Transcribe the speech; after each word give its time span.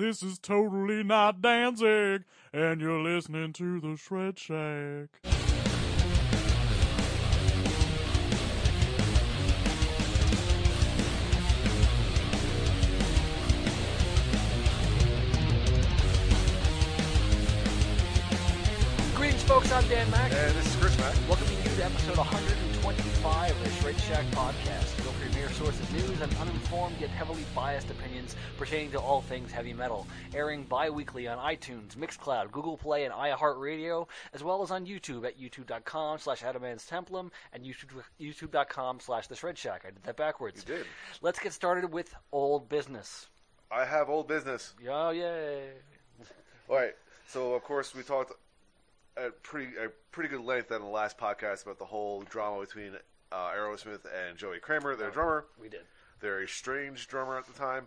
This 0.00 0.22
is 0.22 0.38
totally 0.38 1.04
not 1.04 1.42
Danzig, 1.42 2.24
and 2.54 2.80
you're 2.80 3.02
listening 3.02 3.52
to 3.52 3.80
the 3.80 3.98
Shred 3.98 4.38
Shack. 4.38 5.08
Greetings, 19.14 19.42
folks. 19.42 19.70
I'm 19.70 19.86
Dan 19.86 20.10
Mac. 20.10 20.32
And 20.32 20.56
this 20.56 20.66
is 20.66 20.76
Chris 20.76 20.96
Mack. 20.96 21.14
Welcoming 21.28 21.58
you 21.58 21.59
to 21.80 21.86
episode 21.86 22.18
125 22.18 23.50
of 23.50 23.64
the 23.64 23.70
Shred 23.70 23.98
Shack 24.00 24.26
podcast, 24.32 25.02
your 25.02 25.14
premier 25.14 25.48
source 25.48 25.80
of 25.80 25.90
news 25.94 26.20
and 26.20 26.34
uninformed 26.36 26.94
yet 27.00 27.08
heavily 27.08 27.42
biased 27.54 27.88
opinions 27.90 28.36
pertaining 28.58 28.90
to 28.90 28.98
all 28.98 29.22
things 29.22 29.50
heavy 29.50 29.72
metal. 29.72 30.06
Airing 30.34 30.64
bi-weekly 30.64 31.26
on 31.26 31.38
iTunes, 31.38 31.96
Mixcloud, 31.96 32.50
Google 32.50 32.76
Play, 32.76 33.04
and 33.04 33.14
iHeartRadio, 33.14 34.06
as 34.34 34.44
well 34.44 34.62
as 34.62 34.70
on 34.70 34.84
YouTube 34.84 35.26
at 35.26 35.40
youtube.com 35.40 36.18
slash 36.18 36.42
Templum 36.42 37.30
and 37.54 37.64
YouTube, 37.64 38.02
youtube.com 38.20 39.00
slash 39.00 39.28
The 39.28 39.36
Shred 39.36 39.56
Shack. 39.56 39.84
I 39.86 39.90
did 39.90 40.02
that 40.02 40.18
backwards. 40.18 40.62
You 40.68 40.76
did. 40.76 40.86
Let's 41.22 41.38
get 41.38 41.54
started 41.54 41.90
with 41.90 42.14
old 42.30 42.68
business. 42.68 43.28
I 43.70 43.86
have 43.86 44.10
old 44.10 44.28
business. 44.28 44.74
Oh, 44.86 45.10
yay. 45.10 45.70
All 46.68 46.76
right. 46.76 46.94
So 47.26 47.54
of 47.54 47.62
course 47.62 47.94
we 47.94 48.02
talked 48.02 48.32
at 49.16 49.42
pretty 49.42 49.76
a 49.76 49.88
pretty 50.12 50.28
good 50.28 50.44
length 50.44 50.72
on 50.72 50.80
the 50.80 50.86
last 50.86 51.18
podcast 51.18 51.62
about 51.64 51.78
the 51.78 51.84
whole 51.84 52.22
drama 52.22 52.60
between 52.60 52.92
uh, 53.32 53.50
Aerosmith 53.50 54.00
and 54.04 54.36
Joey 54.36 54.58
Kramer, 54.58 54.96
their 54.96 55.10
drummer. 55.10 55.46
We 55.60 55.68
did. 55.68 55.82
They're 56.20 56.42
a 56.42 56.48
strange 56.48 57.08
drummer 57.08 57.38
at 57.38 57.46
the 57.46 57.52
time. 57.52 57.86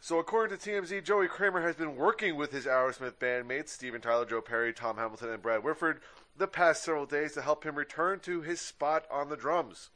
So 0.00 0.18
according 0.18 0.56
to 0.56 0.70
TMZ, 0.70 1.04
Joey 1.04 1.26
Kramer 1.26 1.62
has 1.62 1.74
been 1.74 1.96
working 1.96 2.36
with 2.36 2.52
his 2.52 2.66
Aerosmith 2.66 3.14
bandmates 3.14 3.70
Steven 3.70 4.00
Tyler, 4.00 4.26
Joe 4.26 4.42
Perry, 4.42 4.72
Tom 4.72 4.96
Hamilton, 4.96 5.30
and 5.30 5.42
Brad 5.42 5.64
Whitford 5.64 6.00
the 6.36 6.46
past 6.46 6.84
several 6.84 7.06
days 7.06 7.32
to 7.32 7.42
help 7.42 7.64
him 7.64 7.76
return 7.76 8.20
to 8.20 8.42
his 8.42 8.60
spot 8.60 9.06
on 9.10 9.28
the 9.28 9.36
drums. 9.36 9.90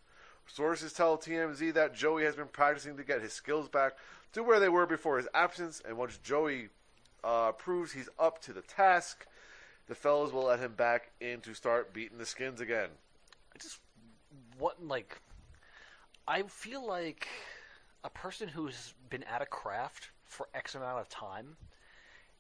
Sources 0.47 0.93
tell 0.93 1.17
TMZ 1.17 1.75
that 1.75 1.95
Joey 1.95 2.25
has 2.25 2.35
been 2.35 2.49
practicing 2.49 2.97
to 2.97 3.05
get 3.05 3.23
his 3.23 3.33
skills 3.33 3.69
back 3.69 3.93
to 4.33 4.43
where 4.43 4.59
they 4.59 4.69
were 4.69 4.87
before 4.87 5.19
his 5.19 5.29
absence, 5.35 5.83
and 5.87 5.97
once 5.97 6.19
Joey 6.19 6.69
uh, 7.23 7.53
proves 7.53 7.93
he's 7.93 8.09
up 8.19 8.41
to 8.43 8.53
the 8.53 8.63
task, 8.63 9.27
the 9.91 9.97
fellas 9.97 10.33
will 10.33 10.45
let 10.45 10.61
him 10.61 10.73
back 10.77 11.11
in 11.21 11.41
to 11.41 11.53
start 11.53 11.93
beating 11.93 12.17
the 12.17 12.25
skins 12.25 12.61
again. 12.61 12.91
I 13.53 13.59
just 13.59 13.81
what 14.57 14.83
like 14.83 15.21
I 16.29 16.43
feel 16.45 16.87
like 16.87 17.27
a 18.05 18.09
person 18.09 18.47
who's 18.47 18.95
been 19.11 19.25
at 19.25 19.43
a 19.43 19.47
craft 19.47 20.11
for 20.27 20.49
X 20.55 20.77
amount 20.77 21.01
of 21.01 21.09
time 21.09 21.57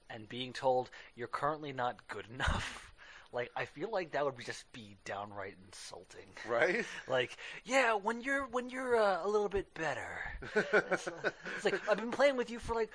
and 0.09 0.29
being 0.29 0.53
told 0.53 0.91
you're 1.17 1.27
currently 1.27 1.73
not 1.73 2.09
good 2.09 2.25
enough. 2.33 2.87
Like 3.33 3.53
I 3.55 3.65
feel 3.65 3.93
like 3.93 4.11
that 4.11 4.25
would 4.25 4.37
be 4.37 4.43
just 4.43 4.65
be 4.73 4.97
downright 5.05 5.55
insulting. 5.65 6.27
Right? 6.49 6.85
Like, 7.09 7.37
yeah, 7.65 7.95
when 7.95 8.23
you're 8.23 8.45
when 8.49 8.71
you're 8.71 8.97
uh, 8.97 9.25
a 9.25 9.29
little 9.29 9.49
bit 9.49 9.73
better. 9.75 10.19
It's, 10.57 11.07
uh, 11.07 11.31
it's 11.55 11.65
like 11.65 11.81
I've 11.89 11.99
been 11.99 12.11
playing 12.11 12.37
with 12.37 12.51
you 12.51 12.59
for 12.59 12.75
like 12.75 12.91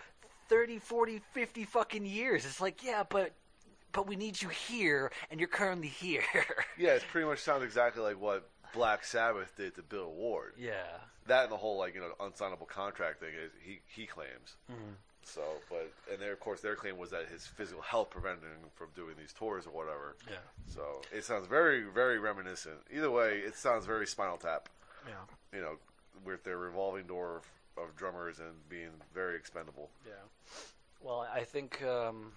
30, 0.50 0.80
40, 0.80 1.22
50 1.32 1.64
fucking 1.64 2.06
years. 2.06 2.44
It's 2.44 2.60
like, 2.60 2.84
yeah, 2.84 3.04
but 3.08 3.32
but 3.96 4.08
we 4.08 4.18
need 4.18 4.42
you 4.42 4.50
here 4.50 5.12
and 5.32 5.40
you're 5.40 5.48
currently 5.50 5.88
here. 5.88 6.22
Yeah, 6.78 6.92
it 6.92 7.04
pretty 7.10 7.26
much 7.26 7.40
sounds 7.40 7.64
exactly 7.64 8.04
like 8.04 8.20
what 8.20 8.50
Black 8.74 9.06
Sabbath 9.06 9.56
did 9.56 9.76
to 9.76 9.82
Bill 9.82 10.12
Ward. 10.12 10.54
yeah. 10.60 10.74
That 11.28 11.44
and 11.44 11.52
the 11.52 11.58
whole 11.58 11.80
like 11.80 11.96
you 11.96 12.02
know 12.02 12.12
unsignable 12.20 12.68
contract 12.68 13.20
thing 13.22 13.30
is 13.34 13.52
he 13.64 13.80
he 13.88 14.06
claims. 14.06 14.58
Mm-hmm. 14.72 14.92
So, 15.24 15.42
but 15.72 15.92
and 16.12 16.22
their 16.22 16.34
of 16.34 16.40
course 16.40 16.62
their 16.62 16.76
claim 16.76 16.98
was 16.98 17.10
that 17.10 17.28
his 17.30 17.48
physical 17.48 17.82
health 17.82 18.12
prevented 18.12 18.44
him 18.44 18.70
from 18.76 18.90
doing 18.96 19.16
these 19.18 19.34
tours 19.34 19.66
or 19.66 19.72
whatever. 19.72 20.18
Yeah. 20.30 20.36
So 20.68 21.02
it 21.12 21.24
sounds 21.24 21.48
very 21.48 21.84
very 21.84 22.20
reminiscent. 22.20 22.78
Either 22.94 23.10
way, 23.10 23.40
it 23.40 23.56
sounds 23.56 23.88
very 23.88 24.06
Spinal 24.06 24.38
Tap. 24.38 24.70
Yeah. 25.08 25.14
You 25.58 25.62
know, 25.64 25.76
with 26.24 26.44
their 26.44 26.58
revolving 26.58 27.08
door 27.08 27.38
of, 27.78 27.84
of 27.84 27.96
drummers 27.96 28.38
and 28.40 28.54
being 28.70 28.92
very 29.14 29.36
expendable. 29.36 29.90
Yeah. 30.06 30.14
Well, 31.02 31.28
I 31.34 31.44
think 31.44 31.82
um, 31.84 32.34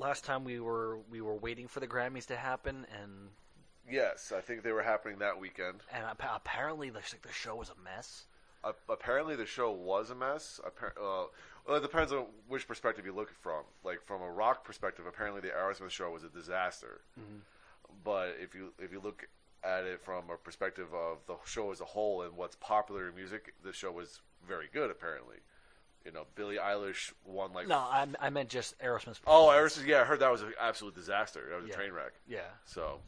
last 0.00 0.24
time 0.24 0.44
we 0.44 0.58
were 0.60 0.98
we 1.10 1.20
were 1.20 1.34
waiting 1.36 1.68
for 1.68 1.80
the 1.80 1.86
Grammys 1.86 2.26
to 2.26 2.36
happen, 2.36 2.86
and 3.02 3.12
Yes, 3.90 4.32
I 4.36 4.40
think 4.40 4.62
they 4.62 4.72
were 4.72 4.82
happening 4.82 5.18
that 5.18 5.38
weekend. 5.40 5.80
and 5.92 6.04
appa- 6.04 6.32
apparently 6.36 6.90
the 6.90 7.00
the 7.22 7.32
show 7.32 7.56
was 7.56 7.70
a 7.70 7.82
mess. 7.84 8.24
Uh, 8.62 8.72
apparently, 8.90 9.36
the 9.36 9.46
show 9.46 9.70
was 9.72 10.10
a 10.10 10.14
mess. 10.14 10.60
Appar- 10.64 10.92
uh, 10.98 11.26
well, 11.66 11.76
it 11.76 11.80
depends 11.82 12.12
on 12.12 12.26
which 12.46 12.68
perspective 12.68 13.06
you 13.06 13.12
look 13.12 13.30
from. 13.42 13.62
Like 13.84 14.02
from 14.04 14.20
a 14.22 14.30
rock 14.30 14.64
perspective, 14.64 15.06
apparently 15.06 15.40
the 15.40 15.48
Aerosmith 15.48 15.90
show 15.90 16.10
was 16.10 16.24
a 16.24 16.28
disaster. 16.28 17.00
But 18.04 18.36
if 18.40 18.54
you 18.54 18.72
if 18.78 18.92
you 18.92 19.00
look 19.00 19.26
at 19.64 19.84
it 19.84 20.00
from 20.02 20.30
a 20.30 20.36
perspective 20.36 20.88
of 20.94 21.18
the 21.26 21.36
show 21.46 21.70
as 21.72 21.80
a 21.80 21.84
whole 21.86 22.22
and 22.22 22.36
what's 22.36 22.56
popular 22.56 23.08
in 23.08 23.14
music, 23.14 23.54
the 23.64 23.72
show 23.72 23.90
was 23.92 24.20
very 24.46 24.68
good. 24.72 24.90
Apparently, 24.90 25.36
you 26.04 26.12
know, 26.12 26.24
Billie 26.34 26.56
Eilish 26.56 27.12
won 27.24 27.52
like 27.52 27.68
No, 27.68 27.76
I, 27.78 28.06
I 28.20 28.30
meant 28.30 28.48
just 28.48 28.78
Aerosmith's. 28.78 29.20
oh. 29.26 29.48
Aerosmith. 29.48 29.86
Yeah, 29.86 30.00
I 30.00 30.04
heard 30.04 30.20
that 30.20 30.32
was 30.32 30.42
an 30.42 30.52
absolute 30.60 30.94
disaster. 30.94 31.46
That 31.50 31.56
was 31.60 31.66
Yeah. 31.68 31.74
a 31.74 31.76
train 31.76 31.92
wreck. 31.92 32.12
Yeah, 32.28 32.40
So 32.64 33.00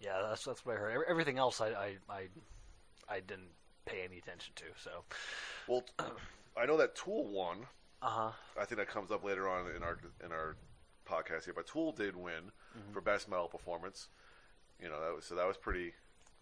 yeah, 0.00 0.20
that's 0.28 0.44
that's 0.44 0.64
what 0.64 0.76
I 0.76 0.78
heard. 0.78 1.04
Everything 1.08 1.38
else, 1.38 1.60
I 1.60 1.68
I 1.70 1.96
I, 2.08 2.28
I 3.08 3.20
didn't 3.20 3.50
pay 3.84 4.02
any 4.04 4.18
attention 4.18 4.52
to. 4.56 4.64
So, 4.82 4.90
well, 5.66 5.82
I 6.56 6.66
know 6.66 6.76
that 6.76 6.94
Tool 6.94 7.26
won. 7.26 7.66
uh 8.02 8.06
huh. 8.08 8.30
I 8.60 8.64
think 8.64 8.78
that 8.78 8.88
comes 8.88 9.10
up 9.10 9.24
later 9.24 9.48
on 9.48 9.66
in 9.74 9.82
our 9.82 9.98
in 10.24 10.30
our 10.32 10.56
podcast 11.08 11.44
here. 11.44 11.54
But 11.54 11.66
Tool 11.66 11.92
did 11.92 12.16
win 12.16 12.52
Mm-hmm. 12.78 12.92
for 12.92 13.00
best 13.00 13.28
metal 13.30 13.48
performance. 13.48 14.08
You 14.80 14.88
know, 14.88 15.00
that 15.00 15.12
was 15.14 15.24
so 15.24 15.34
that 15.34 15.46
was 15.48 15.56
pretty 15.56 15.94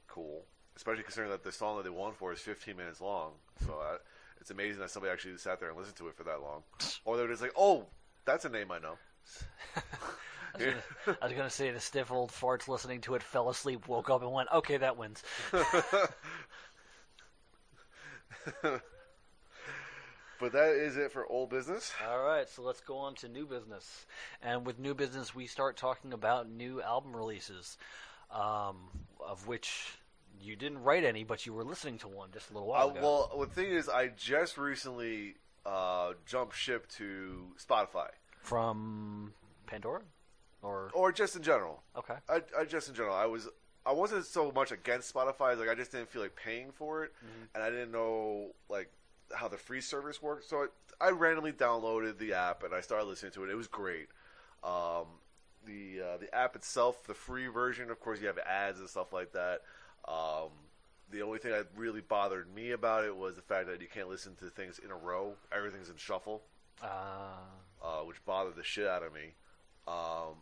cool, 0.08 0.44
especially 0.76 1.04
considering 1.04 1.30
that 1.30 1.44
the 1.44 1.52
song 1.52 1.76
that 1.78 1.84
they 1.84 1.88
won 1.90 2.12
for 2.12 2.32
is 2.32 2.40
15 2.40 2.76
minutes 2.76 3.00
long. 3.00 3.32
So 3.64 3.78
uh, 3.80 3.98
it's 4.40 4.50
amazing 4.50 4.80
that 4.80 4.90
somebody 4.90 5.12
actually 5.12 5.36
sat 5.38 5.60
there 5.60 5.68
and 5.68 5.78
listened 5.78 5.96
to 5.96 6.08
it 6.08 6.16
for 6.16 6.24
that 6.24 6.40
long. 6.40 6.62
Or 7.04 7.16
they're 7.16 7.28
just 7.28 7.42
like, 7.42 7.54
"Oh, 7.56 7.86
that's 8.24 8.44
a 8.44 8.48
name 8.48 8.70
I 8.70 8.78
know." 8.78 8.96
I 9.76 10.58
was, 10.58 10.64
gonna, 10.64 11.18
I 11.20 11.26
was 11.26 11.36
gonna 11.36 11.50
say 11.50 11.70
the 11.70 11.80
stiff 11.80 12.10
old 12.10 12.30
farts 12.30 12.68
listening 12.68 13.00
to 13.02 13.14
it 13.14 13.22
fell 13.22 13.50
asleep, 13.50 13.88
woke 13.88 14.08
up, 14.08 14.22
and 14.22 14.32
went, 14.32 14.48
"Okay, 14.52 14.78
that 14.78 14.96
wins." 14.96 15.22
But 20.38 20.52
that 20.52 20.74
is 20.74 20.96
it 20.96 21.12
for 21.12 21.26
old 21.26 21.50
business. 21.50 21.92
All 22.06 22.22
right, 22.22 22.48
so 22.48 22.62
let's 22.62 22.80
go 22.80 22.98
on 22.98 23.14
to 23.16 23.28
new 23.28 23.46
business. 23.46 24.06
And 24.42 24.66
with 24.66 24.78
new 24.78 24.94
business, 24.94 25.34
we 25.34 25.46
start 25.46 25.76
talking 25.76 26.12
about 26.12 26.50
new 26.50 26.82
album 26.82 27.16
releases, 27.16 27.78
um, 28.30 28.76
of 29.26 29.46
which 29.46 29.96
you 30.40 30.56
didn't 30.56 30.82
write 30.82 31.04
any, 31.04 31.24
but 31.24 31.46
you 31.46 31.52
were 31.52 31.64
listening 31.64 31.98
to 31.98 32.08
one 32.08 32.30
just 32.32 32.50
a 32.50 32.52
little 32.54 32.68
while 32.68 32.88
Uh, 32.88 32.90
ago. 32.92 33.00
well, 33.36 33.40
the 33.46 33.52
thing 33.54 33.70
is, 33.72 33.88
I 33.88 34.08
just 34.08 34.56
recently 34.58 35.34
uh, 35.64 36.12
jumped 36.26 36.54
ship 36.56 36.88
to 36.90 37.52
Spotify, 37.58 38.08
From 38.40 39.32
Pandora, 39.66 40.02
or 40.62 40.90
or 40.94 41.12
just 41.12 41.36
in 41.36 41.42
general. 41.42 41.82
okay, 41.96 42.14
I, 42.28 42.42
I 42.58 42.64
just 42.64 42.88
in 42.88 42.94
general, 42.94 43.14
I 43.14 43.26
was 43.26 43.48
I 43.84 43.92
wasn't 43.92 44.24
so 44.26 44.50
much 44.52 44.72
against 44.72 45.12
Spotify. 45.14 45.58
Like 45.58 45.68
I 45.68 45.74
just 45.74 45.92
didn't 45.92 46.08
feel 46.10 46.22
like 46.22 46.36
paying 46.36 46.70
for 46.72 47.04
it, 47.04 47.12
and 47.54 47.62
I 47.62 47.70
didn't 47.70 47.90
know 47.92 48.52
like 48.68 48.90
how 49.34 49.48
the 49.48 49.56
free 49.58 49.80
service 49.80 50.22
worked. 50.22 50.48
So 50.48 50.66
I, 51.00 51.08
I 51.08 51.10
randomly 51.10 51.52
downloaded 51.52 52.18
the 52.18 52.32
app 52.34 52.62
and 52.62 52.72
I 52.72 52.80
started 52.80 53.06
listening 53.06 53.32
to 53.32 53.44
it. 53.44 53.50
It 53.50 53.56
was 53.56 53.66
great. 53.68 54.08
Um, 54.62 55.06
the 55.64 56.00
uh, 56.00 56.16
the 56.18 56.32
app 56.32 56.54
itself, 56.56 57.04
the 57.06 57.14
free 57.14 57.48
version, 57.48 57.90
of 57.90 57.98
course, 58.00 58.20
you 58.20 58.28
have 58.28 58.38
ads 58.38 58.78
and 58.78 58.88
stuff 58.88 59.12
like 59.12 59.32
that. 59.32 59.62
Um, 60.08 60.50
the 61.10 61.22
only 61.22 61.38
thing 61.38 61.52
that 61.52 61.66
really 61.76 62.00
bothered 62.00 62.52
me 62.54 62.72
about 62.72 63.04
it 63.04 63.16
was 63.16 63.36
the 63.36 63.42
fact 63.42 63.66
that 63.68 63.80
you 63.80 63.88
can't 63.88 64.08
listen 64.08 64.34
to 64.36 64.46
things 64.50 64.78
in 64.78 64.90
a 64.90 64.96
row. 64.96 65.34
Everything's 65.52 65.88
in 65.88 65.96
shuffle 65.96 66.42
uh, 66.82 66.86
uh, 67.82 68.00
which 68.00 68.24
bothered 68.24 68.56
the 68.56 68.64
shit 68.64 68.86
out 68.86 69.02
of 69.02 69.12
me. 69.12 69.34
Um, 69.86 70.36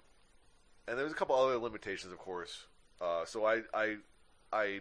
and 0.89 0.97
there 0.99 1.05
was 1.05 1.13
a 1.13 1.17
couple 1.17 1.35
other 1.37 1.59
limitations, 1.59 2.13
of 2.13 2.19
course. 2.19 2.65
Uh, 3.01 3.25
so 3.25 3.45
I 3.45 3.63
I 3.73 3.97
I 4.53 4.81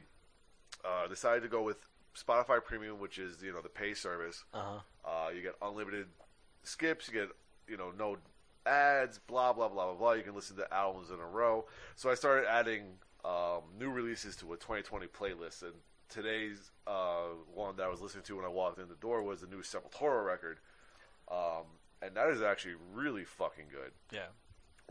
uh, 0.85 1.07
decided 1.07 1.43
to 1.43 1.49
go 1.49 1.61
with 1.63 1.77
Spotify 2.15 2.63
Premium, 2.63 2.99
which 2.99 3.17
is 3.17 3.41
you 3.41 3.51
know 3.51 3.61
the 3.61 3.69
pay 3.69 3.93
service. 3.93 4.43
uh-huh. 4.53 4.79
Uh, 5.05 5.29
you 5.29 5.41
get 5.41 5.55
unlimited 5.61 6.07
skips. 6.63 7.07
You 7.07 7.21
get 7.21 7.29
you 7.67 7.77
know 7.77 7.91
no 7.97 8.17
ads. 8.65 9.19
Blah 9.19 9.53
blah 9.53 9.69
blah 9.69 9.85
blah 9.85 9.95
blah. 9.95 10.11
You 10.13 10.23
can 10.23 10.35
listen 10.35 10.55
to 10.57 10.73
albums 10.73 11.09
in 11.09 11.19
a 11.19 11.27
row. 11.27 11.65
So 11.95 12.09
I 12.09 12.15
started 12.15 12.47
adding 12.49 12.83
um, 13.25 13.61
new 13.79 13.89
releases 13.89 14.35
to 14.37 14.53
a 14.53 14.57
2020 14.57 15.07
playlist. 15.07 15.61
And 15.63 15.73
today's 16.09 16.71
uh, 16.87 17.27
one 17.53 17.75
that 17.77 17.83
I 17.83 17.89
was 17.89 18.01
listening 18.01 18.23
to 18.25 18.35
when 18.37 18.45
I 18.45 18.49
walked 18.49 18.79
in 18.79 18.87
the 18.87 18.95
door 18.95 19.23
was 19.23 19.41
the 19.41 19.47
new 19.47 19.61
Sepultura 19.61 20.25
record. 20.25 20.59
Um, 21.31 21.63
and 22.01 22.15
that 22.15 22.29
is 22.29 22.41
actually 22.41 22.75
really 22.93 23.23
fucking 23.23 23.65
good. 23.71 23.91
yeah, 24.11 24.27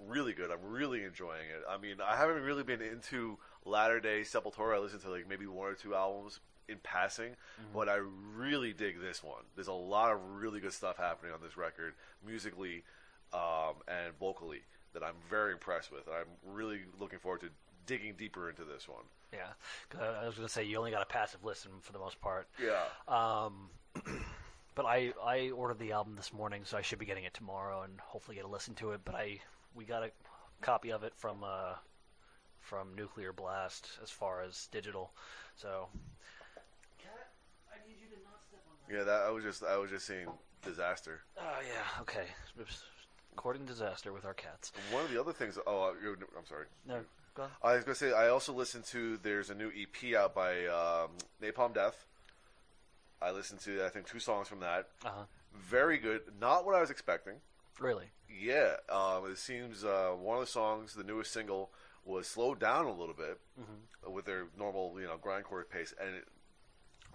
Really 0.06 0.32
good. 0.32 0.50
I'm 0.50 0.64
really 0.64 1.04
enjoying 1.04 1.48
it. 1.54 1.62
I 1.68 1.76
mean, 1.76 1.96
I 2.02 2.16
haven't 2.16 2.42
really 2.42 2.62
been 2.62 2.80
into 2.80 3.38
latter 3.64 4.00
day 4.00 4.22
Sepultura. 4.22 4.76
I 4.76 4.78
listened 4.78 5.02
to 5.02 5.10
like 5.10 5.28
maybe 5.28 5.46
one 5.46 5.68
or 5.68 5.74
two 5.74 5.94
albums 5.94 6.40
in 6.68 6.78
passing, 6.82 7.36
but 7.74 7.88
I 7.88 7.96
really 8.36 8.72
dig 8.72 9.00
this 9.00 9.22
one. 9.22 9.42
There's 9.54 9.68
a 9.68 9.72
lot 9.72 10.10
of 10.12 10.18
really 10.40 10.60
good 10.60 10.72
stuff 10.72 10.96
happening 10.96 11.32
on 11.32 11.40
this 11.42 11.56
record, 11.58 11.92
musically 12.26 12.82
um, 13.34 13.74
and 13.86 14.16
vocally, 14.18 14.60
that 14.94 15.02
I'm 15.02 15.16
very 15.28 15.52
impressed 15.52 15.92
with. 15.92 16.06
And 16.06 16.16
I'm 16.16 16.54
really 16.54 16.80
looking 16.98 17.18
forward 17.18 17.42
to 17.42 17.48
digging 17.86 18.14
deeper 18.16 18.48
into 18.50 18.64
this 18.64 18.88
one. 18.88 19.04
Yeah, 19.32 19.98
I 19.98 20.26
was 20.26 20.34
going 20.34 20.46
to 20.46 20.52
say 20.52 20.64
you 20.64 20.76
only 20.76 20.90
got 20.90 21.02
a 21.02 21.06
passive 21.06 21.44
listen 21.44 21.70
for 21.80 21.92
the 21.92 21.98
most 21.98 22.20
part. 22.20 22.48
Yeah. 22.62 22.82
Um, 23.08 23.70
but 24.74 24.84
I 24.84 25.12
I 25.24 25.50
ordered 25.50 25.78
the 25.78 25.92
album 25.92 26.16
this 26.16 26.32
morning, 26.32 26.62
so 26.64 26.76
I 26.76 26.82
should 26.82 26.98
be 26.98 27.06
getting 27.06 27.24
it 27.24 27.34
tomorrow 27.34 27.82
and 27.82 27.98
hopefully 28.00 28.36
get 28.36 28.44
a 28.44 28.48
listen 28.48 28.74
to 28.74 28.90
it. 28.92 29.00
But 29.04 29.14
I 29.14 29.40
we 29.74 29.84
got 29.84 30.02
a 30.02 30.10
copy 30.60 30.92
of 30.92 31.02
it 31.02 31.14
from 31.16 31.42
uh, 31.42 31.74
from 32.60 32.94
Nuclear 32.94 33.32
Blast 33.32 33.88
as 34.02 34.10
far 34.10 34.42
as 34.42 34.68
digital. 34.70 35.12
So. 35.56 35.88
Cat, 37.02 37.30
I 37.70 37.86
need 37.88 37.96
you 38.00 38.14
to 38.16 38.22
not 38.22 38.40
step 38.48 38.60
on 38.68 38.94
Yeah, 38.94 39.04
that 39.04 39.26
I 39.26 39.30
was 39.30 39.44
just 39.44 39.62
I 39.64 39.76
was 39.78 39.90
just 39.90 40.06
seeing 40.06 40.28
disaster. 40.62 41.20
Oh 41.38 41.60
yeah, 41.66 42.02
okay. 42.02 42.26
Courting 43.34 43.64
disaster 43.64 44.12
with 44.12 44.26
our 44.26 44.34
cats. 44.34 44.72
One 44.90 45.04
of 45.04 45.10
the 45.10 45.18
other 45.18 45.32
things. 45.32 45.58
Oh, 45.66 45.82
uh, 45.84 46.10
I'm 46.38 46.46
sorry. 46.46 46.66
No, 46.86 47.00
go 47.34 47.44
on. 47.44 47.50
I 47.62 47.74
was 47.74 47.84
gonna 47.84 47.94
say 47.94 48.12
I 48.12 48.28
also 48.28 48.52
listened 48.52 48.84
to. 48.86 49.18
There's 49.22 49.50
a 49.50 49.54
new 49.54 49.70
EP 49.70 50.14
out 50.14 50.34
by 50.34 50.66
um, 50.66 51.10
Napalm 51.42 51.74
Death. 51.74 52.06
I 53.20 53.30
listened 53.30 53.60
to 53.60 53.84
I 53.84 53.88
think 53.88 54.06
two 54.08 54.18
songs 54.18 54.48
from 54.48 54.60
that. 54.60 54.88
Uh 55.04 55.10
huh. 55.14 55.24
Very 55.54 55.98
good. 55.98 56.22
Not 56.40 56.64
what 56.64 56.74
I 56.74 56.80
was 56.80 56.90
expecting. 56.90 57.34
Really? 57.78 58.06
Yeah, 58.28 58.76
um, 58.88 59.30
it 59.30 59.38
seems 59.38 59.84
uh, 59.84 60.10
one 60.18 60.38
of 60.38 60.44
the 60.44 60.50
songs, 60.50 60.94
the 60.94 61.04
newest 61.04 61.32
single, 61.32 61.70
was 62.04 62.26
slowed 62.26 62.58
down 62.58 62.86
a 62.86 62.92
little 62.92 63.14
bit 63.14 63.38
with 64.10 64.24
their 64.24 64.46
normal, 64.58 64.94
you 64.98 65.06
know, 65.06 65.16
grindcore 65.22 65.68
pace, 65.68 65.94
and 66.00 66.16
it, 66.16 66.24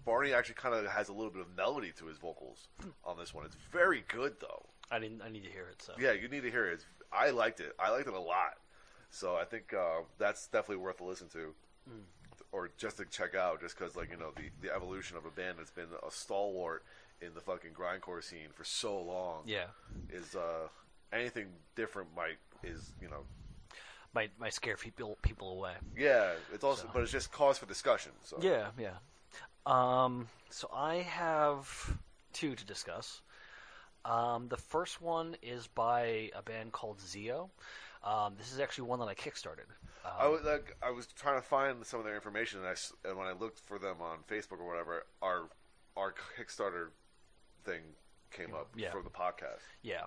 Barney 0.05 0.33
actually 0.33 0.55
kind 0.55 0.73
of 0.73 0.85
has 0.85 1.09
a 1.09 1.13
little 1.13 1.31
bit 1.31 1.41
of 1.41 1.55
melody 1.55 1.91
to 1.97 2.05
his 2.05 2.17
vocals 2.17 2.67
on 3.03 3.17
this 3.17 3.33
one. 3.33 3.45
It's 3.45 3.57
very 3.71 4.03
good 4.07 4.35
though. 4.39 4.65
I 4.89 4.99
didn't. 4.99 5.21
I 5.21 5.29
need 5.29 5.43
to 5.43 5.49
hear 5.51 5.67
it. 5.67 5.81
So. 5.81 5.93
Yeah, 5.99 6.13
you 6.13 6.27
need 6.27 6.43
to 6.43 6.51
hear 6.51 6.67
it. 6.67 6.75
It's, 6.75 6.85
I 7.11 7.31
liked 7.31 7.59
it. 7.59 7.73
I 7.79 7.91
liked 7.91 8.07
it 8.07 8.13
a 8.13 8.19
lot. 8.19 8.57
So 9.09 9.35
I 9.35 9.45
think 9.45 9.73
uh, 9.73 10.01
that's 10.17 10.47
definitely 10.47 10.83
worth 10.83 11.01
a 11.01 11.03
listen 11.05 11.27
to, 11.29 11.53
or 12.51 12.69
just 12.77 12.97
to 12.97 13.05
check 13.05 13.35
out, 13.35 13.61
just 13.61 13.77
because 13.77 13.95
like 13.95 14.11
you 14.11 14.17
know 14.17 14.31
the 14.35 14.49
the 14.67 14.73
evolution 14.73 15.17
of 15.17 15.25
a 15.25 15.31
band 15.31 15.55
that's 15.59 15.71
been 15.71 15.87
a 16.05 16.11
stalwart 16.11 16.83
in 17.21 17.33
the 17.33 17.41
fucking 17.41 17.71
grindcore 17.71 18.23
scene 18.23 18.49
for 18.53 18.63
so 18.63 19.01
long 19.01 19.41
Yeah. 19.45 19.65
is 20.11 20.35
uh, 20.35 20.67
anything 21.11 21.47
different 21.75 22.09
might 22.15 22.37
is 22.63 22.91
you 23.01 23.07
know 23.09 23.23
Might 24.13 24.31
might 24.39 24.53
scare 24.53 24.77
people 24.77 25.17
people 25.23 25.51
away. 25.51 25.73
yeah 25.97 26.33
it's 26.53 26.63
also 26.63 26.87
but 26.93 27.01
it's 27.01 27.11
just 27.11 27.31
cause 27.31 27.57
for 27.57 27.65
discussion. 27.65 28.11
So 28.23 28.37
Yeah, 28.41 28.67
yeah. 28.77 28.97
Um, 29.65 30.27
so 30.49 30.69
I 30.73 30.97
have 30.97 31.97
two 32.33 32.55
to 32.55 32.65
discuss. 32.65 33.21
Um, 34.05 34.47
the 34.47 34.57
first 34.57 35.01
one 35.01 35.35
is 35.41 35.67
by 35.67 36.29
a 36.35 36.41
band 36.41 36.71
called 36.71 37.01
Zio. 37.01 37.49
Um, 38.07 38.35
this 38.37 38.53
is 38.53 38.59
actually 38.59 38.87
one 38.87 38.99
that 38.99 39.07
I 39.07 39.15
kickstarted. 39.15 39.67
Um, 40.05 40.11
I 40.17 40.27
was 40.27 40.43
like, 40.43 40.75
I 40.81 40.91
was 40.91 41.07
trying 41.07 41.35
to 41.41 41.45
find 41.45 41.85
some 41.85 41.99
of 41.99 42.05
their 42.05 42.15
information, 42.15 42.59
and, 42.59 42.67
I 42.67 42.75
and 43.09 43.17
when 43.17 43.27
I 43.27 43.33
looked 43.33 43.59
for 43.59 43.77
them 43.77 43.97
on 44.01 44.19
Facebook 44.29 44.59
or 44.59 44.67
whatever, 44.67 45.05
our 45.21 45.49
our 45.97 46.13
Kickstarter 46.39 46.89
thing 47.65 47.81
came 48.31 48.53
up 48.53 48.69
Yeah. 48.75 48.91
from 48.91 49.03
the 49.03 49.09
podcast. 49.09 49.61
Yeah. 49.81 50.03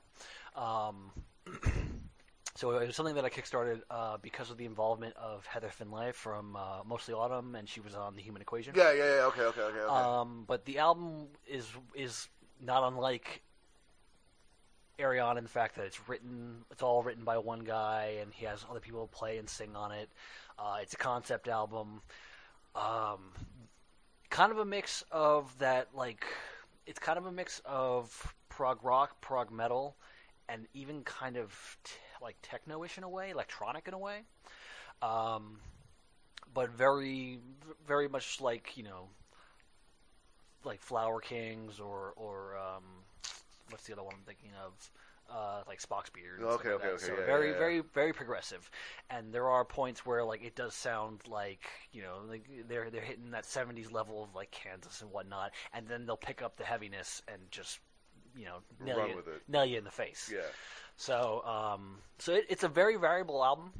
Um, 0.54 1.10
so 2.54 2.70
it 2.78 2.86
was 2.86 2.96
something 2.96 3.16
that 3.16 3.24
I 3.24 3.28
kickstarted 3.28 3.82
uh, 3.90 4.16
because 4.22 4.50
of 4.50 4.56
the 4.56 4.66
involvement 4.66 5.16
of 5.16 5.44
Heather 5.46 5.68
Findlay 5.70 6.12
from 6.12 6.56
uh, 6.56 6.82
Mostly 6.86 7.12
Autumn, 7.14 7.54
and 7.54 7.68
she 7.68 7.80
was 7.80 7.94
on 7.94 8.14
The 8.16 8.22
Human 8.22 8.40
Equation. 8.40 8.74
Yeah, 8.76 8.92
yeah, 8.92 9.16
yeah. 9.16 9.22
Okay, 9.26 9.42
okay, 9.42 9.62
okay. 9.62 9.78
okay. 9.78 9.92
Um, 9.92 10.44
but 10.46 10.64
the 10.64 10.78
album 10.78 11.26
is 11.46 11.66
is 11.94 12.28
not 12.62 12.86
unlike 12.86 13.42
Ayreon 15.00 15.36
in 15.38 15.44
the 15.44 15.50
fact 15.50 15.76
that 15.76 15.86
it's 15.86 16.08
written, 16.08 16.64
it's 16.70 16.82
all 16.82 17.02
written 17.02 17.24
by 17.24 17.38
one 17.38 17.60
guy, 17.60 18.18
and 18.20 18.32
he 18.32 18.46
has 18.46 18.64
other 18.70 18.80
people 18.80 19.08
play 19.08 19.38
and 19.38 19.48
sing 19.48 19.74
on 19.74 19.92
it. 19.92 20.08
Uh, 20.58 20.76
it's 20.82 20.94
a 20.94 20.96
concept 20.96 21.48
album, 21.48 22.02
um, 22.74 23.32
kind 24.28 24.52
of 24.52 24.58
a 24.58 24.64
mix 24.64 25.02
of 25.10 25.56
that, 25.58 25.88
like 25.94 26.24
it's 26.86 26.98
kind 26.98 27.18
of 27.18 27.26
a 27.26 27.32
mix 27.32 27.60
of 27.64 28.34
prog 28.48 28.84
rock, 28.84 29.20
prog 29.20 29.50
metal, 29.50 29.96
and 30.48 30.66
even 30.74 31.02
kind 31.02 31.36
of 31.36 31.54
like 32.20 32.36
techno-ish 32.42 32.98
in 32.98 33.04
a 33.04 33.08
way, 33.08 33.30
electronic 33.30 33.88
in 33.88 33.94
a 33.94 33.98
way. 33.98 34.20
Um, 35.02 35.58
but 36.52 36.70
very, 36.70 37.38
very 37.86 38.08
much 38.08 38.40
like 38.40 38.76
you 38.76 38.82
know, 38.82 39.08
like 40.64 40.80
Flower 40.80 41.20
Kings 41.20 41.80
or 41.80 42.12
or 42.16 42.58
um, 42.58 42.84
what's 43.70 43.84
the 43.86 43.92
other 43.92 44.02
one 44.02 44.14
I'm 44.16 44.24
thinking 44.24 44.50
of? 44.64 44.90
Uh, 45.32 45.62
like 45.68 45.80
Spock's 45.80 46.10
Beard. 46.10 46.40
Okay, 46.42 46.48
like 46.50 46.66
okay, 46.76 46.86
that. 46.88 46.92
okay, 46.94 47.04
So 47.06 47.12
yeah, 47.12 47.24
very, 47.24 47.46
yeah, 47.48 47.52
yeah. 47.52 47.58
very, 47.58 47.80
very 47.94 48.12
progressive. 48.12 48.68
And 49.10 49.32
there 49.32 49.48
are 49.48 49.64
points 49.64 50.04
where 50.04 50.24
like 50.24 50.42
it 50.42 50.56
does 50.56 50.74
sound 50.74 51.20
like 51.28 51.62
you 51.92 52.02
know 52.02 52.16
like 52.28 52.48
they're 52.68 52.90
they're 52.90 53.00
hitting 53.00 53.30
that 53.30 53.44
70s 53.44 53.92
level 53.92 54.24
of 54.24 54.34
like 54.34 54.50
Kansas 54.50 55.02
and 55.02 55.10
whatnot, 55.12 55.52
and 55.72 55.86
then 55.86 56.04
they'll 56.04 56.16
pick 56.16 56.42
up 56.42 56.56
the 56.56 56.64
heaviness 56.64 57.22
and 57.28 57.40
just 57.52 57.78
you 58.36 58.44
know 58.46 58.56
nail 58.84 58.98
Run 58.98 59.10
you, 59.10 59.16
with 59.16 59.28
it. 59.28 59.42
nail 59.48 59.64
you 59.64 59.78
in 59.78 59.84
the 59.84 59.90
face. 59.90 60.28
yeah. 60.34 60.40
So, 60.96 61.42
um, 61.46 61.98
so 62.18 62.34
it, 62.34 62.46
it's 62.48 62.64
a 62.64 62.68
very 62.68 62.96
variable 62.96 63.44
album. 63.44 63.72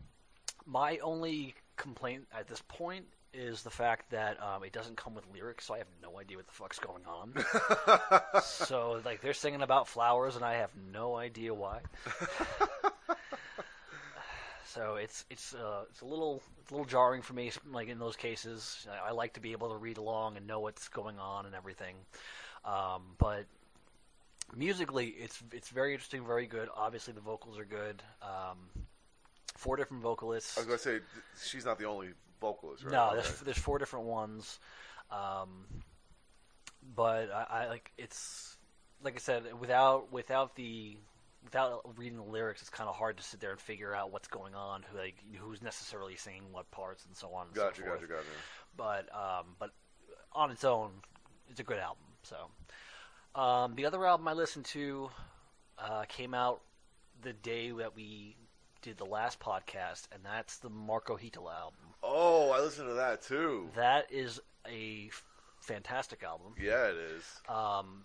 My 0.67 0.99
only 0.99 1.55
complaint 1.77 2.29
at 2.33 2.47
this 2.47 2.63
point 2.69 3.07
is 3.33 3.63
the 3.63 3.71
fact 3.71 4.11
that 4.11 4.43
um, 4.43 4.65
it 4.65 4.73
doesn't 4.73 4.97
come 4.97 5.15
with 5.15 5.25
lyrics, 5.33 5.67
so 5.67 5.75
I 5.75 5.79
have 5.79 5.87
no 6.03 6.19
idea 6.19 6.37
what 6.37 6.47
the 6.47 6.53
fuck's 6.53 6.79
going 6.79 7.05
on. 7.07 7.35
so, 8.43 9.01
like, 9.05 9.21
they're 9.21 9.35
singing 9.35 9.63
about 9.63 9.89
flowers, 9.89 10.37
and 10.37 10.45
I 10.45 10.55
have 10.55 10.71
no 10.93 11.17
idea 11.17 11.55
why. 11.55 11.81
so 14.75 14.97
it's 14.97 15.25
it's 15.31 15.55
uh, 15.55 15.85
it's 15.91 16.01
a 16.01 16.05
little 16.05 16.43
it's 16.61 16.71
a 16.71 16.75
little 16.75 16.87
jarring 16.87 17.23
for 17.23 17.35
me. 17.35 17.51
Like 17.71 17.89
in 17.89 17.99
those 17.99 18.17
cases, 18.17 18.87
I, 18.91 19.09
I 19.09 19.11
like 19.13 19.35
to 19.35 19.41
be 19.41 19.53
able 19.53 19.71
to 19.71 19.77
read 19.77 19.99
along 19.99 20.37
and 20.37 20.47
know 20.47 20.61
what's 20.61 20.89
going 20.89 21.19
on 21.19 21.47
and 21.47 21.55
everything. 21.55 21.97
Um, 22.65 23.03
but 23.19 23.47
musically, 24.57 25.09
it's 25.09 25.43
it's 25.53 25.69
very 25.71 25.93
interesting, 25.93 26.25
very 26.25 26.47
good. 26.47 26.69
Obviously, 26.77 27.13
the 27.13 27.21
vocals 27.21 27.59
are 27.59 27.65
good. 27.65 28.03
Um, 28.23 28.59
four 29.57 29.77
different 29.77 30.03
vocalists. 30.03 30.57
I 30.57 30.61
was 30.61 30.67
gonna 30.67 30.79
say 30.79 31.01
she's 31.45 31.65
not 31.65 31.79
the 31.79 31.87
only 31.87 32.09
vocalist, 32.41 32.85
right? 32.85 32.93
No, 32.93 33.11
there's 33.15 33.41
there's 33.41 33.59
four 33.59 33.79
different 33.79 34.07
ones, 34.07 34.59
um, 35.11 35.67
but 36.95 37.31
I, 37.31 37.47
I 37.51 37.69
like 37.69 37.93
it's 37.99 38.57
like 39.03 39.15
I 39.15 39.19
said 39.19 39.45
without 39.59 40.13
without 40.13 40.57
the 40.57 40.97
without 41.45 41.83
reading 41.97 42.19
the 42.19 42.25
lyrics, 42.25 42.61
it's 42.61 42.71
kind 42.71 42.89
of 42.89 42.97
hard 42.97 43.17
to 43.17 43.23
sit 43.23 43.41
there 43.41 43.51
and 43.51 43.61
figure 43.61 43.95
out 43.95 44.13
what's 44.13 44.29
going 44.29 44.55
on, 44.55 44.85
who 44.91 44.99
like 44.99 45.17
who's 45.39 45.63
necessarily 45.63 46.17
singing 46.17 46.45
what 46.53 46.71
parts 46.71 47.05
and 47.07 47.17
so 47.17 47.33
on. 47.35 47.47
And 47.47 47.55
Gotcha, 47.55 47.81
so 47.81 47.87
forth. 47.87 48.01
gotcha, 48.01 48.13
gotcha. 48.13 48.29
But 48.77 49.15
um, 49.15 49.47
but 49.59 49.71
on 50.33 50.51
its 50.51 50.65
own, 50.65 50.91
it's 51.49 51.61
a 51.61 51.65
good 51.65 51.79
album. 51.79 52.05
So 52.23 53.41
um, 53.41 53.75
the 53.75 53.87
other 53.87 54.05
album 54.07 54.29
I 54.29 54.33
listened 54.33 54.67
to 54.67 55.11
uh, 55.79 56.05
came 56.09 56.35
out 56.35 56.61
the 57.23 57.33
day 57.33 57.71
that 57.71 57.95
we 57.97 58.37
did 58.83 58.97
the 58.99 59.05
last 59.05 59.39
podcast, 59.41 60.07
and 60.13 60.23
that's 60.25 60.59
the 60.59 60.71
Marko 60.71 61.17
Hietala 61.17 61.55
album. 61.55 61.79
Oh, 62.03 62.51
I 62.51 62.61
listened 62.61 62.89
to 62.89 62.95
that 62.95 63.23
too. 63.23 63.69
That 63.77 64.11
is 64.11 64.41
a 64.67 65.11
fantastic 65.61 66.23
album. 66.23 66.55
Yeah, 66.61 66.87
it 66.87 66.97
is. 66.97 67.25
Um, 67.49 68.05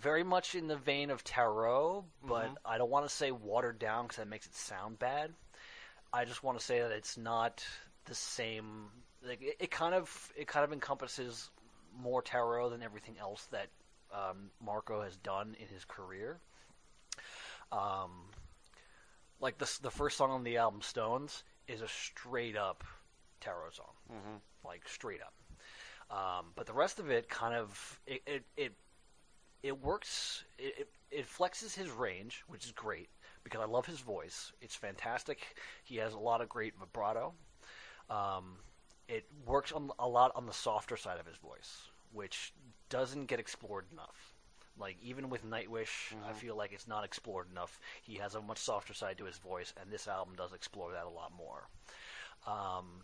very 0.00 0.22
much 0.24 0.54
in 0.54 0.66
the 0.68 0.76
vein 0.76 1.10
of 1.10 1.24
Tarot, 1.24 2.04
but 2.26 2.44
Mm-hmm. 2.46 2.54
I 2.64 2.78
don't 2.78 2.90
want 2.90 3.08
to 3.08 3.14
say 3.14 3.30
watered 3.30 3.78
down 3.78 4.04
because 4.04 4.16
that 4.18 4.28
makes 4.28 4.46
it 4.46 4.54
sound 4.54 4.98
bad. 4.98 5.32
I 6.12 6.24
just 6.24 6.42
want 6.42 6.58
to 6.58 6.64
say 6.64 6.80
that 6.80 6.90
it's 6.92 7.16
not 7.18 7.64
the 8.06 8.14
same. 8.14 8.86
Like 9.26 9.42
it, 9.42 9.56
it 9.60 9.70
kind 9.70 9.94
of 9.94 10.32
it 10.36 10.46
kind 10.46 10.64
of 10.64 10.72
encompasses 10.72 11.50
more 12.00 12.22
Tarot 12.22 12.70
than 12.70 12.82
everything 12.82 13.16
else 13.20 13.46
that 13.50 13.68
um, 14.12 14.50
Marco 14.64 15.02
has 15.02 15.16
done 15.16 15.56
in 15.60 15.66
his 15.68 15.84
career. 15.84 16.38
Um, 17.72 18.10
like 19.40 19.58
the 19.58 19.70
the 19.82 19.90
first 19.90 20.16
song 20.16 20.30
on 20.30 20.44
the 20.44 20.56
album, 20.56 20.82
Stones, 20.82 21.44
is 21.66 21.80
a 21.80 21.88
straight 21.88 22.56
up 22.56 22.84
Tarot 23.40 23.70
song, 23.72 23.94
mm-hmm. 24.10 24.36
like 24.66 24.88
straight 24.88 25.20
up. 25.20 25.34
Um, 26.10 26.46
but 26.56 26.66
the 26.66 26.72
rest 26.72 26.98
of 26.98 27.10
it 27.10 27.28
kind 27.28 27.54
of 27.54 28.00
it 28.06 28.22
it 28.26 28.44
it, 28.56 28.72
it 29.62 29.82
works. 29.82 30.44
It, 30.58 30.74
it 30.78 30.88
it 31.10 31.26
flexes 31.26 31.74
his 31.74 31.90
range, 31.90 32.42
which 32.48 32.64
is 32.64 32.72
great 32.72 33.08
because 33.44 33.60
I 33.60 33.66
love 33.66 33.86
his 33.86 34.00
voice. 34.00 34.52
It's 34.60 34.74
fantastic. 34.74 35.38
He 35.84 35.96
has 35.96 36.12
a 36.12 36.18
lot 36.18 36.40
of 36.40 36.48
great 36.48 36.74
vibrato. 36.78 37.32
Um, 38.10 38.56
it 39.08 39.24
works 39.46 39.72
on, 39.72 39.90
a 39.98 40.06
lot 40.06 40.32
on 40.34 40.46
the 40.46 40.52
softer 40.52 40.96
side 40.96 41.18
of 41.18 41.26
his 41.26 41.36
voice, 41.36 41.88
which 42.12 42.52
doesn't 42.90 43.26
get 43.26 43.40
explored 43.40 43.86
enough. 43.92 44.34
Like 44.78 44.96
even 45.02 45.28
with 45.28 45.44
Nightwish, 45.44 46.12
I 46.28 46.32
feel 46.32 46.56
like 46.56 46.72
it's 46.72 46.86
not 46.86 47.04
explored 47.04 47.46
enough. 47.50 47.78
He 48.02 48.16
has 48.16 48.34
a 48.34 48.40
much 48.40 48.58
softer 48.58 48.94
side 48.94 49.18
to 49.18 49.24
his 49.24 49.38
voice, 49.38 49.72
and 49.80 49.90
this 49.90 50.06
album 50.06 50.34
does 50.36 50.52
explore 50.52 50.92
that 50.92 51.04
a 51.04 51.08
lot 51.08 51.32
more. 51.36 51.66
Um, 52.46 53.02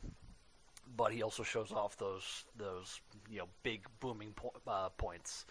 but 0.96 1.12
he 1.12 1.22
also 1.22 1.42
shows 1.42 1.72
off 1.72 1.96
those 1.98 2.44
those 2.56 3.00
you 3.30 3.38
know 3.38 3.48
big 3.62 3.86
booming 4.00 4.32
po- 4.34 4.54
uh, 4.66 4.90
points, 4.90 5.46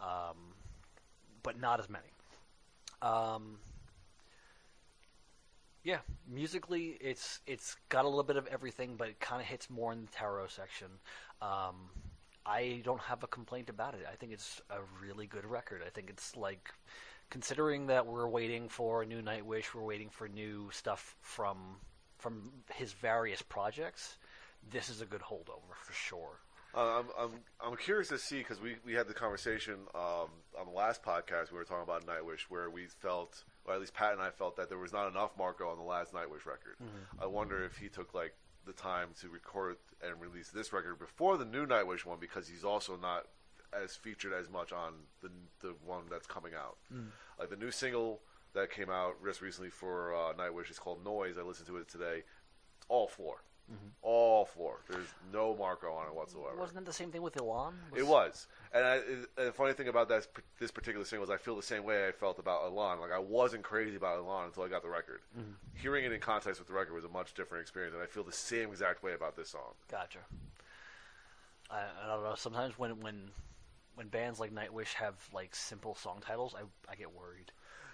um, 0.00 0.36
but 1.42 1.60
not 1.60 1.80
as 1.80 1.88
many. 1.88 2.06
Um, 3.02 3.58
yeah, 5.84 5.98
musically, 6.28 6.96
it's 7.00 7.40
it's 7.46 7.76
got 7.88 8.04
a 8.04 8.08
little 8.08 8.24
bit 8.24 8.36
of 8.36 8.46
everything, 8.48 8.96
but 8.96 9.08
it 9.08 9.20
kind 9.20 9.40
of 9.40 9.46
hits 9.46 9.70
more 9.70 9.92
in 9.92 10.02
the 10.02 10.08
tarot 10.08 10.48
section. 10.48 10.88
Um, 11.40 11.90
I 12.46 12.80
don't 12.84 13.00
have 13.00 13.22
a 13.24 13.26
complaint 13.26 13.68
about 13.68 13.94
it. 13.94 14.06
I 14.10 14.14
think 14.14 14.32
it's 14.32 14.60
a 14.70 14.78
really 15.02 15.26
good 15.26 15.44
record. 15.44 15.82
I 15.84 15.90
think 15.90 16.10
it's 16.10 16.36
like, 16.36 16.70
considering 17.30 17.88
that 17.88 18.06
we're 18.06 18.28
waiting 18.28 18.68
for 18.68 19.02
a 19.02 19.06
new 19.06 19.20
Nightwish, 19.20 19.74
we're 19.74 19.82
waiting 19.82 20.08
for 20.10 20.28
new 20.28 20.70
stuff 20.72 21.16
from 21.20 21.58
from 22.18 22.50
his 22.74 22.92
various 22.92 23.42
projects. 23.42 24.16
This 24.70 24.88
is 24.88 25.00
a 25.00 25.06
good 25.06 25.20
holdover 25.20 25.74
for 25.74 25.92
sure. 25.92 26.40
Uh, 26.74 27.00
I'm, 27.00 27.06
I'm 27.18 27.30
I'm 27.64 27.76
curious 27.76 28.08
to 28.08 28.18
see 28.18 28.38
because 28.38 28.60
we, 28.60 28.76
we 28.84 28.94
had 28.94 29.06
the 29.08 29.14
conversation 29.14 29.74
um, 29.94 30.28
on 30.58 30.66
the 30.66 30.72
last 30.72 31.02
podcast 31.02 31.50
we 31.50 31.58
were 31.58 31.64
talking 31.64 31.82
about 31.82 32.06
Nightwish 32.06 32.42
where 32.48 32.70
we 32.70 32.86
felt 32.86 33.44
or 33.64 33.74
at 33.74 33.80
least 33.80 33.94
Pat 33.94 34.12
and 34.12 34.22
I 34.22 34.30
felt 34.30 34.56
that 34.56 34.68
there 34.68 34.78
was 34.78 34.92
not 34.92 35.08
enough 35.08 35.30
Marko 35.36 35.68
on 35.68 35.78
the 35.78 35.84
last 35.84 36.12
Nightwish 36.12 36.46
record. 36.46 36.76
I 37.20 37.26
wonder 37.26 37.64
if 37.64 37.76
he 37.76 37.88
took 37.88 38.14
like 38.14 38.34
the 38.66 38.72
time 38.72 39.08
to 39.20 39.28
record 39.28 39.76
and 40.06 40.20
release 40.20 40.48
this 40.48 40.72
record 40.72 40.98
before 40.98 41.36
the 41.36 41.44
new 41.44 41.66
Nightwish 41.66 42.04
one 42.04 42.18
because 42.20 42.48
he's 42.48 42.64
also 42.64 42.96
not 42.96 43.26
as 43.72 43.94
featured 43.96 44.32
as 44.32 44.48
much 44.50 44.72
on 44.72 44.92
the 45.22 45.30
the 45.60 45.74
one 45.84 46.02
that's 46.10 46.26
coming 46.26 46.52
out. 46.54 46.76
Like 47.38 47.50
the 47.50 47.56
new 47.56 47.70
single 47.70 48.20
that 48.54 48.70
came 48.70 48.90
out 48.90 49.16
just 49.24 49.40
recently 49.42 49.70
for 49.70 50.14
uh, 50.14 50.32
Nightwish 50.34 50.70
is 50.70 50.78
called 50.78 51.04
Noise. 51.04 51.36
I 51.38 51.42
listened 51.42 51.68
to 51.68 51.76
it 51.76 51.88
today. 51.88 52.22
All 52.88 53.06
floor. 53.66 53.90
All 54.02 54.44
floor. 54.44 54.80
There's 54.88 55.08
no 55.32 55.56
Marko 55.56 55.92
on 55.92 56.06
it 56.06 56.14
whatsoever. 56.14 56.56
Wasn't 56.56 56.78
it 56.78 56.84
the 56.84 56.92
same 56.92 57.10
thing 57.10 57.22
with 57.22 57.36
Elan? 57.36 57.74
It 57.94 58.06
was, 58.06 58.46
and, 58.72 58.84
I, 58.84 58.96
and 58.96 59.48
the 59.48 59.52
funny 59.52 59.72
thing 59.72 59.88
about 59.88 60.08
that 60.10 60.26
this 60.58 60.70
particular 60.70 61.04
single 61.04 61.24
is 61.24 61.30
I 61.30 61.36
feel 61.36 61.56
the 61.56 61.62
same 61.62 61.84
way 61.84 62.06
I 62.06 62.12
felt 62.12 62.38
about 62.38 62.64
Elan. 62.64 63.00
Like 63.00 63.12
I 63.12 63.18
wasn't 63.18 63.62
crazy 63.62 63.96
about 63.96 64.18
Elan 64.18 64.46
until 64.46 64.62
I 64.62 64.68
got 64.68 64.82
the 64.82 64.88
record. 64.88 65.20
Mm-hmm. 65.38 65.52
Hearing 65.74 66.04
it 66.04 66.12
in 66.12 66.20
context 66.20 66.60
with 66.60 66.68
the 66.68 66.74
record 66.74 66.94
was 66.94 67.04
a 67.04 67.08
much 67.08 67.34
different 67.34 67.62
experience, 67.62 67.94
and 67.94 68.02
I 68.02 68.06
feel 68.06 68.22
the 68.22 68.32
same 68.32 68.70
exact 68.70 69.02
way 69.02 69.14
about 69.14 69.36
this 69.36 69.50
song. 69.50 69.74
Gotcha. 69.90 70.20
I, 71.70 71.82
I 72.04 72.06
don't 72.06 72.22
know. 72.22 72.34
Sometimes 72.36 72.78
when 72.78 73.00
when 73.00 73.30
when 73.96 74.08
bands 74.08 74.38
like 74.38 74.54
Nightwish 74.54 74.92
have 74.94 75.14
like 75.32 75.54
simple 75.54 75.94
song 75.94 76.22
titles, 76.24 76.54
I 76.54 76.62
I 76.90 76.94
get 76.94 77.12
worried. 77.14 77.50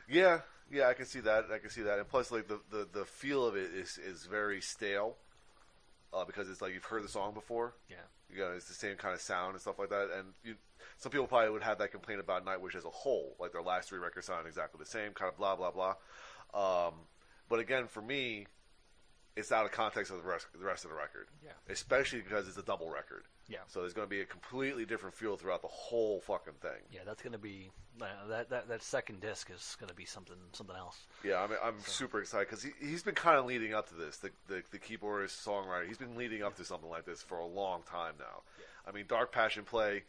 Yeah, 0.09 0.41
yeah, 0.71 0.89
I 0.89 0.95
can 0.95 1.07
see 1.07 1.21
that. 1.21 1.47
I 1.53 1.59
can 1.59 1.71
see 1.71 1.83
that, 1.83 1.99
and 1.99 2.09
plus, 2.09 2.31
like 2.31 2.49
the 2.49 2.61
the, 2.71 2.89
the 2.93 3.05
feel 3.05 3.47
of 3.47 3.57
it 3.57 3.71
is 3.75 3.99
is 3.99 4.27
very 4.27 4.61
stale, 4.61 5.17
uh, 6.13 6.25
because 6.25 6.49
it's 6.49 6.61
like 6.61 6.75
you've 6.75 6.85
heard 6.85 7.05
the 7.05 7.09
song 7.09 7.35
before. 7.35 7.75
Yeah. 7.89 7.97
You 8.31 8.39
know, 8.41 8.53
it's 8.53 8.69
the 8.69 8.75
same 8.75 8.97
kind 8.97 9.15
of 9.15 9.21
sound 9.21 9.53
and 9.53 9.61
stuff 9.61 9.79
like 9.79 9.91
that. 9.91 10.09
And 10.17 10.29
you, 10.43 10.55
some 10.97 11.13
people 11.13 11.27
probably 11.27 11.51
would 11.51 11.63
have 11.63 11.79
that 11.79 11.91
complaint 11.91 12.21
about 12.21 12.45
Nightwish 12.47 12.75
as 12.75 12.85
a 12.85 12.91
whole, 12.91 13.37
like 13.39 13.53
their 13.53 13.63
last 13.63 13.89
three 13.89 13.99
records 13.99 14.27
sound 14.27 14.47
exactly 14.47 14.79
the 14.79 14.87
same, 14.87 15.13
kind 15.13 15.31
of 15.31 15.37
blah 15.37 15.57
blah 15.57 15.71
blah. 15.71 15.95
Um, 16.55 16.95
but 17.49 17.59
again, 17.61 17.87
for 17.87 18.03
me, 18.03 18.47
it's 19.37 19.53
out 19.53 19.65
of 19.65 19.73
context 19.73 20.11
of 20.11 20.23
the 20.23 20.29
rest, 20.29 20.47
the 20.59 20.65
rest 20.65 20.85
of 20.85 20.91
the 20.91 20.97
record. 20.97 21.29
Yeah. 21.43 21.53
Especially 21.69 22.21
because 22.21 22.49
it's 22.49 22.59
a 22.59 22.63
double 22.63 22.91
record. 22.91 23.25
Yeah. 23.53 23.59
So 23.67 23.81
there's 23.81 23.93
going 23.93 24.07
to 24.07 24.11
be 24.11 24.23
a 24.23 24.25
completely 24.25 24.87
different 24.87 25.15
feel 25.15 25.37
throughout 25.37 25.61
the 25.61 25.69
whole 25.69 26.21
fucking 26.21 26.55
thing. 26.63 26.81
Yeah, 26.91 27.01
that's 27.05 27.23
gonna 27.23 27.39
be 27.39 27.71
uh, 28.01 28.07
that 28.29 28.49
that 28.51 28.69
that 28.69 28.83
second 28.83 29.21
disc 29.21 29.51
is 29.55 29.77
gonna 29.79 29.93
be 29.95 30.07
something 30.07 30.37
something 30.53 30.77
else. 30.77 31.07
Yeah, 31.23 31.43
I 31.43 31.47
mean, 31.47 31.59
I'm 31.63 31.75
super 31.85 32.21
excited 32.21 32.49
because 32.49 32.63
he, 32.63 32.71
he's 32.81 33.03
been 33.03 33.15
kind 33.15 33.37
of 33.37 33.45
leading 33.45 33.75
up 33.75 33.89
to 33.91 33.95
this. 33.95 34.17
The, 34.17 34.31
the 34.49 34.63
the 34.71 34.79
keyboardist 34.79 35.47
songwriter, 35.47 35.87
he's 35.87 35.99
been 35.99 36.17
leading 36.17 36.43
up 36.43 36.57
to 36.57 36.65
something 36.65 36.89
like 36.89 37.05
this 37.05 37.23
for 37.23 37.39
a 37.39 37.47
long 37.47 37.83
time 37.83 38.15
now. 38.19 38.43
I 38.87 38.93
mean, 38.93 39.05
Dark 39.07 39.33
Passion 39.33 39.65
Play 39.65 40.05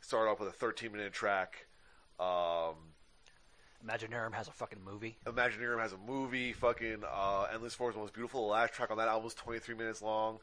started 0.00 0.30
off 0.30 0.40
with 0.40 0.48
a 0.48 0.52
13 0.52 0.92
minute 0.92 1.12
track. 1.12 1.66
Um, 2.18 2.74
Imaginarium 3.86 4.34
has 4.34 4.48
a 4.48 4.52
fucking 4.52 4.80
movie. 4.84 5.16
Imaginarium 5.26 5.80
has 5.80 5.92
a 5.92 5.98
movie. 5.98 6.52
Fucking 6.52 7.02
uh, 7.10 7.46
Endless 7.52 7.74
Forms 7.74 7.96
was 7.96 8.10
beautiful. 8.10 8.46
The 8.46 8.52
last 8.52 8.74
track 8.74 8.90
on 8.90 8.98
that 8.98 9.08
album 9.08 9.24
was 9.24 9.34
23 9.34 9.74
minutes 9.74 10.02
long. 10.02 10.38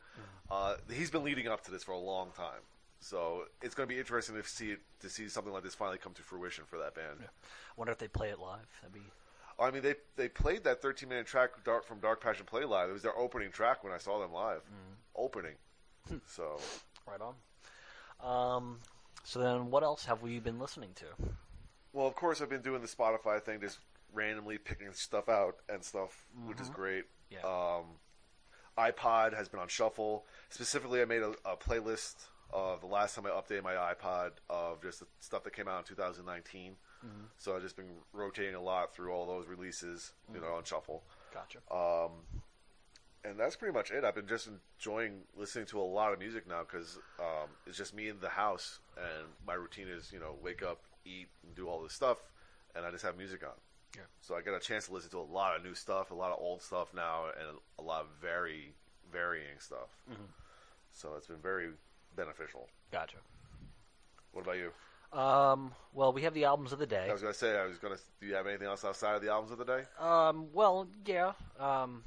Uh, 0.50 0.76
he's 0.92 1.12
been 1.12 1.24
leading 1.24 1.48
up 1.48 1.64
to 1.66 1.72
this 1.72 1.84
for 1.84 1.92
a 1.92 1.98
long 1.98 2.30
time, 2.38 2.62
so 3.00 3.44
it's 3.62 3.76
going 3.76 3.90
to 3.90 3.94
be 3.94 4.00
interesting 4.00 4.36
to 4.36 4.48
see 4.48 4.72
it, 4.72 4.80
to 5.02 5.10
see 5.10 5.28
something 5.28 5.52
like 5.52 5.64
this 5.64 5.76
finally 5.76 5.98
come 5.98 6.14
to 6.14 6.22
fruition 6.22 6.64
for 6.66 6.78
that 6.78 6.96
band. 6.96 7.18
I 7.22 7.28
wonder 7.76 7.92
if 7.92 7.98
they 7.98 8.08
play 8.08 8.30
it 8.30 8.40
live. 8.40 8.68
That'd 8.82 8.94
be 8.94 9.02
I 9.60 9.72
mean, 9.72 9.82
they 9.84 9.96
they 10.16 10.28
played 10.28 10.64
that 10.66 10.82
13 10.82 11.08
minute 11.08 11.28
track 11.28 11.52
Dark, 11.64 11.86
from 11.86 12.00
Dark 12.00 12.22
Passion 12.22 12.46
Play 12.46 12.66
live. 12.66 12.90
It 12.90 12.94
was 12.94 13.02
their 13.02 13.18
opening 13.18 13.52
track 13.52 13.84
when 13.84 13.94
I 13.94 13.98
saw 13.98 14.20
them 14.20 14.34
live. 14.34 14.62
Opening. 15.16 15.56
so 16.28 16.60
right 17.08 17.22
on. 17.22 17.36
Um, 18.22 18.80
so 19.24 19.40
then, 19.40 19.72
what 19.72 19.84
else 19.84 20.06
have 20.06 20.22
we 20.22 20.40
been 20.40 20.60
listening 20.60 20.90
to? 20.96 21.06
Well, 21.96 22.08
of 22.08 22.16
course, 22.16 22.42
I've 22.42 22.50
been 22.50 22.62
doing 22.62 22.82
the 22.82 22.88
Spotify 22.88 23.42
thing, 23.42 23.62
just 23.62 23.80
randomly 24.14 24.58
picking 24.58 24.92
stuff 24.92 25.30
out 25.30 25.56
and 25.70 25.82
stuff, 25.82 26.26
which 26.46 26.60
is 26.60 26.70
great. 26.70 27.06
Yeah. 27.30 27.40
Um, 27.40 27.86
iPod 28.78 29.34
has 29.34 29.48
been 29.48 29.62
on 29.62 29.70
shuffle. 29.70 30.26
Specifically, 30.50 31.02
I 31.02 31.06
made 31.06 31.22
a, 31.22 31.34
a 31.46 31.56
playlist 31.56 32.16
of 32.52 32.82
the 32.82 32.88
last 32.88 33.16
time 33.16 33.26
I 33.26 33.30
updated 33.30 33.64
my 33.64 33.74
iPod 33.74 34.32
of 34.50 34.82
just 34.82 35.00
the 35.00 35.06
stuff 35.22 35.44
that 35.46 35.56
came 35.56 35.70
out 35.70 35.80
in 35.80 35.86
2019. 35.86 36.76
So 37.38 37.56
I've 37.56 37.62
just 37.62 37.78
been 37.78 37.92
rotating 38.14 38.56
a 38.56 38.62
lot 38.62 38.94
through 38.94 39.14
all 39.14 39.26
those 39.26 39.48
releases, 39.48 40.12
you 40.34 40.42
know, 40.42 40.48
on 40.48 40.64
shuffle. 40.64 41.04
Gotcha. 41.34 41.60
Um, 41.72 42.12
and 43.24 43.40
that's 43.40 43.56
pretty 43.56 43.74
much 43.74 43.92
it. 43.92 44.04
I've 44.04 44.16
been 44.16 44.28
just 44.28 44.50
enjoying 44.80 45.22
listening 45.38 45.66
to 45.68 45.80
a 45.80 45.84
lot 45.84 46.14
of 46.14 46.20
music 46.20 46.48
now 46.48 46.62
because 46.62 47.00
um, 47.20 47.50
it's 47.68 47.78
just 47.78 47.96
me 47.96 48.10
in 48.10 48.20
the 48.20 48.30
house, 48.30 48.80
and 48.98 49.28
my 49.48 49.54
routine 49.54 49.88
is 49.88 50.12
you 50.12 50.20
know 50.20 50.36
wake 50.44 50.64
up, 50.64 50.82
eat, 51.06 51.28
and 51.44 51.56
do 51.56 51.68
all 51.68 51.82
this 51.84 51.94
stuff, 51.94 52.18
and 52.76 52.86
I 52.86 52.92
just 52.92 53.04
have 53.04 53.18
music 53.18 53.44
on. 53.44 53.54
Yeah. 53.96 54.02
So 54.22 54.36
I 54.36 54.42
get 54.42 54.54
a 54.54 54.60
chance 54.60 54.88
to 54.88 54.94
listen 54.94 55.10
to 55.12 55.20
a 55.20 55.30
lot 55.32 55.56
of 55.56 55.64
new 55.64 55.74
stuff, 55.74 56.12
a 56.12 56.14
lot 56.14 56.32
of 56.32 56.40
old 56.40 56.62
stuff 56.62 56.94
now, 56.94 57.26
and 57.40 57.58
a 57.80 57.82
lot 57.82 58.02
of 58.02 58.08
very 58.22 58.74
varying 59.12 59.60
stuff. 59.60 59.88
So 60.92 61.16
it's 61.18 61.28
been 61.28 61.42
very 61.42 61.70
beneficial. 62.16 62.68
Gotcha. 62.92 63.18
What 64.32 64.42
about 64.42 64.58
you? 64.58 64.72
Um, 65.18 65.72
well, 65.94 66.12
we 66.12 66.24
have 66.24 66.34
the 66.34 66.44
albums 66.44 66.74
of 66.74 66.80
the 66.80 66.86
day. 66.86 67.08
I 67.10 67.14
was 67.14 67.22
gonna 67.22 67.34
say, 67.34 67.58
I 67.58 67.66
was 67.66 67.78
gonna. 67.78 67.98
Do 68.20 68.28
you 68.28 68.36
have 68.36 68.48
anything 68.48 68.68
else 68.68 68.84
outside 68.84 69.16
of 69.16 69.22
the 69.22 69.30
albums 69.30 69.52
of 69.52 69.58
the 69.58 69.66
day? 69.66 69.84
Um, 70.00 70.48
well, 70.52 70.88
yeah. 71.06 71.34
Um, 71.58 72.04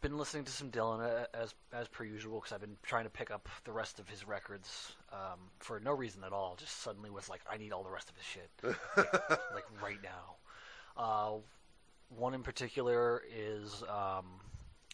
been 0.00 0.16
listening 0.16 0.44
to 0.44 0.52
some 0.52 0.70
Dylan 0.70 1.00
uh, 1.00 1.26
as 1.34 1.54
as 1.72 1.88
per 1.88 2.04
usual 2.04 2.40
because 2.40 2.52
I've 2.52 2.60
been 2.60 2.76
trying 2.82 3.04
to 3.04 3.10
pick 3.10 3.30
up 3.30 3.48
the 3.64 3.72
rest 3.72 3.98
of 3.98 4.08
his 4.08 4.26
records 4.26 4.92
um, 5.12 5.38
for 5.58 5.80
no 5.80 5.92
reason 5.92 6.24
at 6.24 6.32
all. 6.32 6.56
Just 6.58 6.80
suddenly 6.80 7.10
was 7.10 7.28
like, 7.28 7.40
I 7.50 7.56
need 7.56 7.72
all 7.72 7.82
the 7.82 7.90
rest 7.90 8.10
of 8.10 8.16
his 8.16 8.24
shit, 8.24 8.50
like, 8.96 9.54
like 9.54 9.82
right 9.82 9.98
now. 10.02 10.36
Uh, 10.96 11.38
one 12.16 12.34
in 12.34 12.42
particular 12.42 13.22
is 13.34 13.82
um, 13.88 14.26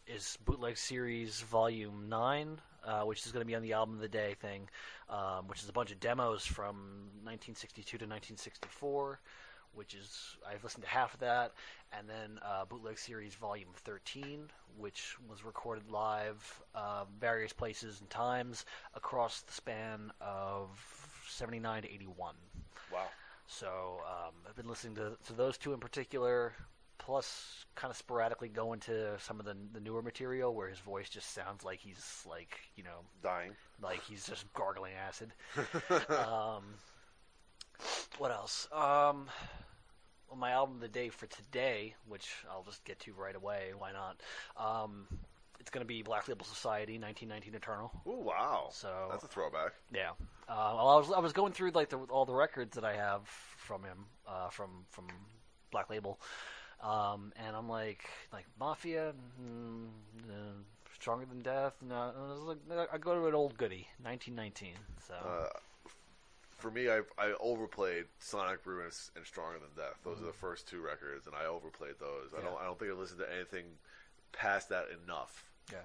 is 0.06 0.38
Bootleg 0.44 0.76
Series 0.76 1.40
Volume 1.40 2.08
Nine, 2.08 2.60
uh, 2.84 3.02
which 3.02 3.24
is 3.26 3.32
going 3.32 3.42
to 3.42 3.46
be 3.46 3.54
on 3.54 3.62
the 3.62 3.72
Album 3.72 3.94
of 3.94 4.00
the 4.00 4.08
Day 4.08 4.34
thing, 4.40 4.68
um, 5.08 5.48
which 5.48 5.62
is 5.62 5.68
a 5.68 5.72
bunch 5.72 5.92
of 5.92 6.00
demos 6.00 6.44
from 6.44 6.76
1962 7.22 7.98
to 7.98 8.04
1964 8.04 9.20
which 9.76 9.94
is 9.94 10.36
I've 10.48 10.64
listened 10.64 10.84
to 10.84 10.90
half 10.90 11.14
of 11.14 11.20
that, 11.20 11.52
and 11.96 12.08
then 12.08 12.38
uh, 12.42 12.64
Bootleg 12.64 12.98
Series 12.98 13.34
Volume 13.34 13.68
13, 13.84 14.48
which 14.76 15.16
was 15.28 15.44
recorded 15.44 15.90
live 15.90 16.62
uh, 16.74 17.04
various 17.20 17.52
places 17.52 18.00
and 18.00 18.10
times 18.10 18.64
across 18.94 19.42
the 19.42 19.52
span 19.52 20.10
of 20.20 20.68
79 21.28 21.82
to 21.82 21.92
81. 21.92 22.34
Wow. 22.92 23.00
So 23.46 24.00
um, 24.06 24.34
I've 24.48 24.56
been 24.56 24.68
listening 24.68 24.96
to, 24.96 25.16
to 25.26 25.32
those 25.32 25.56
two 25.58 25.72
in 25.72 25.78
particular, 25.78 26.52
plus 26.98 27.64
kind 27.74 27.90
of 27.90 27.96
sporadically 27.96 28.48
go 28.48 28.72
into 28.72 29.16
some 29.18 29.38
of 29.38 29.46
the, 29.46 29.54
the 29.72 29.80
newer 29.80 30.02
material 30.02 30.54
where 30.54 30.68
his 30.68 30.78
voice 30.80 31.08
just 31.08 31.32
sounds 31.32 31.64
like 31.64 31.78
he's 31.78 32.24
like 32.28 32.58
you 32.74 32.82
know 32.82 33.04
Dying. 33.22 33.52
like 33.80 34.02
he's 34.04 34.26
just 34.26 34.52
gargling 34.54 34.94
acid. 34.94 35.32
um, 36.10 36.64
what 38.18 38.30
else? 38.30 38.66
Um, 38.72 39.26
my 40.34 40.52
album 40.52 40.76
of 40.76 40.80
the 40.80 40.88
day 40.88 41.08
for 41.08 41.26
today, 41.26 41.94
which 42.08 42.32
I'll 42.50 42.62
just 42.64 42.84
get 42.84 42.98
to 43.00 43.12
right 43.12 43.36
away. 43.36 43.72
Why 43.78 43.90
not? 43.92 44.20
Um, 44.56 45.06
it's 45.60 45.70
going 45.70 45.82
to 45.84 45.86
be 45.88 46.02
Black 46.02 46.28
Label 46.28 46.44
Society, 46.44 46.98
1919 46.98 47.54
Eternal. 47.54 47.90
Ooh, 48.06 48.24
wow. 48.24 48.68
So- 48.72 49.08
that's 49.10 49.24
a 49.24 49.28
throwback. 49.28 49.72
Yeah. 49.92 50.10
Uh, 50.48 50.72
well, 50.76 50.88
I 50.88 50.96
was 50.98 51.12
I 51.12 51.18
was 51.18 51.32
going 51.32 51.52
through 51.52 51.72
like 51.72 51.88
the, 51.88 51.98
all 51.98 52.24
the 52.24 52.32
records 52.34 52.76
that 52.76 52.84
I 52.84 52.94
have 52.94 53.22
from 53.26 53.82
him, 53.82 54.04
uh, 54.28 54.48
from 54.48 54.70
from 54.90 55.06
Black 55.72 55.90
Label, 55.90 56.20
um, 56.80 57.32
and 57.44 57.56
I'm 57.56 57.68
like 57.68 58.08
like 58.32 58.44
Mafia, 58.60 59.12
mm, 59.42 59.86
uh, 60.30 60.34
Stronger 60.94 61.26
Than 61.26 61.40
Death. 61.42 61.74
No, 61.82 61.94
I, 61.96 62.32
was 62.32 62.56
like, 62.68 62.88
I 62.92 62.98
go 62.98 63.14
to 63.20 63.26
an 63.26 63.34
old 63.34 63.58
goodie, 63.58 63.88
1919. 64.02 64.74
So 65.08 65.14
Uh, 65.14 65.48
for 66.66 66.72
me, 66.72 66.88
I 66.90 67.00
I 67.18 67.34
overplayed 67.40 68.06
Sonic 68.18 68.64
Brew 68.64 68.82
and, 68.82 68.92
Stronger 69.24 69.58
Than 69.58 69.84
Death. 69.84 69.98
Those 70.04 70.20
are 70.20 70.26
the 70.26 70.32
first 70.32 70.68
two 70.68 70.80
records, 70.80 71.26
and 71.26 71.34
I 71.36 71.46
overplayed 71.46 71.94
those. 72.00 72.32
I 72.34 72.38
Mm-hmm. 72.38 72.46
Don't 72.46 72.60
I 72.60 72.64
don't 72.64 72.78
think 72.78 72.90
I 72.90 72.94
listened 72.94 73.20
to 73.20 73.32
anything 73.32 73.64
past 74.32 74.68
that 74.70 74.86
enough 75.04 75.44
Yeah. 75.72 75.78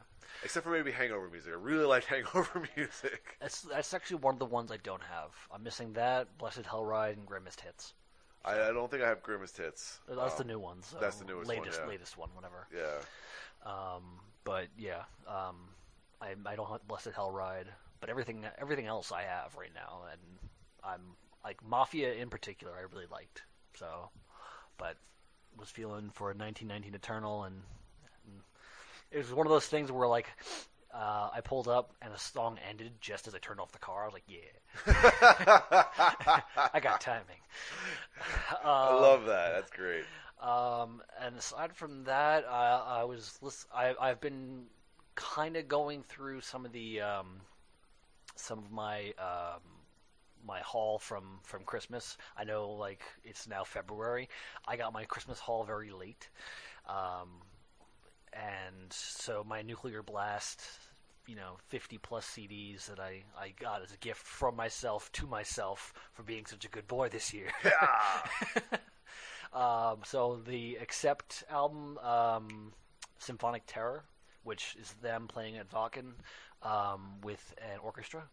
Except 0.43 0.65
for 0.65 0.71
maybe 0.71 0.91
Hangover 0.91 1.29
music. 1.29 1.51
I 1.53 1.55
really 1.55 1.85
like 1.85 2.03
Hangover 2.13 2.63
music. 2.75 3.37
That's 3.39 3.61
that's 3.61 3.93
actually 3.93 4.17
one 4.17 4.35
of 4.35 4.39
the 4.39 4.45
ones 4.45 4.71
I 4.71 4.77
don't 4.77 5.03
have. 5.03 5.31
I'm 5.53 5.63
missing 5.63 5.93
that, 5.93 6.37
Blessed 6.37 6.63
Hellride, 6.63 7.13
and 7.13 7.25
Grimmest 7.27 7.61
Hits. 7.61 7.93
I, 8.43 8.53
I 8.69 8.71
don't 8.73 8.89
think 8.89 9.03
I 9.03 9.07
have 9.07 9.21
Grimmest 9.21 9.57
hits. 9.57 9.99
That's 10.09 10.33
the 10.33 10.41
Um, 10.41 10.47
new 10.47 10.59
one. 10.59 10.81
So 10.81 10.97
that's 10.99 11.17
the 11.17 11.25
newest 11.25 11.47
one, 11.47 11.57
latest, 11.59 11.79
yeah. 11.83 11.87
latest 11.87 12.17
one, 12.17 12.29
whatever. 12.33 12.67
Yeah. 12.75 13.69
Um, 13.71 14.19
but 14.43 14.67
yeah, 14.79 15.03
um, 15.27 15.57
I 16.19 16.33
I 16.45 16.55
don't 16.55 16.67
have 16.67 16.87
Blessed 16.87 17.11
Hellride, 17.11 17.67
but 17.99 18.09
everything 18.09 18.43
everything 18.57 18.87
else 18.87 19.11
I 19.11 19.21
have 19.21 19.55
right 19.55 19.69
now, 19.75 20.05
and 20.11 20.19
I'm 20.83 21.01
like 21.43 21.65
Mafia 21.67 22.13
in 22.13 22.29
particular, 22.29 22.73
I 22.73 22.81
really 22.93 23.07
liked. 23.11 23.43
So, 23.75 24.09
but 24.77 24.97
was 25.57 25.69
feeling 25.69 26.09
for 26.13 26.27
1919 26.27 26.95
Eternal, 26.95 27.43
and, 27.43 27.55
and 28.25 28.41
it 29.11 29.17
was 29.17 29.33
one 29.33 29.45
of 29.45 29.51
those 29.51 29.67
things 29.67 29.91
where 29.91 30.07
like. 30.07 30.27
Uh, 30.93 31.29
I 31.33 31.39
pulled 31.39 31.69
up 31.69 31.93
and 32.01 32.13
a 32.13 32.19
song 32.19 32.59
ended 32.69 32.91
just 32.99 33.25
as 33.25 33.33
I 33.33 33.37
turned 33.37 33.61
off 33.61 33.71
the 33.71 33.79
car. 33.79 34.01
I 34.03 34.05
was 34.07 34.13
like, 34.13 34.25
"Yeah, 34.27 34.39
I 36.73 36.81
got 36.81 36.99
timing." 36.99 37.37
I 38.61 38.93
love 38.95 39.25
that. 39.27 39.53
That's 39.53 39.71
great. 39.71 40.03
Um, 40.41 41.03
and 41.19 41.37
aside 41.37 41.75
from 41.75 42.03
that, 42.05 42.45
I, 42.49 43.01
I 43.01 43.03
was 43.03 43.37
lis- 43.41 43.67
I, 43.73 43.93
I've 43.99 44.19
been 44.19 44.65
kind 45.13 45.55
of 45.55 45.67
going 45.67 46.03
through 46.03 46.41
some 46.41 46.65
of 46.65 46.71
the 46.71 47.01
um, 47.01 47.41
some 48.35 48.59
of 48.59 48.71
my 48.71 49.13
um, 49.19 49.61
my 50.45 50.59
haul 50.59 50.99
from 50.99 51.39
from 51.43 51.63
Christmas. 51.63 52.17
I 52.37 52.43
know 52.43 52.69
like 52.71 53.01
it's 53.23 53.47
now 53.47 53.63
February. 53.63 54.29
I 54.67 54.75
got 54.77 54.93
my 54.93 55.05
Christmas 55.05 55.39
haul 55.39 55.63
very 55.63 55.91
late, 55.91 56.29
um, 56.87 57.41
and 58.33 58.91
so 58.91 59.43
my 59.47 59.61
Nuclear 59.61 60.03
Blast. 60.03 60.61
You 61.27 61.35
know, 61.35 61.57
50 61.69 61.99
plus 61.99 62.25
CDs 62.25 62.87
that 62.87 62.99
I, 62.99 63.21
I 63.39 63.53
got 63.57 63.83
as 63.83 63.93
a 63.93 63.97
gift 63.97 64.25
from 64.25 64.55
myself 64.55 65.09
to 65.13 65.27
myself 65.27 65.93
for 66.13 66.23
being 66.23 66.47
such 66.47 66.65
a 66.65 66.67
good 66.67 66.87
boy 66.87 67.09
this 67.09 67.31
year. 67.31 67.49
Yeah. 67.63 68.79
Um, 69.53 69.99
so 70.05 70.39
the 70.47 70.77
Accept 70.77 71.43
album, 71.49 71.97
um, 71.99 72.73
Symphonic 73.19 73.63
Terror, 73.67 74.05
which 74.43 74.75
is 74.79 74.93
them 75.01 75.27
playing 75.27 75.57
at 75.57 75.69
Wacken 75.71 76.13
um, 76.63 77.19
with 77.21 77.53
an 77.57 77.79
orchestra 77.83 78.23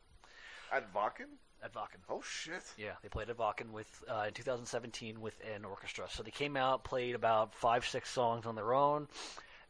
At 0.72 0.92
Vakken? 0.92 1.38
At 1.62 1.74
Wacken. 1.74 2.00
Oh 2.08 2.22
shit. 2.22 2.62
Yeah, 2.76 2.92
they 3.02 3.08
played 3.08 3.30
at 3.30 3.36
Wacken 3.36 3.70
with 3.72 4.04
uh, 4.08 4.24
in 4.28 4.34
2017 4.34 5.20
with 5.20 5.34
an 5.56 5.64
orchestra. 5.64 6.06
So 6.08 6.22
they 6.22 6.30
came 6.30 6.56
out, 6.56 6.84
played 6.84 7.14
about 7.14 7.54
five, 7.54 7.84
six 7.86 8.10
songs 8.10 8.46
on 8.46 8.54
their 8.54 8.72
own. 8.72 9.08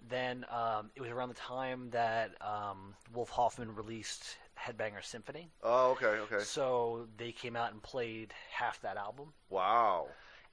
Then 0.09 0.45
um, 0.50 0.90
it 0.95 1.00
was 1.00 1.11
around 1.11 1.30
the 1.30 1.35
time 1.35 1.90
that 1.90 2.30
um, 2.40 2.95
Wolf 3.14 3.30
Hoffmann 3.30 3.75
released 3.75 4.37
Headbanger 4.59 5.02
Symphony. 5.02 5.50
Oh, 5.62 5.90
okay, 5.92 6.07
okay. 6.07 6.40
So 6.45 7.09
they 7.16 7.33
came 7.33 7.57
out 7.57 7.73
and 7.73 7.83
played 7.83 8.33
half 8.52 8.80
that 8.83 8.97
album. 8.97 9.33
Wow. 9.50 10.09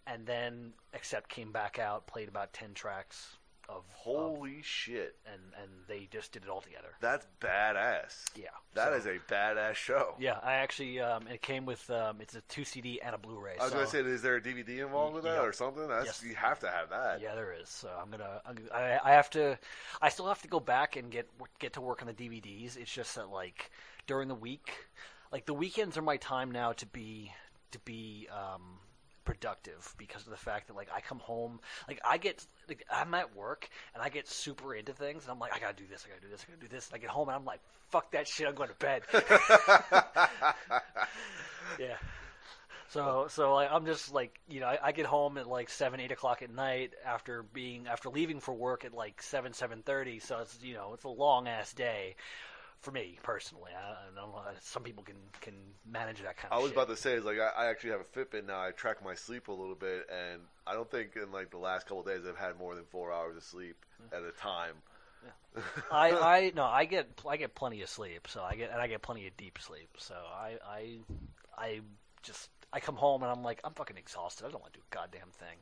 and 0.08 0.26
then 0.26 0.74
Accept 0.94 1.30
came 1.30 1.52
back 1.52 1.78
out, 1.80 2.08
played 2.08 2.28
about 2.30 2.54
ten 2.54 2.74
tracks 2.74 3.38
of 3.70 3.76
of- 3.78 3.84
Holy 3.94 4.62
shit. 4.62 5.16
and 5.26 5.42
and 5.62 5.70
they 5.88 6.08
just 6.12 6.32
did 6.32 6.44
it 6.44 6.50
all 6.50 6.62
together. 6.62 6.90
That's 7.02 7.26
badass. 7.42 8.24
Yeah, 8.36 8.50
That 8.76 8.90
so- 8.90 8.94
is 8.98 9.06
a 9.08 9.18
badass 9.32 9.74
show. 9.76 10.14
Yeah, 10.20 10.38
I 10.44 10.54
actually 10.56 11.00
um, 11.00 11.28
it 11.28 11.42
came 11.42 11.66
with 11.66 11.90
um, 11.90 12.18
it's 12.22 12.36
a 12.36 12.42
two 12.42 12.64
CD 12.66 13.02
and 13.02 13.16
a 13.16 13.18
Blu-ray. 13.18 13.56
I 13.60 13.64
was 13.64 13.72
so, 13.72 13.78
gonna 13.80 13.90
say, 13.90 14.00
is 14.02 14.22
there 14.22 14.36
a 14.36 14.42
DVD 14.42 14.80
involved 14.86 15.16
with 15.16 15.24
that 15.24 15.36
Yeah. 15.38 15.42
or 15.42 15.54
something? 15.54 15.88
That's 15.88 16.06
Yes. 16.06 16.24
you 16.24 16.36
have 16.36 16.60
to 16.60 16.68
have 16.70 16.90
that. 16.92 17.20
yeah, 17.22 17.34
there 17.36 17.54
is. 17.60 17.68
So 17.70 17.90
I'm 17.90 18.12
gonna 18.12 18.42
I'm, 18.46 18.56
gonna- 18.56 18.70
I, 18.72 19.00
I 19.04 19.14
have 19.14 19.30
to 19.32 19.58
I 20.02 20.10
still 20.10 20.28
have 20.28 20.42
to 20.44 20.48
go 20.48 20.60
back 20.60 20.96
and 20.98 21.12
get 21.12 21.28
get 21.60 21.74
to 21.74 21.82
work 21.82 22.02
on 22.02 22.08
the 22.08 22.14
DVDs. 22.14 22.78
It's 22.78 22.94
just 22.94 23.16
that 23.16 23.30
like 23.30 23.72
during 24.06 24.28
the 24.28 24.36
week, 24.36 24.72
like 25.32 25.46
the 25.48 25.54
weekends 25.56 25.98
are 25.98 26.04
my 26.04 26.18
time 26.18 26.52
now 26.52 26.74
to 26.74 26.86
be 26.86 27.32
to 27.72 27.80
be 27.80 28.28
um, 28.32 28.62
productive 29.26 29.94
because 29.98 30.24
of 30.24 30.30
the 30.30 30.38
fact 30.38 30.68
that 30.68 30.76
like 30.76 30.88
I 30.96 31.02
come 31.02 31.20
home 31.20 31.60
like 31.88 32.00
I 32.06 32.18
get 32.18 32.46
like 32.70 32.86
I'm 32.90 33.14
at 33.14 33.36
work 33.36 33.68
and 33.94 34.02
I 34.04 34.10
get 34.10 34.28
super 34.28 34.74
into 34.76 34.94
things 34.94 35.24
and 35.24 35.32
I'm 35.32 35.40
like 35.40 35.54
I 35.54 35.60
gotta 35.60 35.76
do 35.76 35.88
this 35.90 36.06
I 36.06 36.10
gotta 36.10 36.22
do 36.22 36.30
this 36.30 36.46
I 36.48 36.52
gotta 36.52 36.62
do 36.62 36.74
this. 36.74 36.88
And 36.88 36.96
I 36.96 37.00
get 37.00 37.10
home 37.10 37.28
and 37.28 37.36
I'm 37.36 37.46
like 37.46 37.60
fuck 37.90 38.12
that 38.12 38.28
shit 38.28 38.48
I'm 38.48 38.56
going 38.56 38.70
to 38.70 38.76
bed. 38.76 39.04
Yeah. 41.80 41.98
So 42.90 43.26
so 43.30 43.56
like, 43.56 43.70
I'm 43.72 43.86
just 43.86 44.14
like 44.14 44.40
you 44.48 44.60
know 44.60 44.68
I, 44.68 44.78
I 44.84 44.92
get 44.92 45.06
home 45.06 45.38
at 45.38 45.48
like 45.48 45.70
seven 45.70 46.00
eight 46.00 46.12
o'clock 46.12 46.42
at 46.42 46.54
night 46.54 46.94
after 47.06 47.44
being 47.44 47.88
after 47.88 48.10
leaving 48.10 48.40
for 48.40 48.54
work 48.54 48.86
at 48.86 48.94
like 48.94 49.22
seven 49.22 49.54
seven 49.54 49.82
thirty. 49.82 50.20
So 50.20 50.40
it's 50.40 50.58
you 50.62 50.76
know 50.76 50.94
it's 50.94 51.04
a 51.04 51.10
long 51.10 51.48
ass 51.48 51.74
day 51.74 52.16
for 52.86 52.92
me 52.92 53.18
personally 53.24 53.72
I, 53.76 53.92
I 53.92 54.06
don't 54.06 54.16
know 54.16 54.42
some 54.62 54.84
people 54.84 55.04
can 55.04 55.16
can 55.42 55.54
manage 55.86 56.22
that 56.22 56.38
kind 56.38 56.52
I 56.52 56.58
of 56.58 56.62
was 56.62 56.70
shit. 56.70 56.78
about 56.78 56.88
to 56.90 56.96
say, 56.96 57.14
is 57.14 57.26
like 57.26 57.40
I, 57.40 57.50
I 57.50 57.66
actually 57.68 57.92
have 57.92 58.02
a 58.02 58.04
Fitbit 58.04 58.46
now. 58.46 58.62
I 58.62 58.72
track 58.72 59.04
my 59.04 59.16
sleep 59.16 59.48
a 59.48 59.52
little 59.52 59.76
bit, 59.76 60.08
and 60.10 60.42
I 60.68 60.74
don't 60.74 60.90
think 60.90 61.16
in 61.16 61.32
like 61.32 61.50
the 61.52 61.58
last 61.58 61.88
couple 61.88 62.02
of 62.02 62.06
days 62.06 62.22
I've 62.28 62.38
had 62.38 62.58
more 62.58 62.76
than 62.76 62.86
four 62.86 63.12
hours 63.12 63.36
of 63.36 63.44
sleep 63.44 63.78
at 64.12 64.24
a 64.24 64.32
time. 64.32 64.76
I, 65.90 66.14
I 66.18 66.52
no, 66.56 66.64
I 66.66 66.86
get 66.86 67.22
I 67.28 67.38
get 67.38 67.56
plenty 67.56 67.82
of 67.82 67.90
sleep, 67.90 68.28
so 68.28 68.42
I 68.44 68.56
get 68.56 68.72
and 68.72 68.82
I 68.82 68.88
get 68.88 69.02
plenty 69.02 69.28
of 69.28 69.38
deep 69.38 69.60
sleep. 69.60 69.90
So 69.98 70.16
I 70.16 70.58
I 70.66 71.00
I 71.58 71.82
just 72.24 72.50
I 72.74 72.80
come 72.80 72.96
home 72.96 73.22
and 73.24 73.32
I'm 73.32 73.44
like 73.44 73.62
I'm 73.64 73.74
fucking 73.74 73.98
exhausted. 73.98 74.46
I 74.46 74.50
don't 74.52 74.62
want 74.62 74.74
to 74.74 74.80
do 74.80 74.84
a 74.92 74.96
goddamn 74.96 75.30
thing. 75.32 75.58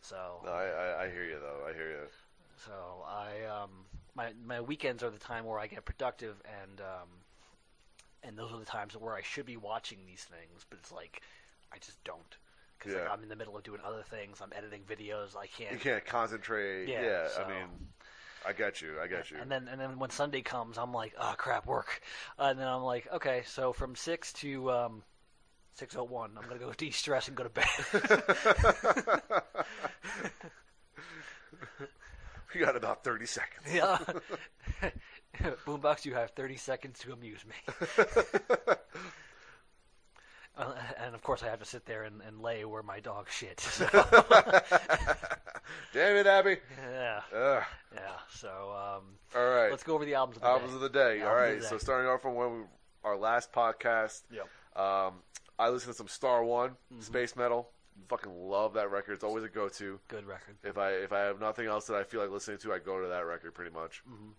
So 0.00 0.40
No, 0.42 0.50
I, 0.52 0.66
I, 0.66 1.04
I 1.04 1.10
hear 1.10 1.24
you 1.24 1.38
though. 1.40 1.66
I 1.68 1.72
hear 1.74 1.90
you. 1.90 2.08
so 2.56 3.04
I 3.06 3.44
um 3.44 3.86
my 4.14 4.32
my 4.44 4.60
weekends 4.60 5.02
are 5.02 5.10
the 5.10 5.18
time 5.18 5.44
where 5.44 5.58
I 5.58 5.66
get 5.66 5.84
productive 5.84 6.36
and 6.62 6.80
um 6.80 7.08
and 8.22 8.36
those 8.36 8.52
are 8.52 8.58
the 8.58 8.64
times 8.64 8.94
where 8.94 9.14
I 9.14 9.22
should 9.22 9.46
be 9.46 9.56
watching 9.56 9.98
these 10.06 10.24
things, 10.24 10.64
but 10.68 10.78
it's 10.80 10.92
like 10.92 11.22
I 11.72 11.78
just 11.78 12.02
don't 12.04 12.36
because 12.78 12.94
like, 12.94 13.10
I'm 13.10 13.22
in 13.22 13.28
the 13.28 13.36
middle 13.36 13.56
of 13.56 13.62
doing 13.64 13.80
other 13.84 14.02
things. 14.02 14.40
I'm 14.40 14.52
editing 14.56 14.82
videos. 14.82 15.36
I 15.36 15.46
can't. 15.46 15.72
You 15.72 15.78
can't 15.78 16.04
concentrate. 16.04 16.88
Yeah, 16.88 17.02
Yeah, 17.02 17.28
so- 17.28 17.42
I 17.42 17.48
mean, 17.48 17.66
I 18.46 18.52
get 18.52 18.80
you. 18.80 18.94
I 19.02 19.08
get 19.08 19.30
you. 19.30 19.38
And 19.40 19.50
then 19.50 19.68
and 19.68 19.80
then 19.80 19.98
when 19.98 20.10
Sunday 20.10 20.42
comes, 20.42 20.78
I'm 20.78 20.92
like, 20.92 21.14
oh 21.18 21.34
crap, 21.36 21.66
work. 21.66 22.00
Uh, 22.38 22.44
and 22.44 22.58
then 22.58 22.68
I'm 22.68 22.82
like, 22.82 23.08
okay, 23.12 23.42
so 23.46 23.72
from 23.72 23.96
six 23.96 24.32
to 24.34 24.70
um, 24.70 25.02
six 25.74 25.96
oh 25.96 26.04
one, 26.04 26.32
I'm 26.36 26.44
gonna 26.48 26.60
go 26.60 26.72
de-stress 26.76 27.28
and 27.28 27.36
go 27.36 27.44
to 27.44 27.50
bed. 27.50 27.66
we 32.54 32.60
got 32.60 32.76
about 32.76 33.04
thirty 33.04 33.26
seconds. 33.26 33.66
yeah. 33.72 33.98
Boombox, 35.66 36.04
you 36.04 36.14
have 36.14 36.30
30 36.30 36.56
seconds 36.56 36.98
to 37.00 37.12
amuse 37.12 37.44
me. 37.44 37.54
Uh, 40.56 40.72
and 41.04 41.14
of 41.14 41.22
course, 41.22 41.44
I 41.44 41.46
have 41.46 41.60
to 41.60 41.64
sit 41.64 41.86
there 41.86 42.02
and, 42.02 42.20
and 42.26 42.40
lay 42.42 42.64
where 42.64 42.82
my 42.82 42.98
dog 42.98 43.28
shit. 43.30 43.60
So, 43.60 43.86
Damn 45.92 46.16
it, 46.16 46.26
Abby. 46.26 46.56
yeah, 46.90 47.20
Ugh. 47.32 47.62
yeah. 47.94 48.00
So 48.34 48.48
um, 48.48 49.04
All 49.36 49.46
right. 49.48 49.70
let's 49.70 49.84
go 49.84 49.94
over 49.94 50.04
the 50.04 50.14
albums 50.14 50.38
of 50.38 50.42
the 50.42 50.48
Albums 50.48 50.70
day. 50.70 50.74
of 50.74 50.80
the 50.80 50.88
day. 50.88 51.22
All 51.22 51.28
Albums 51.36 51.62
of 51.64 51.68
So 51.70 51.78
starting 51.78 52.10
off 52.10 52.22
from 52.22 52.34
when 52.34 52.52
we, 52.52 52.64
our 53.04 53.16
last 53.16 53.52
podcast, 53.52 54.22
Yep. 54.32 54.48
um, 54.82 55.14
I 55.60 55.68
listened 55.68 55.92
to 55.92 55.96
some 55.96 56.08
Star 56.08 56.42
One, 56.42 56.70
Mm-hmm. 56.92 57.02
Space 57.02 57.36
Metal. 57.36 57.68
Fucking 58.08 58.32
love 58.32 58.74
that 58.74 58.90
record. 58.90 59.14
It's 59.14 59.24
always 59.24 59.44
a 59.44 59.48
go-to. 59.48 59.98
Good 60.08 60.26
record. 60.26 60.56
If 60.64 60.78
I 60.78 60.90
if 60.92 61.12
I 61.12 61.20
have 61.20 61.40
nothing 61.40 61.66
else 61.66 61.86
that 61.88 61.96
I 61.96 62.04
feel 62.04 62.20
like 62.20 62.30
listening 62.30 62.58
to, 62.58 62.72
I 62.72 62.78
go 62.78 63.00
to 63.00 63.08
that 63.08 63.26
record 63.26 63.54
pretty 63.54 63.72
much. 63.74 64.02
Mm-hmm. 64.08 64.30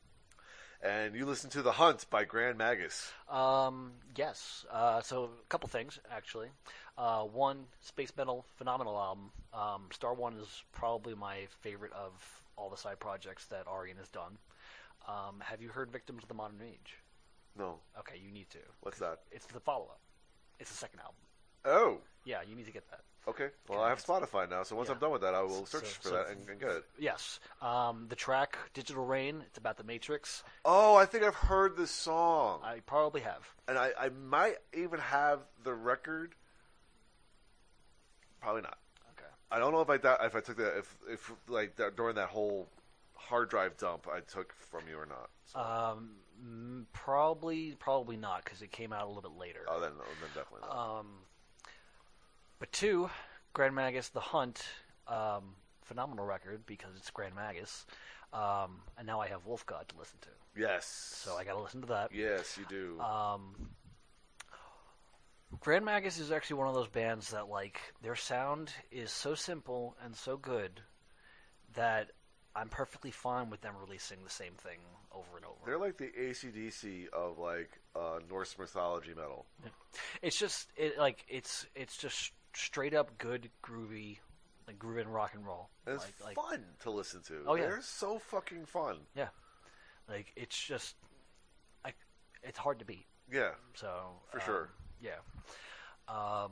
And 0.81 1.13
you 1.13 1.25
listen 1.25 1.49
to 1.51 1.61
The 1.61 1.73
Hunt 1.73 2.05
by 2.09 2.23
Grand 2.23 2.57
Magus. 2.57 3.11
Um, 3.29 3.91
yes. 4.15 4.65
Uh, 4.71 5.01
so 5.01 5.25
a 5.25 5.47
couple 5.49 5.67
things 5.67 5.99
actually. 6.09 6.47
Uh, 6.97 7.23
one, 7.23 7.65
Space 7.81 8.11
Metal, 8.17 8.45
phenomenal 8.55 8.97
album. 8.97 9.31
Um, 9.53 9.87
Star 9.91 10.13
One 10.13 10.35
is 10.37 10.63
probably 10.71 11.15
my 11.15 11.47
favorite 11.61 11.91
of 11.93 12.11
all 12.55 12.69
the 12.69 12.77
side 12.77 12.99
projects 12.99 13.45
that 13.47 13.65
Arian 13.67 13.97
has 13.97 14.07
done. 14.09 14.37
Um, 15.07 15.41
have 15.41 15.61
you 15.61 15.69
heard 15.69 15.91
Victims 15.91 16.23
of 16.23 16.29
the 16.29 16.35
Modern 16.35 16.61
Age? 16.61 16.95
No, 17.57 17.79
Okay, 17.99 18.15
you 18.23 18.31
need 18.31 18.49
to. 18.51 18.59
what's 18.81 18.99
that? 18.99 19.19
It's 19.31 19.45
the 19.47 19.59
follow-up. 19.59 19.99
It's 20.59 20.69
the 20.69 20.77
second 20.77 20.99
album. 20.99 21.15
Oh, 21.65 21.97
Yeah, 22.25 22.39
you 22.47 22.55
need 22.55 22.65
to 22.67 22.71
get 22.71 22.89
that. 22.91 23.01
Okay. 23.27 23.49
Well, 23.67 23.81
I 23.81 23.89
have 23.89 24.03
Spotify 24.03 24.49
now, 24.49 24.63
so 24.63 24.75
once 24.75 24.89
Yeah. 24.89 24.95
I'm 24.95 24.99
done 24.99 25.11
with 25.11 25.21
that, 25.21 25.33
I 25.35 25.41
will 25.41 25.65
So- 25.65 25.79
search 25.79 25.89
for 25.97 26.09
so- 26.09 26.15
that 26.15 26.27
and, 26.29 26.47
and 26.49 26.59
get 26.59 26.71
it. 26.71 26.85
Yes. 26.97 27.39
Um, 27.61 28.07
the 28.07 28.15
track 28.15 28.57
Digital 28.73 29.05
Rain. 29.05 29.41
It's 29.47 29.57
about 29.57 29.77
the 29.77 29.83
Matrix. 29.83 30.43
Oh, 30.65 30.95
I 30.95 31.05
think 31.05 31.23
I've 31.23 31.35
heard 31.35 31.77
this 31.77 31.91
song, 31.91 32.61
I 32.63 32.79
probably 32.81 33.21
have. 33.21 33.47
and 33.67 33.77
I, 33.77 33.91
I 33.99 34.09
might 34.09 34.57
even 34.73 34.99
have 34.99 35.39
the 35.63 35.73
record. 35.73 36.33
Probably 38.41 38.61
not. 38.61 38.77
Okay. 39.17 39.27
I 39.51 39.59
don't 39.59 39.73
know 39.73 39.81
if 39.81 39.89
I 39.89 39.95
if 40.25 40.35
I 40.35 40.39
took 40.39 40.57
that 40.57 40.77
if 40.77 40.97
if 41.09 41.31
like 41.47 41.75
that, 41.75 41.95
during 41.97 42.15
that 42.15 42.29
whole 42.29 42.69
hard 43.15 43.49
drive 43.49 43.75
dump 43.77 44.07
I 44.07 44.21
took 44.21 44.53
from 44.53 44.87
you 44.87 44.97
or 44.97 45.05
not. 45.05 45.29
So, 45.45 45.59
Um, 45.59 46.15
mm, 46.41 46.85
probably, 46.93 47.75
probably 47.75 48.15
not 48.15 48.43
because 48.45 48.61
it 48.61 48.71
came 48.71 48.93
out 48.93 49.03
a 49.03 49.07
little 49.07 49.21
bit 49.21 49.37
later. 49.37 49.65
oh, 49.67 49.79
then, 49.81 49.91
then 49.97 50.29
definitely 50.33 50.61
not. 50.69 50.99
Um, 50.99 51.07
but 52.59 52.71
two, 52.71 53.09
Grand 53.53 53.73
Magus 53.75 54.09
The 54.09 54.19
Hunt, 54.19 54.63
um, 55.07 55.55
phenomenal 55.83 56.25
record 56.25 56.65
because 56.65 56.91
it's 56.97 57.09
Grand 57.09 57.35
Magus. 57.35 57.85
Um, 58.31 58.81
and 58.97 59.07
now 59.07 59.19
I 59.21 59.27
have 59.27 59.45
Wolf 59.47 59.65
God 59.65 59.87
to 59.89 59.97
listen 59.97 60.19
to, 60.21 60.29
Yes. 60.59 60.85
so 60.85 61.35
I 61.35 61.43
got 61.43 61.53
to 61.53 61.61
listen 61.61 61.81
to 61.81 61.87
that. 61.87 62.11
Yes, 62.13 62.59
you 62.59 62.65
do. 62.69 62.99
Um, 63.01 63.71
Grand 65.61 65.83
Magus 65.83 66.19
is 66.19 66.31
actually 66.31 66.57
one 66.57 66.67
of 66.67 66.75
those 66.75 66.87
bands 66.89 67.31
that 67.31 67.49
like 67.49 67.79
their 68.03 68.15
sound 68.15 68.71
is 68.91 69.09
so 69.11 69.33
simple 69.33 69.95
and 70.05 70.15
so 70.15 70.37
good 70.37 70.79
that 71.73 72.11
I'm 72.55 72.69
perfectly 72.69 73.09
fine 73.11 73.49
with 73.49 73.61
them 73.61 73.73
releasing 73.83 74.23
the 74.23 74.29
same 74.29 74.53
thing 74.53 74.77
over 75.11 75.37
and 75.37 75.45
over. 75.45 75.55
They're 75.65 75.79
like 75.79 75.97
the 75.97 76.11
ACDC 76.19 77.09
of 77.09 77.39
like 77.39 77.79
uh, 77.95 78.19
Norse 78.29 78.55
mythology 78.59 79.13
metal. 79.15 79.47
It's 80.21 80.37
just 80.37 80.69
it 80.77 80.99
like 80.99 81.25
it's 81.27 81.65
it's 81.75 81.97
just 81.97 82.31
straight 82.53 82.93
up 82.93 83.17
good 83.17 83.49
groovy, 83.63 84.17
like 84.67 84.79
groovy 84.79 85.05
rock 85.07 85.33
and 85.33 85.45
roll. 85.45 85.69
And 85.85 85.95
it's 85.95 86.05
like, 86.05 86.35
like, 86.37 86.47
fun 86.47 86.63
to 86.81 86.91
listen 86.91 87.21
to. 87.27 87.43
Oh, 87.47 87.55
yeah. 87.55 87.63
They're 87.63 87.81
so 87.81 88.19
fucking 88.19 88.65
fun. 88.65 88.97
Yeah, 89.15 89.29
like 90.07 90.31
it's 90.35 90.59
just, 90.59 90.95
I, 91.85 91.93
it's 92.43 92.57
hard 92.57 92.79
to 92.79 92.85
beat. 92.85 93.05
Yeah. 93.31 93.51
So 93.73 93.87
For 94.31 94.39
um, 94.39 94.45
sure. 94.45 94.69
yeah. 95.01 95.19
Um, 96.07 96.51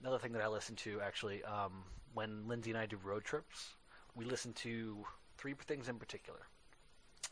another 0.00 0.18
thing 0.18 0.32
that 0.32 0.42
I 0.42 0.48
listen 0.48 0.76
to 0.76 1.00
actually, 1.00 1.42
um, 1.44 1.84
when 2.14 2.48
Lindsay 2.48 2.70
and 2.70 2.78
I 2.78 2.86
do 2.86 2.96
road 3.02 3.24
trips, 3.24 3.74
we 4.14 4.24
listen 4.24 4.52
to 4.54 5.04
three 5.36 5.54
things 5.66 5.88
in 5.88 5.98
particular. 5.98 6.40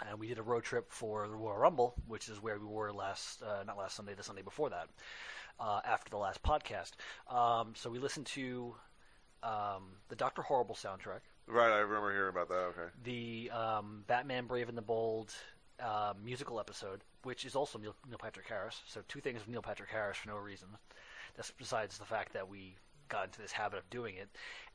And 0.07 0.19
we 0.19 0.27
did 0.27 0.39
a 0.39 0.43
road 0.43 0.65
trip 0.65 0.91
for 0.91 1.29
the 1.29 1.35
Royal 1.35 1.57
Rumble, 1.57 1.95
which 2.09 2.29
is 2.29 2.43
where 2.43 2.59
we 2.59 2.67
were 2.67 2.93
last, 2.93 3.43
uh, 3.43 3.63
not 3.65 3.79
last 3.79 3.97
Sunday, 3.97 4.15
the 4.15 4.25
Sunday 4.25 4.43
before 4.43 4.69
that, 4.71 4.89
uh, 5.61 5.81
after 5.85 6.11
the 6.11 6.17
last 6.19 6.43
podcast. 6.43 6.93
Um, 7.29 7.73
so 7.75 7.91
we 7.91 7.99
listened 7.99 8.27
to 8.27 8.75
um, 9.43 9.97
the 10.09 10.17
Doctor 10.17 10.43
Horrible 10.43 10.75
soundtrack, 10.75 11.21
Right, 11.47 11.71
I 11.71 11.79
remember 11.81 12.11
hearing 12.13 12.31
about 12.31 12.49
that. 12.49 12.55
Okay. 12.55 12.91
the 13.03 13.51
um, 13.51 14.05
Batman 14.07 14.47
Brave 14.47 14.69
and 14.71 14.79
the 14.79 14.83
Bold 14.83 15.35
uh, 15.79 16.15
musical 16.25 16.59
episode, 16.59 17.03
which 17.25 17.45
is 17.45 17.55
also 17.55 17.79
Neil, 17.79 17.95
Neil 18.09 18.17
Patrick 18.19 18.49
Harris. 18.49 18.81
So 18.87 19.03
two 19.09 19.21
things 19.21 19.41
with 19.41 19.49
Neil 19.49 19.61
Patrick 19.61 19.91
Harris 19.91 20.17
for 20.17 20.31
no 20.31 20.37
reason. 20.37 20.69
That's 21.37 21.51
besides 21.51 21.99
the 21.99 22.07
fact 22.07 22.33
that 22.33 22.49
we 22.49 22.77
got 23.09 23.27
into 23.27 23.43
this 23.43 23.53
habit 23.53 23.79
of 23.79 23.91
doing 23.91 24.15
it. 24.15 24.29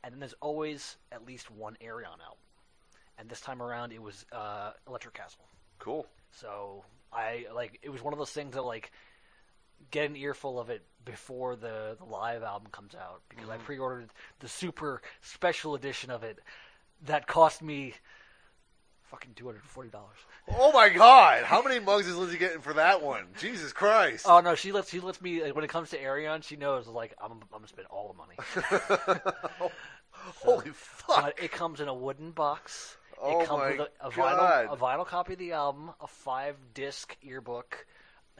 And 0.03 0.13
then 0.13 0.19
there's 0.19 0.35
always 0.41 0.97
at 1.11 1.25
least 1.25 1.49
one 1.49 1.75
Ayreon 1.83 2.21
album. 2.23 2.37
And 3.17 3.27
this 3.27 3.41
time 3.41 3.61
around, 3.63 3.91
it 3.91 4.01
was 4.01 4.25
uh, 4.31 4.71
Electric 4.87 5.15
Castle. 5.15 5.45
Cool. 5.79 6.05
So 6.31 6.83
I 7.11 7.45
like 7.55 7.79
it 7.81 7.89
was 7.89 8.03
one 8.03 8.13
of 8.13 8.19
those 8.19 8.31
things 8.31 8.53
that 8.53 8.61
like 8.63 8.91
get 9.91 10.09
an 10.09 10.15
earful 10.15 10.59
of 10.59 10.69
it 10.69 10.83
before 11.05 11.55
the 11.55 11.95
the 11.97 12.05
live 12.05 12.43
album 12.43 12.69
comes 12.71 12.95
out 12.95 13.21
because 13.29 13.49
I 13.49 13.55
mm-hmm. 13.55 13.65
pre-ordered 13.65 14.09
the 14.39 14.47
super 14.47 15.01
special 15.21 15.75
edition 15.75 16.11
of 16.11 16.23
it 16.23 16.39
that 17.05 17.27
cost 17.27 17.61
me 17.61 17.93
fucking 19.09 19.31
two 19.35 19.45
hundred 19.45 19.61
and 19.61 19.69
forty 19.69 19.89
dollars. 19.89 20.17
Oh 20.47 20.71
my 20.71 20.89
God! 20.89 21.43
How 21.43 21.61
many 21.61 21.79
mugs 21.79 22.07
is 22.07 22.15
Lindsay 22.15 22.37
getting 22.37 22.61
for 22.61 22.73
that 22.73 23.01
one? 23.01 23.25
Jesus 23.39 23.73
Christ! 23.73 24.25
Oh 24.27 24.39
no, 24.41 24.55
she 24.55 24.71
lets 24.71 24.89
she 24.89 24.99
lets 24.99 25.21
me 25.21 25.43
like, 25.43 25.55
when 25.55 25.63
it 25.63 25.69
comes 25.69 25.89
to 25.91 25.97
Ayreon, 25.97 26.43
she 26.43 26.55
knows 26.55 26.87
like 26.87 27.13
I'm 27.21 27.31
I'm 27.31 27.39
gonna 27.51 27.67
spend 27.67 27.87
all 27.87 28.13
the 28.13 28.17
money. 28.17 29.71
Holy 30.11 30.69
fuck! 30.73 31.23
But 31.23 31.43
it 31.43 31.51
comes 31.51 31.81
in 31.81 31.87
a 31.87 31.93
wooden 31.93 32.31
box. 32.31 32.97
Oh 33.21 33.41
it 33.41 33.47
comes 33.47 33.59
my 33.59 33.71
with 33.71 33.79
a, 33.79 34.07
a 34.07 34.11
God. 34.11 34.67
vinyl 34.67 34.73
a 34.73 34.77
vinyl 34.77 35.05
copy 35.05 35.33
of 35.33 35.39
the 35.39 35.51
album, 35.53 35.91
a 36.01 36.07
five 36.07 36.55
disc 36.73 37.17
earbook, 37.23 37.85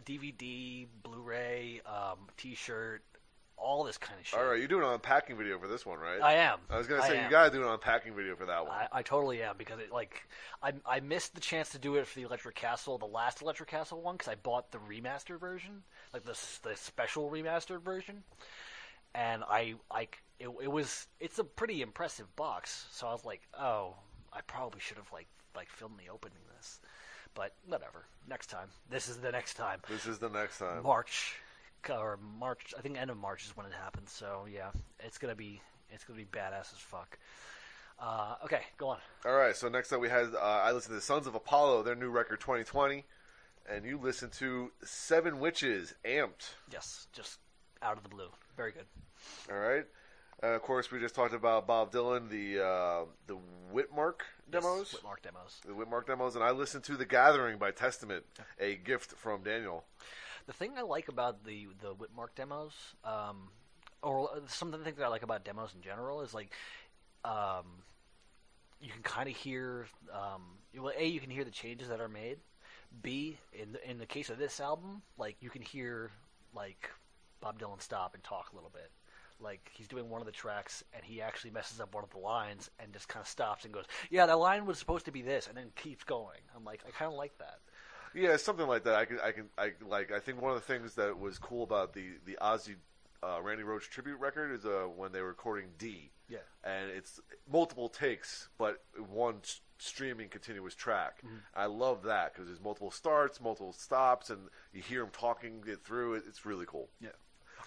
DVD, 0.05 0.87
Blu-ray, 1.03 1.81
um, 1.85 2.17
T-shirt, 2.37 3.03
all 3.61 3.83
this 3.83 3.97
kind 3.97 4.19
of 4.19 4.25
shit. 4.25 4.39
All 4.39 4.45
right, 4.45 4.57
you're 4.57 4.67
doing 4.67 4.83
an 4.83 4.93
unpacking 4.93 5.37
video 5.37 5.59
for 5.59 5.67
this 5.67 5.85
one, 5.85 5.99
right? 5.99 6.21
I 6.21 6.33
am. 6.35 6.59
I 6.69 6.77
was 6.77 6.87
gonna 6.87 7.03
say 7.03 7.21
you 7.23 7.29
gotta 7.29 7.51
do 7.51 7.61
an 7.61 7.69
unpacking 7.69 8.15
video 8.15 8.35
for 8.35 8.45
that 8.45 8.65
one. 8.65 8.71
I, 8.71 8.87
I 8.91 9.01
totally 9.01 9.41
am 9.43 9.55
because 9.57 9.79
it 9.79 9.91
like 9.91 10.23
I 10.63 10.73
I 10.85 10.99
missed 11.01 11.35
the 11.35 11.41
chance 11.41 11.69
to 11.69 11.79
do 11.79 11.95
it 11.95 12.07
for 12.07 12.19
the 12.19 12.25
Electric 12.25 12.55
Castle, 12.55 12.97
the 12.97 13.05
last 13.05 13.41
Electric 13.41 13.69
Castle 13.69 14.01
one, 14.01 14.15
because 14.15 14.31
I 14.31 14.35
bought 14.35 14.71
the 14.71 14.79
remastered 14.79 15.39
version, 15.39 15.83
like 16.13 16.23
the 16.23 16.37
the 16.63 16.75
special 16.75 17.29
remastered 17.29 17.81
version, 17.81 18.23
and 19.13 19.43
I 19.43 19.75
I 19.91 20.07
it, 20.39 20.49
it 20.61 20.71
was 20.71 21.07
it's 21.19 21.39
a 21.39 21.43
pretty 21.43 21.81
impressive 21.81 22.33
box. 22.35 22.87
So 22.91 23.07
I 23.07 23.11
was 23.11 23.25
like, 23.25 23.41
oh, 23.59 23.95
I 24.31 24.41
probably 24.41 24.79
should 24.79 24.97
have 24.97 25.11
like 25.11 25.27
like 25.55 25.69
filmed 25.69 25.97
me 25.97 26.05
opening 26.11 26.37
this, 26.55 26.79
but 27.35 27.53
whatever. 27.67 28.05
Next 28.27 28.47
time. 28.47 28.67
This 28.89 29.07
is 29.07 29.17
the 29.17 29.31
next 29.31 29.55
time. 29.55 29.79
This 29.89 30.05
is 30.05 30.19
the 30.19 30.29
next 30.29 30.59
time. 30.59 30.83
March 30.83 31.35
or 31.89 32.19
March. 32.39 32.73
I 32.77 32.81
think 32.81 32.97
end 32.97 33.09
of 33.09 33.17
March 33.17 33.45
is 33.45 33.55
when 33.55 33.65
it 33.65 33.73
happens. 33.73 34.11
So 34.11 34.45
yeah, 34.51 34.69
it's 34.99 35.17
gonna 35.17 35.35
be 35.35 35.61
it's 35.91 36.03
gonna 36.03 36.19
be 36.19 36.25
badass 36.25 36.73
as 36.73 36.79
fuck. 36.79 37.17
Uh, 37.99 38.35
okay, 38.45 38.61
go 38.77 38.89
on. 38.89 38.97
All 39.25 39.35
right, 39.35 39.55
so 39.55 39.67
next 39.67 39.91
up 39.91 39.99
we 39.99 40.09
had 40.09 40.27
uh, 40.33 40.39
I 40.39 40.71
listened 40.71 40.91
to 40.91 40.95
the 40.95 41.01
Sons 41.01 41.27
of 41.27 41.35
Apollo, 41.35 41.83
their 41.83 41.95
new 41.95 42.09
record 42.09 42.39
2020, 42.39 43.05
and 43.69 43.85
you 43.85 43.97
listened 43.97 44.31
to 44.33 44.71
Seven 44.83 45.39
Witches, 45.39 45.93
Amped. 46.05 46.53
Yes, 46.71 47.07
just 47.11 47.39
out 47.81 47.97
of 47.97 48.03
the 48.03 48.09
blue. 48.09 48.29
Very 48.55 48.71
good. 48.71 48.85
All 49.51 49.59
right. 49.59 49.85
Uh, 50.41 50.47
of 50.47 50.61
course, 50.61 50.89
we 50.91 50.99
just 50.99 51.15
talked 51.15 51.33
about 51.33 51.67
Bob 51.67 51.91
Dylan, 51.91 52.29
the 52.29 52.63
uh, 52.63 53.05
the 53.27 53.37
Witmark 53.73 54.21
demos, 54.49 54.93
Yes, 54.93 55.01
Witmark 55.01 55.21
demos. 55.21 55.61
the 55.65 55.73
Witmark 55.73 56.05
demos, 56.07 56.35
and 56.35 56.43
I 56.43 56.51
listened 56.51 56.83
to 56.85 56.95
The 56.95 57.05
Gathering 57.05 57.57
by 57.57 57.71
Testament, 57.71 58.23
a 58.59 58.75
gift 58.75 59.11
from 59.13 59.43
Daniel. 59.43 59.83
The 60.47 60.53
thing 60.53 60.71
I 60.77 60.81
like 60.81 61.09
about 61.09 61.43
the 61.43 61.67
the 61.81 61.93
Witmark 61.93 62.35
demos, 62.35 62.73
um, 63.03 63.49
or 64.01 64.29
something 64.47 64.81
that 64.81 65.03
I 65.03 65.07
like 65.09 65.23
about 65.23 65.43
demos 65.43 65.73
in 65.75 65.81
general, 65.81 66.21
is 66.21 66.33
like, 66.33 66.53
um, 67.25 67.65
you 68.79 68.91
can 68.91 69.03
kind 69.03 69.27
of 69.29 69.35
hear, 69.35 69.87
um, 70.13 70.43
well, 70.77 70.93
a 70.97 71.05
you 71.05 71.19
can 71.19 71.29
hear 71.29 71.43
the 71.43 71.51
changes 71.51 71.89
that 71.89 71.99
are 71.99 72.07
made. 72.09 72.37
B 73.03 73.37
in 73.53 73.73
the, 73.73 73.89
in 73.89 73.97
the 73.99 74.07
case 74.07 74.29
of 74.31 74.39
this 74.39 74.59
album, 74.59 75.01
like 75.17 75.35
you 75.41 75.49
can 75.51 75.61
hear 75.61 76.11
like 76.55 76.89
Bob 77.41 77.59
Dylan 77.59 77.81
stop 77.81 78.15
and 78.15 78.23
talk 78.23 78.51
a 78.51 78.55
little 78.55 78.71
bit. 78.71 78.89
Like 79.41 79.69
he's 79.73 79.87
doing 79.87 80.09
one 80.09 80.21
of 80.21 80.25
the 80.25 80.31
tracks 80.33 80.83
and 80.93 81.03
he 81.03 81.21
actually 81.21 81.51
messes 81.51 81.79
up 81.79 81.93
one 81.93 82.03
of 82.03 82.09
the 82.09 82.17
lines 82.17 82.69
and 82.79 82.91
just 82.93 83.07
kind 83.07 83.21
of 83.21 83.27
stops 83.27 83.65
and 83.65 83.73
goes, 83.73 83.85
"Yeah, 84.09 84.25
that 84.25 84.37
line 84.39 84.65
was 84.65 84.77
supposed 84.77 85.05
to 85.05 85.11
be 85.11 85.21
this," 85.21 85.47
and 85.47 85.55
then 85.55 85.71
keeps 85.75 86.03
going. 86.03 86.39
I'm 86.55 86.63
like, 86.65 86.83
I 86.87 86.91
kind 86.91 87.11
of 87.11 87.17
like 87.17 87.37
that. 87.39 87.59
Yeah, 88.13 88.37
something 88.37 88.67
like 88.67 88.83
that. 88.85 88.95
I 88.95 89.05
can, 89.05 89.19
I 89.19 89.31
can, 89.31 89.49
I 89.57 89.71
like. 89.87 90.11
I 90.11 90.19
think 90.19 90.41
one 90.41 90.51
of 90.51 90.57
the 90.59 90.65
things 90.65 90.95
that 90.95 91.19
was 91.19 91.37
cool 91.37 91.63
about 91.63 91.93
the 91.93 92.07
the 92.25 92.37
Ozzy 92.41 92.75
uh, 93.23 93.39
Randy 93.41 93.63
Rhoads 93.63 93.87
tribute 93.89 94.19
record 94.19 94.51
is 94.51 94.65
uh, 94.65 94.87
when 94.95 95.11
they 95.11 95.21
were 95.21 95.27
recording 95.27 95.67
D, 95.77 96.09
Yeah. 96.27 96.39
and 96.63 96.89
it's 96.89 97.19
multiple 97.51 97.89
takes, 97.89 98.49
but 98.57 98.81
one 99.09 99.41
streaming 99.77 100.29
continuous 100.29 100.73
track. 100.75 101.21
Mm-hmm. 101.25 101.35
I 101.53 101.65
love 101.67 102.03
that 102.03 102.33
because 102.33 102.47
there's 102.47 102.61
multiple 102.61 102.91
starts, 102.91 103.39
multiple 103.41 103.73
stops, 103.73 104.29
and 104.29 104.47
you 104.73 104.81
hear 104.81 105.03
him 105.03 105.09
talking 105.11 105.63
it 105.67 105.83
through. 105.83 106.15
It, 106.15 106.23
it's 106.27 106.45
really 106.45 106.65
cool. 106.65 106.89
Yeah. 106.99 107.09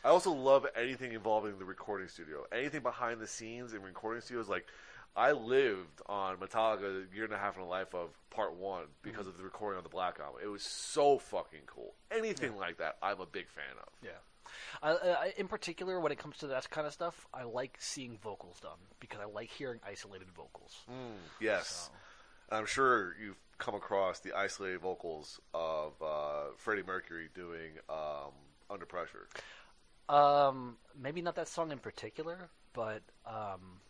I 0.05 0.09
also 0.09 0.33
love 0.33 0.67
anything 0.77 1.13
involving 1.13 1.59
the 1.59 1.65
recording 1.65 2.09
studio. 2.09 2.45
Anything 2.53 2.83
behind 2.83 3.21
the 3.21 3.27
scenes 3.27 3.73
in 3.73 3.83
recording 3.83 4.21
studios. 4.21 4.49
Like, 4.49 4.67
I 5.15 5.33
lived 5.33 6.01
on 6.07 6.37
Metallica 6.39 7.05
a 7.13 7.15
year 7.15 7.25
and 7.25 7.33
a 7.33 7.39
half 7.39 7.57
in 7.57 7.63
the 7.63 7.69
life 7.69 7.95
of 7.95 8.09
part 8.31 8.55
one 8.55 8.85
because 9.03 9.27
of 9.27 9.37
the 9.37 9.45
recording 9.45 9.79
on 9.79 9.85
the 9.85 9.91
Black 9.91 10.19
Album. 10.21 10.41
It 10.43 10.49
was 10.49 10.63
so 10.63 11.19
fucking 11.19 11.61
cool. 11.67 11.95
Anything 12.11 12.57
like 12.57 12.79
that, 12.79 12.97
I'm 13.03 13.21
a 13.21 13.27
big 13.27 13.49
fan 13.49 13.65
of. 13.81 13.89
Yeah. 14.03 14.11
I, 14.83 14.91
I, 14.91 15.33
in 15.37 15.49
particular, 15.49 16.01
when 16.01 16.13
it 16.13 16.19
comes 16.19 16.39
to 16.39 16.47
that 16.49 16.69
kind 16.71 16.87
of 16.87 16.93
stuff, 16.93 17.27
I 17.33 17.45
like 17.45 17.77
seeing 17.79 18.19
vocals 18.23 18.59
done 18.61 18.79
because 19.01 19.21
I 19.21 19.27
like 19.27 19.51
hearing 19.51 19.81
isolated 19.87 20.29
vocals. 20.35 20.77
Yes. 21.41 21.91
So- 22.51 22.57
I'm 22.57 22.67
sure 22.67 23.15
you've 23.23 23.39
come 23.59 23.75
across 23.75 24.19
the 24.21 24.35
isolated 24.35 24.81
vocals 24.81 25.41
of 25.55 25.93
uh, 26.03 26.51
Freddie 26.59 26.83
Mercury 26.87 27.29
doing 27.35 27.71
um, 27.89 28.33
Under 28.69 28.85
Pressure. 28.85 29.27
Um, 30.09 30.77
maybe 31.01 31.23
not 31.23 31.37
that 31.37 31.49
song 31.49 31.73
in 31.73 31.79
particular, 31.79 32.51
but 32.73 33.03
um, 33.27 33.81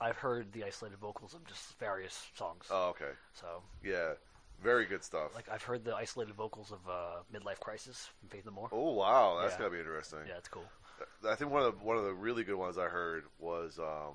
I've 0.00 0.16
heard 0.16 0.52
the 0.52 0.64
isolated 0.64 0.98
vocals 0.98 1.34
of 1.34 1.44
just 1.46 1.78
various 1.78 2.26
songs. 2.36 2.66
Oh, 2.70 2.88
okay. 2.90 3.12
So, 3.34 3.62
Yeah. 3.82 4.14
Very 4.62 4.86
good 4.86 5.02
stuff. 5.02 5.34
like, 5.34 5.48
I've 5.50 5.64
heard 5.64 5.84
the 5.84 5.94
isolated 5.96 6.34
vocals 6.36 6.70
of 6.70 6.78
uh, 6.88 7.16
Midlife 7.34 7.58
Crisis 7.60 8.08
from 8.20 8.28
Faith 8.28 8.46
No 8.46 8.52
More. 8.52 8.68
oh, 8.72 8.92
wow. 8.92 9.38
That's 9.40 9.54
Yeah. 9.54 9.58
got 9.58 9.64
to 9.64 9.70
be 9.72 9.78
interesting. 9.80 10.20
Yeah, 10.28 10.38
it's 10.38 10.48
cool. 10.48 10.64
I 11.28 11.34
think 11.34 11.50
one 11.50 11.62
of 11.64 11.78
the, 11.78 11.84
one 11.84 11.96
of 11.96 12.04
the 12.04 12.14
really 12.14 12.44
good 12.44 12.54
ones 12.54 12.78
I 12.78 12.84
heard 12.84 13.24
was 13.38 13.78
um, 13.80 14.14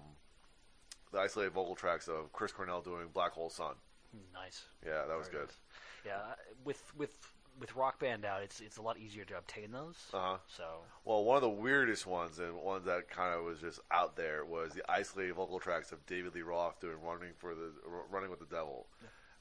the 1.12 1.20
isolated 1.20 1.52
vocal 1.52 1.76
tracks 1.76 2.08
of 2.08 2.32
Chris 2.32 2.52
Cornell 2.54 2.82
doing 2.82 3.08
Black 3.14 3.34
Hole 3.34 3.50
Sun. 3.50 3.76
Nice. 4.34 4.64
Yeah, 4.86 5.04
that 5.08 5.18
was 5.18 5.28
Very 5.28 5.42
good. 5.42 5.48
nice. 5.50 5.58
Yeah, 6.06 6.22
with 6.64 6.82
with 6.96 7.12
with 7.60 7.76
Rock 7.76 8.00
Band 8.00 8.26
out, 8.26 8.42
it's 8.42 8.60
it's 8.62 8.78
a 8.78 8.82
lot 8.82 8.98
easier 8.98 9.26
to 9.26 9.38
obtain 9.38 9.72
those. 9.72 9.96
Uh-huh. 10.14 10.38
So 10.48 10.64
Well, 11.06 11.24
one 11.24 11.36
of 11.36 11.42
the 11.42 11.50
weirdest 11.50 12.06
ones 12.08 12.40
and 12.40 12.56
ones 12.56 12.86
that 12.86 13.10
kind 13.10 13.34
of 13.38 13.44
was 13.44 13.60
just 13.60 13.80
out 13.92 14.16
there 14.16 14.46
was 14.46 14.74
the 14.74 14.84
isolated 14.90 15.34
vocal 15.36 15.60
tracks 15.60 15.92
of 15.92 16.06
David 16.06 16.36
Lee 16.36 16.42
Roth 16.42 16.80
doing 16.80 16.98
"Running 17.04 17.32
for 17.38 17.54
the 17.56 17.72
Running 18.10 18.30
with 18.30 18.40
the 18.40 18.46
Devil," 18.46 18.88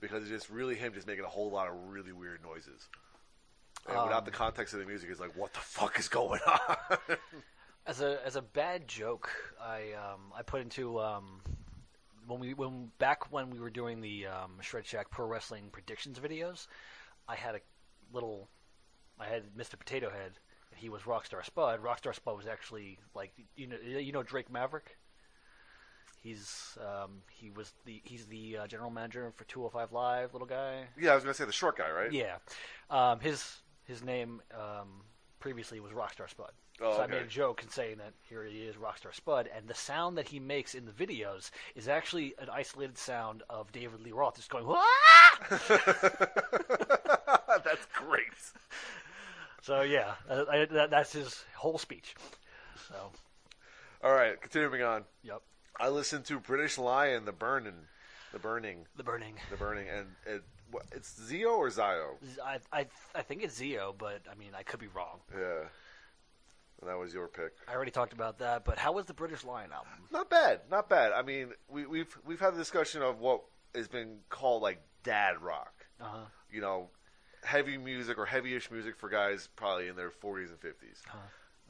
because 0.00 0.22
it's 0.22 0.30
just 0.30 0.50
really 0.50 0.74
him 0.74 0.92
just 0.92 1.06
making 1.06 1.24
a 1.24 1.28
whole 1.28 1.50
lot 1.50 1.68
of 1.68 1.74
really 1.88 2.12
weird 2.12 2.42
noises. 2.42 2.88
And 3.86 3.96
without 4.02 4.18
Um, 4.18 4.24
the 4.24 4.30
context 4.32 4.74
of 4.74 4.80
the 4.80 4.86
music, 4.86 5.08
it's 5.10 5.20
like, 5.20 5.34
what 5.36 5.52
the 5.54 5.60
fuck 5.60 5.98
is 5.98 6.08
going 6.08 6.40
on? 6.46 6.98
as 7.86 8.00
a 8.00 8.18
as 8.26 8.36
a 8.36 8.42
bad 8.42 8.86
joke, 8.88 9.30
I 9.60 9.92
um, 9.92 10.32
I 10.36 10.42
put 10.42 10.60
into 10.60 11.00
um, 11.00 11.40
when 12.26 12.40
we 12.40 12.54
when 12.54 12.90
back 12.98 13.32
when 13.32 13.50
we 13.50 13.58
were 13.58 13.70
doing 13.70 14.00
the 14.00 14.26
um, 14.26 14.58
Shred 14.60 14.84
Shack 14.84 15.10
Pro 15.10 15.26
Wrestling 15.26 15.70
predictions 15.72 16.18
videos, 16.18 16.66
I 17.28 17.34
had 17.36 17.54
a 17.54 17.60
little, 18.12 18.48
I 19.18 19.26
had 19.26 19.54
Mr. 19.56 19.78
Potato 19.78 20.10
Head. 20.10 20.32
and 20.70 20.78
He 20.78 20.88
was 20.88 21.02
Rockstar 21.02 21.44
Spud. 21.44 21.82
Rockstar 21.82 22.14
Spud 22.14 22.36
was 22.36 22.46
actually 22.46 22.98
like 23.14 23.32
you 23.56 23.66
know 23.66 23.76
you 23.76 24.12
know 24.12 24.22
Drake 24.22 24.50
Maverick. 24.50 24.96
He's 26.22 26.76
um, 26.80 27.22
he 27.30 27.50
was 27.50 27.72
the 27.84 28.00
he's 28.04 28.26
the 28.26 28.58
uh, 28.58 28.66
general 28.66 28.90
manager 28.90 29.32
for 29.36 29.44
205 29.44 29.92
Live, 29.92 30.32
little 30.32 30.48
guy. 30.48 30.84
Yeah, 31.00 31.12
I 31.12 31.14
was 31.14 31.22
gonna 31.24 31.34
say 31.34 31.44
the 31.44 31.52
short 31.52 31.78
guy, 31.78 31.90
right? 31.90 32.12
Yeah, 32.12 32.36
um, 32.90 33.20
his 33.20 33.58
his 33.84 34.02
name 34.02 34.42
um, 34.52 35.02
previously 35.38 35.78
was 35.80 35.92
Rockstar 35.92 36.28
Spud. 36.28 36.50
Oh, 36.80 36.96
so 36.96 37.02
I 37.02 37.06
made 37.08 37.22
a 37.22 37.26
joke 37.26 37.62
in 37.62 37.70
saying 37.70 37.98
that 37.98 38.12
here 38.28 38.44
he 38.44 38.58
is, 38.60 38.76
Rockstar 38.76 39.12
Spud, 39.12 39.48
and 39.54 39.66
the 39.66 39.74
sound 39.74 40.16
that 40.16 40.28
he 40.28 40.38
makes 40.38 40.74
in 40.74 40.86
the 40.86 40.92
videos 40.92 41.50
is 41.74 41.88
actually 41.88 42.34
an 42.40 42.48
isolated 42.48 42.96
sound 42.96 43.42
of 43.50 43.72
David 43.72 44.00
Lee 44.00 44.12
Roth 44.12 44.36
just 44.36 44.48
going. 44.50 44.64
That's 47.64 47.86
great. 47.94 48.22
so 49.62 49.82
yeah, 49.82 50.12
uh, 50.30 50.44
I, 50.50 50.64
that, 50.66 50.90
that's 50.90 51.12
his 51.12 51.44
whole 51.56 51.78
speech. 51.78 52.14
So 52.88 53.10
All 54.02 54.12
right, 54.12 54.40
continuing 54.40 54.82
on. 54.82 55.04
yep, 55.22 55.42
I 55.80 55.88
listened 55.88 56.24
to 56.26 56.38
British 56.38 56.78
Lion, 56.78 57.24
the 57.24 57.32
burning, 57.32 57.74
the 58.32 58.38
burning, 58.38 58.86
the 58.96 59.02
burning. 59.02 59.34
the 59.50 59.56
burning, 59.56 59.88
and 59.88 60.06
it, 60.26 60.42
it's 60.92 61.20
Zio 61.20 61.50
or 61.50 61.70
Zio? 61.70 62.18
I, 62.44 62.58
I 62.72 62.86
I 63.14 63.22
think 63.22 63.42
it's 63.42 63.56
Zio, 63.56 63.94
but 63.98 64.20
I 64.30 64.34
mean 64.38 64.50
I 64.56 64.62
could 64.62 64.80
be 64.80 64.88
wrong. 64.88 65.18
Yeah, 65.36 65.64
and 66.80 66.88
that 66.88 66.98
was 66.98 67.12
your 67.12 67.28
pick. 67.28 67.52
I 67.68 67.74
already 67.74 67.90
talked 67.90 68.12
about 68.12 68.38
that. 68.38 68.64
But 68.64 68.78
how 68.78 68.92
was 68.92 69.06
the 69.06 69.14
British 69.14 69.44
Lion 69.44 69.72
album? 69.72 69.92
Not 70.12 70.30
bad, 70.30 70.60
not 70.70 70.88
bad. 70.88 71.12
I 71.12 71.22
mean, 71.22 71.52
we, 71.68 71.86
we've 71.86 72.16
we've 72.24 72.40
had 72.40 72.54
the 72.54 72.58
discussion 72.58 73.02
of 73.02 73.18
what 73.18 73.42
has 73.74 73.88
been 73.88 74.18
called 74.28 74.62
like 74.62 74.80
dad 75.02 75.40
rock. 75.42 75.74
Uh 76.00 76.04
huh. 76.04 76.24
You 76.50 76.60
know, 76.60 76.88
heavy 77.42 77.78
music 77.78 78.18
or 78.18 78.26
heavyish 78.26 78.70
music 78.70 78.96
for 78.96 79.08
guys 79.08 79.48
probably 79.56 79.88
in 79.88 79.96
their 79.96 80.10
40s 80.10 80.48
and 80.48 80.60
50s. 80.60 81.02
Huh. 81.06 81.18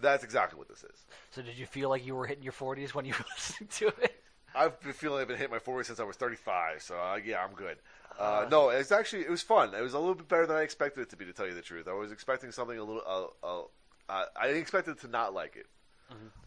That's 0.00 0.22
exactly 0.22 0.58
what 0.58 0.68
this 0.68 0.84
is. 0.84 1.06
So 1.32 1.42
did 1.42 1.58
you 1.58 1.66
feel 1.66 1.88
like 1.88 2.06
you 2.06 2.14
were 2.14 2.26
hitting 2.26 2.44
your 2.44 2.52
40s 2.52 2.94
when 2.94 3.04
you 3.04 3.14
were 3.18 3.24
listening 3.34 3.68
to 3.74 3.88
it? 4.02 4.22
I've 4.54 4.80
been 4.80 4.92
feeling 4.92 5.20
I've 5.20 5.28
been 5.28 5.36
hitting 5.36 5.52
my 5.52 5.58
40s 5.58 5.86
since 5.86 6.00
I 6.00 6.04
was 6.04 6.16
35, 6.16 6.82
so 6.82 6.96
uh, 6.96 7.18
yeah, 7.22 7.44
I'm 7.44 7.54
good. 7.54 7.76
Uh, 8.18 8.46
no, 8.50 8.70
it's 8.70 8.90
actually 8.90 9.22
it 9.22 9.30
was 9.30 9.42
fun. 9.42 9.74
It 9.74 9.82
was 9.82 9.94
a 9.94 9.98
little 9.98 10.14
bit 10.14 10.28
better 10.28 10.46
than 10.46 10.56
I 10.56 10.62
expected 10.62 11.02
it 11.02 11.10
to 11.10 11.16
be, 11.16 11.24
to 11.24 11.32
tell 11.32 11.46
you 11.46 11.54
the 11.54 11.62
truth. 11.62 11.86
I 11.86 11.92
was 11.92 12.10
expecting 12.10 12.50
something 12.50 12.78
a 12.78 12.82
little. 12.82 13.02
Uh, 13.06 13.46
uh, 13.46 13.62
uh, 14.08 14.24
I 14.36 14.46
didn't 14.46 14.62
expect 14.62 14.88
it 14.88 15.00
to 15.00 15.08
not 15.08 15.34
like 15.34 15.56
it. 15.56 15.66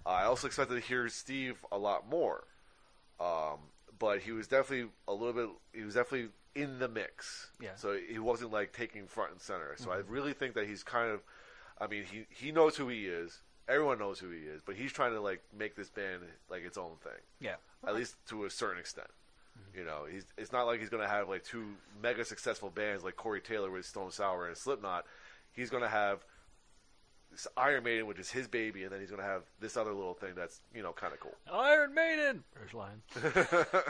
Uh, 0.05 0.09
I 0.09 0.23
also 0.23 0.47
expected 0.47 0.73
to 0.75 0.81
hear 0.81 1.07
Steve 1.09 1.63
a 1.71 1.77
lot 1.77 2.09
more, 2.09 2.43
um, 3.19 3.59
but 3.99 4.19
he 4.21 4.31
was 4.31 4.47
definitely 4.47 4.89
a 5.07 5.13
little 5.13 5.33
bit. 5.33 5.49
He 5.73 5.83
was 5.83 5.93
definitely 5.93 6.29
in 6.55 6.79
the 6.79 6.87
mix. 6.87 7.51
Yeah. 7.61 7.69
So 7.75 7.95
he 7.95 8.17
wasn't 8.19 8.51
like 8.51 8.73
taking 8.73 9.05
front 9.07 9.31
and 9.31 9.41
center. 9.41 9.75
So 9.77 9.91
I 9.91 9.97
really 10.07 10.33
think 10.33 10.55
that 10.55 10.67
he's 10.67 10.83
kind 10.83 11.11
of. 11.11 11.21
I 11.79 11.87
mean, 11.87 12.03
he 12.11 12.25
he 12.29 12.51
knows 12.51 12.75
who 12.75 12.87
he 12.87 13.05
is. 13.05 13.41
Everyone 13.69 13.99
knows 13.99 14.17
who 14.19 14.31
he 14.31 14.39
is, 14.39 14.61
but 14.65 14.75
he's 14.75 14.91
trying 14.91 15.13
to 15.13 15.21
like 15.21 15.41
make 15.57 15.75
this 15.75 15.89
band 15.89 16.23
like 16.49 16.63
its 16.65 16.77
own 16.77 16.93
thing 17.03 17.21
Yeah. 17.39 17.55
at 17.87 17.93
least 17.95 18.15
to 18.29 18.45
a 18.45 18.49
certain 18.49 18.79
extent. 18.79 19.07
You 19.77 19.85
know, 19.85 20.05
he's 20.11 20.25
it's 20.37 20.51
not 20.51 20.63
like 20.63 20.79
he's 20.79 20.89
going 20.89 21.03
to 21.03 21.07
have 21.09 21.29
like 21.29 21.43
two 21.43 21.65
mega 22.01 22.25
successful 22.25 22.69
bands 22.71 23.03
like 23.03 23.15
Corey 23.15 23.39
Taylor 23.39 23.69
with 23.69 23.85
Stone 23.85 24.11
Sour 24.11 24.47
and 24.47 24.57
Slipknot. 24.57 25.05
He's 25.53 25.69
going 25.69 25.83
to 25.83 25.89
have 25.89 26.25
Iron 27.57 27.83
Maiden, 27.83 28.07
which 28.07 28.19
is 28.19 28.29
his 28.29 28.47
baby, 28.47 28.83
and 28.83 28.91
then 28.91 28.99
he's 28.99 29.09
going 29.09 29.21
to 29.21 29.27
have 29.27 29.43
this 29.59 29.77
other 29.77 29.93
little 29.93 30.13
thing 30.13 30.31
that's 30.35 30.61
you 30.73 30.83
know 30.83 30.91
kind 30.93 31.13
of 31.13 31.19
cool. 31.19 31.35
Iron 31.51 31.93
Maiden. 31.93 32.43
British 32.53 32.73
Lion. 32.73 33.01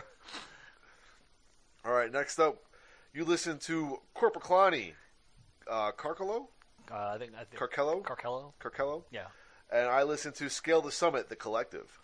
All 1.85 1.93
right, 1.93 2.11
next 2.11 2.39
up, 2.39 2.57
you 3.13 3.25
listen 3.25 3.57
to 3.59 3.99
Corporate 4.13 4.43
Kalani, 4.43 4.93
uh, 5.69 5.91
Carcelo, 5.91 6.49
Uh, 6.91 7.13
I 7.15 7.17
think 7.17 7.31
I 7.33 7.39
think 7.43 7.55
Carcelo, 7.57 8.01
Carcello. 8.01 8.53
Carcelo, 8.59 9.05
Yeah. 9.11 9.27
and 9.71 9.87
I 9.87 10.03
listen 10.03 10.31
to 10.33 10.49
Scale 10.49 10.81
the 10.81 10.91
Summit, 10.91 11.29
the 11.29 11.35
collective. 11.35 11.99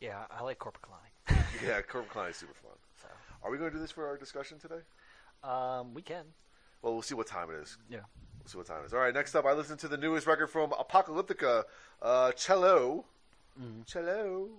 Yeah, 0.00 0.24
I 0.30 0.42
like 0.42 0.58
Corporate 0.58 0.84
Kalani. 0.84 1.42
Yeah, 1.64 1.80
Corporate 1.82 2.12
Kalani 2.12 2.30
is 2.30 2.36
super 2.36 2.54
fun. 2.54 2.72
so, 3.02 3.08
Are 3.42 3.50
we 3.50 3.58
going 3.58 3.70
to 3.70 3.76
do 3.76 3.80
this 3.82 3.90
for 3.90 4.06
our 4.06 4.16
discussion 4.16 4.58
today? 4.58 4.80
um, 5.42 5.92
we 5.94 6.02
can. 6.02 6.24
Well, 6.82 6.92
we'll 6.92 7.02
see 7.02 7.14
what 7.14 7.26
time 7.26 7.50
it 7.50 7.56
is. 7.62 7.76
Yeah. 7.90 8.00
We'll 8.46 8.52
see 8.52 8.58
what 8.58 8.66
time 8.68 8.84
it 8.84 8.86
is. 8.86 8.94
All 8.94 9.00
right, 9.00 9.12
next 9.12 9.34
up, 9.34 9.44
I 9.44 9.54
listened 9.54 9.80
to 9.80 9.88
the 9.88 9.96
newest 9.96 10.24
record 10.28 10.46
from 10.46 10.70
Apocalyptica, 10.70 11.64
uh, 12.00 12.30
Cello. 12.30 13.04
Cello. 13.86 14.50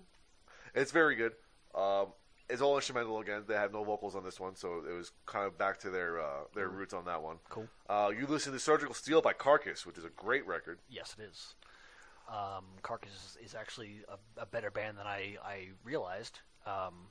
It's 0.75 0.91
very 0.91 1.15
good. 1.15 1.31
Um, 1.73 2.07
it's 2.49 2.61
all 2.61 2.75
instrumental 2.75 3.21
again. 3.21 3.43
They 3.47 3.53
have 3.53 3.71
no 3.71 3.85
vocals 3.85 4.13
on 4.13 4.25
this 4.25 4.41
one, 4.41 4.57
so 4.57 4.83
it 4.85 4.91
was 4.91 5.13
kind 5.25 5.45
of 5.45 5.57
back 5.57 5.79
to 5.79 5.89
their 5.89 6.19
uh, 6.19 6.43
their 6.53 6.67
roots 6.67 6.93
on 6.93 7.05
that 7.05 7.21
one. 7.21 7.37
Cool. 7.47 7.69
Uh, 7.89 8.11
you 8.17 8.27
listen 8.27 8.51
to 8.51 8.59
Surgical 8.59 8.93
Steel 8.93 9.21
by 9.21 9.31
Carcass, 9.31 9.85
which 9.85 9.97
is 9.97 10.03
a 10.03 10.09
great 10.09 10.45
record. 10.45 10.79
Yes, 10.89 11.15
it 11.17 11.23
is. 11.23 11.55
Um, 12.27 12.65
Carcass 12.81 13.11
is, 13.13 13.51
is 13.51 13.55
actually 13.55 14.01
a, 14.09 14.41
a 14.41 14.45
better 14.45 14.69
band 14.69 14.97
than 14.97 15.07
I, 15.07 15.37
I 15.45 15.67
realized. 15.85 16.41
Um, 16.65 17.07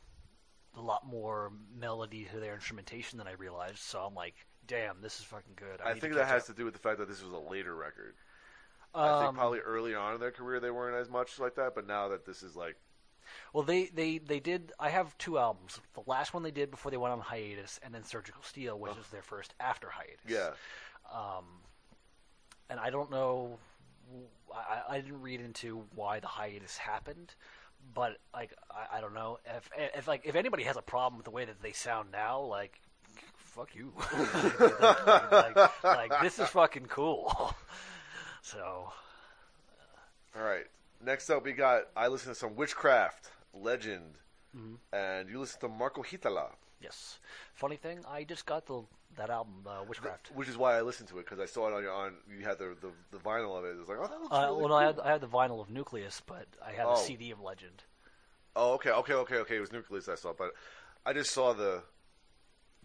a 0.76 0.82
lot 0.82 1.06
more 1.06 1.52
melody 1.74 2.28
to 2.34 2.38
their 2.38 2.52
instrumentation 2.52 3.16
than 3.16 3.26
I 3.26 3.32
realized. 3.32 3.78
So 3.78 4.00
I'm 4.00 4.14
like, 4.14 4.34
damn, 4.66 5.00
this 5.00 5.18
is 5.18 5.24
fucking 5.24 5.54
good. 5.56 5.80
I, 5.80 5.94
need 5.94 6.00
think 6.00 6.14
that 6.14 6.26
has 6.26 6.42
up. 6.42 6.46
to 6.48 6.54
do 6.54 6.64
with 6.64 6.74
the 6.74 6.80
fact 6.80 6.98
that 6.98 7.08
this 7.08 7.22
was 7.22 7.32
a 7.32 7.38
later 7.38 7.74
record. 7.74 8.14
I 8.94 9.10
Um, 9.10 9.20
think 9.20 9.34
probably 9.34 9.60
early 9.60 9.94
on 9.94 10.14
in 10.14 10.20
their 10.20 10.32
career 10.32 10.58
they 10.60 10.70
weren't 10.70 10.96
as 10.96 11.08
much 11.10 11.38
like 11.38 11.54
that, 11.56 11.74
but 11.74 11.86
now 11.86 12.08
that 12.08 12.24
this 12.24 12.42
is 12.42 12.56
like 12.56 12.76
Well, 13.52 13.64
they, 13.64 13.86
they, 13.86 14.18
they 14.18 14.40
did. 14.40 14.72
I 14.78 14.90
have 14.90 15.16
two 15.18 15.38
albums. 15.38 15.80
The 15.94 16.02
last 16.06 16.32
one 16.34 16.42
they 16.42 16.50
did 16.50 16.70
before 16.70 16.90
they 16.90 16.96
went 16.96 17.12
on 17.12 17.20
hiatus, 17.20 17.80
and 17.82 17.94
then 17.94 18.04
Surgical 18.04 18.42
Steel, 18.42 18.78
which 18.78 18.96
is 18.96 19.08
their 19.08 19.22
first 19.22 19.54
after 19.60 19.88
hiatus. 19.90 20.20
yeah, 20.28 20.50
Um, 21.12 21.44
and 22.70 22.80
I 22.80 22.90
don't 22.90 23.10
know. 23.10 23.58
I, 24.54 24.82
I 24.96 25.00
didn't 25.00 25.22
read 25.22 25.40
into 25.40 25.84
why 25.94 26.20
the 26.20 26.26
hiatus 26.28 26.76
happened, 26.76 27.34
but 27.94 28.18
like 28.32 28.52
I, 28.70 28.98
I 28.98 29.00
don't 29.00 29.14
know 29.14 29.38
if 29.44 29.68
if 29.76 30.06
like 30.08 30.22
if 30.24 30.34
anybody 30.36 30.62
has 30.64 30.76
a 30.76 30.82
problem 30.82 31.16
with 31.16 31.24
the 31.24 31.30
way 31.30 31.44
that 31.44 31.60
they 31.62 31.72
sound 31.72 32.10
now, 32.12 32.40
like 32.40 32.80
fuck 33.56 33.74
you. 33.74 33.92
like, 33.96 35.56
like, 35.56 35.84
like, 36.10 36.22
this 36.22 36.38
is 36.38 36.48
fucking 36.48 36.86
cool. 36.86 37.54
so 38.42 38.92
All 40.36 40.42
right. 40.42 40.66
Next 41.04 41.30
up, 41.30 41.44
we 41.44 41.52
got 41.52 41.82
I 41.96 42.08
listen 42.08 42.28
to 42.32 42.34
some 42.38 42.54
Witchcraft 42.56 43.30
Legend, 43.54 44.14
Mm-hmm. 44.56 44.74
and 44.96 45.28
you 45.28 45.38
listen 45.38 45.60
to 45.60 45.68
Marko 45.68 46.02
Hietala, 46.02 46.46
yes, 46.80 47.18
funny 47.52 47.76
thing, 47.76 47.98
I 48.08 48.24
just 48.24 48.46
got 48.46 48.64
the 48.64 48.84
that 49.18 49.28
album, 49.28 49.52
uh, 49.66 49.82
Witchcraft. 49.86 50.30
which 50.34 50.48
is 50.48 50.56
why 50.56 50.78
I 50.78 50.80
listened 50.80 51.10
to 51.10 51.18
it 51.18 51.26
because 51.26 51.38
I 51.40 51.44
saw 51.44 51.68
it 51.68 51.74
on 51.74 51.82
your 51.82 51.92
on. 51.92 52.14
You 52.30 52.42
had 52.42 52.58
the, 52.58 52.74
the 52.80 52.88
the 53.10 53.18
vinyl 53.18 53.58
of 53.58 53.64
it. 53.66 53.72
It 53.72 53.78
was 53.78 53.88
like, 53.88 53.98
oh, 54.00 54.06
that 54.06 54.18
looks 54.20 54.34
Uh, 54.34 54.46
really 54.46 54.56
well, 54.60 54.68
no, 54.70 54.74
I 54.76 54.84
had. 54.86 55.00
I 55.00 55.10
had 55.12 55.20
the 55.20 55.26
vinyl 55.28 55.60
of 55.60 55.68
Nucleus, 55.68 56.22
but 56.26 56.46
I 56.66 56.72
had 56.72 56.86
Oh. 56.86 56.90
the 56.94 56.96
CD 57.02 57.30
of 57.32 57.40
Legend. 57.42 57.82
Oh, 58.54 58.72
okay, 58.74 58.90
okay, 58.90 59.12
okay, 59.14 59.36
okay. 59.36 59.56
It 59.56 59.60
was 59.60 59.72
Nucleus 59.72 60.08
I 60.08 60.14
saw, 60.14 60.32
but 60.32 60.52
I 61.04 61.12
just 61.12 61.32
saw 61.32 61.52
the 61.52 61.82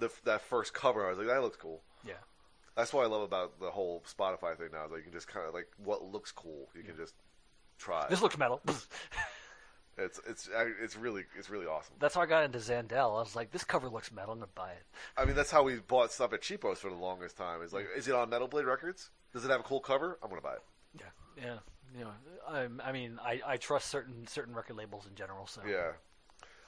the 0.02 0.12
that 0.26 0.42
first 0.42 0.74
cover. 0.74 1.06
I 1.06 1.10
was 1.10 1.18
like, 1.18 1.28
that 1.28 1.42
looks 1.42 1.58
cool. 1.58 1.82
Yeah. 2.06 2.14
That's 2.76 2.94
what 2.94 3.04
I 3.04 3.08
love 3.08 3.22
about 3.22 3.60
the 3.60 3.72
whole 3.72 4.04
Spotify 4.08 4.58
thing 4.58 4.70
now. 4.74 4.86
Is 4.86 4.92
like 4.92 5.00
you 5.00 5.04
can 5.06 5.14
just 5.14 5.28
kind 5.28 5.48
of 5.48 5.54
like 5.54 5.68
what 5.78 6.04
looks 6.04 6.32
cool. 6.32 6.70
You 6.76 6.84
can 6.84 6.98
just 6.98 7.14
try. 7.78 8.08
This 8.10 8.22
looks 8.22 8.38
metal. 8.38 8.62
It's 9.98 10.20
it's 10.28 10.50
it's 10.82 10.96
really 10.96 11.24
it's 11.38 11.50
really 11.50 11.66
awesome. 11.66 11.94
That's 12.00 12.16
how 12.16 12.22
I 12.22 12.26
got 12.26 12.46
into 12.46 12.60
Zandel. 12.60 13.18
I 13.18 13.20
was 13.20 13.36
like, 13.36 13.52
this 13.52 13.64
cover 13.64 13.90
looks 13.90 14.12
metal. 14.12 14.32
I'm 14.32 14.40
gonna 14.40 14.52
buy 14.56 14.72
it. 14.72 14.84
I 15.18 15.26
mean, 15.26 15.36
that's 15.36 15.52
how 15.52 15.64
we 15.64 15.76
bought 15.76 16.12
stuff 16.12 16.34
at 16.34 16.42
Cheapos 16.42 16.78
for 16.78 16.90
the 16.90 16.96
longest 16.96 17.38
time. 17.38 17.62
It's 17.62 17.74
like, 17.74 17.88
is 17.96 18.08
it 18.08 18.16
on 18.16 18.30
Metal 18.30 18.48
Blade 18.48 18.66
Records? 18.66 19.10
Does 19.34 19.44
it 19.44 19.52
have 19.52 19.60
a 19.60 19.64
cool 19.64 19.82
cover? 19.82 20.18
I'm 20.24 20.30
gonna 20.30 20.42
buy 20.42 20.54
it. 20.54 20.64
Yeah, 20.98 21.44
yeah. 21.44 21.58
You 21.98 22.06
know, 22.06 22.12
I, 22.48 22.90
I 22.90 22.92
mean, 22.94 23.20
I, 23.22 23.42
I 23.46 23.58
trust 23.58 23.90
certain 23.90 24.26
certain 24.28 24.56
record 24.56 24.78
labels 24.78 25.08
in 25.08 25.16
general. 25.16 25.46
So 25.46 25.62
Yeah. 25.68 25.92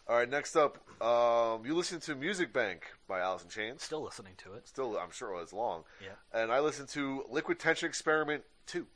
All 0.07 0.17
right. 0.17 0.29
Next 0.29 0.55
up, 0.55 0.77
um, 1.01 1.65
you 1.65 1.73
listen 1.75 1.99
to 2.01 2.15
Music 2.15 2.51
Bank 2.51 2.91
by 3.07 3.19
Alice 3.19 3.43
in 3.43 3.49
Chains. 3.49 3.83
still 3.83 4.03
listening 4.03 4.33
to 4.37 4.53
it. 4.53 4.67
Still, 4.67 4.97
I'm 4.97 5.11
sure 5.11 5.41
it's 5.41 5.53
long. 5.53 5.83
Yeah. 6.01 6.41
And 6.41 6.51
I 6.51 6.59
listened 6.59 6.89
to 6.89 7.23
Liquid 7.29 7.59
Tension 7.59 7.87
Experiment 7.87 8.43
Two. 8.65 8.87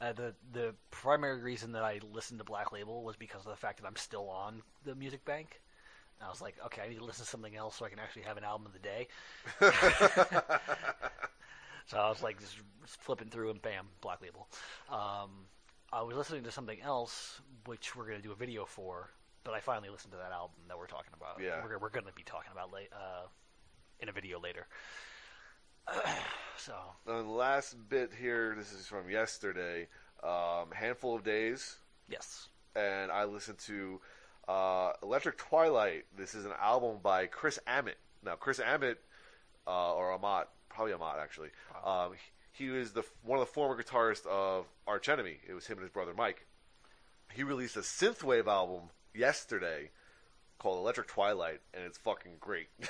Uh, 0.00 0.12
the 0.12 0.34
the 0.52 0.74
primary 0.90 1.40
reason 1.40 1.72
that 1.72 1.82
I 1.82 2.00
listened 2.12 2.40
to 2.40 2.44
Black 2.44 2.72
Label 2.72 3.02
was 3.04 3.16
because 3.16 3.42
of 3.46 3.50
the 3.50 3.56
fact 3.56 3.80
that 3.80 3.86
I'm 3.86 3.96
still 3.96 4.28
on 4.28 4.62
the 4.84 4.94
Music 4.94 5.24
Bank. 5.24 5.60
And 6.18 6.26
I 6.26 6.30
was 6.30 6.42
like, 6.42 6.56
okay, 6.66 6.82
I 6.82 6.88
need 6.88 6.98
to 6.98 7.04
listen 7.04 7.24
to 7.24 7.30
something 7.30 7.56
else 7.56 7.76
so 7.76 7.84
I 7.84 7.88
can 7.88 7.98
actually 7.98 8.22
have 8.22 8.36
an 8.36 8.44
album 8.44 8.66
of 8.66 8.72
the 8.72 8.78
day. 8.78 9.08
so 11.86 11.98
I 11.98 12.08
was 12.10 12.22
like 12.22 12.38
just 12.40 12.56
flipping 12.86 13.28
through 13.28 13.50
and 13.50 13.62
bam, 13.62 13.86
Black 14.00 14.20
Label. 14.20 14.48
Um, 14.90 15.46
I 15.92 16.02
was 16.02 16.16
listening 16.16 16.44
to 16.44 16.50
something 16.50 16.80
else, 16.82 17.40
which 17.66 17.96
we're 17.96 18.04
going 18.04 18.18
to 18.18 18.22
do 18.22 18.32
a 18.32 18.36
video 18.36 18.64
for, 18.64 19.10
but 19.44 19.54
I 19.54 19.60
finally 19.60 19.88
listened 19.90 20.12
to 20.12 20.18
that 20.18 20.32
album 20.32 20.56
that 20.68 20.78
we're 20.78 20.86
talking 20.86 21.12
about. 21.16 21.40
Yeah. 21.42 21.64
We're, 21.64 21.78
we're 21.78 21.90
going 21.90 22.06
to 22.06 22.12
be 22.12 22.22
talking 22.22 22.52
about 22.52 22.72
late, 22.72 22.88
uh, 22.92 23.26
in 24.00 24.08
a 24.08 24.12
video 24.12 24.40
later. 24.40 24.66
so, 26.56 26.74
the 27.06 27.14
last 27.14 27.76
bit 27.88 28.12
here, 28.18 28.54
this 28.56 28.72
is 28.72 28.86
from 28.86 29.10
yesterday. 29.10 29.88
Um, 30.22 30.70
handful 30.74 31.14
of 31.16 31.24
days, 31.24 31.76
yes. 32.08 32.48
and 32.76 33.10
I 33.10 33.24
listened 33.24 33.58
to 33.60 34.00
Uh, 34.48 34.92
Electric 35.02 35.38
Twilight. 35.38 36.04
This 36.16 36.34
is 36.34 36.44
an 36.44 36.52
album 36.60 36.98
by 37.02 37.26
Chris 37.26 37.58
Ammett. 37.66 37.94
Now, 38.22 38.34
Chris 38.36 38.58
Ammett, 38.58 38.96
uh, 39.66 39.94
or 39.94 40.12
Amat, 40.12 40.48
probably 40.68 40.92
Amat 40.92 41.18
actually. 41.20 41.50
Um, 41.84 42.12
he 42.12 42.64
he 42.64 42.70
was 42.70 42.92
the 42.92 43.04
one 43.22 43.38
of 43.38 43.46
the 43.46 43.52
former 43.52 43.80
guitarists 43.80 44.26
of 44.26 44.66
Arch 44.86 45.08
Enemy. 45.08 45.38
It 45.48 45.54
was 45.54 45.66
him 45.66 45.78
and 45.78 45.84
his 45.84 45.90
brother 45.90 46.12
Mike. 46.14 46.46
He 47.32 47.44
released 47.44 47.76
a 47.76 47.80
synthwave 47.80 48.46
album 48.46 48.90
yesterday 49.14 49.90
called 50.58 50.78
Electric 50.78 51.08
Twilight, 51.08 51.60
and 51.74 51.84
it's 51.84 51.98
fucking 51.98 52.32
great. 52.40 52.68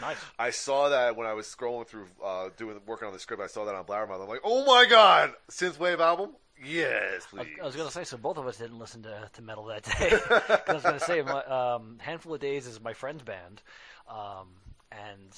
Nice. 0.00 0.16
I 0.38 0.50
saw 0.50 0.88
that 0.88 1.16
when 1.16 1.26
I 1.26 1.34
was 1.34 1.46
scrolling 1.46 1.86
through, 1.86 2.06
uh, 2.24 2.48
doing 2.56 2.80
working 2.86 3.06
on 3.06 3.12
the 3.12 3.18
script. 3.18 3.42
I 3.42 3.48
saw 3.48 3.66
that 3.66 3.74
on 3.74 3.84
Blabbermouth. 3.84 4.22
I'm 4.22 4.28
like, 4.28 4.40
oh 4.42 4.64
my 4.64 4.86
god, 4.88 5.34
synthwave 5.50 6.00
album. 6.00 6.30
Yes, 6.64 7.26
I, 7.32 7.36
please. 7.36 7.56
I 7.62 7.66
was 7.66 7.76
gonna 7.76 7.90
say, 7.90 8.04
so 8.04 8.16
both 8.16 8.38
of 8.38 8.46
us 8.46 8.56
didn't 8.56 8.78
listen 8.78 9.02
to, 9.02 9.30
to 9.32 9.42
metal 9.42 9.66
that 9.66 9.84
day. 9.84 10.18
I 10.68 10.72
was 10.72 10.82
gonna 10.82 11.00
say, 11.00 11.22
my, 11.22 11.44
um, 11.44 11.98
handful 11.98 12.34
of 12.34 12.40
days 12.40 12.66
is 12.66 12.80
my 12.80 12.94
friend's 12.94 13.22
band, 13.22 13.62
um, 14.08 14.48
and 14.90 15.36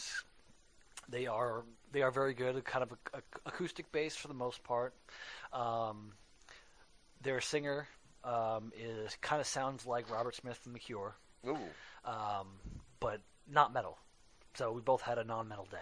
they 1.09 1.27
are 1.27 1.65
they 1.93 2.03
are 2.03 2.11
very 2.11 2.35
good. 2.35 2.65
Kind 2.65 2.85
of 2.85 2.93
a, 2.93 3.19
a, 3.19 3.21
acoustic 3.47 3.91
bass 3.93 4.15
for 4.17 4.29
the 4.29 4.35
most 4.35 4.63
part. 4.63 4.95
Um, 5.53 6.13
their 7.23 7.41
singer 7.41 7.87
um, 8.25 8.73
is 8.79 9.17
kind 9.21 9.41
of 9.41 9.47
sounds 9.47 9.87
like 9.87 10.11
Robert 10.11 10.35
Smith 10.35 10.57
from 10.57 10.73
The 10.73 10.79
Cure, 10.79 11.17
Ooh. 11.47 11.57
um, 12.05 12.47
but 13.01 13.21
not 13.51 13.73
metal. 13.73 13.99
So 14.55 14.73
we 14.73 14.81
both 14.81 15.03
had 15.03 15.19
a 15.19 15.25
non-metal 15.25 15.69
day. 15.71 15.79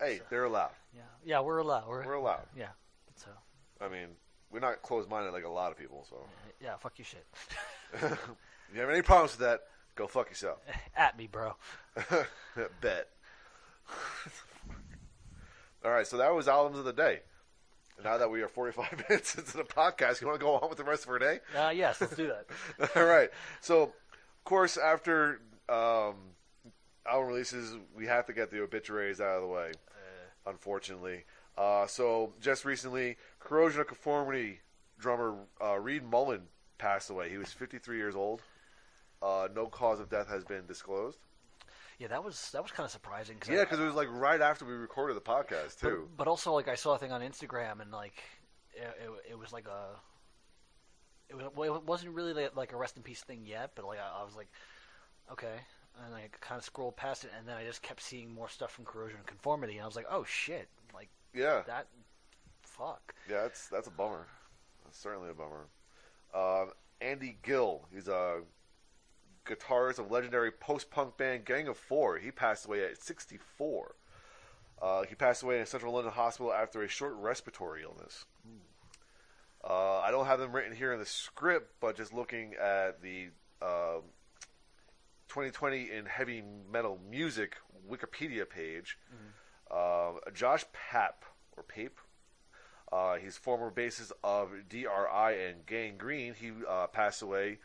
Hey, 0.00 0.20
they're 0.30 0.44
allowed. 0.44 0.70
Yeah, 0.94 1.02
yeah, 1.24 1.40
we're 1.40 1.58
allowed. 1.58 1.88
We're, 1.88 2.04
We're 2.04 2.14
allowed. 2.14 2.46
Yeah. 2.56 2.68
So 3.16 3.28
I 3.80 3.88
mean, 3.88 4.08
we're 4.50 4.60
not 4.60 4.82
closed-minded 4.82 5.32
like 5.32 5.44
a 5.44 5.48
lot 5.48 5.70
of 5.72 5.78
people. 5.78 6.06
So, 6.08 6.16
yeah, 6.60 6.76
fuck 6.76 6.98
you, 6.98 7.04
shit. 7.04 7.26
if 7.94 8.18
you 8.74 8.80
have 8.80 8.90
any 8.90 9.02
problems 9.02 9.32
with 9.32 9.40
that, 9.40 9.60
go 9.94 10.06
fuck 10.06 10.28
yourself. 10.28 10.58
At 10.96 11.16
me, 11.18 11.26
bro. 11.26 11.54
Bet. 12.80 13.08
All 15.84 15.90
right, 15.90 16.06
so 16.06 16.18
that 16.18 16.34
was 16.34 16.48
albums 16.48 16.78
of 16.78 16.84
the 16.84 16.92
day. 16.92 17.20
Now 18.02 18.18
that 18.18 18.30
we 18.30 18.42
are 18.42 18.48
45 18.48 19.04
minutes 19.08 19.34
into 19.34 19.56
the 19.56 19.64
podcast, 19.64 20.20
you 20.20 20.26
want 20.26 20.40
to 20.40 20.44
go 20.44 20.54
on 20.54 20.68
with 20.68 20.78
the 20.78 20.84
rest 20.84 21.04
of 21.04 21.10
our 21.10 21.18
day? 21.18 21.40
Uh, 21.56 21.70
yes, 21.70 22.00
let's 22.00 22.14
do 22.14 22.28
that. 22.28 22.90
All 22.96 23.04
right. 23.04 23.30
So, 23.60 23.82
of 23.82 24.44
course, 24.44 24.76
after 24.76 25.40
um, 25.68 26.14
album 27.06 27.28
releases, 27.28 27.76
we 27.94 28.06
have 28.06 28.26
to 28.26 28.32
get 28.32 28.50
the 28.50 28.62
obituaries 28.62 29.20
out 29.20 29.36
of 29.36 29.42
the 29.42 29.48
way, 29.48 29.72
unfortunately. 30.46 31.24
Uh, 31.58 31.86
so, 31.86 32.32
just 32.40 32.64
recently, 32.64 33.16
Corrosion 33.38 33.80
of 33.80 33.86
Conformity 33.86 34.60
drummer 34.98 35.34
uh, 35.62 35.78
Reed 35.78 36.04
Mullin 36.04 36.42
passed 36.78 37.10
away. 37.10 37.28
He 37.30 37.38
was 37.38 37.52
53 37.52 37.96
years 37.96 38.14
old. 38.14 38.42
Uh, 39.22 39.48
no 39.54 39.66
cause 39.66 40.00
of 40.00 40.08
death 40.08 40.28
has 40.28 40.44
been 40.44 40.66
disclosed. 40.66 41.18
Yeah, 42.00 42.08
that 42.08 42.24
was 42.24 42.50
that 42.52 42.62
was 42.62 42.72
kind 42.72 42.86
of 42.86 42.90
surprising. 42.90 43.36
Cause 43.38 43.50
Yeah, 43.50 43.60
because 43.60 43.78
it 43.78 43.84
was 43.84 43.94
like 43.94 44.08
right 44.10 44.40
after 44.40 44.64
we 44.64 44.72
recorded 44.72 45.18
the 45.18 45.20
podcast 45.20 45.78
too. 45.80 46.08
But, 46.08 46.24
but 46.24 46.28
also, 46.28 46.54
like 46.54 46.66
I 46.66 46.74
saw 46.74 46.94
a 46.94 46.98
thing 46.98 47.12
on 47.12 47.20
Instagram, 47.20 47.82
and 47.82 47.92
like 47.92 48.14
it, 48.72 48.88
it, 49.04 49.32
it 49.32 49.38
was 49.38 49.52
like 49.52 49.68
a. 49.68 50.00
It 51.28 51.36
was 51.36 51.44
well, 51.54 51.76
it 51.76 51.84
wasn't 51.84 52.14
really 52.14 52.48
like, 52.56 52.72
a 52.72 52.76
rest 52.76 52.96
in 52.96 53.02
peace 53.02 53.20
thing 53.20 53.42
yet, 53.44 53.72
but 53.74 53.84
like 53.84 53.98
I, 53.98 54.22
I 54.22 54.24
was 54.24 54.34
like, 54.34 54.48
okay, 55.30 55.60
and 56.06 56.14
I 56.14 56.30
kind 56.40 56.58
of 56.58 56.64
scrolled 56.64 56.96
past 56.96 57.24
it, 57.24 57.32
and 57.38 57.46
then 57.46 57.58
I 57.58 57.64
just 57.64 57.82
kept 57.82 58.00
seeing 58.00 58.32
more 58.32 58.48
stuff 58.48 58.70
from 58.72 58.86
Corrosion 58.86 59.18
and 59.18 59.26
Conformity, 59.26 59.74
and 59.74 59.82
I 59.82 59.86
was 59.86 59.94
like, 59.94 60.06
oh 60.10 60.24
shit, 60.24 60.68
like 60.94 61.10
yeah, 61.34 61.62
that, 61.66 61.86
fuck. 62.62 63.14
yeah, 63.28 63.42
that's 63.42 63.68
that's 63.68 63.88
a 63.88 63.92
bummer. 63.92 64.26
That's 64.84 64.98
certainly 64.98 65.28
a 65.28 65.34
bummer. 65.34 65.66
Um, 66.34 66.72
Andy 67.02 67.36
Gill, 67.42 67.82
he's 67.92 68.08
a 68.08 68.40
guitarist 69.50 69.98
of 69.98 70.10
legendary 70.10 70.50
post-punk 70.50 71.16
band 71.16 71.44
Gang 71.44 71.68
of 71.68 71.76
Four. 71.76 72.18
He 72.18 72.30
passed 72.30 72.66
away 72.66 72.84
at 72.84 73.02
64. 73.02 73.94
Uh, 74.80 75.02
he 75.02 75.14
passed 75.14 75.42
away 75.42 75.56
in 75.56 75.62
a 75.62 75.66
central 75.66 75.92
London 75.92 76.12
hospital 76.12 76.52
after 76.52 76.82
a 76.82 76.88
short 76.88 77.14
respiratory 77.16 77.82
illness. 77.82 78.24
Uh, 79.62 79.98
I 79.98 80.10
don't 80.10 80.26
have 80.26 80.38
them 80.38 80.52
written 80.52 80.74
here 80.74 80.92
in 80.92 80.98
the 80.98 81.06
script, 81.06 81.74
but 81.80 81.96
just 81.96 82.14
looking 82.14 82.54
at 82.54 83.02
the 83.02 83.28
um 83.62 84.02
2020 85.28 85.90
in 85.92 86.06
heavy 86.06 86.42
metal 86.72 86.98
music 87.08 87.56
Wikipedia 87.88 88.48
page, 88.48 88.98
uh, 89.70 90.12
Josh 90.34 90.64
Pap 90.72 91.24
or 91.56 91.62
Pape, 91.62 92.00
uh, 92.90 93.16
he's 93.16 93.36
former 93.36 93.70
bassist 93.70 94.12
of 94.24 94.50
DRI 94.68 95.48
and 95.48 95.64
Gang 95.66 95.96
Green. 95.96 96.34
He 96.34 96.50
uh, 96.68 96.88
passed 96.88 97.22
away 97.22 97.58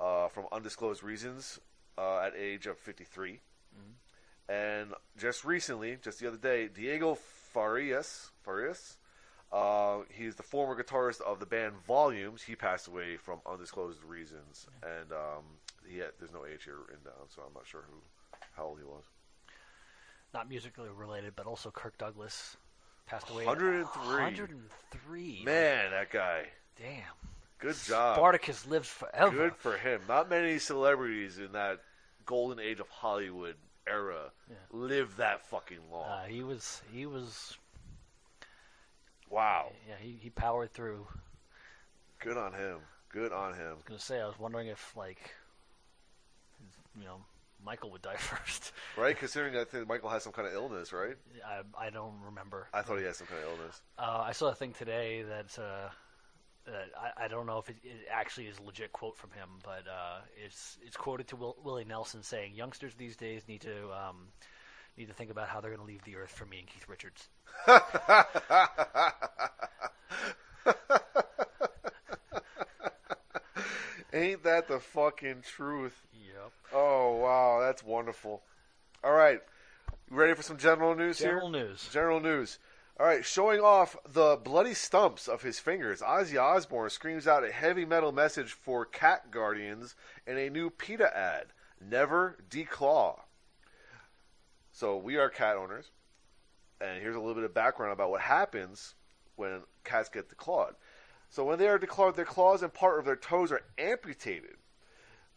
uh, 0.00 0.28
from 0.28 0.46
undisclosed 0.50 1.02
reasons 1.02 1.60
uh, 1.98 2.20
at 2.20 2.34
age 2.36 2.66
of 2.66 2.78
53. 2.78 3.40
And 4.50 4.94
just 5.16 5.44
recently, 5.44 5.96
just 6.02 6.18
the 6.18 6.26
other 6.26 6.36
day, 6.36 6.66
Diego 6.66 7.16
Farias, 7.54 8.32
Farias, 8.42 8.96
uh, 9.52 9.98
he's 10.10 10.34
the 10.34 10.42
former 10.42 10.80
guitarist 10.80 11.20
of 11.20 11.38
the 11.38 11.46
band 11.46 11.74
Volumes. 11.86 12.42
He 12.42 12.56
passed 12.56 12.88
away 12.88 13.16
from 13.16 13.38
undisclosed 13.46 14.02
reasons, 14.02 14.66
and 14.82 15.12
um, 15.12 15.44
he 15.88 15.98
had, 15.98 16.10
there's 16.18 16.32
no 16.32 16.44
age 16.46 16.64
here 16.64 16.78
written 16.78 17.04
down, 17.04 17.28
so 17.28 17.42
I'm 17.46 17.54
not 17.54 17.64
sure 17.64 17.84
who 17.88 17.98
how 18.56 18.64
old 18.64 18.78
he 18.78 18.84
was. 18.84 19.04
Not 20.34 20.48
musically 20.48 20.88
related, 20.88 21.34
but 21.36 21.46
also 21.46 21.70
Kirk 21.70 21.96
Douglas 21.96 22.56
passed 23.06 23.30
away. 23.30 23.46
103. 23.46 24.02
103. 24.02 25.42
Man, 25.44 25.92
that 25.92 26.10
guy, 26.10 26.46
damn. 26.76 27.04
Good 27.60 27.76
job. 27.86 28.16
Spartacus 28.16 28.66
lives 28.66 28.88
forever. 28.88 29.36
Good 29.36 29.56
for 29.56 29.76
him. 29.76 30.00
Not 30.08 30.28
many 30.30 30.58
celebrities 30.58 31.38
in 31.38 31.52
that 31.52 31.80
golden 32.26 32.58
age 32.60 32.80
of 32.80 32.88
Hollywood 32.88 33.56
era 33.88 34.30
Yeah. 34.48 34.56
live 34.72 35.16
that 35.16 35.44
fucking 35.46 35.78
long. 35.90 36.08
Uh, 36.08 36.24
he 36.26 36.42
was 36.42 36.80
he 36.92 37.06
was 37.06 37.56
wow. 39.28 39.72
yeah 39.88 39.94
he, 40.00 40.18
he 40.20 40.30
powered 40.30 40.72
through. 40.72 41.06
Good 42.20 42.36
on 42.36 42.52
him. 42.52 42.78
Good 43.08 43.32
on 43.32 43.54
him. 43.54 43.70
I 43.70 43.74
was 43.74 43.82
gonna 43.84 43.98
say 44.00 44.20
I 44.20 44.26
was 44.26 44.38
wondering 44.38 44.68
if 44.68 44.96
like 44.96 45.34
you 46.98 47.04
know 47.04 47.16
Michael 47.64 47.90
would 47.90 48.02
die 48.02 48.16
first. 48.18 48.72
Right? 48.96 49.16
Considering 49.18 49.56
I 49.56 49.64
think 49.64 49.88
Michael 49.88 50.10
has 50.10 50.22
some 50.22 50.32
kind 50.32 50.46
of 50.46 50.54
illness, 50.54 50.92
right? 50.92 51.16
I 51.46 51.86
I 51.86 51.90
don't 51.90 52.14
remember. 52.24 52.68
I 52.72 52.82
thought 52.82 52.98
he 52.98 53.04
had 53.04 53.16
some 53.16 53.26
kind 53.26 53.42
of 53.42 53.58
illness. 53.58 53.80
Uh, 53.98 54.22
I 54.26 54.32
saw 54.32 54.48
a 54.48 54.54
thing 54.54 54.72
today 54.72 55.22
that 55.22 55.58
uh, 55.58 55.88
that 56.66 56.90
I, 56.96 57.24
I 57.24 57.28
don't 57.28 57.46
know 57.46 57.58
if 57.58 57.68
it, 57.68 57.76
it 57.82 58.06
actually 58.10 58.46
is 58.46 58.58
a 58.58 58.62
legit 58.62 58.92
quote 58.92 59.16
from 59.16 59.30
him, 59.30 59.48
but 59.64 59.84
uh, 59.90 60.20
it's 60.44 60.78
it's 60.84 60.96
quoted 60.96 61.28
to 61.28 61.36
Will, 61.36 61.56
Willie 61.62 61.84
Nelson 61.84 62.22
saying, 62.22 62.54
"Youngsters 62.54 62.94
these 62.94 63.16
days 63.16 63.42
need 63.48 63.62
to 63.62 63.92
um, 63.92 64.28
need 64.96 65.08
to 65.08 65.14
think 65.14 65.30
about 65.30 65.48
how 65.48 65.60
they're 65.60 65.70
going 65.70 65.86
to 65.86 65.86
leave 65.86 66.04
the 66.04 66.16
earth 66.16 66.30
for 66.30 66.46
me 66.46 66.60
and 66.60 66.68
Keith 66.68 66.88
Richards." 66.88 67.28
Ain't 74.12 74.42
that 74.42 74.66
the 74.66 74.80
fucking 74.80 75.42
truth? 75.42 75.96
Yep. 76.12 76.50
Oh 76.74 77.16
wow, 77.16 77.60
that's 77.60 77.84
wonderful. 77.84 78.42
All 79.02 79.12
right, 79.12 79.40
you 80.10 80.16
ready 80.16 80.34
for 80.34 80.42
some 80.42 80.58
general 80.58 80.94
news 80.94 81.18
General 81.18 81.50
here? 81.50 81.50
General 81.50 81.68
news. 81.68 81.88
General 81.92 82.20
news. 82.20 82.58
All 83.00 83.06
right, 83.06 83.24
showing 83.24 83.60
off 83.60 83.96
the 84.06 84.36
bloody 84.36 84.74
stumps 84.74 85.26
of 85.26 85.40
his 85.40 85.58
fingers, 85.58 86.02
Ozzy 86.02 86.38
Osbourne 86.38 86.90
screams 86.90 87.26
out 87.26 87.42
a 87.42 87.50
heavy 87.50 87.86
metal 87.86 88.12
message 88.12 88.52
for 88.52 88.84
cat 88.84 89.30
guardians 89.30 89.94
in 90.26 90.36
a 90.36 90.50
new 90.50 90.68
PETA 90.68 91.16
ad: 91.16 91.46
"Never 91.80 92.36
declaw." 92.50 93.20
So 94.70 94.98
we 94.98 95.16
are 95.16 95.30
cat 95.30 95.56
owners, 95.56 95.92
and 96.78 97.00
here's 97.00 97.16
a 97.16 97.18
little 97.18 97.34
bit 97.34 97.44
of 97.44 97.54
background 97.54 97.94
about 97.94 98.10
what 98.10 98.20
happens 98.20 98.96
when 99.34 99.62
cats 99.82 100.10
get 100.10 100.28
declawed. 100.28 100.74
So 101.30 101.42
when 101.42 101.58
they 101.58 101.68
are 101.68 101.78
declawed, 101.78 102.16
their 102.16 102.26
claws 102.26 102.62
and 102.62 102.74
part 102.74 102.98
of 102.98 103.06
their 103.06 103.16
toes 103.16 103.50
are 103.50 103.62
amputated. 103.78 104.58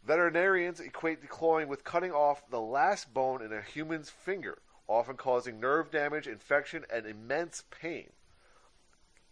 Veterinarians 0.02 0.80
equate 0.80 1.26
declawing 1.26 1.68
with 1.68 1.82
cutting 1.82 2.12
off 2.12 2.46
the 2.50 2.60
last 2.60 3.14
bone 3.14 3.40
in 3.40 3.54
a 3.54 3.62
human's 3.62 4.10
finger, 4.10 4.58
often 4.88 5.16
causing 5.16 5.60
nerve 5.60 5.90
damage, 5.90 6.26
infection, 6.26 6.84
and 6.92 7.06
immense 7.06 7.64
pain. 7.70 8.10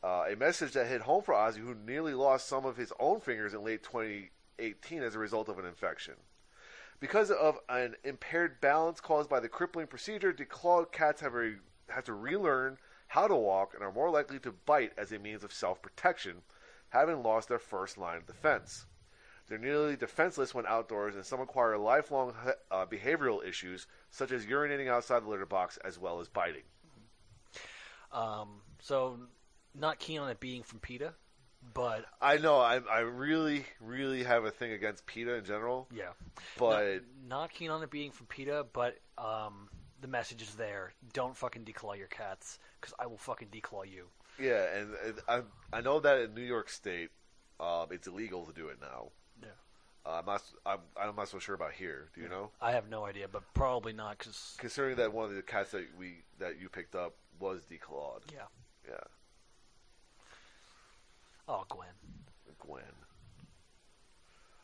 Uh, 0.03 0.25
a 0.29 0.37
message 0.37 0.73
that 0.73 0.89
hit 0.89 1.03
home 1.03 1.23
for 1.23 1.35
Ozzy, 1.35 1.59
who 1.59 1.75
nearly 1.75 2.15
lost 2.15 2.49
some 2.49 2.65
of 2.65 2.77
his 2.77 2.93
own 2.99 3.21
fingers 3.21 3.55
in 3.55 3.63
late 3.63 3.83
2018 3.83 5.03
as 5.03 5.15
a 5.15 5.19
result 5.19 5.49
of 5.49 5.59
an 5.59 5.67
infection. 5.67 6.15
Because 6.99 7.31
of 7.31 7.59
an 7.69 7.97
impaired 8.05 8.61
balance 8.61 9.01
caused 9.01 9.29
by 9.29 9.41
the 9.41 9.49
crippling 9.49 9.87
procedure, 9.87 10.33
declawed 10.33 10.93
cats 10.93 11.21
have, 11.21 11.35
a, 11.35 11.55
have 11.89 12.05
to 12.05 12.15
relearn 12.15 12.79
how 13.09 13.29
to 13.29 13.37
walk 13.37 13.75
and 13.75 13.83
are 13.83 13.93
more 13.93 14.11
likely 14.11 14.39
to 14.41 14.53
bite 14.53 14.93
as 14.97 15.13
a 15.13 15.19
means 15.19 15.45
of 15.45 15.53
self 15.53 15.83
protection, 15.83 16.43
having 16.89 17.23
lost 17.23 17.49
their 17.49 17.59
first 17.59 17.99
line 17.99 18.17
of 18.17 18.27
defense. 18.27 18.87
They're 19.53 19.59
nearly 19.59 19.97
defenseless 19.97 20.55
when 20.55 20.65
outdoors, 20.65 21.15
and 21.15 21.27
some 21.27 21.39
acquire 21.39 21.77
lifelong 21.77 22.33
uh, 22.71 22.87
behavioral 22.87 23.47
issues 23.47 23.87
such 24.11 24.33
as 24.33 24.47
urinating 24.47 24.89
outside 24.89 25.25
the 25.25 25.29
litter 25.29 25.45
box 25.45 25.77
as 25.85 25.99
well 25.99 26.21
as 26.21 26.29
biting. 26.29 26.63
Um, 28.15 28.63
so 28.81 29.19
not 29.75 29.99
keen 29.99 30.21
on 30.21 30.31
it 30.31 30.41
being 30.41 30.63
from 30.63 30.79
PETA. 30.79 31.13
but 31.75 32.07
I 32.19 32.39
know. 32.39 32.61
I 32.61 32.79
I 32.79 33.01
really 33.01 33.67
really 33.79 34.23
have 34.23 34.47
a 34.47 34.51
thing 34.51 34.73
against 34.73 35.05
PETA 35.05 35.35
in 35.35 35.45
general, 35.45 35.87
yeah, 35.95 36.13
but 36.59 36.95
not, 36.95 37.03
not 37.29 37.53
keen 37.53 37.69
on 37.69 37.83
it 37.83 37.91
being 37.91 38.11
from 38.11 38.29
PETA, 38.29 38.69
but 38.73 38.97
um, 39.19 39.69
the 40.01 40.09
message 40.09 40.41
is 40.41 40.55
there. 40.55 40.95
Don't 41.13 41.37
fucking 41.37 41.67
declaw 41.67 41.99
your 41.99 42.09
cats, 42.09 42.59
because 42.81 42.95
I 42.99 43.07
will 43.07 43.19
fucking 43.19 43.49
declaw 43.49 43.85
you. 43.87 44.07
yeah, 44.41 44.65
and, 44.79 44.95
and 45.05 45.19
I 45.29 45.43
I 45.77 45.83
know 45.83 46.01
that 46.01 46.21
in 46.23 46.33
New 46.33 46.41
York 46.41 46.71
State, 46.71 47.11
um, 47.61 47.89
it's 47.91 48.07
illegal 48.07 48.47
to 48.47 48.53
do 48.55 48.69
it 48.69 48.79
now. 48.81 49.11
Uh, 50.05 50.19
I'm 50.19 50.27
not 50.27 50.43
I'm, 50.67 50.79
I'm 51.01 51.17
not 51.17 51.29
so 51.29 51.39
sure 51.39 51.55
about 51.55 51.73
here. 51.73 52.09
Do 52.15 52.21
you 52.21 52.29
know? 52.29 52.51
I 52.61 52.73
have 52.73 52.89
no 52.89 53.05
idea, 53.05 53.29
but 53.31 53.43
probably 53.55 53.93
not, 53.93 54.19
because 54.19 54.57
Considering 54.59 54.97
that 54.97 55.13
one 55.13 55.29
of 55.31 55.35
the 55.37 55.43
cats 55.43 55.71
that 55.73 55.87
we 55.99 56.23
that 56.39 56.61
you 56.61 56.69
picked 56.69 56.95
up 56.95 57.15
was 57.39 57.63
declawed. 57.71 58.23
yeah. 58.33 58.43
Yeah, 58.89 58.97
Oh, 61.49 61.65
Gwen. 61.69 61.87
Gwen. 62.59 62.83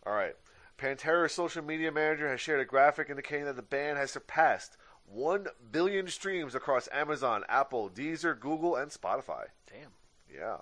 All 0.04 0.12
right. 0.12 0.34
Pantera's 0.76 1.32
social 1.32 1.62
media 1.62 1.92
manager 1.92 2.28
has 2.28 2.40
shared 2.40 2.60
a 2.60 2.64
graphic 2.64 3.10
indicating 3.10 3.44
that 3.46 3.54
the 3.56 3.62
band 3.62 3.96
has 3.98 4.10
surpassed 4.10 4.76
1 5.06 5.46
billion 5.70 6.06
streams 6.08 6.54
across 6.54 6.88
Amazon, 6.92 7.44
Apple, 7.48 7.88
Deezer, 7.90 8.38
Google, 8.38 8.74
and 8.76 8.90
Spotify. 8.90 9.46
Damn. 9.70 9.90
Yeah. 10.32 10.58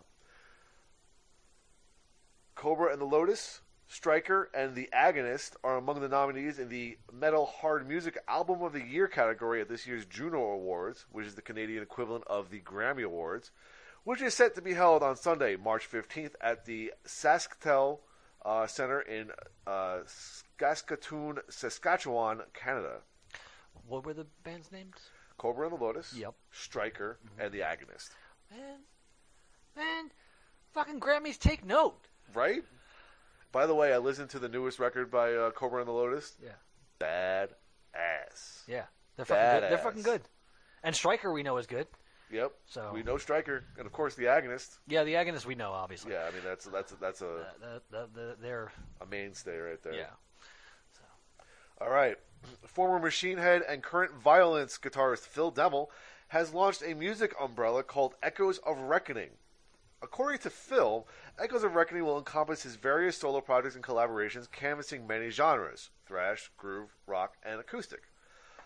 Kobra 2.57 2.93
and 2.93 3.01
the 3.01 3.07
Lotus, 3.07 3.61
Striker, 3.89 4.51
and 4.53 4.75
The 4.75 4.89
Agonist 4.93 5.53
are 5.63 5.77
among 5.77 6.01
the 6.01 6.09
nominees 6.09 6.59
in 6.59 6.69
the 6.69 6.99
Metal 7.13 7.47
Hard 7.47 7.89
Music 7.89 8.19
Album 8.29 8.63
of 8.63 8.73
the 8.73 8.83
Year 8.83 9.07
category 9.07 9.61
at 9.61 9.69
this 9.69 9.87
year's 9.87 10.05
Juno 10.07 10.39
Awards, 10.43 11.07
which 11.13 11.27
is 11.27 11.35
the 11.35 11.43
Canadian 11.43 11.83
equivalent 11.83 12.25
of 12.27 12.51
the 12.51 12.61
Grammy 12.61 13.05
Awards, 13.05 13.53
which 14.05 14.21
is 14.21 14.35
set 14.35 14.55
to 14.57 14.63
be 14.63 14.75
held 14.75 15.03
on 15.03 15.17
Sunday, 15.17 15.57
March 15.57 15.89
15th 15.91 16.33
at 16.41 16.65
the 16.65 16.93
Sasktel 17.07 18.01
uh, 18.45 18.67
Center 18.67 19.01
in 19.01 19.31
uh, 19.67 19.99
Saskatoon, 20.59 21.39
Saskatchewan, 21.49 22.41
Canada. 22.55 22.99
What 23.89 24.05
were 24.05 24.15
the 24.15 24.27
band's 24.43 24.73
names? 24.73 24.97
Kobra 25.39 25.69
and 25.71 25.79
the 25.79 25.85
Lotus, 25.85 26.13
Yep. 26.17 26.35
Striker, 26.51 27.19
and 27.39 27.53
The 27.53 27.61
Agonist. 27.61 28.11
Man, 28.51 28.79
man, 29.77 30.11
fucking 30.73 30.99
Grammys 30.99 31.39
take 31.39 31.65
note. 31.65 31.99
Right? 32.35 32.65
By 33.57 33.65
the 33.65 33.75
way, 33.75 33.95
I 33.95 33.97
listened 33.97 34.29
to 34.31 34.39
the 34.39 34.51
newest 34.51 34.79
record 34.79 35.11
by 35.11 35.33
uh, 35.33 35.51
Kobra 35.51 35.79
and 35.79 35.89
the 35.89 35.93
Lotus. 35.93 36.35
Yeah. 36.45 36.51
Bad 36.99 37.49
ass. 37.95 38.63
Yeah, 38.69 38.83
they're 39.17 39.25
fucking 39.25 39.61
good. 39.61 39.71
They're 39.71 39.79
fucking 39.79 40.03
good. 40.03 40.21
And 40.83 40.95
Striker 40.95 41.33
we 41.33 41.43
know 41.43 41.57
is 41.57 41.67
good. 41.67 41.87
Yep. 42.31 42.53
So- 42.67 42.91
we 42.93 43.03
know 43.03 43.17
Striker, 43.17 43.65
and 43.79 43.87
of 43.87 43.93
course 43.93 44.15
the 44.15 44.25
Agonist. 44.25 44.77
Yeah, 44.89 45.05
the 45.05 45.15
Agonist 45.15 45.47
we 45.47 45.55
know 45.55 45.73
obviously. 45.73 46.13
Yeah, 46.13 46.27
I 46.29 46.33
mean 46.33 46.43
that's 46.45 46.67
that's 46.67 46.93
that's 47.01 47.23
a, 47.23 47.29
Uh, 47.29 47.45
the, 47.59 47.83
the, 47.91 48.09
the, 48.15 48.37
they're 48.43 48.73
a 49.01 49.07
mainstay 49.07 49.57
right 49.57 49.83
there. 49.83 49.95
yeah. 49.95 50.11
So. 50.93 51.05
All 51.81 51.91
right. 51.91 52.19
Former 52.67 52.99
Machine 52.99 53.39
Head 53.39 53.63
and 53.67 53.83
current 53.83 54.13
Violence 54.23 54.77
guitarist 54.77 55.21
Phil 55.21 55.51
Demmel 55.51 55.87
has 56.29 56.53
launched 56.53 56.83
a 56.85 56.93
music 56.93 57.35
umbrella 57.41 57.83
called 57.83 58.17
Echoes 58.23 58.59
of 58.59 58.77
Reckoning. 58.81 59.31
According 60.03 60.41
to 60.41 60.51
Phil, 60.51 61.07
Echoes 61.39 61.65
of 61.65 61.75
Reckoning 61.75 62.05
will 62.05 62.17
encompass 62.17 62.63
his 62.63 62.77
various 62.77 63.19
solo 63.19 63.43
projects 63.43 63.75
and 63.75 63.85
collaborations, 63.85 64.51
canvassing 64.51 65.07
many 65.07 65.29
genres 65.29 65.91
thrash, 66.07 66.51
groove, 66.57 66.97
rock, 67.07 67.35
and 67.43 67.61
acoustic. 67.61 68.05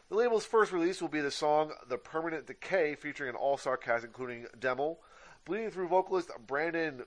The 0.08 0.14
label's 0.14 0.44
first 0.44 0.70
release 0.70 1.00
will 1.00 1.08
be 1.08 1.20
the 1.20 1.32
song 1.32 1.72
The 1.88 1.98
Permanent 1.98 2.46
Decay, 2.46 2.94
featuring 2.94 3.30
an 3.30 3.36
all 3.36 3.56
star 3.56 3.76
cast 3.76 4.04
including 4.04 4.46
Demmel, 4.58 4.98
Bleeding 5.44 5.70
Through 5.72 5.88
vocalist 5.88 6.30
Brandon 6.46 7.02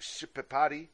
Shipipati. 0.00 0.88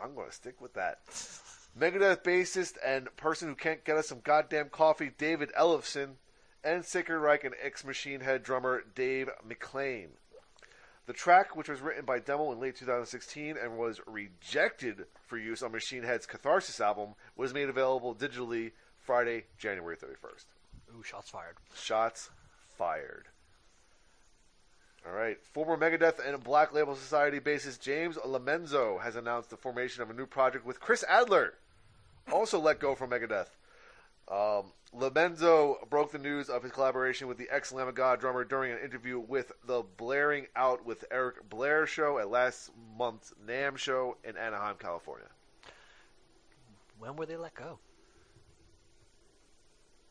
I'm 0.00 0.14
going 0.14 0.28
to 0.28 0.34
stick 0.34 0.60
with 0.60 0.74
that. 0.74 1.00
Megadeth 1.78 2.22
bassist 2.22 2.74
and 2.84 3.14
person 3.16 3.48
who 3.48 3.54
can't 3.56 3.84
get 3.84 3.96
us 3.96 4.08
some 4.08 4.20
goddamn 4.22 4.68
coffee, 4.68 5.10
David 5.16 5.50
Ellefson, 5.58 6.14
and 6.62 6.84
Sacred 6.84 7.18
Reich 7.18 7.42
and 7.42 7.54
ex 7.60 7.84
Machine 7.84 8.20
Head 8.20 8.44
drummer 8.44 8.84
Dave 8.94 9.28
McClain. 9.46 10.10
The 11.06 11.12
track, 11.12 11.56
which 11.56 11.68
was 11.68 11.80
written 11.80 12.04
by 12.04 12.20
Demmel 12.20 12.52
in 12.52 12.60
late 12.60 12.76
2016 12.76 13.56
and 13.56 13.76
was 13.76 14.00
rejected 14.06 15.06
for 15.26 15.36
use 15.36 15.62
on 15.62 15.72
Machine 15.72 16.04
Head's 16.04 16.26
Catharsis 16.26 16.80
album, 16.80 17.14
was 17.36 17.52
made 17.52 17.68
available 17.68 18.14
digitally 18.14 18.70
Friday, 19.00 19.44
January 19.58 19.96
31st. 19.96 20.44
Ooh, 20.96 21.02
shots 21.02 21.30
fired. 21.30 21.56
Shots 21.74 22.30
fired. 22.78 23.26
All 25.04 25.12
right. 25.12 25.42
Former 25.42 25.76
Megadeth 25.76 26.24
and 26.24 26.42
Black 26.44 26.72
Label 26.72 26.94
Society 26.94 27.40
bassist 27.40 27.80
James 27.80 28.16
LoMenzo 28.16 29.02
has 29.02 29.16
announced 29.16 29.50
the 29.50 29.56
formation 29.56 30.02
of 30.02 30.10
a 30.10 30.14
new 30.14 30.26
project 30.26 30.64
with 30.64 30.78
Chris 30.78 31.04
Adler, 31.08 31.54
also 32.30 32.60
let 32.60 32.78
go 32.78 32.94
from 32.94 33.10
Megadeth. 33.10 33.48
Um, 34.32 34.72
LoMenzo 34.96 35.88
broke 35.90 36.10
the 36.10 36.18
news 36.18 36.48
of 36.48 36.62
his 36.62 36.72
collaboration 36.72 37.28
with 37.28 37.36
the 37.36 37.48
ex 37.50 37.70
Lamb 37.70 37.88
of 37.88 37.94
God 37.94 38.18
drummer 38.18 38.44
during 38.44 38.72
an 38.72 38.78
interview 38.78 39.18
with 39.18 39.52
the 39.66 39.82
Blaring 39.98 40.46
Out 40.56 40.86
with 40.86 41.04
Eric 41.10 41.48
Blair 41.50 41.86
show 41.86 42.18
at 42.18 42.30
last 42.30 42.70
month's 42.96 43.34
NAMM 43.46 43.76
show 43.76 44.16
in 44.24 44.36
Anaheim, 44.38 44.76
California. 44.78 45.28
When 46.98 47.16
were 47.16 47.26
they 47.26 47.36
let 47.36 47.54
go? 47.54 47.78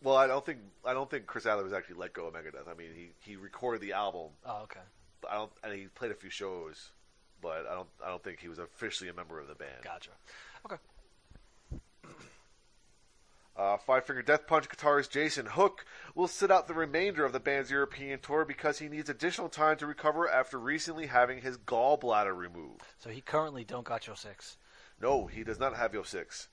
Well, 0.03 0.15
I 0.15 0.27
don't 0.27 0.45
think 0.45 0.59
I 0.85 0.93
don't 0.93 1.09
think 1.09 1.25
Chris 1.25 1.45
Adler 1.45 1.63
was 1.63 1.73
actually 1.73 1.95
let 1.95 2.13
go 2.13 2.27
of 2.27 2.33
Megadeth. 2.33 2.67
I 2.67 2.75
mean, 2.75 2.89
he, 2.95 3.09
he 3.19 3.35
recorded 3.37 3.81
the 3.81 3.93
album 3.93 4.29
Oh, 4.45 4.63
okay. 4.63 4.79
I 5.29 5.35
don't, 5.35 5.51
and 5.63 5.73
he 5.73 5.85
played 5.85 6.11
a 6.11 6.15
few 6.15 6.31
shows, 6.31 6.89
but 7.41 7.67
I 7.69 7.75
don't, 7.75 7.87
I 8.03 8.09
don't 8.09 8.23
think 8.23 8.39
he 8.39 8.49
was 8.49 8.57
officially 8.59 9.09
a 9.09 9.13
member 9.13 9.39
of 9.39 9.47
the 9.47 9.55
band. 9.55 9.83
Gotcha. 9.83 10.09
Okay. 10.65 10.77
Uh, 13.61 13.77
Five 13.77 14.05
Finger 14.05 14.23
Death 14.23 14.47
Punch 14.47 14.67
guitarist 14.67 15.11
Jason 15.11 15.45
Hook 15.45 15.85
will 16.15 16.27
sit 16.27 16.49
out 16.49 16.67
the 16.67 16.73
remainder 16.73 17.23
of 17.25 17.31
the 17.31 17.39
band's 17.39 17.69
European 17.69 18.17
tour 18.17 18.43
because 18.43 18.79
he 18.79 18.89
needs 18.89 19.07
additional 19.07 19.49
time 19.49 19.77
to 19.77 19.85
recover 19.85 20.27
after 20.27 20.57
recently 20.57 21.05
having 21.05 21.41
his 21.41 21.59
gallbladder 21.59 22.35
removed. 22.35 22.81
So 22.97 23.11
he 23.11 23.21
currently 23.21 23.63
don't 23.63 23.85
got 23.85 24.07
your 24.07 24.15
six. 24.15 24.57
No, 24.99 25.27
he 25.27 25.43
does 25.43 25.59
not 25.59 25.75
have 25.75 25.93
Yo 25.93 26.01
Six. 26.01 26.47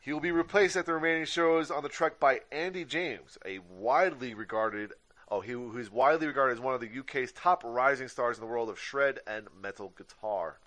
He 0.00 0.10
will 0.10 0.20
be 0.20 0.32
replaced 0.32 0.74
at 0.74 0.86
the 0.86 0.94
remaining 0.94 1.26
shows 1.26 1.70
on 1.70 1.82
the 1.82 1.90
trek 1.90 2.18
by 2.18 2.40
Andy 2.50 2.86
James, 2.86 3.36
a 3.44 3.58
widely 3.58 4.32
regarded, 4.32 4.94
oh, 5.30 5.42
he 5.42 5.52
who's 5.52 5.90
widely 5.90 6.28
regarded 6.28 6.54
as 6.54 6.60
one 6.60 6.72
of 6.72 6.80
the 6.80 6.98
UK's 7.00 7.32
top 7.32 7.62
rising 7.62 8.08
stars 8.08 8.38
in 8.38 8.40
the 8.40 8.50
world 8.50 8.70
of 8.70 8.80
shred 8.80 9.18
and 9.26 9.48
metal 9.60 9.92
guitar. 9.98 10.60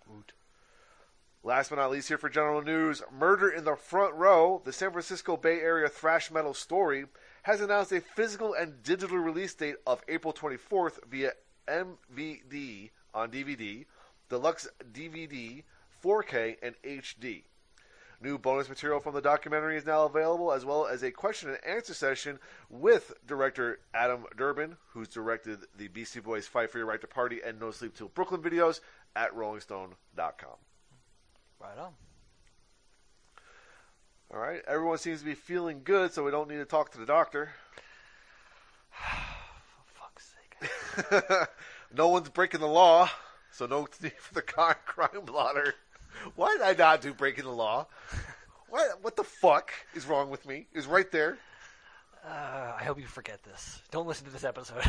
Last 1.43 1.69
but 1.71 1.77
not 1.77 1.89
least, 1.89 2.07
here 2.07 2.19
for 2.19 2.29
general 2.29 2.61
news 2.61 3.01
Murder 3.11 3.49
in 3.49 3.63
the 3.63 3.75
Front 3.75 4.13
Row, 4.13 4.61
the 4.63 4.71
San 4.71 4.91
Francisco 4.91 5.35
Bay 5.35 5.59
Area 5.59 5.89
thrash 5.89 6.29
metal 6.29 6.53
story, 6.53 7.05
has 7.41 7.61
announced 7.61 7.91
a 7.91 7.99
physical 7.99 8.53
and 8.53 8.83
digital 8.83 9.17
release 9.17 9.55
date 9.55 9.77
of 9.87 10.03
April 10.07 10.33
24th 10.33 10.99
via 11.09 11.31
MVD 11.67 12.91
on 13.15 13.31
DVD, 13.31 13.85
deluxe 14.29 14.67
DVD, 14.93 15.63
4K, 16.03 16.57
and 16.61 16.75
HD. 16.83 17.41
New 18.21 18.37
bonus 18.37 18.69
material 18.69 18.99
from 18.99 19.15
the 19.15 19.21
documentary 19.21 19.77
is 19.77 19.85
now 19.87 20.05
available, 20.05 20.51
as 20.51 20.63
well 20.63 20.85
as 20.85 21.01
a 21.01 21.09
question 21.09 21.49
and 21.49 21.57
answer 21.65 21.95
session 21.95 22.37
with 22.69 23.13
director 23.25 23.79
Adam 23.95 24.25
Dubin, 24.37 24.77
who's 24.89 25.07
directed 25.07 25.57
the 25.75 25.87
Beastie 25.87 26.19
Boys 26.19 26.45
Fight 26.45 26.69
for 26.69 26.77
Your 26.77 26.85
Right 26.85 27.01
to 27.01 27.07
Party 27.07 27.39
and 27.43 27.59
No 27.59 27.71
Sleep 27.71 27.95
Till 27.95 28.09
Brooklyn 28.09 28.43
videos 28.43 28.79
at 29.15 29.35
RollingStone.com. 29.35 30.57
Right 31.61 31.77
on. 31.77 31.91
All 34.33 34.39
right, 34.39 34.61
everyone 34.67 34.97
seems 34.97 35.19
to 35.19 35.25
be 35.25 35.35
feeling 35.35 35.81
good, 35.83 36.13
so 36.13 36.23
we 36.23 36.31
don't 36.31 36.49
need 36.49 36.57
to 36.57 36.65
talk 36.65 36.91
to 36.93 36.97
the 36.97 37.05
doctor. 37.05 37.49
For 38.91 39.99
fuck's 39.99 40.33
sake. 41.19 41.47
no 41.95 42.07
one's 42.07 42.29
breaking 42.29 42.61
the 42.61 42.67
law, 42.67 43.09
so 43.51 43.65
no 43.65 43.81
need 44.01 44.13
for 44.17 44.33
the 44.33 44.41
crime 44.41 44.75
crime 44.85 45.25
blotter. 45.25 45.73
Why 46.35 46.51
did 46.57 46.61
I 46.61 46.73
not 46.73 47.01
do 47.01 47.13
breaking 47.13 47.43
the 47.43 47.51
law? 47.51 47.87
What 48.69 49.03
what 49.03 49.15
the 49.17 49.23
fuck 49.23 49.71
is 49.95 50.05
wrong 50.05 50.29
with 50.29 50.45
me? 50.47 50.67
Is 50.73 50.87
right 50.87 51.11
there. 51.11 51.37
Uh, 52.25 52.73
I 52.79 52.83
hope 52.83 52.99
you 52.99 53.07
forget 53.07 53.41
this. 53.43 53.81
Don't 53.89 54.07
listen 54.07 54.25
to 54.27 54.31
this 54.31 54.43
episode. 54.43 54.77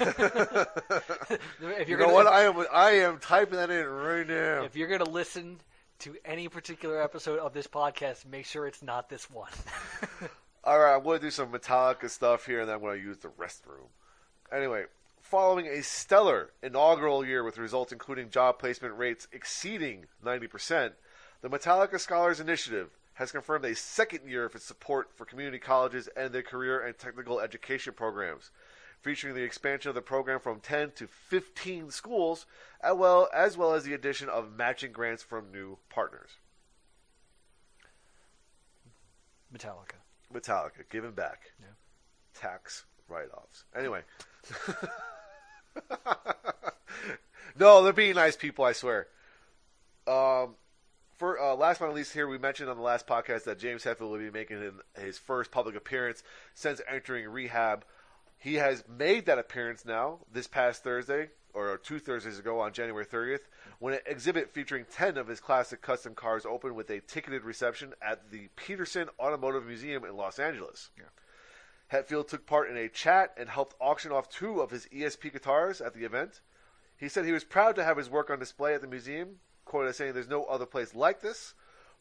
if 0.00 1.88
You 1.88 1.96
you're 1.96 1.98
know 1.98 2.04
gonna, 2.06 2.12
what? 2.14 2.26
I 2.26 2.42
am 2.42 2.64
I 2.72 2.90
am 2.90 3.18
typing 3.18 3.56
that 3.56 3.70
in 3.70 3.86
right 3.86 4.26
now. 4.26 4.62
if 4.64 4.76
you're 4.76 4.88
gonna 4.88 5.08
listen 5.10 5.58
to 6.04 6.14
any 6.26 6.48
particular 6.48 7.02
episode 7.02 7.38
of 7.38 7.54
this 7.54 7.66
podcast, 7.66 8.26
make 8.26 8.44
sure 8.44 8.66
it's 8.66 8.82
not 8.82 9.08
this 9.08 9.30
one. 9.30 9.48
All 10.64 10.78
right, 10.78 10.94
I'm 10.94 11.02
going 11.02 11.18
to 11.18 11.26
do 11.26 11.30
some 11.30 11.50
Metallica 11.50 12.10
stuff 12.10 12.44
here, 12.44 12.60
and 12.60 12.68
then 12.68 12.76
I'm 12.76 12.82
going 12.82 13.00
to 13.00 13.06
use 13.06 13.16
the 13.16 13.28
restroom. 13.28 13.88
Anyway, 14.52 14.84
following 15.22 15.66
a 15.66 15.82
stellar 15.82 16.50
inaugural 16.62 17.24
year 17.24 17.42
with 17.42 17.56
results 17.56 17.90
including 17.90 18.28
job 18.28 18.58
placement 18.58 18.98
rates 18.98 19.28
exceeding 19.32 20.04
90%, 20.22 20.92
the 21.40 21.48
Metallica 21.48 21.98
Scholars 21.98 22.38
Initiative 22.38 22.90
has 23.14 23.32
confirmed 23.32 23.64
a 23.64 23.74
second 23.74 24.28
year 24.28 24.44
of 24.44 24.54
its 24.54 24.66
support 24.66 25.08
for 25.14 25.24
community 25.24 25.58
colleges 25.58 26.10
and 26.14 26.34
their 26.34 26.42
career 26.42 26.84
and 26.84 26.98
technical 26.98 27.40
education 27.40 27.94
programs. 27.94 28.50
Featuring 29.04 29.34
the 29.34 29.42
expansion 29.42 29.90
of 29.90 29.94
the 29.94 30.00
program 30.00 30.40
from 30.40 30.60
10 30.60 30.92
to 30.96 31.06
15 31.06 31.90
schools, 31.90 32.46
as 32.80 32.94
well 32.94 33.28
as, 33.34 33.56
well 33.56 33.74
as 33.74 33.84
the 33.84 33.92
addition 33.92 34.30
of 34.30 34.56
matching 34.56 34.92
grants 34.92 35.22
from 35.22 35.52
new 35.52 35.76
partners. 35.90 36.30
Metallica. 39.54 40.00
Metallica, 40.32 40.88
giving 40.90 41.12
back. 41.12 41.52
Yeah. 41.60 41.66
Tax 42.34 42.86
write 43.06 43.28
offs. 43.36 43.64
Anyway. 43.76 44.00
no, 47.58 47.84
they're 47.84 47.92
being 47.92 48.14
nice 48.14 48.36
people, 48.36 48.64
I 48.64 48.72
swear. 48.72 49.06
Um, 50.06 50.54
for 51.18 51.38
uh, 51.38 51.54
last 51.54 51.78
but 51.78 51.86
not 51.86 51.94
least, 51.94 52.14
here 52.14 52.26
we 52.26 52.38
mentioned 52.38 52.70
on 52.70 52.78
the 52.78 52.82
last 52.82 53.06
podcast 53.06 53.44
that 53.44 53.58
James 53.58 53.84
Hetfield 53.84 54.10
will 54.10 54.18
be 54.18 54.30
making 54.30 54.62
his- 54.62 55.04
his 55.04 55.18
first 55.18 55.50
public 55.50 55.76
appearance 55.76 56.22
since 56.54 56.80
entering 56.88 57.28
rehab. 57.28 57.84
He 58.38 58.54
has 58.54 58.84
made 58.88 59.26
that 59.26 59.38
appearance 59.38 59.84
now 59.84 60.18
this 60.30 60.46
past 60.46 60.82
Thursday, 60.82 61.30
or 61.54 61.78
two 61.78 61.98
Thursdays 61.98 62.38
ago 62.38 62.60
on 62.60 62.72
January 62.72 63.06
30th, 63.06 63.46
when 63.78 63.94
an 63.94 64.00
exhibit 64.06 64.52
featuring 64.52 64.84
10 64.92 65.16
of 65.16 65.28
his 65.28 65.40
classic 65.40 65.80
custom 65.80 66.14
cars 66.14 66.44
opened 66.44 66.74
with 66.74 66.90
a 66.90 67.00
ticketed 67.00 67.44
reception 67.44 67.94
at 68.02 68.30
the 68.30 68.48
Peterson 68.56 69.08
Automotive 69.18 69.66
Museum 69.66 70.04
in 70.04 70.16
Los 70.16 70.38
Angeles. 70.38 70.90
Hetfield 71.92 72.28
took 72.28 72.46
part 72.46 72.70
in 72.70 72.76
a 72.76 72.88
chat 72.88 73.32
and 73.36 73.48
helped 73.48 73.76
auction 73.80 74.10
off 74.10 74.28
two 74.28 74.60
of 74.60 74.70
his 74.70 74.86
ESP 74.86 75.32
guitars 75.32 75.80
at 75.80 75.94
the 75.94 76.04
event. 76.04 76.40
He 76.96 77.08
said 77.08 77.24
he 77.24 77.32
was 77.32 77.44
proud 77.44 77.76
to 77.76 77.84
have 77.84 77.96
his 77.96 78.10
work 78.10 78.30
on 78.30 78.38
display 78.38 78.74
at 78.74 78.80
the 78.80 78.86
museum, 78.86 79.36
quoted 79.64 79.90
as 79.90 79.96
saying, 79.96 80.14
There's 80.14 80.28
no 80.28 80.44
other 80.44 80.66
place 80.66 80.94
like 80.94 81.20
this. 81.20 81.54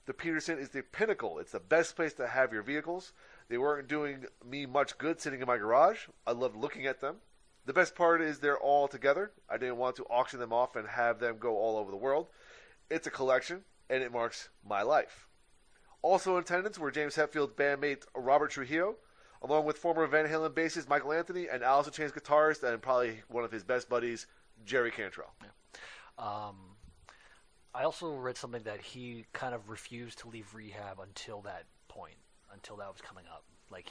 The 0.05 0.13
Peterson 0.13 0.59
is 0.59 0.69
the 0.69 0.81
pinnacle. 0.81 1.39
It's 1.39 1.51
the 1.51 1.59
best 1.59 1.95
place 1.95 2.13
to 2.15 2.27
have 2.27 2.51
your 2.51 2.63
vehicles. 2.63 3.13
They 3.53 3.59
weren't 3.59 3.87
doing 3.87 4.25
me 4.43 4.65
much 4.65 4.97
good 4.97 5.21
sitting 5.21 5.39
in 5.39 5.45
my 5.45 5.57
garage. 5.57 6.07
I 6.25 6.31
loved 6.31 6.55
looking 6.55 6.87
at 6.87 7.01
them. 7.01 7.17
The 7.67 7.73
best 7.73 7.93
part 7.93 8.19
is 8.19 8.39
they're 8.39 8.57
all 8.57 8.87
together. 8.87 9.31
I 9.47 9.57
didn't 9.59 9.77
want 9.77 9.95
to 9.97 10.05
auction 10.05 10.39
them 10.39 10.51
off 10.51 10.75
and 10.75 10.87
have 10.87 11.19
them 11.19 11.37
go 11.37 11.55
all 11.55 11.77
over 11.77 11.91
the 11.91 11.95
world. 11.95 12.29
It's 12.89 13.05
a 13.05 13.11
collection, 13.11 13.63
and 13.91 14.01
it 14.01 14.11
marks 14.11 14.49
my 14.67 14.81
life. 14.81 15.27
Also 16.01 16.35
in 16.35 16.41
attendance 16.41 16.79
were 16.79 16.89
James 16.89 17.13
Hetfield's 17.13 17.53
bandmate 17.53 18.05
Robert 18.15 18.49
Trujillo, 18.49 18.95
along 19.43 19.65
with 19.65 19.77
former 19.77 20.07
Van 20.07 20.25
Halen 20.25 20.49
bassist 20.49 20.89
Michael 20.89 21.13
Anthony 21.13 21.47
and 21.47 21.61
Alice 21.61 21.85
in 21.85 21.93
Chains 21.93 22.11
guitarist 22.11 22.63
and 22.63 22.81
probably 22.81 23.21
one 23.27 23.43
of 23.43 23.51
his 23.51 23.63
best 23.63 23.87
buddies, 23.87 24.25
Jerry 24.65 24.89
Cantrell. 24.89 25.31
Um, 26.17 26.55
I 27.75 27.83
also 27.83 28.15
read 28.15 28.35
something 28.35 28.63
that 28.63 28.81
he 28.81 29.27
kind 29.31 29.53
of 29.53 29.69
refused 29.69 30.17
to 30.21 30.27
leave 30.27 30.55
rehab 30.55 30.99
until 30.99 31.41
that 31.41 31.65
point, 31.87 32.15
until 32.53 32.77
that 32.77 32.91
was 32.91 33.01
coming 33.01 33.25
up. 33.31 33.43
Like, 33.71 33.89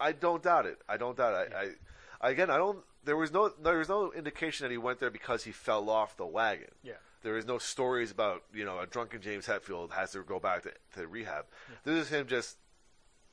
I 0.00 0.12
don't 0.12 0.42
doubt 0.42 0.66
it. 0.66 0.78
I 0.88 0.96
don't 0.96 1.16
doubt 1.16 1.46
it. 1.46 1.52
I, 1.54 2.26
I 2.26 2.30
again, 2.30 2.50
I 2.50 2.56
don't. 2.56 2.78
There 3.04 3.16
was 3.16 3.32
no 3.32 3.48
there 3.62 3.78
was 3.78 3.88
no 3.88 4.12
indication 4.12 4.64
that 4.64 4.70
he 4.70 4.78
went 4.78 5.00
there 5.00 5.10
because 5.10 5.44
he 5.44 5.52
fell 5.52 5.88
off 5.90 6.16
the 6.16 6.26
wagon. 6.26 6.70
Yeah. 6.82 6.94
There 7.22 7.36
is 7.36 7.46
no 7.46 7.58
stories 7.58 8.10
about 8.10 8.42
you 8.52 8.64
know 8.64 8.78
a 8.80 8.86
drunken 8.86 9.20
James 9.20 9.46
Hetfield 9.46 9.92
has 9.92 10.12
to 10.12 10.22
go 10.22 10.38
back 10.40 10.62
to, 10.62 10.72
to 10.96 11.06
rehab. 11.06 11.44
This 11.84 12.06
is 12.06 12.08
him 12.10 12.26
just. 12.26 12.56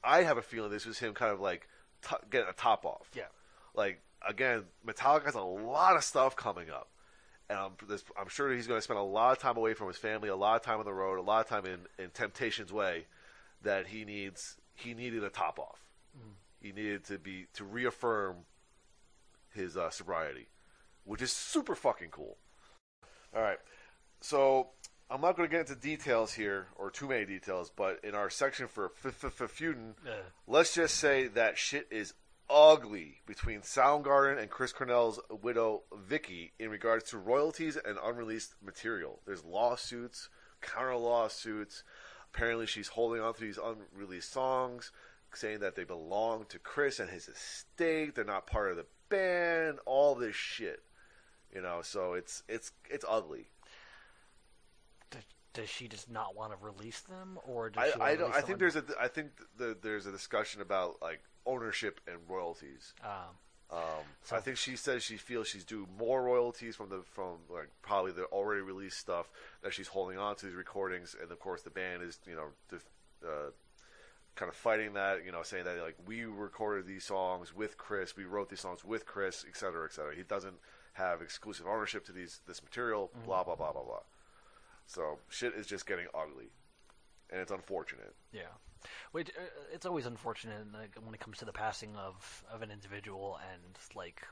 I 0.03 0.23
have 0.23 0.37
a 0.37 0.41
feeling 0.41 0.71
this 0.71 0.85
was 0.85 0.99
him 0.99 1.13
kind 1.13 1.31
of 1.33 1.39
like 1.39 1.67
t- 2.07 2.15
getting 2.29 2.47
a 2.49 2.53
top 2.53 2.85
off. 2.85 3.09
yeah, 3.13 3.23
Like 3.75 4.01
again, 4.27 4.63
Metallica 4.87 5.25
has 5.25 5.35
a 5.35 5.41
lot 5.41 5.95
of 5.97 6.03
stuff 6.03 6.35
coming 6.35 6.69
up, 6.69 6.87
and 7.49 7.59
I'm 7.59 7.71
I'm 8.17 8.29
sure 8.29 8.51
he's 8.53 8.65
going 8.67 8.77
to 8.77 8.81
spend 8.81 8.99
a 8.99 9.03
lot 9.03 9.31
of 9.33 9.39
time 9.39 9.57
away 9.57 9.73
from 9.73 9.87
his 9.87 9.97
family, 9.97 10.29
a 10.29 10.35
lot 10.35 10.55
of 10.55 10.61
time 10.61 10.79
on 10.79 10.85
the 10.85 10.93
road, 10.93 11.19
a 11.19 11.21
lot 11.21 11.41
of 11.41 11.47
time 11.47 11.65
in 11.65 11.79
in 12.03 12.11
Temptation's 12.11 12.71
way. 12.71 13.05
That 13.63 13.87
he 13.87 14.05
needs 14.05 14.57
he 14.73 14.93
needed 14.93 15.23
a 15.23 15.29
top 15.29 15.59
off. 15.59 15.83
He 16.61 16.71
needed 16.73 17.05
to 17.05 17.17
be 17.17 17.47
to 17.53 17.63
reaffirm 17.63 18.45
his 19.53 19.77
uh, 19.77 19.89
sobriety, 19.89 20.47
which 21.05 21.21
is 21.21 21.31
super 21.31 21.75
fucking 21.75 22.09
cool. 22.09 22.37
All 23.35 23.41
right, 23.41 23.59
so 24.21 24.69
I'm 25.09 25.21
not 25.21 25.37
going 25.37 25.47
to 25.47 25.51
get 25.51 25.69
into 25.69 25.75
details 25.79 26.33
here 26.33 26.67
or 26.75 26.91
too 26.91 27.07
many 27.07 27.25
details, 27.25 27.71
but 27.75 27.99
in 28.03 28.13
our 28.13 28.29
section 28.29 28.67
for 28.67 28.89
feuding, 28.89 29.95
Uh. 30.05 30.11
let's 30.47 30.73
just 30.73 30.95
say 30.97 31.27
that 31.29 31.57
shit 31.57 31.87
is 31.91 32.13
ugly 32.49 33.21
between 33.25 33.61
Soundgarden 33.61 34.39
and 34.41 34.49
Chris 34.49 34.73
Cornell's 34.73 35.19
widow 35.41 35.83
Vicky 35.95 36.51
in 36.59 36.69
regards 36.69 37.09
to 37.11 37.17
royalties 37.17 37.77
and 37.77 37.97
unreleased 38.03 38.55
material. 38.61 39.21
There's 39.25 39.43
lawsuits, 39.45 40.29
counter 40.61 40.95
lawsuits. 40.95 41.83
Apparently, 42.33 42.67
she's 42.67 42.87
holding 42.87 43.21
on 43.21 43.33
to 43.33 43.41
these 43.41 43.57
unreleased 43.57 44.31
songs, 44.31 44.91
saying 45.33 45.59
that 45.59 45.75
they 45.75 45.83
belong 45.83 46.45
to 46.49 46.59
Chris 46.59 46.99
and 46.99 47.09
his 47.09 47.27
estate. 47.27 48.15
They're 48.15 48.23
not 48.23 48.47
part 48.47 48.71
of 48.71 48.77
the 48.77 48.85
band. 49.09 49.79
All 49.85 50.15
this 50.15 50.35
shit, 50.35 50.83
you 51.53 51.61
know. 51.61 51.81
So 51.81 52.13
it's 52.13 52.43
it's 52.47 52.71
it's 52.89 53.05
ugly. 53.07 53.49
does, 55.11 55.23
does 55.53 55.69
she 55.69 55.87
just 55.87 56.09
not 56.09 56.35
want 56.35 56.51
to 56.51 56.65
release 56.65 57.01
them, 57.01 57.39
or 57.47 57.69
does 57.69 57.83
I, 57.83 57.95
she 57.95 58.01
I 58.01 58.15
don't. 58.15 58.33
I 58.35 58.41
think 58.41 58.59
there's 58.59 58.75
a. 58.75 58.83
I 58.99 59.07
think 59.07 59.31
the, 59.57 59.75
there's 59.81 60.05
a 60.05 60.11
discussion 60.11 60.61
about 60.61 61.01
like 61.01 61.21
ownership 61.45 61.99
and 62.07 62.17
royalties. 62.27 62.93
Um, 63.03 63.35
Um, 63.71 64.03
So- 64.23 64.35
I 64.35 64.39
think 64.39 64.57
she 64.57 64.75
says 64.75 65.03
she 65.03 65.17
feels 65.17 65.47
she's 65.47 65.63
due 65.63 65.87
more 65.97 66.23
royalties 66.23 66.75
from 66.75 66.89
the 66.89 67.03
from 67.03 67.37
like 67.49 67.69
probably 67.83 68.11
the 68.11 68.25
already 68.25 68.61
released 68.61 68.97
stuff 68.99 69.29
that 69.61 69.73
she's 69.73 69.87
holding 69.89 70.17
on 70.17 70.35
to 70.37 70.45
these 70.47 70.55
recordings, 70.55 71.15
and 71.19 71.31
of 71.31 71.39
course 71.39 71.61
the 71.61 71.69
band 71.69 72.01
is 72.01 72.19
you 72.25 72.35
know 72.35 72.47
def- 72.69 72.89
uh, 73.23 73.51
kind 74.35 74.49
of 74.49 74.55
fighting 74.55 74.93
that, 74.93 75.25
you 75.25 75.31
know, 75.31 75.43
saying 75.43 75.65
that 75.65 75.77
like 75.81 75.97
we 76.07 76.23
recorded 76.25 76.87
these 76.87 77.03
songs 77.03 77.53
with 77.53 77.77
Chris, 77.77 78.15
we 78.15 78.23
wrote 78.23 78.49
these 78.49 78.61
songs 78.61 78.83
with 78.85 79.05
Chris, 79.05 79.45
et 79.47 79.57
cetera, 79.57 79.85
et 79.85 79.91
cetera. 79.91 80.15
He 80.15 80.23
doesn't 80.23 80.55
have 80.93 81.21
exclusive 81.21 81.67
ownership 81.67 82.05
to 82.05 82.11
these 82.11 82.39
this 82.47 82.63
material, 82.63 83.11
blah 83.25 83.43
blah 83.43 83.55
blah 83.55 83.71
blah 83.73 83.83
blah. 83.83 84.01
So 84.87 85.19
shit 85.29 85.53
is 85.53 85.67
just 85.67 85.85
getting 85.85 86.07
ugly, 86.15 86.49
and 87.29 87.39
it's 87.39 87.51
unfortunate. 87.51 88.15
Yeah, 88.31 88.47
which 89.11 89.29
uh, 89.29 89.41
it's 89.73 89.85
always 89.85 90.05
unfortunate 90.05 90.71
like, 90.73 90.91
when 91.03 91.13
it 91.13 91.19
comes 91.19 91.37
to 91.39 91.45
the 91.45 91.51
passing 91.53 91.95
of 91.95 92.43
of 92.53 92.61
an 92.61 92.71
individual, 92.71 93.39
and 93.51 93.77
like 93.95 94.23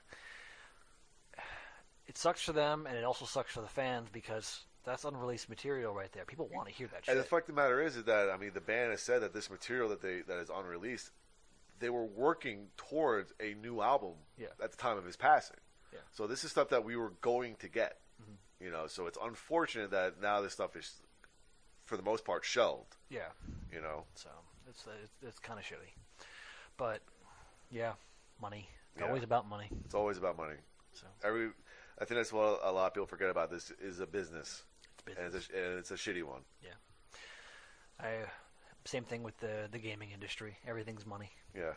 it 2.07 2.17
sucks 2.17 2.41
for 2.41 2.53
them, 2.53 2.85
and 2.87 2.97
it 2.97 3.03
also 3.03 3.25
sucks 3.25 3.51
for 3.53 3.61
the 3.61 3.67
fans 3.67 4.09
because 4.11 4.63
that's 4.85 5.03
unreleased 5.03 5.49
material 5.49 5.93
right 5.93 6.11
there. 6.13 6.23
People 6.25 6.49
want 6.53 6.67
to 6.67 6.73
hear 6.73 6.87
that 6.87 7.05
shit. 7.05 7.13
And 7.15 7.19
the 7.23 7.27
fact 7.27 7.49
of 7.49 7.55
the 7.55 7.61
matter 7.61 7.81
is, 7.81 7.97
is 7.97 8.05
that 8.05 8.29
I 8.29 8.37
mean, 8.37 8.51
the 8.53 8.61
band 8.61 8.91
has 8.91 9.01
said 9.01 9.21
that 9.21 9.33
this 9.33 9.49
material 9.49 9.89
that 9.89 10.01
they 10.01 10.21
that 10.21 10.39
is 10.39 10.49
unreleased, 10.49 11.11
they 11.79 11.89
were 11.89 12.05
working 12.05 12.67
towards 12.77 13.33
a 13.39 13.53
new 13.55 13.81
album 13.81 14.13
Yeah. 14.37 14.47
at 14.63 14.71
the 14.71 14.77
time 14.77 14.97
of 14.97 15.05
his 15.05 15.17
passing. 15.17 15.57
Yeah. 15.93 15.99
So 16.11 16.27
this 16.27 16.43
is 16.43 16.51
stuff 16.51 16.69
that 16.69 16.83
we 16.83 16.95
were 16.95 17.11
going 17.21 17.55
to 17.57 17.67
get. 17.67 17.97
You 18.59 18.71
know, 18.71 18.87
so 18.87 19.05
it's 19.05 19.19
unfortunate 19.21 19.91
that 19.91 20.19
now 20.19 20.41
this 20.41 20.53
stuff 20.53 20.75
is, 20.75 20.91
for 21.87 21.97
the 21.97 22.03
most 22.03 22.23
part, 22.25 22.45
shelved. 22.45 22.95
yeah, 23.09 23.29
You 23.73 23.81
know, 23.81 24.03
so 24.15 24.29
it's 24.69 24.85
it's, 25.03 25.11
it's 25.25 25.39
kind 25.39 25.57
of 25.59 25.65
shitty, 25.65 25.91
but 26.77 27.01
yeah, 27.71 27.93
money. 28.41 28.69
It's 28.93 29.01
Yeah. 29.01 29.07
always 29.07 29.23
about 29.23 29.47
money. 29.47 29.69
it's 29.85 29.95
always 29.95 30.17
about 30.17 30.37
money. 30.37 30.55
So 30.93 31.07
Every, 31.23 31.47
I 31.99 32.05
think 32.05 32.19
that's 32.19 32.33
what 32.33 32.59
a 32.63 32.71
lot 32.71 32.87
of 32.87 32.93
people 32.93 33.07
forget 33.07 33.29
about. 33.29 33.49
This 33.49 33.71
is 33.81 33.99
a 33.99 34.05
business, 34.07 34.63
it's 35.07 35.17
and 35.17 35.31
business. 35.31 35.45
it's 35.49 35.53
a, 35.53 35.65
and 35.69 35.79
it's 35.79 35.91
a 35.91 35.95
shitty 35.95 36.23
one. 36.23 36.41
Yeah. 36.61 36.69
I, 37.99 38.09
same 38.85 39.03
thing 39.05 39.23
with 39.23 39.37
the 39.39 39.67
the 39.71 39.79
gaming 39.79 40.11
industry. 40.11 40.57
Everything's 40.67 41.05
money. 41.05 41.31
Yeah. 41.55 41.73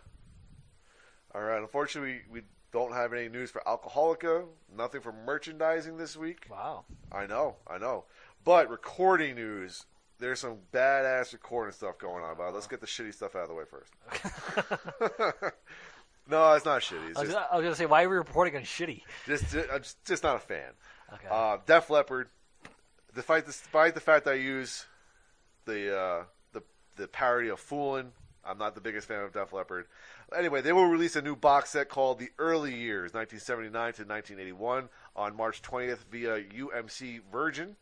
All 1.35 1.41
right. 1.43 1.61
Unfortunately, 1.61 2.23
we, 2.31 2.41
we 2.41 2.47
don't 2.73 2.93
have 2.93 3.13
any 3.13 3.29
news 3.29 3.51
for 3.51 3.63
Alcoholica. 3.67 4.45
Nothing 4.77 5.01
for 5.01 5.13
merchandising 5.13 5.97
this 5.97 6.17
week. 6.17 6.47
Wow. 6.51 6.85
I 7.13 7.27
know, 7.27 7.57
I 7.67 7.79
know. 7.79 8.05
But 8.45 8.71
recording 8.71 9.35
news, 9.35 9.85
there's 10.21 10.41
some 10.41 10.59
badass 10.73 11.33
recording 11.33 11.73
stuff 11.73 11.99
going 11.99 12.23
on. 12.23 12.37
But 12.37 12.55
let's 12.55 12.67
get 12.67 12.81
the 12.81 12.87
shitty 12.87 13.15
stuff 13.15 13.35
out 13.35 13.43
of 13.43 13.49
the 13.49 13.55
way 13.55 13.65
first. 13.65 13.93
no, 16.31 16.53
it's 16.53 16.65
not 16.65 16.83
shitty. 16.83 17.11
It's 17.11 17.19
I 17.19 17.23
was, 17.23 17.31
just, 17.31 17.53
I 17.53 17.57
was 17.57 17.65
gonna 17.65 17.77
say, 17.77 17.87
why 17.87 18.05
are 18.05 18.09
we 18.09 18.17
reporting 18.17 18.57
on 18.57 18.63
shitty? 18.63 19.03
just, 19.27 19.55
I'm 19.55 19.83
just, 19.83 20.05
just 20.05 20.23
not 20.23 20.37
a 20.37 20.41
fan. 20.41 20.73
Okay. 21.15 21.27
Uh, 21.31 21.57
Def 21.67 21.91
Leppard, 21.91 22.29
despite, 23.15 23.47
despite 23.47 23.95
the 23.95 24.01
fact 24.01 24.29
I 24.29 24.35
use 24.35 24.87
the 25.65 25.97
uh, 25.97 26.25
the 26.53 26.63
the 26.97 27.09
parody 27.09 27.49
of 27.49 27.61
"Foolin'," 27.61 28.11
I'm 28.45 28.59
not 28.59 28.75
the 28.75 28.81
biggest 28.81 29.09
fan 29.09 29.23
of 29.23 29.33
Def 29.33 29.53
Leppard. 29.53 29.87
Anyway, 30.37 30.61
they 30.61 30.73
will 30.73 30.87
release 30.87 31.17
a 31.17 31.23
new 31.23 31.35
box 31.35 31.71
set 31.71 31.89
called 31.89 32.19
"The 32.19 32.31
Early 32.39 32.75
Years, 32.75 33.13
1979 33.13 33.73
to 33.73 34.05
1981," 34.05 34.89
on 35.17 35.37
March 35.37 35.63
20th 35.63 36.05
via 36.11 36.43
UMC 36.45 37.23
Virgin. 37.33 37.77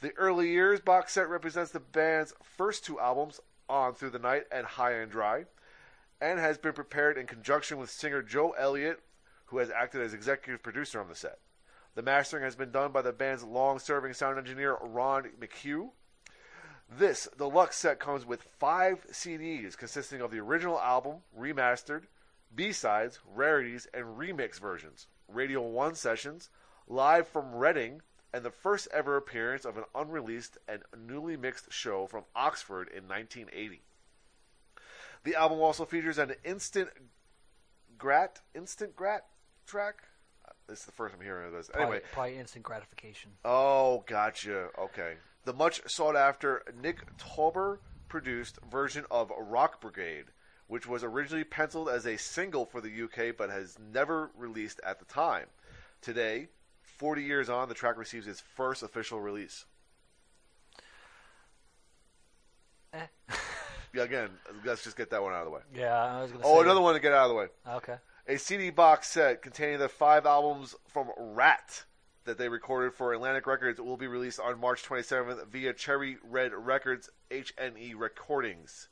The 0.00 0.12
Early 0.16 0.48
Years 0.48 0.80
box 0.80 1.14
set 1.14 1.28
represents 1.28 1.70
the 1.70 1.80
band's 1.80 2.34
first 2.42 2.84
two 2.84 3.00
albums, 3.00 3.40
"On 3.68 3.94
Through 3.94 4.10
the 4.10 4.18
Night" 4.18 4.46
and 4.52 4.66
"High 4.66 4.92
and 4.92 5.10
Dry," 5.10 5.46
and 6.20 6.38
has 6.38 6.58
been 6.58 6.74
prepared 6.74 7.16
in 7.16 7.26
conjunction 7.26 7.78
with 7.78 7.90
singer 7.90 8.22
Joe 8.22 8.52
Elliott, 8.52 9.02
who 9.46 9.58
has 9.58 9.70
acted 9.70 10.02
as 10.02 10.12
executive 10.12 10.62
producer 10.62 11.00
on 11.00 11.08
the 11.08 11.14
set. 11.14 11.40
The 11.94 12.02
mastering 12.02 12.44
has 12.44 12.56
been 12.56 12.70
done 12.70 12.92
by 12.92 13.00
the 13.00 13.12
band's 13.12 13.42
long-serving 13.42 14.12
sound 14.12 14.38
engineer 14.38 14.76
Ron 14.82 15.30
McHugh. 15.40 15.92
This 16.90 17.26
deluxe 17.36 17.76
set 17.76 17.98
comes 17.98 18.26
with 18.26 18.42
five 18.42 19.06
CDs 19.10 19.76
consisting 19.76 20.20
of 20.20 20.30
the 20.30 20.40
original 20.40 20.78
album, 20.78 21.22
remastered, 21.36 22.06
B 22.54 22.70
sides, 22.70 23.18
rarities, 23.24 23.86
and 23.94 24.18
remix 24.18 24.60
versions, 24.60 25.08
Radio 25.26 25.62
1 25.62 25.94
sessions, 25.94 26.50
live 26.86 27.26
from 27.26 27.54
Reading, 27.54 28.02
and 28.32 28.44
the 28.44 28.50
first 28.50 28.88
ever 28.92 29.16
appearance 29.16 29.64
of 29.64 29.76
an 29.76 29.84
unreleased 29.94 30.58
and 30.68 30.82
newly 30.96 31.36
mixed 31.36 31.72
show 31.72 32.06
from 32.06 32.24
Oxford 32.34 32.88
in 32.88 33.08
1980. 33.08 33.82
The 35.24 35.34
album 35.34 35.60
also 35.60 35.84
features 35.84 36.18
an 36.18 36.34
instant 36.44 36.90
grat, 37.98 38.40
instant 38.54 38.94
grat 38.94 39.26
track. 39.66 40.02
Uh, 40.46 40.52
This 40.68 40.80
is 40.80 40.86
the 40.86 40.92
first 40.92 41.14
I'm 41.14 41.20
hearing 41.20 41.46
of 41.46 41.52
this. 41.52 41.68
Probably, 41.68 41.96
Anyway, 41.96 42.02
probably 42.12 42.38
instant 42.38 42.64
gratification. 42.64 43.32
Oh, 43.44 44.04
gotcha. 44.06 44.68
Okay. 44.78 45.14
The 45.44 45.52
much 45.52 45.80
sought 45.88 46.16
after 46.16 46.62
Nick 46.80 47.16
Tauber 47.18 47.78
produced 48.08 48.58
version 48.70 49.04
of 49.10 49.32
Rock 49.36 49.80
Brigade, 49.80 50.26
which 50.68 50.86
was 50.86 51.02
originally 51.02 51.44
penciled 51.44 51.88
as 51.88 52.06
a 52.06 52.16
single 52.16 52.66
for 52.66 52.80
the 52.80 52.90
UK 53.04 53.36
but 53.36 53.50
has 53.50 53.78
never 53.78 54.30
released 54.36 54.80
at 54.84 54.98
the 54.98 55.04
time. 55.04 55.46
Today, 56.00 56.48
40 56.96 57.22
years 57.22 57.48
on, 57.48 57.68
the 57.68 57.74
track 57.74 57.96
receives 57.96 58.26
its 58.26 58.40
first 58.40 58.82
official 58.82 59.20
release. 59.20 59.64
Eh. 62.92 63.06
Yeah, 63.94 64.02
again, 64.02 64.28
let's 64.62 64.84
just 64.84 64.94
get 64.98 65.08
that 65.10 65.22
one 65.22 65.32
out 65.32 65.38
of 65.38 65.44
the 65.46 65.50
way. 65.52 65.60
Yeah, 65.74 65.94
I 65.94 66.20
was 66.20 66.30
gonna 66.30 66.44
say. 66.44 66.50
Oh, 66.50 66.60
another 66.60 66.82
one 66.82 66.92
to 66.92 67.00
get 67.00 67.14
out 67.14 67.24
of 67.24 67.28
the 67.30 67.34
way. 67.34 67.46
Okay. 67.66 67.94
a 68.28 68.36
CD 68.36 68.68
box 68.68 69.06
set 69.08 69.40
containing 69.40 69.78
the 69.78 69.88
five 69.88 70.26
albums 70.26 70.74
from 70.86 71.08
Ratt 71.16 71.84
that 72.26 72.36
they 72.36 72.50
recorded 72.50 72.92
for 72.92 73.14
Atlantic 73.14 73.46
Records 73.46 73.80
will 73.80 73.96
be 73.96 74.06
released 74.06 74.38
on 74.38 74.60
March 74.60 74.82
27th 74.82 75.46
via 75.46 75.72
Cherry 75.72 76.18
Red 76.22 76.52
Records 76.52 77.08
HNE 77.30 77.94
Recordings. 77.96 78.88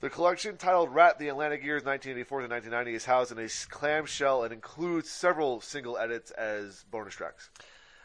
The 0.00 0.10
collection, 0.10 0.56
titled 0.56 0.94
Ratt 0.94 1.18
the 1.18 1.28
Atlantic 1.28 1.62
Years 1.64 1.82
1984 1.84 2.40
to 2.42 2.48
1990, 2.48 2.94
is 2.94 3.04
housed 3.06 3.32
in 3.32 3.38
a 3.38 3.48
clamshell 3.70 4.42
and 4.44 4.52
includes 4.52 5.10
several 5.10 5.60
single 5.60 5.96
edits 5.96 6.30
as 6.32 6.84
bonus 6.90 7.14
tracks. 7.14 7.48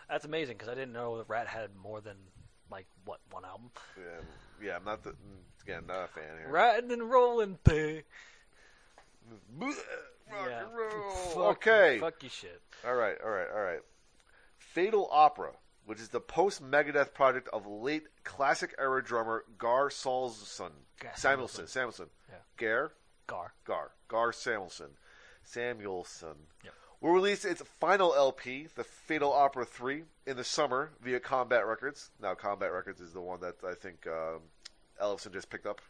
That's 0.10 0.24
amazing 0.26 0.56
because 0.58 0.70
I 0.70 0.76
didn't 0.76 0.94
know 0.94 1.18
that 1.18 1.28
Ratt 1.28 1.48
had 1.48 1.76
more 1.76 2.00
than 2.02 2.16
like 2.72 2.86
what 3.06 3.20
one 3.32 3.44
album. 3.44 3.70
Yeah, 3.98 4.66
yeah 4.68 4.76
I'm 4.78 4.86
not 4.86 5.04
the, 5.04 5.14
again 5.64 5.84
not 5.88 6.06
a 6.06 6.08
fan 6.08 6.24
here. 6.40 6.48
Riding 6.50 6.92
and 6.92 7.10
rolling 7.10 7.58
thing. 7.66 8.04
Rock 9.60 9.76
Yeah. 10.32 10.66
and 10.66 10.76
roll. 10.76 11.12
Fuck- 11.12 11.68
okay. 11.68 11.98
Fuck 12.00 12.24
you 12.24 12.30
shit. 12.30 12.62
All 12.88 12.96
right, 12.96 13.18
all 13.24 13.30
right, 13.30 13.48
all 13.54 13.62
right. 13.62 13.82
Fatal 14.58 15.08
Opera, 15.12 15.52
which 15.90 16.00
is 16.00 16.10
the 16.10 16.20
post 16.20 16.62
Megadeth 16.62 17.16
project 17.16 17.50
of 17.52 17.66
late 17.66 18.04
classic 18.24 18.76
era 18.78 19.04
drummer 19.04 19.44
Gar 19.58 19.90
Samuelson. 19.90 20.72
Samuelson. 21.16 21.66
Samuelson. 21.66 22.06
Yeah. 22.30 22.36
Gar? 22.58 22.92
Gar. 23.26 23.54
Gar. 23.66 23.92
Gar 24.08 24.32
Samuelson. 24.32 24.92
Samuelson. 25.42 26.36
Yep. 26.64 26.74
Will 27.02 27.14
release 27.14 27.44
its 27.44 27.64
final 27.80 28.14
LP, 28.14 28.68
the 28.76 28.84
Fatal 28.84 29.34
Opera 29.34 29.66
3, 29.66 30.04
in 30.28 30.38
the 30.38 30.44
summer 30.44 30.92
via 31.02 31.20
Combat 31.20 31.66
Records. 31.66 32.12
Now, 32.22 32.36
Combat 32.36 32.72
Records 32.72 33.02
is 33.02 33.14
the 33.14 33.22
one 33.22 33.40
that 33.40 33.56
I 33.68 33.74
think 33.74 34.06
um, 34.06 34.42
Ellefson 35.02 35.34
just 35.34 35.50
picked 35.50 35.66
up. 35.66 35.82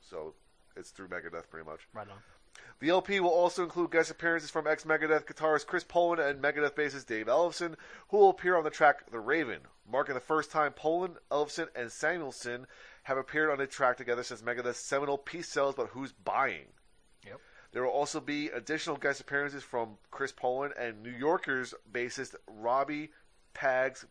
So 0.00 0.32
it's 0.74 0.88
through 0.88 1.08
Megadeth 1.08 1.50
pretty 1.50 1.68
much. 1.68 1.80
Right 1.92 2.08
on. 2.08 2.16
The 2.80 2.90
LP 2.90 3.20
will 3.20 3.30
also 3.30 3.62
include 3.62 3.90
guest 3.90 4.10
appearances 4.10 4.50
from 4.50 4.66
ex 4.66 4.84
Megadeth 4.84 5.26
guitarist 5.26 5.66
Chris 5.66 5.84
Poland 5.84 6.20
and 6.20 6.42
Megadeth 6.42 6.74
bassist 6.74 7.06
Dave 7.06 7.26
Ellefson, 7.26 7.76
who 8.08 8.18
will 8.18 8.30
appear 8.30 8.56
on 8.56 8.64
the 8.64 8.70
track 8.70 9.10
The 9.10 9.20
Raven, 9.20 9.60
marking 9.90 10.14
the 10.14 10.20
first 10.20 10.50
time 10.50 10.72
Poland, 10.72 11.16
Ellefson, 11.30 11.68
and 11.74 11.90
Samuelson 11.90 12.66
have 13.04 13.16
appeared 13.16 13.50
on 13.50 13.60
a 13.60 13.66
track 13.66 13.96
together 13.96 14.22
since 14.22 14.42
Megadeth's 14.42 14.78
seminal 14.78 15.18
Peace 15.18 15.48
Sells 15.48 15.74
But 15.74 15.88
Who's 15.88 16.12
Buying. 16.12 16.66
Yep. 17.26 17.40
There 17.72 17.82
will 17.82 17.90
also 17.90 18.20
be 18.20 18.48
additional 18.50 18.96
guest 18.96 19.20
appearances 19.20 19.62
from 19.62 19.98
Chris 20.10 20.32
Poland 20.32 20.74
and 20.78 21.02
New 21.02 21.10
Yorkers 21.10 21.74
bassist 21.90 22.34
Robbie 22.46 23.10
Pags 23.54 24.04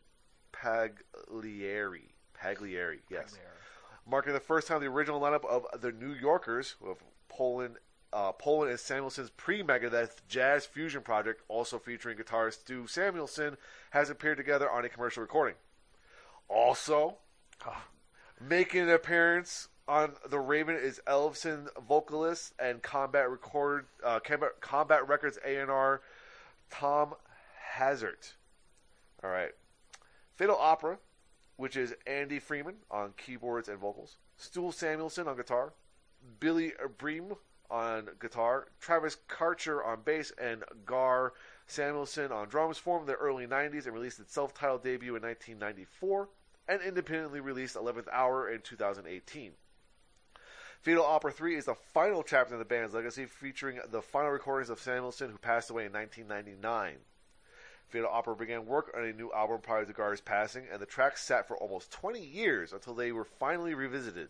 Pagliari. 0.52 2.10
Pagliari, 2.38 3.00
yes 3.10 3.38
marking 4.06 4.34
the 4.34 4.40
first 4.40 4.68
time 4.68 4.82
the 4.82 4.88
original 4.88 5.20
lineup 5.20 5.46
of 5.46 5.66
the 5.82 5.92
New 5.92 6.14
Yorkers, 6.14 6.76
with 6.82 7.02
Poland, 7.30 7.78
uh, 8.14 8.32
Poland 8.32 8.72
and 8.72 8.80
Samuelson's 8.80 9.32
pre-Megadeth 9.32 10.22
jazz 10.28 10.66
fusion 10.66 11.02
project, 11.02 11.42
also 11.48 11.80
featuring 11.80 12.18
guitarist 12.18 12.62
Stu 12.62 12.88
Samuelson, 12.88 13.58
has 13.90 14.10
appeared 14.10 14.38
together 14.38 14.70
on 14.70 14.86
a 14.86 14.90
commercial 14.90 15.22
recording. 15.22 15.56
Also, 16.48 17.18
Oh, 17.66 17.82
making 18.42 18.82
an 18.82 18.90
appearance 18.90 19.70
on 19.88 20.14
the 20.30 20.40
Raven 20.40 20.76
is 20.76 21.00
Ellefson 21.08 21.68
vocalist 21.88 22.54
and 22.60 22.82
Combat 22.82 23.30
Record, 23.30 23.86
uh, 24.04 24.20
Combat, 24.20 24.60
Combat 24.60 25.08
Records 25.08 25.38
A&R 25.46 26.02
Thom 26.70 27.14
Hazaert. 27.78 28.34
All 29.24 29.30
right, 29.30 29.52
Fatal 30.36 30.58
Opera, 30.60 30.98
which 31.56 31.78
is 31.78 31.96
Andy 32.06 32.40
Freeman 32.40 32.76
on 32.92 33.14
keyboards 33.16 33.70
and 33.70 33.80
vocals, 33.80 34.18
Stu 34.38 34.72
Samuelson 34.72 35.28
on 35.28 35.38
guitar, 35.38 35.74
Billy 36.40 36.74
Bream 36.98 37.34
on 37.74 38.08
guitar, 38.20 38.68
Travis 38.80 39.18
Karcher 39.28 39.86
on 39.86 40.02
bass, 40.06 40.32
and 40.40 40.64
Gar 40.86 41.34
Samuelson 41.66 42.32
on 42.32 42.48
drums 42.48 42.78
formed 42.78 43.02
in 43.02 43.08
the 43.08 43.20
early 43.20 43.48
90s 43.48 43.86
and 43.86 43.96
released 43.96 44.20
its 44.20 44.32
self 44.32 44.54
titled 44.54 44.84
debut 44.84 45.16
in 45.16 45.24
1994 45.24 46.30
and 46.68 46.82
independently 46.82 47.40
released 47.40 47.76
11th 47.76 48.08
Hour 48.12 48.50
in 48.50 48.62
2018. 48.62 49.54
Fatal 50.82 51.04
Opera 51.04 51.32
3 51.32 51.56
is 51.56 51.66
the 51.66 51.76
final 51.76 52.24
chapter 52.24 52.54
in 52.54 52.60
the 52.60 52.66
band's 52.66 52.94
legacy, 52.94 53.26
featuring 53.26 53.80
the 53.90 54.02
final 54.02 54.30
recordings 54.30 54.70
of 54.70 54.80
Samuelson, 54.80 55.32
who 55.32 55.38
passed 55.38 55.70
away 55.70 55.86
in 55.86 55.94
1999. 55.94 56.98
Fatal 57.88 58.10
Opera 58.12 58.36
began 58.36 58.66
work 58.66 58.92
on 58.96 59.04
a 59.04 59.14
new 59.14 59.32
album 59.32 59.62
prior 59.62 59.86
to 59.86 59.94
Gar's 59.94 60.22
passing, 60.22 60.66
and 60.72 60.82
the 60.82 60.86
tracks 60.86 61.24
sat 61.24 61.48
for 61.48 61.58
almost 61.58 61.92
20 61.92 62.24
years 62.24 62.74
until 62.74 62.94
they 62.94 63.12
were 63.12 63.24
finally 63.24 63.74
revisited. 63.74 64.30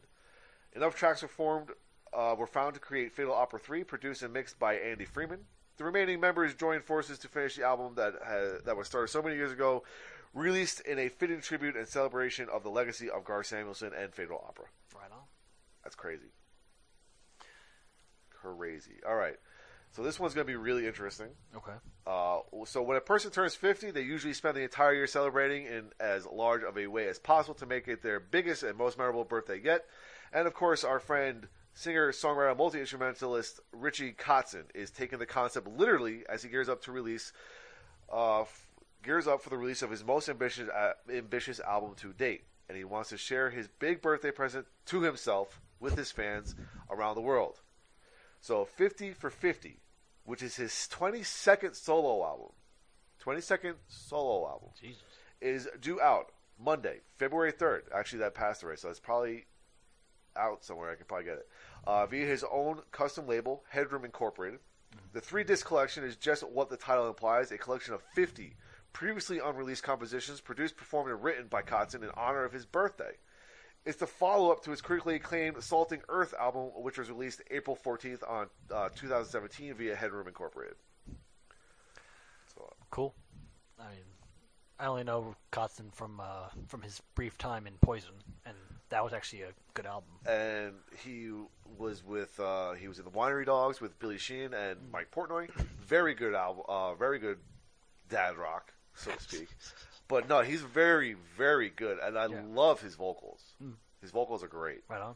Enough 0.73 0.95
tracks 0.95 1.21
were 1.23 1.27
formed, 1.27 1.71
uh, 2.15 2.35
were 2.37 2.47
found 2.47 2.73
to 2.75 2.79
create 2.79 3.11
Fatal 3.11 3.33
Opera 3.33 3.59
3, 3.59 3.83
produced 3.83 4.21
and 4.21 4.33
mixed 4.33 4.59
by 4.59 4.75
Andy 4.75 5.05
Freeman. 5.05 5.39
The 5.77 5.83
remaining 5.83 6.19
members 6.19 6.53
joined 6.53 6.83
forces 6.83 7.17
to 7.19 7.27
finish 7.27 7.55
the 7.55 7.63
album 7.63 7.95
that 7.95 8.13
had, 8.25 8.65
that 8.65 8.77
was 8.77 8.87
started 8.87 9.07
so 9.07 9.21
many 9.21 9.35
years 9.35 9.51
ago, 9.51 9.83
released 10.33 10.81
in 10.81 10.99
a 10.99 11.09
fitting 11.09 11.41
tribute 11.41 11.75
and 11.75 11.87
celebration 11.87 12.47
of 12.49 12.63
the 12.63 12.69
legacy 12.69 13.09
of 13.09 13.23
Gar 13.23 13.43
Samuelson 13.43 13.91
and 13.97 14.13
Fatal 14.13 14.43
Opera. 14.47 14.65
right 14.95 15.11
on. 15.11 15.23
That's 15.83 15.95
crazy. 15.95 16.31
Crazy. 18.29 18.99
All 19.07 19.15
right. 19.15 19.35
So 19.91 20.01
this 20.01 20.19
one's 20.19 20.33
going 20.33 20.47
to 20.47 20.51
be 20.51 20.57
really 20.57 20.87
interesting. 20.87 21.27
Okay. 21.55 21.73
Uh, 22.07 22.39
so 22.65 22.81
when 22.81 22.97
a 22.97 23.01
person 23.01 23.29
turns 23.29 23.53
50, 23.53 23.91
they 23.91 24.01
usually 24.01 24.33
spend 24.33 24.57
the 24.57 24.63
entire 24.63 24.93
year 24.93 25.07
celebrating 25.07 25.67
in 25.67 25.91
as 25.99 26.25
large 26.25 26.63
of 26.63 26.77
a 26.79 26.87
way 26.87 27.07
as 27.07 27.19
possible 27.19 27.53
to 27.55 27.67
make 27.67 27.87
it 27.87 28.01
their 28.01 28.19
biggest 28.19 28.63
and 28.63 28.75
most 28.75 28.97
memorable 28.97 29.23
birthday 29.23 29.61
yet. 29.63 29.85
And 30.33 30.47
of 30.47 30.55
course, 30.55 30.83
our 30.83 30.99
friend, 30.99 31.47
singer, 31.73 32.11
songwriter, 32.11 32.55
multi 32.57 32.79
instrumentalist 32.79 33.59
Ritchie 33.71 34.13
Kotzen 34.13 34.63
is 34.73 34.91
taking 34.91 35.19
the 35.19 35.25
concept 35.25 35.67
literally 35.67 36.23
as 36.29 36.43
he 36.43 36.49
gears 36.49 36.69
up 36.69 36.81
to 36.83 36.91
release, 36.91 37.33
uh, 38.11 38.41
f- 38.41 38.67
gears 39.03 39.27
up 39.27 39.41
for 39.41 39.49
the 39.49 39.57
release 39.57 39.81
of 39.81 39.91
his 39.91 40.03
most 40.03 40.29
ambitious 40.29 40.69
uh, 40.69 40.93
ambitious 41.11 41.59
album 41.59 41.95
to 41.95 42.13
date, 42.13 42.43
and 42.69 42.77
he 42.77 42.83
wants 42.83 43.09
to 43.09 43.17
share 43.17 43.49
his 43.49 43.67
big 43.67 44.01
birthday 44.01 44.31
present 44.31 44.65
to 44.85 45.01
himself 45.01 45.61
with 45.79 45.97
his 45.97 46.11
fans 46.11 46.55
around 46.89 47.15
the 47.15 47.21
world. 47.21 47.59
So 48.39 48.65
50 48.65 49.11
for 49.13 49.29
50, 49.29 49.79
which 50.25 50.41
is 50.41 50.55
his 50.55 50.71
22nd 50.91 51.75
solo 51.75 52.25
album. 52.25 52.49
22nd 53.23 53.75
solo 53.87 54.47
album 54.47 54.69
Jesus. 54.79 55.01
is 55.41 55.67
due 55.79 56.01
out 56.01 56.31
Monday, 56.59 56.99
February 57.15 57.53
3rd. 57.53 57.83
Actually, 57.95 58.19
that 58.19 58.35
passed 58.35 58.63
already, 58.63 58.79
so 58.79 58.89
it's 58.89 58.99
probably 58.99 59.45
out 60.37 60.63
somewhere. 60.63 60.91
I 60.91 60.95
can 60.95 61.05
probably 61.05 61.25
get 61.25 61.37
it. 61.37 61.47
Uh, 61.85 62.05
via 62.05 62.25
his 62.25 62.45
own 62.49 62.81
custom 62.91 63.27
label, 63.27 63.63
Headroom 63.69 64.05
Incorporated. 64.05 64.59
The 65.11 65.21
three 65.21 65.43
disc 65.43 65.65
collection 65.65 66.03
is 66.03 66.15
just 66.15 66.47
what 66.47 66.69
the 66.69 66.77
title 66.77 67.07
implies 67.07 67.51
a 67.51 67.57
collection 67.57 67.93
of 67.93 68.01
50 68.13 68.55
previously 68.93 69.39
unreleased 69.39 69.83
compositions 69.83 70.39
produced, 70.39 70.77
performed, 70.77 71.11
and 71.11 71.23
written 71.23 71.47
by 71.47 71.63
Kotzen 71.63 72.03
in 72.03 72.09
honor 72.15 72.45
of 72.45 72.53
his 72.53 72.65
birthday. 72.65 73.17
It's 73.85 73.97
the 73.97 74.07
follow 74.07 74.51
up 74.51 74.63
to 74.63 74.71
his 74.71 74.81
critically 74.81 75.15
acclaimed 75.15 75.61
Salting 75.61 76.01
Earth 76.07 76.33
album, 76.39 76.69
which 76.75 76.97
was 76.97 77.09
released 77.09 77.41
April 77.51 77.77
14th 77.83 78.29
on 78.29 78.47
uh, 78.71 78.89
2017 78.95 79.73
via 79.73 79.95
Headroom 79.95 80.27
Incorporated. 80.27 80.75
So, 82.55 82.71
Cool. 82.91 83.13
I 83.77 83.89
mean, 83.89 84.05
I 84.79 84.85
only 84.85 85.03
know 85.03 85.35
Kotzen 85.51 85.91
from 85.93 86.21
uh, 86.21 86.47
from 86.67 86.81
his 86.81 87.01
brief 87.15 87.37
time 87.37 87.67
in 87.67 87.73
Poison, 87.81 88.13
and 88.45 88.55
that 88.93 89.03
was 89.03 89.11
actually 89.13 89.41
a 89.41 89.51
good 89.73 89.85
album. 89.85 90.09
and 90.25 90.73
he 91.03 91.29
was 91.77 92.03
with 92.03 92.39
uh, 92.39 92.73
he 92.73 92.87
was 92.87 92.99
in 92.99 93.05
the 93.05 93.11
Winery 93.11 93.45
Dogs 93.45 93.81
with 93.81 93.97
Billy 93.99 94.17
Sheehan 94.17 94.53
and 94.53 94.77
Mike 94.91 95.09
Portnoy. 95.11 95.49
Very 95.81 96.13
good 96.13 96.33
album, 96.35 96.63
uh, 96.67 96.93
very 96.95 97.19
good 97.19 97.39
dad 98.09 98.37
rock, 98.37 98.73
so 98.95 99.11
to 99.11 99.19
speak. 99.19 99.47
But 100.09 100.27
no, 100.27 100.41
he's 100.41 100.61
very 100.61 101.15
very 101.37 101.69
good, 101.69 101.97
and 101.97 102.17
I 102.17 102.27
Yeah. 102.27 102.41
love 102.45 102.81
his 102.81 102.95
vocals. 102.95 103.41
His 104.01 104.11
vocals 104.11 104.43
are 104.43 104.47
great, 104.49 104.81
Right 104.89 105.01
on. 105.01 105.15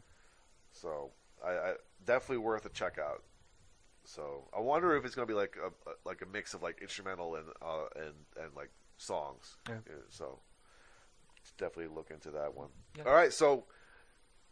so 0.71 1.11
I, 1.45 1.51
I 1.51 1.73
definitely 2.05 2.37
worth 2.37 2.65
a 2.65 2.69
check 2.69 2.97
out. 2.97 3.21
So 4.05 4.47
I 4.55 4.61
wonder 4.61 4.95
if 4.95 5.03
it's 5.05 5.13
going 5.13 5.27
to 5.27 5.31
be 5.31 5.37
like 5.37 5.57
a, 5.61 5.67
a 5.89 5.93
like 6.05 6.21
a 6.21 6.25
mix 6.25 6.53
of 6.53 6.63
like 6.63 6.79
instrumental 6.81 7.35
and 7.35 7.45
uh, 7.61 7.85
and 7.97 8.15
and 8.41 8.55
like 8.55 8.71
songs. 8.97 9.57
Yeah. 9.69 9.75
so 10.09 10.39
definitely 11.57 11.93
look 11.93 12.11
into 12.11 12.31
that 12.31 12.55
one. 12.55 12.69
Yeah. 12.97 13.03
All 13.03 13.13
right, 13.13 13.33
so 13.33 13.65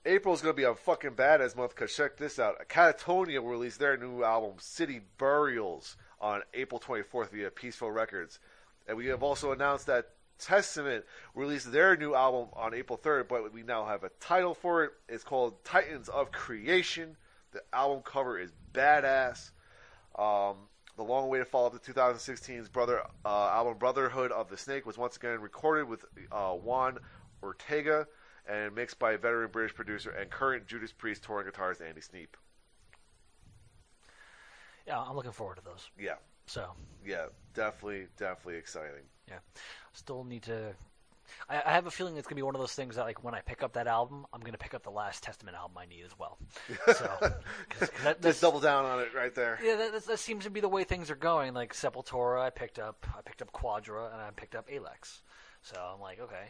April's 0.06 0.42
going 0.42 0.54
to 0.54 0.58
be 0.58 0.64
a 0.64 0.76
fucking 0.76 1.12
badass 1.12 1.56
month 1.56 1.76
because 1.76 1.96
check 1.96 2.18
this 2.18 2.38
out. 2.38 2.56
Katatonia 2.70 3.40
will 3.42 3.50
release 3.50 3.78
their 3.78 3.98
new 3.98 4.24
album, 4.24 4.54
City 4.60 5.02
Burials, 5.18 5.98
on 6.22 6.42
April 6.54 6.80
24th 6.80 7.32
via 7.32 7.50
Peaceville 7.50 7.94
Records. 7.94 8.40
And 8.88 8.98
we 8.98 9.08
have 9.08 9.24
also 9.24 9.52
announced 9.52 9.88
that 9.88 10.10
Testament 10.38 11.06
released 11.34 11.72
their 11.72 11.96
new 11.96 12.14
album 12.14 12.50
on 12.54 12.74
April 12.74 13.00
3rd, 13.02 13.28
but 13.28 13.54
we 13.54 13.64
now 13.64 13.86
have 13.86 14.04
a 14.04 14.10
title 14.20 14.54
for 14.54 14.84
it. 14.84 14.92
It's 15.08 15.24
called 15.24 15.64
Titans 15.64 16.10
of 16.10 16.32
Creation. 16.32 17.16
The 17.52 17.62
album 17.74 18.04
cover 18.04 18.38
is 18.38 18.52
badass. 18.74 19.52
Um, 20.18 20.68
the 20.96 21.04
long-awaited 21.04 21.48
follow-up 21.48 21.82
to 21.82 21.94
2016's 21.94 22.70
brother 22.70 23.02
uh, 23.26 23.50
album 23.50 23.78
Brotherhood 23.78 24.32
of 24.32 24.50
the 24.50 24.58
Snake 24.58 24.86
was 24.86 24.98
once 24.98 25.18
again 25.18 25.40
recorded 25.42 25.88
with 25.88 26.06
uh, 26.32 26.52
Juan 26.52 27.00
Urteaga 27.44 28.06
and 28.48 28.74
mixed 28.76 29.00
by 29.00 29.18
veteran 29.18 29.50
British 29.52 29.76
producer 29.76 30.12
and 30.12 30.30
current 30.30 30.68
Judas 30.68 30.92
Priest 30.92 31.24
touring 31.24 31.48
guitarist 31.48 31.82
Andy 31.86 32.02
Sneap. 32.02 32.38
Yeah, 34.88 35.00
I'm 35.00 35.16
looking 35.16 35.32
forward 35.32 35.58
to 35.58 35.64
those. 35.64 35.90
Yeah, 36.00 36.16
So 36.46 36.70
yeah, 37.06 37.26
definitely, 37.54 38.08
definitely 38.18 38.58
exciting. 38.58 39.04
yeah, 39.28 39.40
still 39.94 40.24
need 40.24 40.44
to. 40.44 40.74
I, 41.50 41.62
I 41.66 41.72
have 41.72 41.86
a 41.88 41.92
feeling 41.92 42.18
it's 42.18 42.28
gonna 42.28 42.36
be 42.38 42.42
one 42.44 42.56
of 42.56 42.62
those 42.62 42.74
things 42.74 42.96
that 42.96 43.04
like 43.04 43.24
when 43.24 43.34
I 43.36 43.42
pick 43.42 43.64
up 43.64 43.74
that 43.74 43.88
album, 43.88 44.26
I'm 44.34 44.42
gonna 44.42 44.58
pick 44.58 44.74
up 44.74 44.84
the 44.84 44.90
last 44.92 45.24
Testament 45.24 45.56
album 45.58 45.78
I 45.78 45.86
need 45.86 46.04
as 46.06 46.18
well. 46.18 46.38
So 46.88 47.06
'cause- 47.20 47.90
'cause 47.90 48.04
that, 48.04 48.22
Just 48.22 48.42
double 48.42 48.60
down 48.60 48.86
on 48.86 49.00
it 49.00 49.14
right 49.16 49.34
there. 49.34 49.60
yeah, 49.64 49.76
that, 49.76 49.92
that, 49.94 50.06
that 50.06 50.20
seems 50.20 50.44
to 50.46 50.50
be 50.50 50.60
the 50.60 50.70
way 50.70 50.84
things 50.84 51.10
are 51.12 51.16
going. 51.16 51.54
Like 51.54 51.74
Sepultura, 51.74 52.42
I 52.42 52.50
picked 52.50 52.80
up, 52.80 53.06
I 53.18 53.22
picked 53.22 53.42
up 53.42 53.52
Quadra, 53.52 54.06
and 54.12 54.22
I 54.22 54.30
picked 54.36 54.56
up 54.56 54.68
A-Lex. 54.72 55.22
So 55.62 55.76
I'm 55.94 56.00
like, 56.02 56.20
okay, 56.20 56.48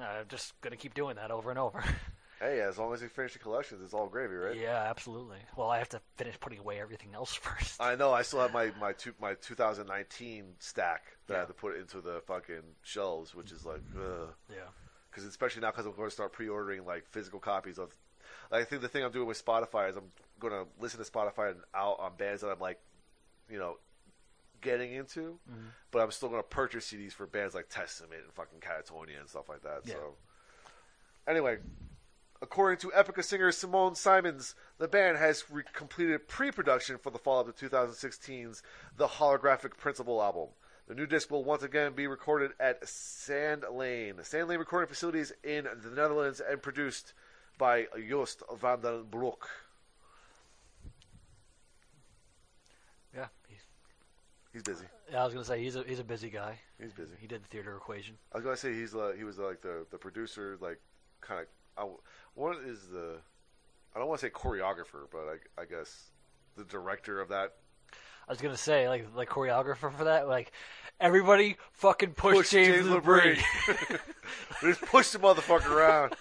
I'm 0.00 0.26
just 0.28 0.60
gonna 0.60 0.76
keep 0.76 0.94
doing 0.94 1.16
that 1.16 1.30
over 1.30 1.50
and 1.50 1.58
over. 1.58 1.82
Hey, 2.40 2.60
as 2.60 2.78
long 2.78 2.92
as 2.92 3.00
you 3.00 3.08
finish 3.08 3.32
the 3.32 3.38
collections, 3.38 3.80
it's 3.82 3.94
all 3.94 4.08
gravy, 4.08 4.34
right? 4.34 4.56
yeah, 4.56 4.86
absolutely. 4.90 5.38
Well, 5.56 5.70
I 5.70 5.78
have 5.78 5.88
to 5.90 6.00
finish 6.16 6.38
putting 6.40 6.58
away 6.58 6.80
everything 6.80 7.14
else 7.14 7.32
first. 7.34 7.80
I 7.80 7.94
know. 7.94 8.12
I 8.12 8.22
still 8.22 8.40
have 8.40 8.52
my 8.52 8.72
my 8.80 8.92
two, 8.92 9.12
my 9.20 9.34
2019 9.34 10.44
stack 10.58 11.16
that 11.26 11.34
I 11.34 11.36
Yeah. 11.36 11.40
have 11.40 11.48
to 11.48 11.54
put 11.54 11.76
into 11.76 12.00
the 12.00 12.20
fucking 12.26 12.62
shelves, 12.82 13.34
which 13.34 13.52
is 13.52 13.64
like, 13.64 13.82
yeah. 13.94 14.56
because 15.10 15.24
especially 15.24 15.62
now 15.62 15.70
because 15.70 15.86
I'm 15.86 15.94
going 15.94 16.08
to 16.08 16.14
start 16.14 16.32
pre-ordering 16.32 16.84
like 16.84 17.06
physical 17.08 17.38
copies 17.40 17.78
of. 17.78 17.94
I 18.50 18.64
think 18.64 18.82
the 18.82 18.88
thing 18.88 19.04
I'm 19.04 19.12
doing 19.12 19.26
with 19.28 19.42
Spotify 19.44 19.88
is 19.90 19.96
I'm 19.96 20.10
going 20.40 20.52
to 20.52 20.66
listen 20.80 21.02
to 21.02 21.10
Spotify 21.10 21.50
and 21.52 21.60
out 21.74 21.98
on 22.00 22.12
bands 22.16 22.40
that 22.42 22.48
I'm 22.50 22.58
like, 22.58 22.80
you 23.50 23.58
know, 23.58 23.76
getting 24.60 24.92
into, 24.92 25.38
Mm-hmm. 25.50 25.66
but 25.90 26.00
I'm 26.00 26.10
still 26.10 26.28
going 26.30 26.40
to 26.42 26.48
purchase 26.48 26.90
CDs 26.90 27.12
for 27.12 27.26
bands 27.26 27.54
like 27.54 27.68
Testament 27.68 28.22
and 28.24 28.32
fucking 28.32 28.60
Katatonia 28.60 29.20
and 29.20 29.28
stuff 29.28 29.48
like 29.48 29.62
that. 29.62 29.80
Yeah. 29.84 29.94
So, 29.94 30.14
anyway, 31.28 31.58
according 32.44 32.78
to 32.78 32.90
Epica 32.94 33.24
singer 33.24 33.50
Simone 33.50 33.94
Simons, 33.94 34.54
the 34.76 34.86
band 34.86 35.16
has 35.16 35.44
re- 35.50 35.62
completed 35.72 36.28
pre-production 36.28 36.98
for 36.98 37.10
the 37.10 37.18
follow-up 37.18 37.56
to 37.56 37.68
2016's 37.70 38.62
The 38.98 39.06
Holographic 39.08 39.78
Principle 39.78 40.22
album. 40.22 40.48
The 40.86 40.94
new 40.94 41.06
disc 41.06 41.30
will 41.30 41.42
once 41.42 41.62
again 41.62 41.94
be 41.94 42.06
recorded 42.06 42.50
at 42.60 42.86
Sand 42.86 43.64
Lane, 43.72 44.16
Sand 44.22 44.48
Lane 44.48 44.58
recording 44.58 44.88
facilities 44.88 45.32
in 45.42 45.64
the 45.64 45.88
Netherlands, 45.88 46.42
and 46.46 46.60
produced 46.60 47.14
by 47.56 47.86
Joost 48.08 48.42
van 48.60 48.82
den 48.82 49.04
Broek. 49.10 49.48
Yeah. 53.16 53.28
He's, 53.48 53.60
He's 54.52 54.62
busy. 54.62 54.84
yeah, 55.10 55.22
I 55.22 55.24
was 55.24 55.32
gonna 55.32 55.46
say 55.46 55.62
he's 55.62 55.76
a 55.76 55.82
he's 55.84 55.98
a 56.00 56.04
busy 56.04 56.28
guy. 56.28 56.58
He's 56.78 56.92
busy. 56.92 57.14
He 57.18 57.26
did 57.26 57.42
the 57.42 57.48
theater 57.48 57.74
equation. 57.74 58.16
I 58.34 58.36
was 58.36 58.44
gonna 58.44 58.56
say 58.58 58.74
he's 58.74 58.94
uh, 58.94 59.12
he 59.16 59.24
was 59.24 59.38
like 59.38 59.62
the 59.62 59.86
the 59.90 59.96
producer, 59.96 60.58
like 60.60 60.78
kind 61.22 61.40
of. 61.40 61.46
What 62.34 62.58
is 62.64 62.88
the? 62.88 63.16
I 63.94 63.98
don't 63.98 64.08
want 64.08 64.20
to 64.20 64.26
say 64.26 64.30
choreographer, 64.30 65.06
but 65.10 65.22
I, 65.28 65.62
I 65.62 65.64
guess 65.64 66.10
the 66.56 66.64
director 66.64 67.20
of 67.20 67.28
that. 67.28 67.54
I 68.26 68.32
was 68.32 68.40
gonna 68.40 68.56
say 68.56 68.88
like 68.88 69.06
like 69.14 69.28
choreographer 69.28 69.92
for 69.92 70.04
that. 70.04 70.26
Like 70.28 70.52
everybody 71.00 71.56
fucking 71.72 72.12
push, 72.12 72.36
Push 72.36 72.50
James, 72.50 72.86
James. 72.86 72.88
LaBrie. 72.88 73.42
Just 74.60 74.80
push 74.82 75.10
the 75.10 75.18
motherfucker 75.18 75.70
around. 75.70 76.14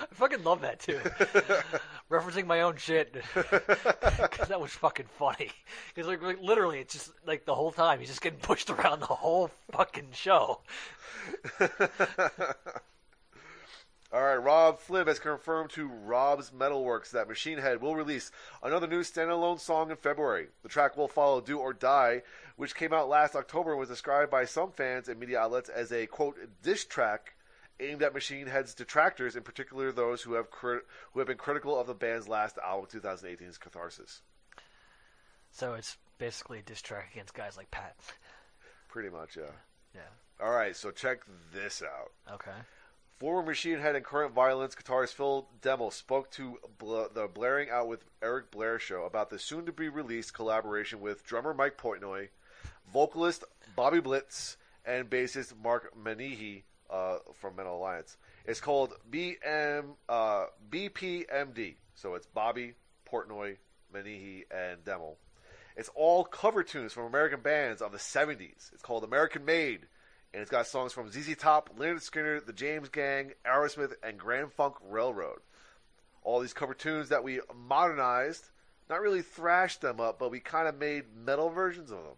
I 0.00 0.06
fucking 0.14 0.44
love 0.44 0.60
that 0.62 0.80
too. 0.80 0.98
Referencing 2.10 2.46
my 2.46 2.60
own 2.62 2.76
shit 2.76 3.12
because 3.34 4.48
that 4.48 4.60
was 4.60 4.70
fucking 4.72 5.06
funny. 5.18 5.50
Because 5.94 6.08
like, 6.08 6.22
like 6.22 6.40
literally, 6.42 6.78
it's 6.78 6.94
just 6.94 7.12
like 7.26 7.44
the 7.44 7.54
whole 7.54 7.72
time 7.72 7.98
he's 8.00 8.08
just 8.08 8.20
getting 8.20 8.38
pushed 8.38 8.70
around 8.70 9.00
the 9.00 9.06
whole 9.06 9.50
fucking 9.72 10.08
show. 10.12 10.60
All 14.12 14.22
right, 14.22 14.36
Robb 14.36 14.78
Flynn 14.78 15.08
has 15.08 15.18
confirmed 15.18 15.70
to 15.70 15.88
Robb's 15.88 16.50
Metalworks 16.50 17.10
that 17.10 17.28
Machine 17.28 17.58
Head 17.58 17.82
will 17.82 17.96
release 17.96 18.30
another 18.62 18.86
new 18.86 19.00
standalone 19.00 19.58
song 19.58 19.90
in 19.90 19.96
February. 19.96 20.46
The 20.62 20.68
track 20.68 20.96
will 20.96 21.08
follow 21.08 21.40
Do 21.40 21.58
or 21.58 21.72
Die, 21.72 22.22
which 22.56 22.76
came 22.76 22.92
out 22.92 23.08
last 23.08 23.34
October 23.34 23.72
and 23.72 23.80
was 23.80 23.88
described 23.88 24.30
by 24.30 24.44
some 24.44 24.70
fans 24.70 25.08
and 25.08 25.18
media 25.18 25.40
outlets 25.40 25.68
as 25.68 25.90
a 25.90 26.06
quote 26.06 26.38
diss 26.62 26.84
track 26.84 27.34
aimed 27.80 28.02
at 28.02 28.14
Machine 28.14 28.46
Head's 28.46 28.74
detractors, 28.74 29.34
in 29.34 29.42
particular 29.42 29.90
those 29.90 30.22
who 30.22 30.34
have 30.34 30.50
crit- 30.50 30.86
who 31.12 31.18
have 31.18 31.26
been 31.26 31.36
critical 31.36 31.78
of 31.78 31.88
the 31.88 31.94
band's 31.94 32.28
last 32.28 32.58
album, 32.58 32.86
2018's 32.86 33.58
Catharsis. 33.58 34.22
So 35.50 35.74
it's 35.74 35.98
basically 36.18 36.60
a 36.60 36.62
diss 36.62 36.80
track 36.80 37.10
against 37.12 37.34
guys 37.34 37.56
like 37.56 37.70
Pat. 37.72 37.96
Pretty 38.88 39.10
much, 39.10 39.36
yeah. 39.36 39.52
Yeah. 39.94 40.00
All 40.40 40.52
right, 40.52 40.76
so 40.76 40.90
check 40.90 41.22
this 41.52 41.82
out. 41.82 42.12
Okay. 42.34 42.52
Former 43.18 43.42
Machine 43.42 43.78
Head 43.78 43.96
and 43.96 44.04
current 44.04 44.34
Violence 44.34 44.74
guitarist 44.74 45.14
Phil 45.14 45.48
Demmel 45.62 45.90
spoke 45.90 46.30
to 46.32 46.58
Bla- 46.76 47.08
the 47.08 47.26
Blaring 47.26 47.70
Out 47.70 47.88
with 47.88 48.04
Eric 48.22 48.50
Blair 48.50 48.78
show 48.78 49.04
about 49.04 49.30
the 49.30 49.38
soon 49.38 49.64
to 49.64 49.72
be 49.72 49.88
released 49.88 50.34
collaboration 50.34 51.00
with 51.00 51.24
drummer 51.24 51.54
Mike 51.54 51.78
Portnoy, 51.78 52.28
vocalist 52.92 53.42
Bobby 53.74 54.00
Blitz, 54.00 54.58
and 54.84 55.08
bassist 55.08 55.54
Mark 55.62 55.94
Menghi 55.96 56.64
uh, 56.90 57.16
from 57.32 57.56
Metal 57.56 57.82
Allegiance. 57.82 58.18
It's 58.44 58.60
called 58.60 58.92
BM 59.10 59.94
uh, 60.10 60.46
BPMD. 60.68 61.76
So 61.94 62.16
it's 62.16 62.26
Bobby 62.26 62.74
Portnoy, 63.10 63.56
Menghi, 63.94 64.44
and 64.50 64.84
Demmel. 64.84 65.16
It's 65.74 65.90
all 65.94 66.22
cover 66.22 66.62
tunes 66.62 66.92
from 66.92 67.04
American 67.04 67.40
bands 67.40 67.80
of 67.80 67.92
the 67.92 67.98
70s. 67.98 68.72
It's 68.74 68.82
called 68.82 69.04
American 69.04 69.46
Made 69.46 69.86
and 70.36 70.42
it's 70.42 70.50
got 70.50 70.66
songs 70.66 70.92
from 70.92 71.10
ZZ 71.10 71.34
Top, 71.34 71.78
Lynyrd 71.78 72.06
Skynyrd, 72.06 72.44
The 72.44 72.52
James 72.52 72.90
Gang, 72.90 73.32
Aerosmith, 73.46 73.94
and 74.02 74.18
Grand 74.18 74.52
Funk 74.52 74.74
Railroad. 74.86 75.38
All 76.22 76.40
these 76.40 76.52
cover 76.52 76.74
tunes 76.74 77.08
that 77.08 77.24
we 77.24 77.40
modernized, 77.54 78.50
not 78.90 79.00
really 79.00 79.22
thrashed 79.22 79.80
them 79.80 79.98
up, 79.98 80.18
but 80.18 80.30
we 80.30 80.40
kind 80.40 80.68
of 80.68 80.78
made 80.78 81.04
metal 81.16 81.48
versions 81.48 81.90
of 81.90 82.04
them. 82.04 82.16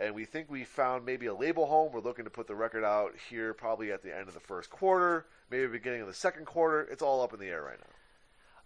And 0.00 0.14
we 0.14 0.24
think 0.24 0.50
we 0.50 0.64
found 0.64 1.04
maybe 1.04 1.26
a 1.26 1.34
label 1.34 1.66
home. 1.66 1.92
We're 1.92 2.00
looking 2.00 2.24
to 2.24 2.30
put 2.30 2.46
the 2.46 2.54
record 2.54 2.84
out 2.84 3.12
here 3.28 3.52
probably 3.52 3.92
at 3.92 4.02
the 4.02 4.16
end 4.16 4.28
of 4.28 4.32
the 4.32 4.40
first 4.40 4.70
quarter, 4.70 5.26
maybe 5.50 5.66
beginning 5.66 6.00
of 6.00 6.06
the 6.06 6.14
second 6.14 6.46
quarter. 6.46 6.88
It's 6.90 7.02
all 7.02 7.20
up 7.20 7.34
in 7.34 7.38
the 7.38 7.48
air 7.48 7.62
right 7.62 7.80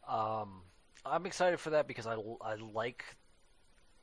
now. 0.06 0.14
Um, 0.14 0.62
I'm 1.04 1.26
excited 1.26 1.58
for 1.58 1.70
that 1.70 1.88
because 1.88 2.06
I, 2.06 2.14
I 2.40 2.54
like 2.54 3.04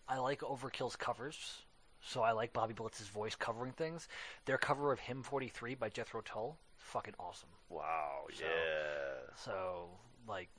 I 0.10 0.18
like 0.18 0.42
Overkill's 0.42 0.98
covers. 0.98 1.62
So 2.04 2.22
I 2.24 2.32
like 2.32 2.52
Bobby 2.54 2.74
Blitz's 2.74 3.08
voice 3.08 3.36
covering 3.36 3.74
things. 3.74 4.08
Their 4.46 4.58
cover 4.58 4.92
of 4.92 5.00
Hymn 5.00 5.22
43 5.24 5.76
by 5.76 5.90
Jethro 5.90 6.22
Tull, 6.22 6.58
fucking 6.78 7.14
awesome. 7.20 7.50
Wow, 7.70 8.26
So- 8.34 8.44
yeah. 8.44 9.34
So 9.36 9.90
like, 10.28 10.50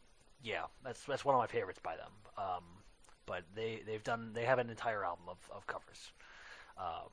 yeah, 0.42 0.64
that's 0.84 1.04
that's 1.04 1.24
one 1.24 1.34
of 1.34 1.40
my 1.40 1.46
favorites 1.46 1.80
by 1.82 1.96
them. 1.96 2.10
Um, 2.38 2.64
but 3.26 3.44
they 3.54 3.82
they've 3.86 4.02
done 4.02 4.30
they 4.34 4.44
have 4.44 4.58
an 4.58 4.70
entire 4.70 5.04
album 5.04 5.24
of, 5.28 5.36
of 5.54 5.66
covers, 5.66 6.12
um, 6.78 7.10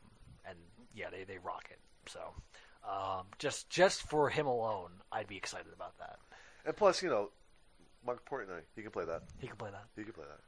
and 0.48 0.58
yeah, 0.96 1.10
they 1.12 1.24
they 1.26 1.38
rock 1.38 1.68
it. 1.70 1.80
So 2.08 2.20
um, 2.90 3.26
just 3.38 3.70
just 3.70 4.02
for 4.04 4.30
him 4.30 4.48
alone, 4.48 4.90
I'd 5.12 5.28
be 5.28 5.38
excited 5.38 5.72
about 5.76 5.98
that. 6.00 6.18
And 6.66 6.76
plus, 6.76 7.04
you 7.04 7.10
know, 7.10 7.30
Mark 8.06 8.28
Portnoy, 8.28 8.62
he 8.76 8.82
can 8.82 8.92
play 8.92 9.06
that. 9.06 9.24
He 9.40 9.48
can 9.48 9.58
play 9.58 9.70
that. 9.72 9.86
He 9.96 10.04
can 10.04 10.14
play 10.14 10.26
that. 10.28 10.40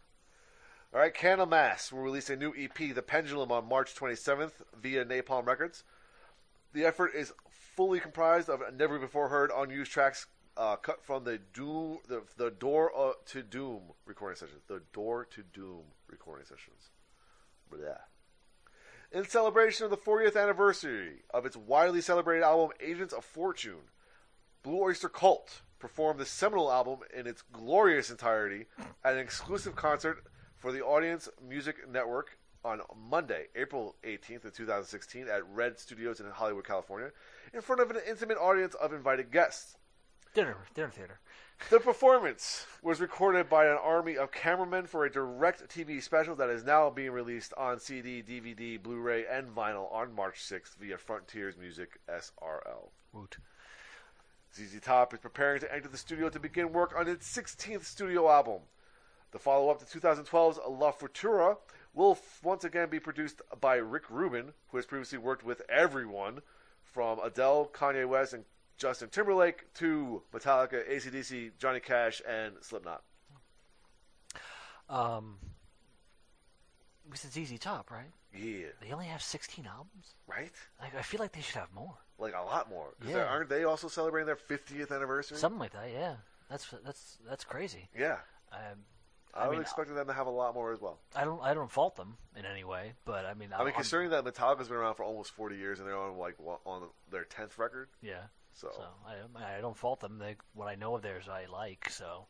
All 0.93 0.99
right, 0.99 1.13
Candlemass 1.13 1.93
will 1.93 2.01
release 2.01 2.29
a 2.29 2.35
new 2.35 2.53
EP, 2.57 2.93
The 2.93 3.01
Pendulum, 3.01 3.49
on 3.49 3.69
March 3.69 3.95
27th 3.95 4.51
via 4.77 5.05
Napalm 5.05 5.47
Records. 5.47 5.85
The 6.73 6.83
effort 6.83 7.11
is 7.15 7.31
fully 7.49 8.01
comprised 8.01 8.49
of 8.49 8.61
never 8.75 8.99
before 8.99 9.29
heard 9.29 9.51
unused 9.55 9.91
tracks 9.91 10.27
uh, 10.57 10.75
cut 10.75 11.01
from 11.01 11.23
the 11.23 11.39
Doom, 11.53 11.99
the, 12.09 12.23
the 12.35 12.51
Door 12.51 12.91
uh, 12.97 13.13
to 13.27 13.41
Doom 13.41 13.83
recording 14.05 14.35
sessions. 14.35 14.63
The 14.67 14.81
Door 14.91 15.29
to 15.35 15.43
Doom 15.43 15.83
recording 16.09 16.45
sessions. 16.45 16.89
Blah. 17.69 17.95
In 19.13 19.25
celebration 19.29 19.85
of 19.85 19.91
the 19.91 19.97
40th 19.97 20.35
anniversary 20.35 21.23
of 21.33 21.45
its 21.45 21.55
widely 21.55 22.01
celebrated 22.01 22.43
album 22.43 22.75
Agents 22.81 23.13
of 23.13 23.23
Fortune, 23.23 23.87
Blue 24.61 24.81
Oyster 24.81 25.07
Cult 25.07 25.61
performed 25.79 26.19
the 26.19 26.25
seminal 26.25 26.69
album 26.69 26.99
in 27.17 27.27
its 27.27 27.43
glorious 27.53 28.09
entirety 28.09 28.65
at 29.05 29.13
an 29.13 29.19
exclusive 29.19 29.77
concert 29.77 30.25
for 30.61 30.71
the 30.71 30.81
Audience 30.81 31.27
Music 31.49 31.89
Network 31.91 32.37
on 32.63 32.81
Monday, 33.09 33.47
April 33.55 33.95
18th 34.03 34.45
of 34.45 34.53
2016 34.53 35.27
at 35.27 35.41
Red 35.47 35.79
Studios 35.79 36.19
in 36.19 36.27
Hollywood, 36.27 36.67
California, 36.67 37.09
in 37.51 37.61
front 37.61 37.81
of 37.81 37.89
an 37.89 37.97
intimate 38.07 38.37
audience 38.37 38.75
of 38.75 38.93
invited 38.93 39.31
guests. 39.31 39.75
Dinner, 40.35 40.57
dinner 40.75 40.91
theater. 40.91 41.19
The 41.71 41.79
performance 41.79 42.67
was 42.83 43.01
recorded 43.01 43.49
by 43.49 43.65
an 43.65 43.77
army 43.83 44.17
of 44.17 44.31
cameramen 44.31 44.85
for 44.85 45.03
a 45.03 45.11
direct 45.11 45.67
TV 45.67 46.01
special 46.01 46.35
that 46.35 46.49
is 46.51 46.63
now 46.63 46.91
being 46.91 47.11
released 47.11 47.53
on 47.57 47.79
CD, 47.79 48.21
DVD, 48.21 48.81
Blu-ray, 48.81 49.25
and 49.25 49.55
vinyl 49.55 49.91
on 49.91 50.13
March 50.13 50.41
6th 50.41 50.75
via 50.79 50.97
Frontiers 50.99 51.57
Music 51.57 51.99
SRL. 52.07 52.91
Woot. 53.13 53.37
ZZ 54.55 54.79
Top 54.79 55.11
is 55.11 55.19
preparing 55.19 55.59
to 55.61 55.73
enter 55.73 55.87
the 55.87 55.97
studio 55.97 56.29
to 56.29 56.39
begin 56.39 56.71
work 56.71 56.93
on 56.95 57.07
its 57.07 57.35
16th 57.35 57.85
studio 57.85 58.29
album. 58.29 58.61
The 59.31 59.39
follow-up 59.39 59.79
to 59.85 59.99
2012's 59.99 60.59
La 60.67 60.91
Futura 60.91 61.57
will 61.93 62.11
f- 62.11 62.39
once 62.43 62.63
again 62.63 62.89
be 62.89 62.99
produced 62.99 63.41
by 63.59 63.75
Rick 63.75 64.09
Rubin, 64.09 64.53
who 64.69 64.77
has 64.77 64.85
previously 64.85 65.17
worked 65.17 65.43
with 65.43 65.61
everyone 65.69 66.41
from 66.83 67.19
Adele, 67.23 67.69
Kanye 67.73 68.07
West, 68.07 68.33
and 68.33 68.43
Justin 68.77 69.09
Timberlake 69.09 69.73
to 69.75 70.21
Metallica, 70.33 70.85
ACDC, 70.89 71.51
Johnny 71.59 71.79
Cash, 71.79 72.21
and 72.27 72.55
Slipknot. 72.61 73.03
Um, 74.89 75.37
we 77.09 77.15
said 77.17 77.31
ZZ 77.31 77.57
Top, 77.59 77.91
right? 77.91 78.09
Yeah, 78.33 78.67
They 78.81 78.91
only 78.91 79.05
have 79.07 79.21
16 79.21 79.65
albums. 79.67 80.15
right? 80.27 80.51
Like, 80.81 80.95
I 80.95 81.01
feel 81.01 81.19
like 81.19 81.33
they 81.33 81.41
should 81.41 81.57
have 81.57 81.71
more. 81.73 81.93
Like 82.17 82.33
a 82.35 82.41
lot 82.43 82.69
more. 82.69 82.87
Yeah. 83.05 83.23
Aren't 83.25 83.49
they 83.49 83.63
also 83.63 83.87
celebrating 83.87 84.27
their 84.27 84.35
50th 84.35 84.91
anniversary? 84.95 85.37
Something 85.37 85.59
like 85.59 85.73
that. 85.73 85.89
Yeah, 85.91 86.15
that's 86.49 86.67
that's 86.85 87.17
that's 87.27 87.43
crazy. 87.43 87.89
yeah. 87.97 88.17
Um, 88.51 88.79
I, 89.33 89.43
I 89.45 89.47
would 89.47 89.53
mean, 89.53 89.61
expect 89.61 89.93
them 89.93 90.07
to 90.07 90.13
have 90.13 90.27
a 90.27 90.31
lot 90.31 90.53
more 90.53 90.73
as 90.73 90.81
well. 90.81 90.99
I 91.15 91.23
don't 91.23 91.41
I 91.41 91.53
don't 91.53 91.71
fault 91.71 91.95
them 91.95 92.17
in 92.35 92.45
any 92.45 92.63
way, 92.63 92.93
but 93.05 93.25
I 93.25 93.33
mean, 93.33 93.49
I 93.53 93.59
mean, 93.59 93.67
I'm- 93.67 93.73
considering 93.75 94.09
that 94.11 94.23
Metallica's 94.25 94.67
been 94.67 94.77
around 94.77 94.95
for 94.95 95.03
almost 95.03 95.31
40 95.31 95.55
years 95.55 95.79
and 95.79 95.87
they're 95.87 95.97
on 95.97 96.17
like 96.17 96.35
on 96.65 96.83
their 97.09 97.25
10th 97.25 97.57
record, 97.57 97.87
yeah. 98.01 98.23
so, 98.53 98.69
So 98.73 98.83
I, 99.07 99.57
I 99.57 99.61
don't 99.61 99.77
fault 99.77 99.99
them. 100.01 100.17
They, 100.19 100.35
what 100.53 100.67
I 100.67 100.75
know 100.75 100.95
of 100.95 101.01
theirs, 101.01 101.29
I 101.29 101.45
like. 101.51 101.87
So 101.89 102.25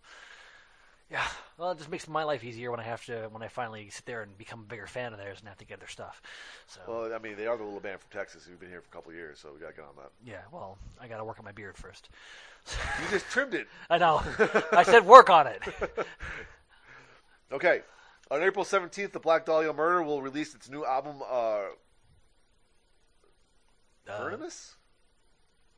yeah, 1.10 1.28
well, 1.58 1.72
it 1.72 1.78
just 1.78 1.90
makes 1.92 2.08
my 2.08 2.24
life 2.24 2.42
easier 2.44 2.72
when 2.72 2.80
I 2.80 2.84
have 2.84 3.04
to 3.06 3.28
when 3.32 3.44
I 3.44 3.50
finally 3.50 3.90
sit 3.90 4.06
there 4.06 4.22
and 4.22 4.38
become 4.38 4.62
a 4.62 4.64
bigger 4.64 4.88
fan 4.88 5.12
of 5.12 5.20
theirs 5.20 5.40
and 5.40 5.50
have 5.50 5.58
to 5.58 5.66
get 5.66 5.80
their 5.80 5.90
stuff. 5.90 6.22
So 6.68 6.80
well, 6.88 7.14
I 7.14 7.18
mean, 7.18 7.36
they 7.36 7.48
are 7.48 7.58
the 7.58 7.64
little 7.66 7.82
band 7.82 8.00
from 8.00 8.18
Texas 8.18 8.46
who've 8.46 8.58
been 8.60 8.70
here 8.70 8.80
for 8.80 8.88
a 8.88 8.96
couple 8.96 9.10
of 9.12 9.18
years, 9.18 9.40
so 9.40 9.50
we 9.54 9.60
gotta 9.60 9.74
get 9.74 9.84
on 9.84 9.96
that. 9.98 10.12
yeah, 10.24 10.42
well, 10.54 10.78
I 11.02 11.08
got 11.10 11.18
to 11.18 11.26
work 11.26 11.38
on 11.40 11.44
my 11.46 11.52
beard 11.52 11.76
first. 11.76 12.08
You 12.68 13.10
just 13.10 13.26
trimmed 13.30 13.56
it. 13.56 13.68
I 13.90 13.98
know. 13.98 14.22
I 14.72 14.84
said 14.84 15.06
work 15.06 15.30
on 15.30 15.48
it. 15.48 15.62
Okay. 17.52 17.82
On 18.30 18.42
April 18.42 18.64
17th, 18.64 19.12
the 19.12 19.20
Black 19.20 19.46
Dahlia 19.46 19.74
Murder 19.74 20.04
will 20.04 20.22
release 20.22 20.56
its 20.56 20.70
new 20.70 20.86
album, 20.86 21.22
uh, 21.30 21.64
Uh, 24.08 24.30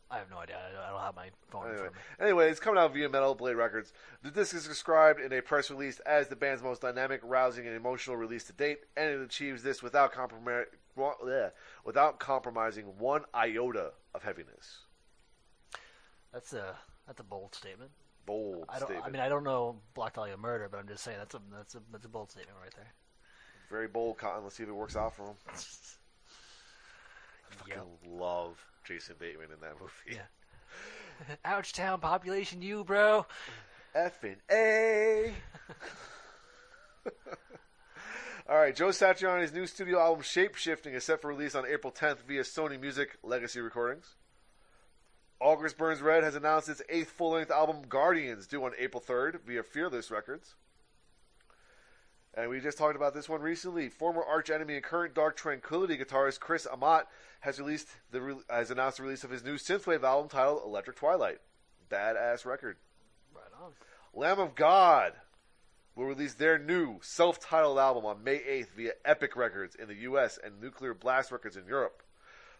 I 0.09 0.17
have 0.19 0.29
no 0.29 0.37
idea. 0.37 0.57
I 0.57 0.91
don't 0.91 1.01
have 1.01 1.15
my 1.15 1.29
phone 1.49 1.63
in 1.65 1.69
Anyway, 1.71 1.77
front 1.81 1.87
of 1.89 1.95
me. 2.19 2.25
anyway, 2.25 2.49
it's 2.51 2.59
coming 2.59 2.79
out 2.79 2.93
via 2.93 3.09
Metal 3.09 3.33
Blade 3.35 3.55
Records. 3.55 3.91
The 4.21 4.29
disc 4.31 4.53
is 4.55 4.67
described 4.67 5.19
in 5.19 5.33
a 5.33 5.41
press 5.41 5.71
release 5.71 5.99
as 6.01 6.27
the 6.27 6.35
band's 6.35 6.61
most 6.61 6.81
dynamic, 6.81 7.19
rousing, 7.23 7.65
and 7.65 7.75
emotional 7.75 8.15
release 8.15 8.43
to 8.45 8.53
date, 8.53 8.81
and 8.95 9.09
it 9.09 9.19
achieves 9.21 9.63
this 9.63 9.81
without 9.81 10.13
compromi- 10.13 10.65
without 11.83 12.19
compromising 12.19 12.97
one 12.99 13.25
iota 13.33 13.93
of 14.13 14.21
heaviness. 14.23 14.85
That's 16.31 16.53
a 16.53 16.77
that's 17.07 17.19
a 17.19 17.23
bold 17.23 17.55
statement. 17.55 17.91
Bold 18.25 18.65
I 18.69 18.79
don't. 18.79 18.87
statement. 18.87 19.05
I 19.05 19.09
mean, 19.11 19.21
I 19.21 19.29
don't 19.29 19.43
know 19.43 19.77
Black 19.93 20.13
Dahlia 20.13 20.37
murder, 20.37 20.67
but 20.69 20.79
I'm 20.79 20.87
just 20.87 21.03
saying 21.03 21.17
that's 21.19 21.35
a 21.35 21.41
that's 21.51 21.75
a 21.75 21.81
that's 21.91 22.05
a 22.05 22.09
bold 22.09 22.31
statement 22.31 22.57
right 22.61 22.73
there. 22.75 22.93
Very 23.69 23.87
bold, 23.87 24.17
Cotton. 24.17 24.43
Let's 24.43 24.55
see 24.55 24.63
if 24.63 24.69
it 24.69 24.73
works 24.73 24.95
out 24.95 25.15
for 25.15 25.23
him. 25.23 25.35
Yep. 27.67 27.85
Love 28.07 28.57
Jason 28.83 29.15
Bateman 29.19 29.49
in 29.53 29.59
that 29.61 29.79
movie. 29.79 30.17
Yeah. 30.17 31.35
Ouch 31.45 31.71
town 31.73 31.99
population, 31.99 32.61
you 32.61 32.83
bro. 32.83 33.25
F 33.95 34.23
and 34.23 34.37
A. 34.51 35.33
All 38.49 38.57
right, 38.57 38.75
Joe 38.75 38.89
Satriani's 38.89 39.53
new 39.53 39.65
studio 39.67 39.99
album 39.99 40.23
Shape 40.23 40.55
Shifting 40.55 40.93
is 40.93 41.03
set 41.05 41.21
for 41.21 41.29
release 41.29 41.55
on 41.55 41.65
April 41.65 41.93
10th 41.93 42.23
via 42.27 42.41
Sony 42.41 42.79
Music 42.79 43.17
Legacy 43.23 43.61
Recordings. 43.61 44.15
August 45.43 45.77
Burns 45.77 46.01
Red 46.01 46.23
has 46.23 46.35
announced 46.35 46.69
its 46.69 46.81
eighth 46.87 47.11
full 47.11 47.31
length 47.31 47.51
album 47.51 47.81
Guardians, 47.89 48.47
due 48.47 48.63
on 48.63 48.71
April 48.79 49.03
3rd 49.05 49.41
via 49.45 49.61
Fearless 49.61 50.09
Records. 50.09 50.55
And 52.33 52.49
we 52.49 52.61
just 52.61 52.77
talked 52.77 52.95
about 52.95 53.13
this 53.13 53.27
one 53.27 53.41
recently. 53.41 53.89
Former 53.89 54.23
arch 54.23 54.49
enemy 54.49 54.75
and 54.75 54.83
current 54.83 55.13
Dark 55.13 55.35
Tranquillity 55.35 55.97
guitarist 55.97 56.39
Chris 56.39 56.65
Amott 56.65 57.03
has 57.41 57.59
released 57.59 57.89
the 58.09 58.21
re- 58.21 58.35
has 58.49 58.71
announced 58.71 58.97
the 58.97 59.03
release 59.03 59.25
of 59.25 59.31
his 59.31 59.43
new 59.43 59.55
synthwave 59.55 60.03
album 60.03 60.29
titled 60.29 60.63
Electric 60.63 60.95
Twilight. 60.95 61.39
Badass 61.91 62.45
record. 62.45 62.77
Right 63.35 63.43
on. 63.61 63.73
Lamb 64.13 64.39
of 64.39 64.55
God 64.55 65.11
will 65.93 66.05
release 66.05 66.35
their 66.35 66.57
new 66.57 66.99
self-titled 67.01 67.77
album 67.77 68.05
on 68.05 68.23
May 68.23 68.39
8th 68.39 68.71
via 68.77 68.91
Epic 69.03 69.35
Records 69.35 69.75
in 69.75 69.89
the 69.89 69.95
US 69.95 70.39
and 70.41 70.61
Nuclear 70.61 70.93
Blast 70.93 71.33
Records 71.33 71.57
in 71.57 71.67
Europe. 71.67 72.01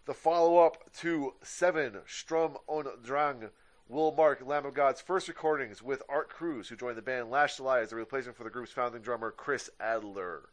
The 0.06 0.14
follow-up 0.14 0.91
to 0.95 1.36
Seven 1.43 2.01
Sturm 2.06 2.58
und 2.68 2.89
Drang 3.06 3.51
will 3.88 4.12
mark 4.12 4.45
Lamb 4.45 4.66
of 4.66 4.74
God's 4.74 4.99
first 4.99 5.30
recordings 5.30 5.82
with 5.82 6.04
Art 6.10 6.28
Cruz, 6.28 6.68
who 6.68 6.76
joined 6.76 6.97
the 6.97 7.01
band 7.01 7.30
last 7.30 7.56
July 7.56 7.80
as 7.80 7.93
a 7.93 7.95
replacement 7.95 8.36
for 8.36 8.43
the 8.43 8.49
group's 8.49 8.74
founding 8.74 9.01
drummer 9.01 9.32
Chris 9.32 9.70
Adler. 9.80 10.49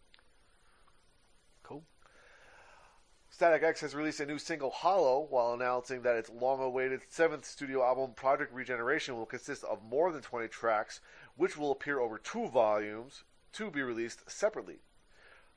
Cool. 1.64 1.82
Static 3.28 3.64
X 3.64 3.80
has 3.80 3.92
released 3.92 4.20
a 4.20 4.26
new 4.26 4.38
single, 4.38 4.70
Hollow, 4.70 5.26
while 5.28 5.52
announcing 5.52 6.02
that 6.02 6.14
its 6.14 6.30
long 6.30 6.60
awaited 6.60 7.00
seventh 7.08 7.44
studio 7.44 7.82
album, 7.82 8.12
Project 8.14 8.54
Regeneration, 8.54 9.16
will 9.16 9.26
consist 9.26 9.64
of 9.64 9.82
more 9.82 10.12
than 10.12 10.22
20 10.22 10.46
tracks, 10.46 11.00
which 11.34 11.56
will 11.56 11.72
appear 11.72 11.98
over 11.98 12.18
two 12.18 12.46
volumes 12.46 13.24
to 13.54 13.68
be 13.68 13.82
released 13.82 14.30
separately. 14.30 14.78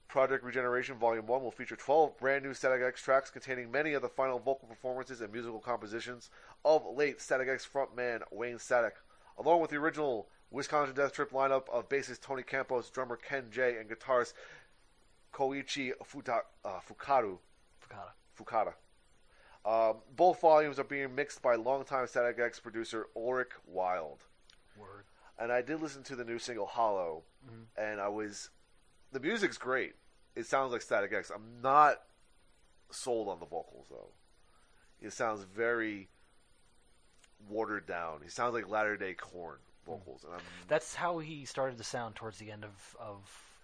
Project 0.07 0.43
Regeneration 0.43 0.95
Volume 0.97 1.25
1 1.25 1.43
will 1.43 1.51
feature 1.51 1.75
12 1.75 2.17
brand 2.17 2.43
new 2.43 2.53
Static 2.53 2.81
X 2.81 3.01
tracks 3.01 3.29
containing 3.29 3.71
many 3.71 3.93
of 3.93 4.01
the 4.01 4.09
final 4.09 4.39
vocal 4.39 4.67
performances 4.67 5.21
and 5.21 5.31
musical 5.31 5.59
compositions 5.59 6.29
of 6.63 6.85
late 6.95 7.19
Static 7.19 7.47
X 7.49 7.67
frontman 7.71 8.21
Wayne 8.31 8.59
Static, 8.59 8.95
along 9.37 9.61
with 9.61 9.71
the 9.71 9.77
original 9.77 10.27
Wisconsin 10.51 10.95
Death 10.95 11.13
Trip 11.13 11.31
lineup 11.31 11.67
of 11.69 11.89
bassist 11.89 12.21
Tony 12.21 12.43
Campos, 12.43 12.89
drummer 12.89 13.15
Ken 13.15 13.45
Jay, 13.51 13.77
and 13.79 13.89
guitarist 13.89 14.33
Koichi 15.33 15.91
Futa, 16.03 16.41
uh, 16.63 16.79
Fukaru. 16.87 17.39
Fukada. 17.81 18.11
Fukada. 18.37 18.73
Um, 19.65 19.97
both 20.15 20.41
volumes 20.41 20.77
are 20.77 20.83
being 20.83 21.15
mixed 21.15 21.41
by 21.41 21.55
longtime 21.55 22.05
Static 22.07 22.39
X 22.39 22.59
producer 22.59 23.07
Ulrich 23.15 23.51
Wild. 23.65 24.25
Word. 24.77 25.05
And 25.39 25.51
I 25.51 25.61
did 25.61 25.81
listen 25.81 26.03
to 26.03 26.15
the 26.15 26.23
new 26.23 26.37
single 26.37 26.65
Hollow, 26.67 27.23
and 27.77 27.99
I 27.99 28.07
was. 28.09 28.49
The 29.13 29.19
music's 29.19 29.57
great. 29.57 29.93
It 30.35 30.45
sounds 30.45 30.71
like 30.73 30.81
Static 30.81 31.13
X. 31.13 31.31
I'm 31.33 31.61
not 31.61 32.01
sold 32.91 33.29
on 33.29 33.39
the 33.39 33.45
vocals, 33.45 33.85
though. 33.89 34.09
It 35.01 35.13
sounds 35.13 35.43
very 35.43 36.09
watered 37.49 37.85
down. 37.85 38.19
He 38.23 38.29
sounds 38.29 38.53
like 38.53 38.67
latter 38.69 38.97
day 38.97 39.13
Korn 39.13 39.57
vocals. 39.85 40.23
And 40.23 40.33
I'm, 40.33 40.41
That's 40.67 40.95
how 40.95 41.19
he 41.19 41.45
started 41.45 41.77
to 41.77 41.83
sound 41.83 42.15
towards 42.15 42.37
the 42.39 42.51
end 42.51 42.63
of 42.63 42.95
of 42.99 43.17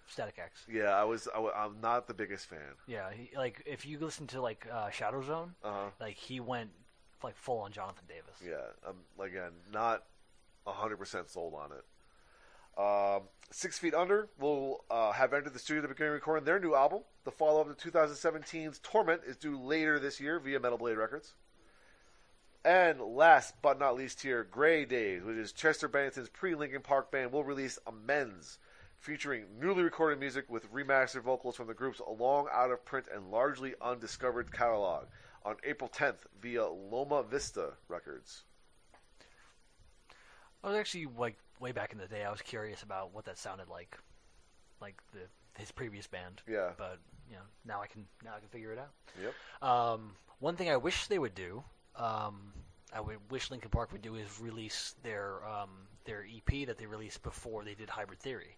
Static 0.08 0.38
X. 0.38 0.64
yeah, 0.70 0.90
I 0.90 1.04
was. 1.04 1.28
I, 1.34 1.64
am 1.64 1.76
not 1.80 2.06
the 2.08 2.14
biggest 2.14 2.46
fan. 2.46 2.58
Yeah, 2.86 3.10
he, 3.12 3.30
like 3.36 3.62
if 3.66 3.86
you 3.86 3.98
listen 3.98 4.26
to 4.28 4.40
like 4.40 4.66
uh, 4.72 4.90
Shadow 4.90 5.22
Zone, 5.22 5.54
Uh 5.62 5.72
huh. 5.72 5.90
like 6.00 6.16
he 6.16 6.40
went 6.40 6.70
like 7.22 7.36
full 7.36 7.58
on 7.60 7.72
Jonathan 7.72 8.04
Davis. 8.08 8.36
Yeah, 8.44 8.56
I'm 8.88 8.96
again 9.24 9.52
not 9.72 10.04
hundred 10.66 10.98
percent 10.98 11.28
sold 11.28 11.54
on 11.54 11.72
it. 11.72 11.84
Um, 12.80 13.24
Six 13.50 13.78
Feet 13.78 13.94
Under 13.94 14.28
will 14.38 14.84
uh, 14.90 15.12
have 15.12 15.34
entered 15.34 15.52
the 15.52 15.58
studio 15.58 15.82
to 15.82 15.88
begin 15.88 16.10
recording 16.10 16.46
their 16.46 16.58
new 16.58 16.74
album. 16.74 17.00
The 17.24 17.30
follow-up 17.30 17.76
to 17.76 17.90
2017's 17.90 18.78
Torment 18.78 19.22
is 19.26 19.36
due 19.36 19.60
later 19.60 19.98
this 19.98 20.18
year 20.18 20.38
via 20.38 20.60
Metal 20.60 20.78
Blade 20.78 20.96
Records. 20.96 21.34
And 22.64 23.00
last 23.00 23.54
but 23.60 23.78
not 23.78 23.96
least 23.96 24.22
here, 24.22 24.44
Grey 24.44 24.86
Daze, 24.86 25.22
which 25.22 25.36
is 25.36 25.52
Chester 25.52 25.88
Bennington's 25.88 26.30
pre-Linkin 26.30 26.80
Park 26.80 27.10
band, 27.10 27.32
will 27.32 27.44
release 27.44 27.78
Amends, 27.86 28.58
featuring 28.98 29.44
newly 29.58 29.82
recorded 29.82 30.18
music 30.18 30.48
with 30.48 30.72
remastered 30.72 31.22
vocals 31.22 31.56
from 31.56 31.66
the 31.66 31.74
group's 31.74 32.00
long 32.18 32.46
out-of-print 32.50 33.06
and 33.14 33.30
largely 33.30 33.74
undiscovered 33.82 34.52
catalog 34.52 35.06
on 35.44 35.56
April 35.64 35.90
10th 35.90 36.26
via 36.40 36.66
Loma 36.66 37.24
Vista 37.24 37.72
Records. 37.88 38.44
I 40.62 40.68
was 40.68 40.76
actually 40.76 41.06
like 41.18 41.36
way 41.60 41.72
back 41.72 41.92
in 41.92 41.98
the 41.98 42.06
day. 42.06 42.24
I 42.24 42.30
was 42.30 42.42
curious 42.42 42.82
about 42.82 43.14
what 43.14 43.24
that 43.26 43.38
sounded 43.38 43.68
like, 43.68 43.96
like 44.80 44.96
the 45.12 45.20
his 45.58 45.70
previous 45.70 46.06
band. 46.06 46.42
Yeah. 46.48 46.70
But 46.76 46.98
you 47.28 47.36
know, 47.36 47.42
now 47.64 47.80
I 47.82 47.86
can 47.86 48.06
now 48.24 48.30
I 48.36 48.40
can 48.40 48.48
figure 48.48 48.72
it 48.72 48.78
out. 48.78 48.90
Yep. 49.22 49.68
Um, 49.68 50.12
one 50.40 50.56
thing 50.56 50.70
I 50.70 50.76
wish 50.76 51.06
they 51.06 51.18
would 51.18 51.34
do, 51.34 51.62
um, 51.96 52.52
I 52.92 53.00
would 53.00 53.18
wish 53.30 53.50
Linkin 53.50 53.70
Park 53.70 53.92
would 53.92 54.02
do 54.02 54.16
is 54.16 54.40
release 54.40 54.94
their 55.02 55.44
um, 55.46 55.70
their 56.04 56.24
EP 56.24 56.66
that 56.66 56.78
they 56.78 56.86
released 56.86 57.22
before 57.22 57.62
they 57.64 57.74
did 57.74 57.88
Hybrid 57.90 58.18
Theory, 58.20 58.56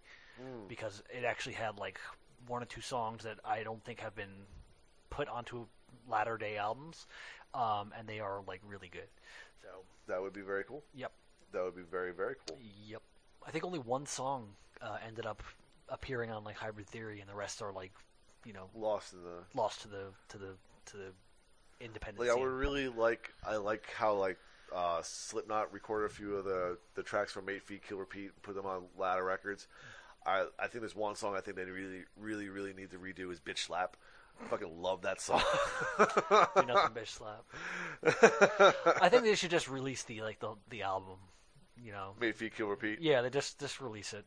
because 0.68 1.02
it 1.10 1.24
actually 1.24 1.54
had 1.54 1.78
like 1.78 1.98
one 2.46 2.62
or 2.62 2.66
two 2.66 2.80
songs 2.80 3.24
that 3.24 3.38
I 3.44 3.62
don't 3.62 3.82
think 3.84 4.00
have 4.00 4.14
been 4.14 4.46
put 5.10 5.28
onto 5.28 5.66
latter 6.08 6.36
day 6.38 6.56
albums, 6.56 7.06
um, 7.54 7.92
and 7.98 8.08
they 8.08 8.20
are 8.20 8.42
like 8.46 8.60
really 8.66 8.88
good. 8.88 9.08
So 9.62 9.68
That 10.08 10.20
would 10.22 10.32
be 10.32 10.40
very 10.40 10.64
cool. 10.64 10.82
yep, 10.94 11.12
That 11.52 11.62
would 11.64 11.76
be 11.76 11.82
very 11.82 12.12
very 12.12 12.34
cool. 12.46 12.58
yep. 12.86 13.02
I 13.46 13.50
think 13.50 13.64
only 13.64 13.78
one 13.78 14.06
song 14.06 14.48
uh, 14.80 14.98
ended 15.06 15.26
up 15.26 15.42
appearing 15.88 16.30
on 16.30 16.44
like 16.44 16.56
Hybrid 16.56 16.86
Theory, 16.86 17.20
and 17.20 17.28
the 17.28 17.34
rest 17.34 17.60
are 17.62 17.72
like, 17.72 17.92
you 18.44 18.52
know, 18.52 18.68
Lost 18.74 19.12
in 19.12 19.22
the 19.22 19.58
lost 19.58 19.82
to 19.82 19.88
the 19.88 20.04
to 20.28 20.38
the 20.38 20.54
to 20.86 20.96
the 20.96 21.12
independent. 21.80 22.20
Like 22.20 22.30
I 22.30 22.34
scene. 22.34 22.42
would 22.42 22.52
really 22.52 22.88
like. 22.88 23.32
I 23.46 23.56
like 23.56 23.84
how 23.96 24.14
like 24.14 24.38
uh, 24.74 25.00
Slipknot 25.02 25.72
recorded 25.72 26.06
a 26.06 26.14
few 26.14 26.36
of 26.36 26.44
the 26.44 26.78
the 26.94 27.02
tracks 27.02 27.32
from 27.32 27.46
Mate 27.46 27.62
Feed 27.62 27.82
Kill 27.86 27.98
Repeat, 27.98 28.26
and 28.32 28.42
put 28.42 28.54
them 28.54 28.66
on 28.66 28.84
Ladder 28.96 29.24
Records. 29.24 29.66
I 30.24 30.46
I 30.58 30.68
think 30.68 30.82
there's 30.82 30.94
one 30.96 31.16
song 31.16 31.34
I 31.36 31.40
think 31.40 31.56
they 31.56 31.64
really 31.64 32.04
really 32.16 32.48
really 32.48 32.72
need 32.72 32.90
to 32.92 32.98
redo 32.98 33.30
is 33.32 33.40
Bitch 33.40 33.58
Slap. 33.58 33.96
I 34.42 34.48
fucking 34.48 34.80
love 34.80 35.02
that 35.02 35.20
song. 35.20 35.42
Do 35.98 36.06
nothing 36.66 36.94
bitch 36.96 37.08
slap. 37.08 37.44
I 39.00 39.08
think 39.08 39.24
they 39.24 39.34
should 39.34 39.50
just 39.50 39.68
release 39.68 40.02
the 40.04 40.22
like 40.22 40.40
the 40.40 40.54
the 40.70 40.82
album. 40.82 41.18
You 41.76 41.92
know, 41.92 42.14
Mate 42.20 42.36
Feed 42.36 42.54
Kill 42.54 42.68
Repeat. 42.68 43.00
yeah, 43.00 43.22
they 43.22 43.30
just 43.30 43.58
just 43.60 43.80
release 43.80 44.12
it. 44.12 44.24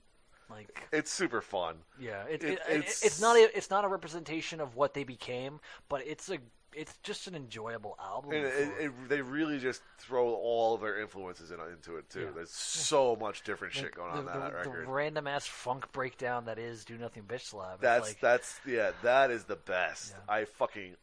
Like, 0.49 0.87
It's 0.91 1.11
super 1.11 1.41
fun. 1.41 1.77
yeah, 1.99 2.23
it, 2.25 2.43
It- 2.43 2.43
it, 2.43 2.59
it, 2.69 2.75
it's- 2.77 3.03
it's 3.03 3.19
not 3.19 3.35
a, 3.35 3.57
it's 3.57 3.71
not 3.71 3.83
a 3.83 3.87
representation 3.87 4.61
of 4.61 4.75
what 4.75 4.93
they 4.93 5.03
became, 5.03 5.59
but 5.89 6.05
it's 6.05 6.29
a 6.29 6.37
it's 6.77 6.97
just 7.03 7.27
an 7.27 7.35
enjoyable 7.35 7.95
album. 8.03 8.33
And 8.33 8.45
it, 8.45 8.71
it, 8.79 9.09
they 9.09 9.21
really 9.21 9.59
just 9.59 9.81
throw 9.97 10.33
all 10.33 10.75
of 10.75 10.81
their 10.81 10.99
influences 10.99 11.49
in, 11.49 11.57
into 11.71 11.95
it 11.95 12.09
too. 12.09 12.21
Yeah. 12.23 12.27
There's 12.35 12.51
so 12.51 13.15
much 13.15 13.43
different 13.43 13.73
shit 13.73 13.95
going 13.95 14.11
the, 14.11 14.17
on 14.17 14.19
in 14.19 14.25
that 14.41 14.51
the, 14.51 14.57
record. 14.57 14.85
the 14.87 14.91
random 14.91 15.25
ass 15.25 15.47
funk 15.47 15.89
breakdown 15.93 16.45
that 16.45 16.59
is 16.59 16.83
"Do 16.85 16.97
Nothing 16.97 17.23
Bitch 17.23 17.41
Slap." 17.45 17.79
That's 17.79 18.09
like, 18.09 18.19
that's 18.19 18.59
yeah, 18.67 18.91
that 19.03 19.31
is 19.31 19.45
the 19.45 19.55
best. 19.55 20.13
Yeah. 20.27 20.33
I 20.35 20.45
fucking 20.45 20.95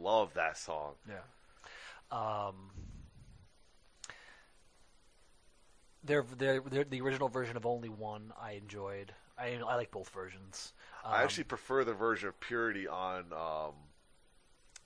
love 0.00 0.34
that 0.34 0.58
song. 0.58 0.94
Yeah. 1.08 1.18
Um, 2.10 2.70
their, 6.04 6.22
their, 6.36 6.60
their, 6.60 6.84
the 6.84 7.00
original 7.00 7.28
version 7.28 7.56
of 7.56 7.66
Only 7.66 7.88
One 7.88 8.32
I 8.40 8.52
enjoyed. 8.52 9.12
I 9.38 9.58
I 9.66 9.76
like 9.76 9.90
both 9.90 10.10
versions. 10.10 10.72
Um, 11.04 11.12
I 11.14 11.22
actually 11.22 11.44
prefer 11.44 11.84
the 11.84 11.94
version 11.94 12.28
of 12.28 12.38
Purity 12.40 12.86
on 12.86 13.24
um, 13.32 13.72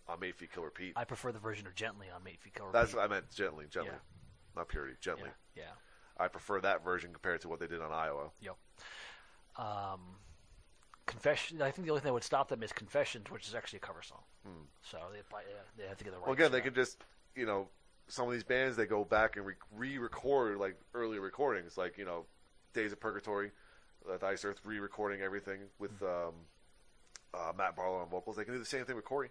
on 0.09 0.21
Mate 0.21 0.37
Feed 0.37 0.53
Kill 0.53 0.63
Repeat. 0.63 0.93
I 0.97 1.05
prefer 1.05 1.33
the 1.33 1.39
version 1.39 1.67
of 1.67 1.75
Gently 1.75 2.07
on 2.15 2.23
Mate 2.23 2.39
Feed 2.41 2.55
Kill 2.55 2.71
That's 2.73 2.93
Repeat. 2.93 2.97
what 2.97 3.05
I 3.11 3.15
meant 3.15 3.31
gently, 3.35 3.67
gently, 3.69 3.91
Yeah. 3.93 3.99
not 4.57 4.69
Purity, 4.69 4.95
gently. 5.01 5.31
yeah, 5.57 5.65
I 6.19 6.29
prefer 6.29 6.61
that 6.61 6.85
version 6.85 7.13
compared 7.13 7.41
to 7.43 7.49
what 7.49 7.59
they 7.61 7.67
did 7.67 7.81
on 7.83 7.93
Iowa. 7.93 8.31
Yep. 8.41 8.57
Um, 9.59 10.01
Confession. 11.07 11.63
I 11.63 11.71
think 11.71 11.87
the 11.87 11.91
only 11.93 12.01
thing 12.01 12.09
that 12.09 12.15
would 12.15 12.25
stop 12.25 12.49
them 12.49 12.63
is 12.63 12.73
Confessions, 12.73 13.31
which 13.31 13.47
is 13.49 13.55
actually 13.55 13.79
a 13.79 13.81
cover 13.81 14.03
song. 14.03 14.23
Hmm. 14.45 14.65
So 14.83 14.99
they 15.13 15.21
probably- 15.29 15.47
they 15.77 15.87
have 15.87 15.97
to 15.99 16.05
get 16.05 16.11
the 16.13 16.19
right. 16.19 16.27
Well, 16.27 16.35
again, 16.35 16.53
they 16.53 16.61
could 16.61 16.75
just 16.75 17.03
you 17.35 17.47
know 17.47 17.69
some 18.09 18.27
of 18.27 18.33
these 18.33 18.45
bands 18.45 18.77
they 18.77 18.87
go 18.87 19.05
back 19.05 19.37
and 19.37 19.45
re- 19.47 19.55
re-record 19.75 20.59
like 20.59 20.77
early 20.95 21.19
recordings, 21.19 21.77
like 21.77 21.99
you 21.99 22.05
know 22.05 22.25
Days 22.73 22.93
of 22.93 23.01
Purgatory, 23.01 23.51
uh, 24.09 24.25
Iced 24.27 24.45
Earth 24.45 24.61
re-recording 24.65 25.21
everything 25.23 25.61
with 25.79 25.93
Hmm. 25.99 26.05
um, 26.07 26.35
uh, 27.35 27.53
Matt 27.57 27.77
Barlow 27.77 27.99
on 27.99 28.09
vocals. 28.09 28.37
They 28.37 28.45
can 28.45 28.55
do 28.55 28.59
the 28.61 28.65
same 28.65 28.85
thing 28.85 28.97
with 28.97 29.05
Corey. 29.05 29.31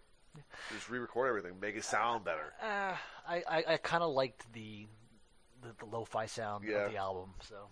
Just 0.74 0.90
re-record 0.90 1.30
everything, 1.30 1.60
make 1.62 1.76
it 1.76 1.84
sound 1.86 2.26
better. 2.26 2.54
Uh, 2.62 2.96
I 3.28 3.44
I, 3.48 3.64
I 3.74 3.78
kind 3.78 4.04
of 4.04 4.12
liked 4.14 4.52
the, 4.54 4.86
the 5.62 5.70
the 5.80 5.86
lo-fi 5.86 6.26
sound 6.26 6.66
Yeah. 6.68 6.86
of 6.86 6.92
the 6.92 6.98
album. 6.98 7.34
So 7.48 7.70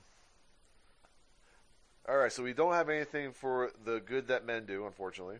All 2.08 2.18
right, 2.18 2.32
so 2.32 2.44
we 2.44 2.54
don't 2.54 2.74
have 2.74 2.90
anything 2.90 3.32
for 3.32 3.72
the 3.86 4.00
good 4.00 4.28
that 4.28 4.46
men 4.46 4.66
do, 4.66 4.86
unfortunately. 4.86 5.38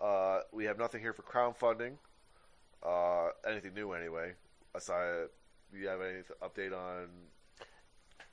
Uh, 0.00 0.40
we 0.52 0.64
have 0.64 0.76
nothing 0.78 1.00
here 1.00 1.12
for 1.12 1.22
crowdfunding. 1.22 1.92
Uh, 2.84 3.28
anything 3.48 3.74
new, 3.74 3.92
anyway. 3.92 4.32
Aside, 4.74 5.28
do 5.72 5.78
you 5.78 5.88
have 5.88 6.00
any 6.00 6.20
update 6.42 6.76
on 6.76 7.08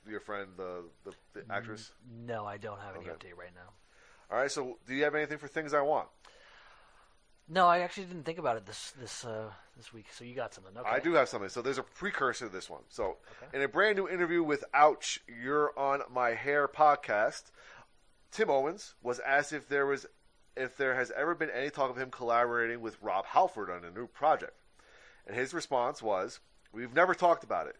your 0.08 0.20
friend, 0.20 0.48
the 0.56 0.84
the, 1.04 1.12
the 1.34 1.44
actress? 1.52 1.92
no, 2.26 2.44
I 2.44 2.56
don't 2.58 2.80
have 2.80 2.96
any 2.96 3.04
Okay. 3.08 3.28
update 3.28 3.36
right 3.38 3.54
now. 3.54 3.70
All 4.30 4.38
right, 4.38 4.50
so 4.50 4.78
do 4.86 4.94
you 4.94 5.04
have 5.04 5.14
anything 5.14 5.38
for 5.38 5.46
things 5.48 5.74
I 5.74 5.82
want? 5.82 6.08
No, 7.48 7.66
I 7.66 7.80
actually 7.80 8.04
didn't 8.06 8.24
think 8.24 8.38
about 8.38 8.56
it 8.56 8.66
this 8.66 8.92
this 8.92 9.24
uh, 9.24 9.50
this 9.76 9.92
week. 9.92 10.06
So 10.12 10.24
you 10.24 10.34
got 10.34 10.54
something? 10.54 10.76
Okay. 10.76 10.88
I 10.88 11.00
do 11.00 11.12
have 11.14 11.28
something. 11.28 11.50
So 11.50 11.60
there's 11.60 11.78
a 11.78 11.82
precursor 11.82 12.46
to 12.46 12.52
this 12.52 12.70
one. 12.70 12.82
So 12.88 13.18
Okay. 13.42 13.56
in 13.56 13.62
a 13.62 13.68
brand 13.68 13.96
new 13.98 14.08
interview 14.08 14.42
with 14.42 14.64
Ouch, 14.72 15.20
You're 15.28 15.78
on 15.78 16.00
My 16.10 16.30
Hair 16.30 16.68
podcast, 16.68 17.50
Tim 18.30 18.48
Owens 18.48 18.94
was 19.02 19.20
asked 19.20 19.52
if 19.52 19.68
there 19.68 19.86
was 19.86 20.06
if 20.56 20.76
there 20.76 20.94
has 20.94 21.10
ever 21.12 21.34
been 21.34 21.50
any 21.50 21.70
talk 21.70 21.90
of 21.90 21.96
him 21.96 22.10
collaborating 22.10 22.80
with 22.80 22.96
Rob 23.02 23.26
Halford 23.26 23.70
on 23.70 23.84
a 23.84 23.90
new 23.90 24.06
project. 24.06 24.54
And 25.26 25.36
his 25.36 25.54
response 25.54 26.02
was, 26.02 26.40
We've 26.72 26.94
never 26.94 27.14
talked 27.14 27.44
about 27.44 27.66
it, 27.66 27.76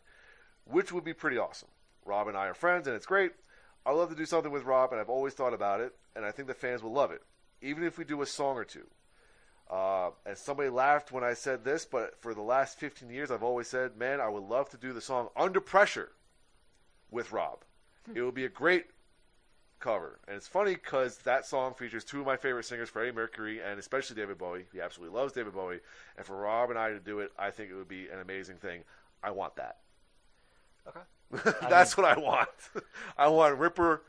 which 0.64 0.92
would 0.92 1.04
be 1.04 1.14
pretty 1.14 1.38
awesome. 1.38 1.68
Rob 2.04 2.28
and 2.28 2.36
I 2.36 2.48
are 2.48 2.54
friends, 2.54 2.86
and 2.86 2.94
it's 2.94 3.06
great. 3.06 3.32
I 3.86 3.92
love 3.92 4.10
to 4.10 4.16
do 4.16 4.26
something 4.26 4.52
with 4.52 4.64
Rob, 4.64 4.92
and 4.92 5.00
I've 5.00 5.08
always 5.08 5.34
thought 5.34 5.54
about 5.54 5.80
it, 5.80 5.94
and 6.14 6.24
I 6.24 6.30
think 6.30 6.48
the 6.48 6.54
fans 6.54 6.82
will 6.82 6.92
love 6.92 7.10
it, 7.10 7.22
even 7.60 7.84
if 7.84 7.98
we 7.98 8.04
do 8.04 8.22
a 8.22 8.26
song 8.26 8.56
or 8.56 8.64
two. 8.64 8.86
Uh, 9.70 10.10
and 10.26 10.36
somebody 10.36 10.68
laughed 10.68 11.12
when 11.12 11.24
I 11.24 11.32
said 11.32 11.64
this, 11.64 11.86
but 11.86 12.20
for 12.20 12.34
the 12.34 12.42
last 12.42 12.78
15 12.78 13.08
years, 13.08 13.30
I've 13.30 13.42
always 13.42 13.68
said, 13.68 13.96
man, 13.96 14.20
I 14.20 14.28
would 14.28 14.42
love 14.42 14.68
to 14.70 14.76
do 14.76 14.92
the 14.92 15.00
song 15.00 15.28
Under 15.36 15.60
Pressure 15.60 16.10
with 17.10 17.32
Rob. 17.32 17.60
It 18.14 18.22
would 18.22 18.34
be 18.34 18.44
a 18.44 18.50
great 18.50 18.86
cover. 19.82 20.18
And 20.26 20.36
it's 20.36 20.46
funny 20.46 20.74
because 20.74 21.18
that 21.18 21.44
song 21.44 21.74
features 21.74 22.04
two 22.04 22.20
of 22.20 22.26
my 22.26 22.36
favorite 22.36 22.64
singers, 22.64 22.88
Freddie 22.88 23.12
Mercury 23.12 23.60
and 23.60 23.78
especially 23.78 24.16
David 24.16 24.38
Bowie. 24.38 24.64
He 24.72 24.80
absolutely 24.80 25.18
loves 25.18 25.32
David 25.32 25.52
Bowie. 25.52 25.80
And 26.16 26.24
for 26.24 26.36
Rob 26.36 26.70
and 26.70 26.78
I 26.78 26.90
to 26.90 27.00
do 27.00 27.18
it, 27.18 27.32
I 27.38 27.50
think 27.50 27.70
it 27.70 27.74
would 27.74 27.88
be 27.88 28.08
an 28.08 28.20
amazing 28.20 28.56
thing. 28.56 28.84
I 29.22 29.32
want 29.32 29.56
that. 29.56 29.78
Okay. 30.88 31.50
That's 31.68 31.96
what 31.96 32.06
I 32.06 32.18
want. 32.18 32.48
I 33.18 33.28
want 33.28 33.58
Ripper 33.58 34.02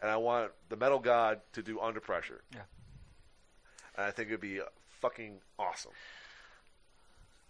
and 0.00 0.10
I 0.10 0.16
want 0.16 0.52
the 0.68 0.76
Metal 0.76 0.98
God 0.98 1.40
to 1.52 1.62
do 1.62 1.78
Under 1.80 2.00
Pressure. 2.00 2.40
Yeah. 2.54 2.62
And 3.96 4.06
I 4.06 4.10
think 4.10 4.28
it 4.28 4.32
would 4.32 4.40
be 4.40 4.60
fucking 5.00 5.38
awesome. 5.58 5.92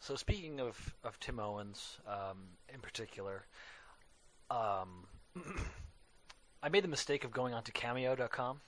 So 0.01 0.17
speaking 0.17 0.61
of 0.61 0.95
of 1.05 1.19
Tim 1.21 1.41
Owens, 1.41 1.99
um, 2.07 2.39
in 2.73 2.81
particular, 2.81 3.47
um, 4.51 5.07
I 6.63 6.69
made 6.69 6.85
the 6.85 6.89
mistake 6.89 7.25
of 7.25 7.33
going 7.33 7.55
onto 7.55 7.73
Cameo.com. 7.73 8.61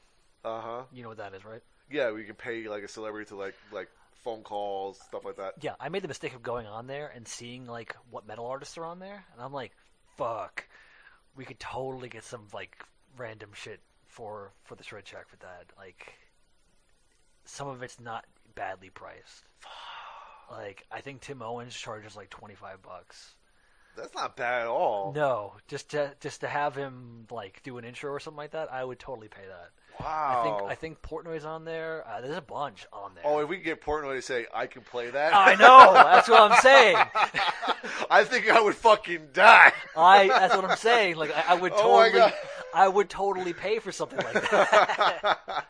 Uh 0.45 0.61
huh. 0.61 0.83
You 0.93 1.03
know 1.03 1.09
what 1.09 1.19
that 1.19 1.35
is, 1.35 1.45
right? 1.45 1.63
Yeah, 1.91 2.13
we 2.13 2.25
can 2.25 2.37
pay 2.37 2.69
like 2.69 2.83
a 2.83 2.89
celebrity 2.89 3.29
to 3.29 3.37
like 3.37 3.55
like 3.73 3.89
phone 4.23 4.43
calls, 4.43 5.01
stuff 5.01 5.25
like 5.25 5.37
that. 5.37 5.55
Yeah, 5.61 5.75
I 5.81 5.89
made 5.89 6.03
the 6.03 6.09
mistake 6.09 6.35
of 6.35 6.43
going 6.43 6.67
on 6.67 6.87
there 6.87 7.13
and 7.15 7.27
seeing 7.27 7.67
like 7.67 7.97
what 8.11 8.27
metal 8.27 8.47
artists 8.47 8.79
are 8.79 8.85
on 8.85 8.99
there, 8.99 9.25
and 9.33 9.43
I'm 9.43 9.53
like, 9.53 9.73
fuck, 10.17 10.67
we 11.37 11.45
could 11.45 11.59
totally 11.59 12.09
get 12.09 12.25
some 12.25 12.47
like 12.53 12.77
random 13.17 13.51
shit 13.55 13.81
for 14.07 14.53
for 14.65 14.77
the 14.77 14.85
Shred 14.85 15.07
Shack 15.07 15.27
with 15.31 15.41
that. 15.41 15.67
Like, 15.77 16.15
some 17.45 17.69
of 17.69 17.83
it's 17.83 18.01
not 18.01 18.25
badly 18.55 18.91
priced. 18.91 19.45
Like, 20.53 20.85
I 20.91 21.01
think 21.01 21.21
Tim 21.21 21.43
Owens 21.43 21.77
charges 21.77 22.17
like 22.17 22.29
twenty 22.29 22.57
five 22.57 22.83
bucks. 22.83 23.37
That's 23.97 24.15
not 24.15 24.37
bad 24.37 24.63
at 24.63 24.69
all. 24.69 25.13
No, 25.15 25.55
just 25.69 25.91
to 25.91 26.13
just 26.21 26.41
to 26.41 26.49
have 26.49 26.75
him 26.75 27.27
like 27.31 27.63
do 27.63 27.79
an 27.79 27.85
intro 27.85 28.11
or 28.11 28.21
something 28.21 28.39
like 28.39 28.53
that, 28.53 28.73
I 28.73 28.85
would 28.85 28.99
totally 28.99 29.29
pay 29.29 29.43
that. 29.47 29.71
Wow. 30.01 30.41
I 30.41 30.43
think 30.45 30.71
I 30.71 30.75
think 30.75 31.03
Portnoy's 31.03 31.45
on 31.45 31.65
there. 31.65 32.07
Uh, 32.09 32.21
there's 32.23 32.37
a 32.37 32.41
bunch 32.41 32.87
on 32.93 33.15
there. 33.15 33.25
oh, 33.27 33.41
if 33.41 33.49
we 33.49 33.57
can 33.57 33.65
get 33.65 33.83
Portnoy 33.83 34.17
to 34.17 34.23
say 34.23 34.47
I 34.55 34.67
can 34.67 34.83
play 34.83 35.11
that, 35.11 35.35
I 35.35 35.55
know. 35.57 35.93
That's 35.93 36.29
what 36.29 36.51
I'm 36.51 36.61
saying. 36.61 36.97
I 38.11 38.25
think 38.25 38.49
I 38.49 38.61
would 38.61 38.75
fucking 38.77 39.29
die. 39.33 39.73
I 39.97 40.29
that's 40.29 40.57
what 40.57 40.65
I'm 40.65 40.77
saying. 40.79 41.17
Like 41.17 41.37
I, 41.37 41.45
I 41.49 41.55
would 41.55 41.73
Oh 41.77 41.83
totally, 41.83 42.19
God. 42.19 42.33
I 42.73 42.89
would 42.89 43.11
totally 43.11 43.53
pay 43.53 43.79
for 43.79 43.93
something 43.93 44.19
like 44.19 44.51
that. 44.51 45.67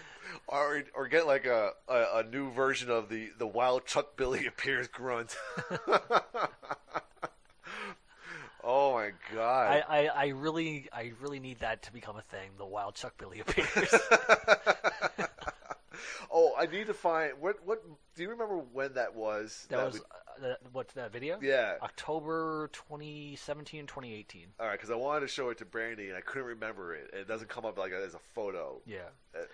or 0.48 0.82
or 0.94 1.08
get 1.08 1.26
like 1.26 1.44
a, 1.44 1.72
a, 1.88 2.06
a 2.14 2.22
new 2.22 2.50
version 2.52 2.90
of 2.90 3.08
the 3.10 3.30
the 3.38 3.46
wild 3.46 3.84
Chuck 3.86 4.16
Billy 4.16 4.46
appears 4.46 4.88
grunt. 4.88 5.36
Oh 8.66 8.92
my 8.94 9.12
god. 9.34 9.84
I, 9.88 10.06
I, 10.06 10.06
I 10.06 10.26
really 10.28 10.88
I 10.92 11.12
really 11.20 11.40
need 11.40 11.60
that 11.60 11.82
to 11.84 11.92
become 11.92 12.16
a 12.16 12.22
thing. 12.22 12.50
The 12.58 12.66
wild 12.66 12.94
Chuck 12.96 13.14
Billy 13.16 13.40
appears. 13.40 13.94
oh, 16.30 16.52
I 16.58 16.66
need 16.66 16.86
to 16.88 16.94
find 16.94 17.32
what 17.40 17.64
what 17.64 17.82
do 18.14 18.22
you 18.22 18.30
remember 18.30 18.58
when 18.72 18.94
that 18.94 19.14
was? 19.14 19.66
That 19.70 19.84
was 19.84 19.94
we- 19.94 20.00
uh, 20.00 20.02
that, 20.42 20.58
what's 20.72 20.92
that 20.92 21.12
video? 21.12 21.38
yeah. 21.40 21.76
October 21.82 22.68
2017, 22.74 23.86
2018. 23.86 24.46
All 24.60 24.66
right, 24.66 24.72
because 24.72 24.90
I 24.90 24.94
wanted 24.94 25.20
to 25.20 25.28
show 25.28 25.48
it 25.48 25.56
to 25.58 25.64
Brandy 25.64 26.08
and 26.08 26.16
I 26.16 26.20
couldn't 26.20 26.46
remember 26.48 26.94
it. 26.94 27.08
It 27.14 27.26
doesn't 27.26 27.48
come 27.48 27.64
up 27.64 27.78
like 27.78 27.92
as 27.92 28.14
a 28.14 28.18
photo 28.34 28.82
Yeah, 28.84 28.98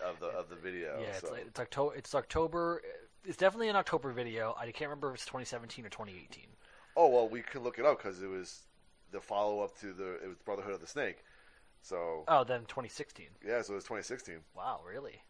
of 0.05 0.19
the 0.19 0.27
of 0.27 0.49
the 0.49 0.57
video. 0.57 0.99
yeah. 1.01 1.07
It's, 1.09 1.31
like, 1.31 1.47
it's 1.47 1.61
October. 1.61 1.95
It's 1.95 2.15
October. 2.17 2.83
It's 3.25 3.37
definitely 3.37 3.69
an 3.69 3.77
October 3.77 4.11
video. 4.11 4.57
I 4.59 4.65
can't 4.73 4.89
remember 4.91 5.11
if 5.11 5.15
it's 5.17 5.25
2017 5.27 5.87
or 5.87 5.89
2018. 5.89 6.47
Oh 6.97 7.09
well, 7.09 7.29
we 7.29 7.43
can 7.43 7.63
look 7.63 7.79
it 7.79 7.85
up 7.85 7.99
because 7.99 8.21
it 8.21 8.29
was 8.29 8.63
the 9.13 9.21
follow 9.21 9.61
up 9.61 9.79
to 9.81 9.93
the 9.93 10.15
it 10.25 10.29
was 10.29 10.37
Brotherhood 10.45 10.75
of 10.75 10.81
the 10.81 10.87
Snake. 10.87 11.19
So 11.83 12.25
Oh, 12.29 12.45
then 12.45 12.61
2016. 12.63 13.27
yeah, 13.47 13.63
so 13.63 13.73
it 13.73 13.77
was 13.77 13.85
2016. 13.85 14.37
Wow, 14.57 14.81
really? 14.89 15.23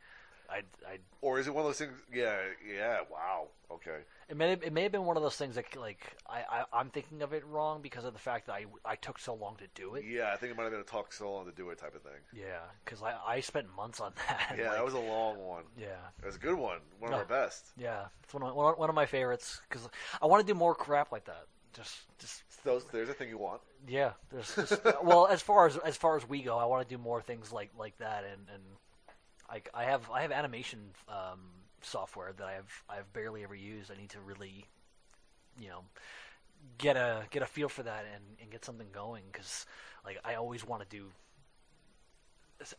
I, 0.51 0.57
I, 0.87 0.99
Or 1.23 1.39
is 1.39 1.47
it 1.47 1.55
one 1.55 1.63
of 1.65 1.69
those 1.69 1.79
things? 1.79 1.99
Yeah, 2.13 2.37
yeah. 2.71 2.99
Wow. 3.11 3.49
Okay. 3.71 4.01
it 4.29 4.37
may 4.37 4.53
it 4.53 4.71
may 4.71 4.83
have 4.83 4.93
been 4.93 5.07
one 5.07 5.17
of 5.17 5.23
those 5.23 5.37
things 5.37 5.55
that 5.55 5.65
like 5.77 6.15
I, 6.29 6.43
I 6.59 6.65
I'm 6.75 6.91
thinking 6.91 7.23
of 7.23 7.33
it 7.33 7.43
wrong 7.47 7.81
because 7.81 8.05
of 8.05 8.13
the 8.13 8.19
fact 8.19 8.47
that 8.49 8.53
I 8.53 8.67
I 8.85 8.97
took 8.97 9.19
so 9.19 9.33
long 9.33 9.57
to 9.57 9.65
do 9.75 9.95
it. 9.95 10.05
Yeah, 10.05 10.31
I 10.31 10.37
think 10.37 10.53
it 10.53 10.57
might 10.59 10.65
have 10.65 10.73
been 10.73 10.83
a 10.83 10.85
talk 10.85 11.11
so 11.11 11.33
long 11.33 11.47
to 11.47 11.53
do 11.53 11.71
it 11.71 11.79
type 11.79 11.95
of 11.95 12.03
thing. 12.03 12.21
Yeah, 12.35 12.61
because 12.85 13.03
I 13.03 13.15
I 13.27 13.41
spent 13.41 13.75
months 13.75 13.99
on 13.99 14.13
that. 14.29 14.57
Yeah, 14.59 14.65
like, 14.69 14.73
that 14.77 14.85
was 14.85 14.93
a 14.93 14.99
long 15.01 15.39
one. 15.39 15.63
yeah. 15.79 15.87
It 16.23 16.27
was 16.27 16.37
a 16.37 16.41
good 16.41 16.59
one. 16.59 16.81
One 16.99 17.13
of 17.15 17.17
No. 17.17 17.19
our 17.21 17.25
best. 17.25 17.69
Yeah, 17.79 18.09
it's 18.23 18.35
one 18.35 18.43
of 18.43 18.49
my, 18.51 18.55
one 18.55 18.73
of- 18.75 18.79
one 18.79 18.91
of 18.91 18.95
my 18.95 19.07
favorites 19.07 19.63
because 19.71 19.89
I 20.21 20.27
want 20.27 20.47
to 20.47 20.53
do 20.53 20.59
more 20.59 20.75
crap 20.75 21.13
like 21.13 21.25
that. 21.25 21.47
Just, 21.73 22.03
just 22.19 22.43
Those, 22.65 22.85
there's 22.93 23.09
a 23.09 23.15
thing 23.15 23.29
you 23.29 23.39
want. 23.39 23.61
yeah. 23.89 24.13
There's 24.31 24.55
just, 24.55 24.81
well, 25.03 25.27
as 25.27 25.43
far 25.43 25.67
as 25.67 25.77
as 25.79 25.97
far 25.97 26.17
as 26.17 26.29
we 26.29 26.43
go, 26.43 26.59
I 26.59 26.65
want 26.67 26.87
to 26.89 26.95
do 26.95 26.99
more 27.01 27.21
things 27.21 27.53
like 27.53 27.71
like 27.79 27.97
that, 27.99 28.25
and 28.25 28.49
and 28.53 28.63
like 29.49 29.69
I 29.75 29.85
have 29.85 30.11
I 30.11 30.23
have 30.23 30.33
animation 30.33 30.79
um, 31.09 31.41
software 31.81 32.33
that 32.33 32.47
I've 32.47 32.85
I've 32.89 33.13
barely 33.13 33.43
ever 33.43 33.55
used. 33.55 33.91
I 33.91 33.97
need 34.01 34.11
to 34.11 34.21
really, 34.21 34.67
you 35.61 35.69
know, 35.69 35.81
get 36.79 36.97
a 36.97 37.25
get 37.31 37.43
a 37.43 37.47
feel 37.47 37.69
for 37.69 37.83
that 37.83 38.05
and, 38.15 38.25
and 38.41 38.51
get 38.51 38.65
something 38.65 38.89
going 38.93 39.25
because 39.33 39.67
like 40.05 40.19
I 40.25 40.35
always 40.35 40.67
want 40.67 40.83
to 40.83 40.97
do. 40.97 41.07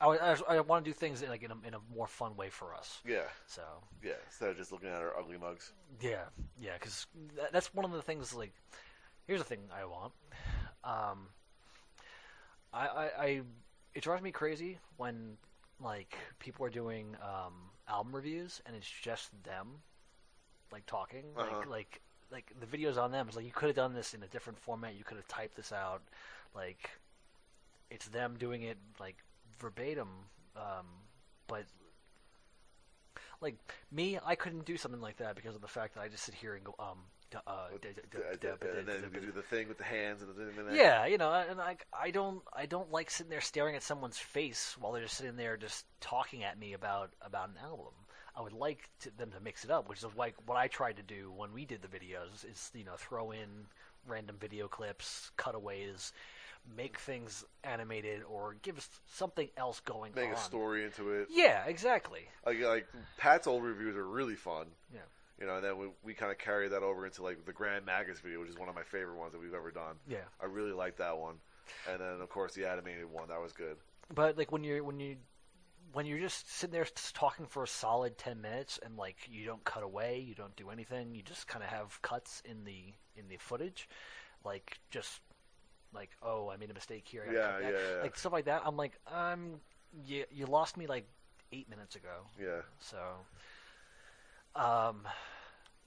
I, 0.01 0.07
I, 0.07 0.38
I 0.49 0.59
want 0.61 0.86
to 0.86 0.89
do 0.91 0.93
things 0.93 1.21
in, 1.21 1.29
like 1.29 1.43
in 1.43 1.51
a, 1.51 1.57
in 1.67 1.73
a 1.73 1.79
more 1.95 2.07
fun 2.07 2.36
way 2.36 2.49
for 2.49 2.73
us. 2.73 2.99
Yeah, 3.07 3.21
So 3.47 3.61
yeah. 4.03 4.13
Instead 4.27 4.49
of 4.49 4.57
just 4.57 4.71
looking 4.71 4.89
at 4.89 4.95
our 5.01 5.17
ugly 5.17 5.38
mugs. 5.38 5.71
yeah, 6.01 6.25
yeah, 6.59 6.73
because 6.79 7.07
that, 7.36 7.51
that's 7.53 7.73
one 7.73 7.86
of 7.86 7.91
the 7.91 8.01
things. 8.01 8.34
Like, 8.34 8.53
here's 9.27 9.39
the 9.39 9.45
thing 9.45 9.59
I 9.75 9.86
want. 9.86 10.13
Um, 10.84 11.27
I, 12.73 12.88
I, 12.88 13.09
I, 13.19 13.41
it 13.93 14.01
drives 14.03 14.23
me 14.23 14.31
crazy 14.31 14.79
when 14.97 15.38
like 15.81 16.15
people 16.39 16.65
are 16.65 16.69
doing 16.69 17.15
um, 17.21 17.53
album 17.88 18.15
reviews 18.15 18.61
and 18.65 18.75
it's 18.75 18.89
just 18.89 19.29
them, 19.43 19.67
like 20.71 20.86
talking, 20.86 21.23
Uh-huh. 21.38 21.57
like 21.57 21.69
like 21.69 22.01
like 22.31 22.53
the 22.59 22.65
videos 22.65 22.97
on 22.97 23.11
them. 23.11 23.27
It's 23.27 23.36
like 23.36 23.45
you 23.45 23.51
could 23.51 23.67
have 23.67 23.75
done 23.75 23.93
this 23.93 24.13
in 24.13 24.23
a 24.23 24.27
different 24.27 24.57
format. 24.59 24.95
You 24.95 25.03
could 25.03 25.17
have 25.17 25.27
typed 25.27 25.55
this 25.55 25.71
out, 25.71 26.01
like 26.55 26.89
it's 27.91 28.07
them 28.07 28.36
doing 28.39 28.63
it 28.63 28.77
like 28.99 29.17
verbatim. 29.60 30.10
Um, 30.56 30.86
but 31.47 31.66
like 33.41 33.56
me, 33.91 34.18
I 34.26 34.36
couldn't 34.36 34.66
do 34.66 34.78
something 34.78 35.01
like 35.01 35.18
that 35.18 35.36
because 35.36 35.56
of 35.56 35.62
the 35.62 35.68
fact 35.68 35.95
that 35.95 36.01
I 36.01 36.08
just 36.08 36.24
sit 36.24 36.36
here 36.36 36.56
and 36.56 36.64
go 36.64 36.76
um. 36.80 36.99
Uh, 37.47 37.66
and 38.78 38.88
then 38.88 39.10
do 39.12 39.32
the 39.32 39.41
thing 39.41 39.68
with 39.68 39.80
the 39.80 39.84
hands 39.84 40.22
and 40.22 40.36
the 40.36 40.62
and 40.62 40.70
the- 40.70 40.76
yeah, 40.76 41.08
you 41.08 41.18
know, 41.18 41.32
and 41.34 41.60
I 41.60 41.78
I 41.91 42.12
don't 42.12 42.43
I 42.56 42.68
don't 42.68 42.91
like 42.91 43.10
sitting 43.10 43.32
there 43.32 43.41
staring 43.41 43.76
at 43.76 43.82
someone's 43.82 44.20
face 44.20 44.76
while 44.80 44.91
they're 44.91 45.01
just 45.01 45.18
sitting 45.18 45.36
there 45.36 45.58
just 45.58 45.84
talking 45.99 46.43
at 46.43 46.60
me 46.60 46.74
about 46.74 47.10
about 47.24 47.49
an 47.49 47.56
album. 47.64 47.93
I 48.36 48.41
would 48.41 48.54
like 48.54 48.88
to, 49.01 49.18
them 49.18 49.32
to 49.32 49.39
mix 49.39 49.64
it 49.64 49.72
up, 49.72 49.89
which 49.89 49.99
is 49.99 50.06
like 50.16 50.36
what 50.45 50.60
I 50.60 50.68
tried 50.68 50.97
to 50.97 51.04
do 51.04 51.32
when 51.36 51.54
we 51.54 51.66
did 51.66 51.82
the 51.82 51.88
videos. 51.88 52.45
Is 52.47 52.70
you 52.76 52.84
know 52.84 52.97
throw 52.97 53.32
in 53.32 53.66
random 54.08 54.36
video 54.39 54.68
clips, 54.68 55.32
cutaways, 55.36 56.14
make 56.76 56.97
things 56.99 57.43
animated, 57.64 58.22
or 58.24 58.55
give 58.61 58.78
us 58.78 58.89
something 59.14 59.49
else 59.57 59.80
going 59.82 60.14
make 60.16 60.30
on. 60.30 60.34
a 60.34 60.38
story 60.38 60.84
into 60.84 61.11
it. 61.11 61.28
Yeah, 61.30 61.66
exactly. 61.66 62.22
Like 62.45 62.59
like 62.61 62.88
Pat's 63.18 63.47
old 63.47 63.64
reviews 63.64 63.95
are 63.95 64.07
really 64.07 64.36
fun. 64.36 64.68
Yeah. 64.93 65.01
You 65.39 65.47
know, 65.47 65.55
and 65.55 65.66
then 65.66 65.78
we, 65.78 65.88
we 66.03 66.14
kind 66.14 66.32
of 66.32 66.38
carry 66.38 66.70
that 66.70 66.84
over 66.84 67.05
into 67.05 67.24
like 67.24 67.45
the 67.45 67.53
Grand 67.53 67.86
Magus 67.86 68.20
video, 68.20 68.39
which 68.39 68.49
is 68.49 68.57
one 68.57 68.70
of 68.70 68.76
my 68.76 68.84
favorite 68.84 69.18
ones 69.18 69.34
that 69.34 69.41
we've 69.41 69.53
ever 69.53 69.72
done. 69.72 69.95
Yeah. 70.07 70.26
I 70.41 70.45
really 70.45 70.72
like 70.72 70.97
that 70.97 71.18
one. 71.18 71.36
And 71.89 71.99
then 71.99 72.22
of 72.22 72.30
course 72.30 72.53
the 72.53 72.70
animated 72.70 73.11
one 73.11 73.30
that 73.30 73.41
was 73.41 73.51
good. 73.51 73.78
But 74.14 74.38
like 74.38 74.51
when 74.51 74.64
you're 74.64 74.84
when 74.84 74.99
you 74.99 75.18
when 75.91 76.05
you're 76.05 76.20
just 76.20 76.51
sitting 76.51 76.74
there 76.74 76.86
talking 77.14 77.45
for 77.45 77.64
a 77.64 77.68
solid 77.68 78.18
ten 78.18 78.41
minutes 78.41 78.80
and 78.84 78.97
like 78.97 79.18
you 79.30 79.45
don't 79.45 79.64
cut 79.64 79.84
away, 79.84 80.20
you 80.20 80.36
don't 80.36 80.55
do 80.55 80.70
anything, 80.70 81.14
you 81.16 81.22
just 81.22 81.47
kind 81.47 81.64
of 81.64 81.70
have 81.70 82.01
cuts 82.01 82.41
in 82.45 82.64
the 82.64 82.93
in 83.16 83.28
the 83.28 83.38
footage, 83.38 83.88
like 84.43 84.80
just 84.91 85.20
like 85.94 86.10
oh 86.22 86.50
I 86.50 86.58
made 86.58 86.70
a 86.72 86.74
mistake 86.74 87.08
here, 87.08 87.26
Yeah, 87.32 87.60
yeah, 87.60 87.70
yeah. 87.70 88.02
like 88.02 88.18
stuff 88.18 88.34
like 88.34 88.46
that. 88.46 88.62
I'm 88.66 88.78
like 88.78 88.94
um 89.12 89.60
you 90.06 90.26
you 90.32 90.46
lost 90.46 90.78
me 90.78 90.88
like 90.88 91.06
eight 91.52 91.70
minutes 91.70 91.96
ago, 91.96 92.26
Yeah. 92.39 92.62
so 92.80 92.98
um 94.56 95.08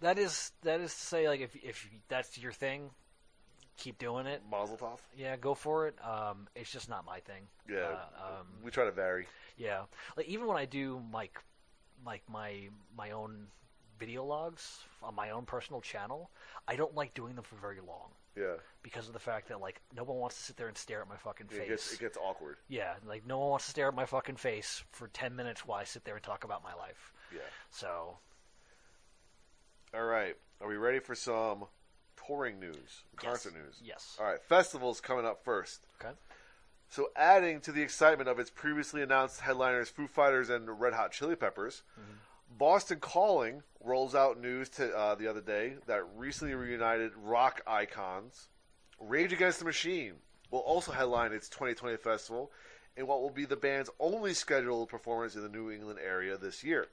that 0.01 0.19
is 0.19 0.53
that 0.63 0.81
is 0.81 0.93
to 0.93 1.01
say 1.01 1.29
like 1.29 1.41
if 1.41 1.57
if 1.57 1.89
that's 2.09 2.37
your 2.39 2.53
thing, 2.53 2.91
keep 3.77 3.99
doing 3.99 4.27
it. 4.27 4.43
Mazel 4.51 4.77
tov. 4.77 4.99
Yeah, 5.17 5.37
go 5.37 5.55
for 5.55 5.87
it. 5.89 5.97
Um, 6.05 6.49
it's 6.55 6.71
just 6.71 6.89
not 6.89 7.05
my 7.07 7.21
thing. 7.21 7.45
Yeah. 7.71 7.79
Uh, 8.21 8.41
um, 8.41 8.47
we 8.63 8.71
try 8.71 8.85
to 8.85 8.91
vary. 8.93 9.27
yeah, 9.57 9.83
like 10.17 10.27
even 10.29 10.47
when 10.47 10.57
I 10.57 10.67
do 10.67 11.03
like 11.13 11.39
like 12.05 12.23
my 12.31 12.69
my 12.97 13.13
own 13.13 13.47
video 13.99 14.25
logs 14.25 14.81
on 15.03 15.15
my 15.15 15.31
own 15.31 15.45
personal 15.45 15.81
channel, 15.81 16.31
I 16.69 16.77
don't 16.77 16.95
like 16.95 17.15
doing 17.15 17.35
them 17.35 17.45
for 17.45 17.57
very 17.57 17.81
long 17.81 18.11
Yeah. 18.37 18.55
because 18.83 19.07
of 19.07 19.13
the 19.13 19.19
fact 19.21 19.49
that 19.49 19.61
like 19.61 19.81
no 19.95 20.05
one 20.05 20.19
wants 20.19 20.37
to 20.37 20.43
sit 20.43 20.57
there 20.57 20.69
and 20.69 20.77
stare 20.77 21.01
at 21.03 21.09
my 21.09 21.17
fucking 21.17 21.47
It 21.51 21.57
face. 21.57 21.69
gets 21.69 21.93
it 21.95 22.01
gets 22.01 22.17
awkward. 22.17 22.57
yeah, 22.69 22.95
like 23.07 23.27
no 23.27 23.39
one 23.39 23.51
wants 23.51 23.65
to 23.67 23.71
stare 23.71 23.89
at 23.89 23.95
my 23.95 24.07
fucking 24.07 24.37
face 24.37 24.83
for 24.93 25.09
ten 25.09 25.35
minutes 25.37 25.67
while 25.67 25.79
I 25.81 25.85
sit 25.85 26.05
there 26.05 26.15
and 26.17 26.23
talk 26.25 26.45
about 26.45 26.63
my 26.63 26.75
life. 26.75 27.13
Yeah. 27.33 27.41
So 27.71 28.19
All 29.95 30.05
right. 30.05 30.37
Are 30.61 30.69
we 30.69 30.77
ready 30.77 30.99
for 31.01 31.15
some 31.15 31.65
touring 32.27 32.59
news, 32.61 33.03
concert 33.17 33.53
yes, 33.55 33.63
news? 33.65 33.81
Yes. 33.85 34.17
All 34.19 34.27
right. 34.27 34.43
Festivals 34.43 35.01
coming 35.01 35.25
up 35.27 35.45
first. 35.45 35.87
Okay. 36.01 36.13
So, 36.89 37.11
adding 37.17 37.61
to 37.63 37.73
the 37.73 37.83
excitement 37.83 38.29
of 38.29 38.39
its 38.39 38.49
previously 38.49 39.03
announced 39.03 39.41
headliners 39.41 39.89
Foo 39.89 40.07
Fighters 40.07 40.49
and 40.51 40.81
Red 40.81 40.93
Hot 40.95 41.11
Chili 41.11 41.35
Peppers, 41.35 41.83
mm-hmm. 42.01 42.13
Boston 42.49 43.01
Calling 43.01 43.63
rolls 43.81 44.15
out 44.15 44.41
news 44.41 44.69
to, 44.71 44.97
uh, 44.97 45.15
the 45.15 45.29
other 45.29 45.41
day 45.41 45.75
that 45.87 46.03
recently 46.17 46.55
reunited 46.55 47.13
rock 47.17 47.61
icons 47.67 48.49
Rage 48.99 49.33
Against 49.33 49.59
the 49.59 49.65
Machine 49.65 50.15
will 50.51 50.61
also 50.61 50.93
headline 50.93 51.33
its 51.33 51.49
2020 51.49 51.97
festival 51.99 52.51
in 52.97 53.07
what 53.07 53.21
will 53.21 53.31
be 53.31 53.45
the 53.45 53.57
band's 53.57 53.91
only 54.01 54.33
scheduled 54.33 54.89
performance 54.89 55.35
in 55.35 55.43
the 55.43 55.49
New 55.49 55.71
England 55.71 55.99
area 56.03 56.37
this 56.39 56.65
year. 56.65 56.87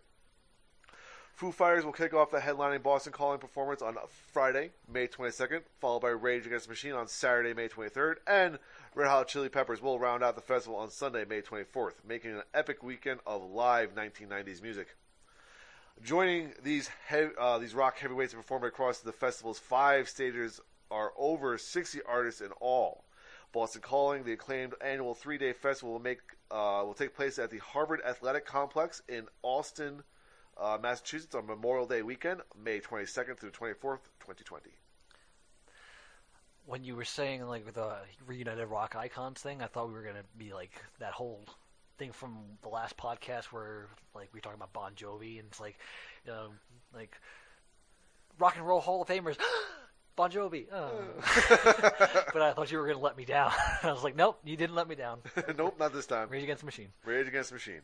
Foo 1.34 1.52
Fighters 1.52 1.84
will 1.84 1.94
kick 1.94 2.14
off 2.14 2.30
the 2.30 2.40
headlining 2.40 2.84
Boston 2.84 3.12
Calling 3.12 3.40
performance 3.40 3.82
on 3.82 3.96
Friday, 4.32 4.70
May 4.88 5.08
22nd, 5.08 5.62
followed 5.80 6.02
by 6.02 6.10
Rage 6.10 6.46
Against 6.46 6.68
the 6.68 6.72
Machine 6.72 6.92
on 6.92 7.08
Saturday, 7.08 7.54
May 7.54 7.70
23rd, 7.70 8.18
and 8.28 8.60
Red 8.94 9.08
Hot 9.08 9.28
Chili 9.28 9.50
Peppers 9.50 9.82
will 9.82 9.98
round 9.98 10.24
out 10.24 10.36
the 10.36 10.42
festival 10.42 10.78
on 10.78 10.92
Sunday, 10.92 11.26
May 11.26 11.42
24th, 11.42 11.96
making 12.08 12.32
an 12.32 12.44
epic 12.54 12.84
weekend 12.84 13.20
of 13.26 13.50
live 13.50 13.96
1990s 13.96 14.62
music. 14.62 14.96
Joining 16.02 16.54
these 16.64 16.90
uh, 17.40 17.60
these 17.60 17.76
rock 17.76 17.98
heavyweights 17.98 18.32
to 18.32 18.38
perform 18.38 18.64
across 18.64 19.00
the 19.00 19.12
festival's 19.12 19.60
five 19.60 20.10
stages 20.10 20.60
are 20.92 21.14
over 21.18 21.58
60 21.58 22.00
artists 22.08 22.42
in 22.42 22.52
all. 22.60 23.06
Boston 23.54 23.82
Calling, 23.82 24.24
the 24.24 24.34
acclaimed 24.34 24.74
annual 24.82 25.14
three-day 25.14 25.54
festival, 25.54 25.94
will 25.94 26.00
make 26.00 26.20
uh, 26.52 26.82
will 26.84 26.96
take 26.96 27.16
place 27.16 27.40
at 27.40 27.52
the 27.52 27.60
Harvard 27.60 28.02
Athletic 28.06 28.46
Complex 28.46 29.02
in 29.08 29.28
Allston, 29.44 30.04
uh, 30.58 30.78
Massachusetts 30.82 31.36
on 31.36 31.46
Memorial 31.46 31.86
Day 31.86 32.02
weekend, 32.02 32.42
May 32.62 32.80
22nd 32.80 33.38
through 33.38 33.52
24th, 33.52 34.00
2020. 34.20 34.72
when 36.66 36.84
you 36.84 36.96
were 36.96 37.06
saying 37.06 37.44
like 37.44 37.74
the 37.74 37.96
reunited 38.26 38.68
rock 38.68 38.96
icons 38.96 39.40
thing, 39.40 39.62
I 39.62 39.68
thought 39.68 39.88
we 39.88 39.94
were 39.94 40.04
gonna 40.04 40.24
be 40.38 40.54
like 40.54 40.72
that 41.00 41.14
whole 41.14 41.46
thing 41.98 42.12
from 42.12 42.38
the 42.62 42.70
last 42.70 42.98
podcast 42.98 43.46
where 43.46 43.88
like 44.16 44.30
we 44.34 44.38
were 44.38 44.42
talking 44.42 44.58
about 44.58 44.74
Bon 44.74 44.94
Jovi 44.94 45.40
and 45.40 45.48
it's 45.50 45.60
like, 45.60 45.78
you 46.26 46.32
know, 46.32 46.48
like 46.94 47.18
rock 48.40 48.56
and 48.58 48.68
roll 48.68 48.82
Hall 48.82 49.02
of 49.02 49.08
Famers. 49.08 49.38
Bon 50.16 50.30
Jovi, 50.30 50.68
oh. 50.72 50.92
but 52.34 52.42
I 52.44 52.54
thought 52.54 52.72
you 52.72 52.78
were 52.78 52.86
gonna 52.86 53.00
let 53.00 53.18
me 53.18 53.26
down. 53.26 53.52
I 53.84 53.92
was 53.92 54.04
like, 54.04 54.16
nope, 54.16 54.40
you 54.44 54.56
didn't 54.56 54.76
let 54.76 54.88
me 54.88 54.94
down. 54.94 55.22
nope, 55.58 55.80
not 55.80 55.92
this 55.92 56.06
time. 56.06 56.30
Rage 56.30 56.44
Against 56.44 56.60
the 56.62 56.68
Machine. 56.68 56.90
Rage 57.04 57.28
Against 57.28 57.50
the 57.50 57.56
Machine. 57.56 57.82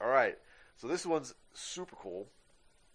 All 0.00 0.08
right, 0.08 0.38
so 0.78 0.88
this 0.88 1.04
one's 1.04 1.34
super 1.52 1.96
cool. 1.96 2.28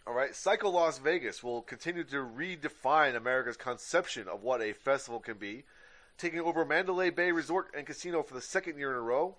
All 0.07 0.15
right, 0.15 0.33
Psycho 0.33 0.69
Las 0.71 0.97
Vegas 0.97 1.43
will 1.43 1.61
continue 1.61 2.03
to 2.05 2.15
redefine 2.15 3.15
America's 3.15 3.55
conception 3.55 4.27
of 4.27 4.41
what 4.41 4.63
a 4.63 4.73
festival 4.73 5.19
can 5.19 5.37
be, 5.37 5.65
taking 6.17 6.39
over 6.39 6.65
Mandalay 6.65 7.11
Bay 7.11 7.31
Resort 7.31 7.67
and 7.77 7.85
Casino 7.85 8.23
for 8.23 8.33
the 8.33 8.41
second 8.41 8.79
year 8.79 8.89
in 8.89 8.97
a 8.97 9.01
row 9.01 9.35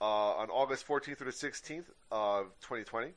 uh, 0.00 0.04
on 0.04 0.50
August 0.50 0.86
14th 0.86 1.18
through 1.18 1.30
the 1.30 1.36
16th 1.36 1.86
of 2.10 2.46
2020. 2.60 3.12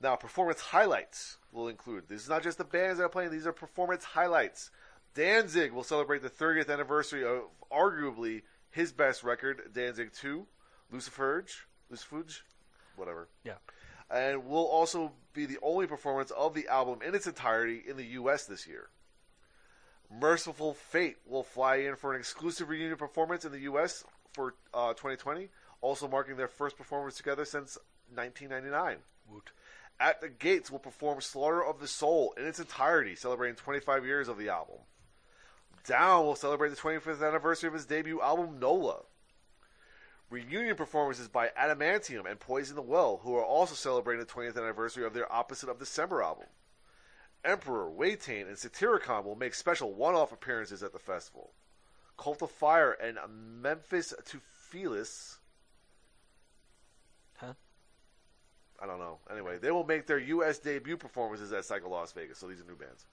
Now, 0.00 0.14
performance 0.16 0.60
highlights 0.60 1.38
will 1.52 1.68
include. 1.68 2.08
This 2.08 2.22
is 2.22 2.28
not 2.28 2.42
just 2.42 2.58
the 2.58 2.64
bands 2.64 2.98
that 2.98 3.04
are 3.04 3.08
playing; 3.08 3.30
these 3.30 3.46
are 3.46 3.52
performance 3.52 4.04
highlights. 4.04 4.70
Danzig 5.14 5.72
will 5.72 5.82
celebrate 5.82 6.22
the 6.22 6.30
30th 6.30 6.70
anniversary 6.72 7.24
of 7.24 7.42
arguably 7.72 8.42
his 8.70 8.92
best 8.92 9.24
record, 9.24 9.72
Danzig 9.74 10.12
2, 10.12 10.46
Luciferge, 10.92 11.50
Lucifuge, 11.90 12.42
whatever 12.94 13.28
Yeah. 13.42 13.54
and 14.10 14.46
will 14.46 14.66
also 14.66 15.12
be 15.32 15.46
the 15.46 15.58
only 15.62 15.86
performance 15.86 16.30
of 16.30 16.54
the 16.54 16.68
album 16.68 17.00
in 17.02 17.14
its 17.14 17.26
entirety 17.26 17.82
in 17.88 17.96
the 17.96 18.04
U.S. 18.04 18.44
this 18.46 18.66
year. 18.68 18.90
Mercyful 20.10 20.74
Fate 20.74 21.16
will 21.26 21.42
fly 21.42 21.76
in 21.76 21.96
for 21.96 22.14
an 22.14 22.20
exclusive 22.20 22.68
reunion 22.68 22.96
performance 22.96 23.44
in 23.44 23.52
the 23.52 23.60
U.S. 23.60 24.04
for 24.32 24.54
uh, 24.72 24.90
2020, 24.90 25.48
also 25.80 26.08
marking 26.08 26.36
their 26.36 26.48
first 26.48 26.76
performance 26.76 27.16
together 27.16 27.44
since 27.44 27.78
1999. 28.14 28.98
Woot. 29.30 29.50
At 30.00 30.20
the 30.20 30.28
Gates 30.28 30.70
will 30.70 30.78
perform 30.78 31.20
Slaughter 31.20 31.64
of 31.64 31.80
the 31.80 31.88
Soul 31.88 32.32
in 32.36 32.46
its 32.46 32.60
entirety, 32.60 33.16
celebrating 33.16 33.56
25 33.56 34.04
years 34.04 34.28
of 34.28 34.38
the 34.38 34.48
album. 34.48 34.78
Down 35.86 36.24
will 36.24 36.36
celebrate 36.36 36.70
the 36.70 36.76
25th 36.76 37.26
anniversary 37.26 37.68
of 37.68 37.74
his 37.74 37.86
debut 37.86 38.20
album, 38.20 38.58
Nola. 38.60 39.00
Reunion 40.30 40.76
performances 40.76 41.26
by 41.26 41.48
Adamantium 41.58 42.30
and 42.30 42.38
Poison 42.38 42.76
the 42.76 42.82
Well, 42.82 43.20
who 43.22 43.34
are 43.36 43.44
also 43.44 43.74
celebrating 43.74 44.24
the 44.24 44.30
20th 44.30 44.58
anniversary 44.58 45.04
of 45.04 45.14
their 45.14 45.30
Opposite 45.32 45.70
of 45.70 45.78
December 45.78 46.22
album. 46.22 46.46
Emperor, 47.44 47.88
Watain, 47.90 48.46
and 48.46 48.58
Satyricon 48.58 49.24
will 49.24 49.36
make 49.36 49.54
special 49.54 49.94
one-off 49.94 50.32
appearances 50.32 50.82
at 50.82 50.92
the 50.92 50.98
festival. 50.98 51.52
Cult 52.18 52.42
of 52.42 52.50
Fire 52.50 52.92
and 52.92 53.16
Memphis 53.62 54.12
to 54.26 54.40
Felis. 54.70 55.38
Huh? 57.36 57.54
I 58.80 58.86
don't 58.86 58.98
know. 58.98 59.18
Anyway, 59.30 59.58
they 59.58 59.70
will 59.70 59.84
make 59.84 60.06
their 60.06 60.18
U.S. 60.18 60.58
debut 60.58 60.96
performances 60.96 61.52
at 61.52 61.64
Psycho 61.64 61.88
Las 61.88 62.12
Vegas. 62.12 62.38
So 62.38 62.46
these 62.46 62.60
are 62.60 62.64
new 62.64 62.76
bands. 62.76 63.06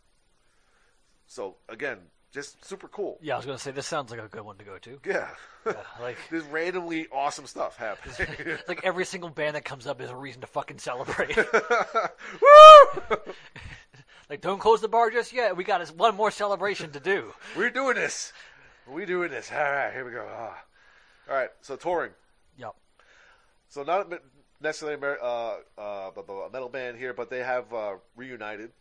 So 1.28 1.56
again, 1.70 1.98
just 2.32 2.64
super 2.66 2.88
cool. 2.88 3.18
Yeah, 3.22 3.34
I 3.34 3.38
was 3.38 3.46
gonna 3.46 3.58
say 3.58 3.72
this 3.72 3.88
sounds 3.88 4.12
like 4.12 4.20
a 4.20 4.28
good 4.28 4.44
one 4.44 4.58
to 4.58 4.64
go 4.64 4.78
to. 4.78 5.00
Yeah, 5.06 5.30
Yeah, 5.66 5.74
like 6.02 6.18
just 6.30 6.50
randomly 6.52 7.08
awesome 7.12 7.48
stuff 7.48 7.78
happens. 7.78 8.20
like 8.68 8.82
every 8.84 9.06
single 9.06 9.30
band 9.30 9.56
that 9.56 9.66
comes 9.66 9.88
up 9.88 10.02
is 10.02 10.10
a 10.10 10.16
reason 10.16 10.42
to 10.42 10.48
fucking 10.48 10.78
celebrate. 10.78 11.36
Woo! 12.42 13.18
like, 14.30 14.42
don't 14.42 14.60
close 14.60 14.82
the 14.82 14.88
bar 14.88 15.10
just 15.10 15.34
yet. 15.34 15.56
We 15.58 15.64
got 15.64 15.82
us 15.82 15.92
one 15.92 16.16
more 16.16 16.30
celebration 16.30 16.92
to 16.92 17.00
do. 17.00 17.34
We're 17.56 17.70
doing 17.70 17.96
this. 17.96 18.34
We're 18.88 19.06
doing 19.06 19.32
this. 19.32 19.52
All 19.52 19.58
right, 19.58 19.92
here 19.94 20.06
we 20.06 20.12
go. 20.12 20.28
Ah. 20.30 20.62
All 21.30 21.36
right, 21.36 21.50
so 21.62 21.76
touring. 21.76 22.12
Yep. 22.60 22.76
So 23.70 23.84
not 23.84 24.14
necessarily 24.66 25.00
a 25.02 25.24
uh, 25.24 25.58
uh, 25.78 26.12
blah, 26.12 26.50
metal 26.52 26.70
band 26.70 26.98
here, 26.98 27.14
but 27.14 27.30
they 27.30 27.44
have 27.44 27.74
uh, 27.74 27.94
reunited. 28.16 28.72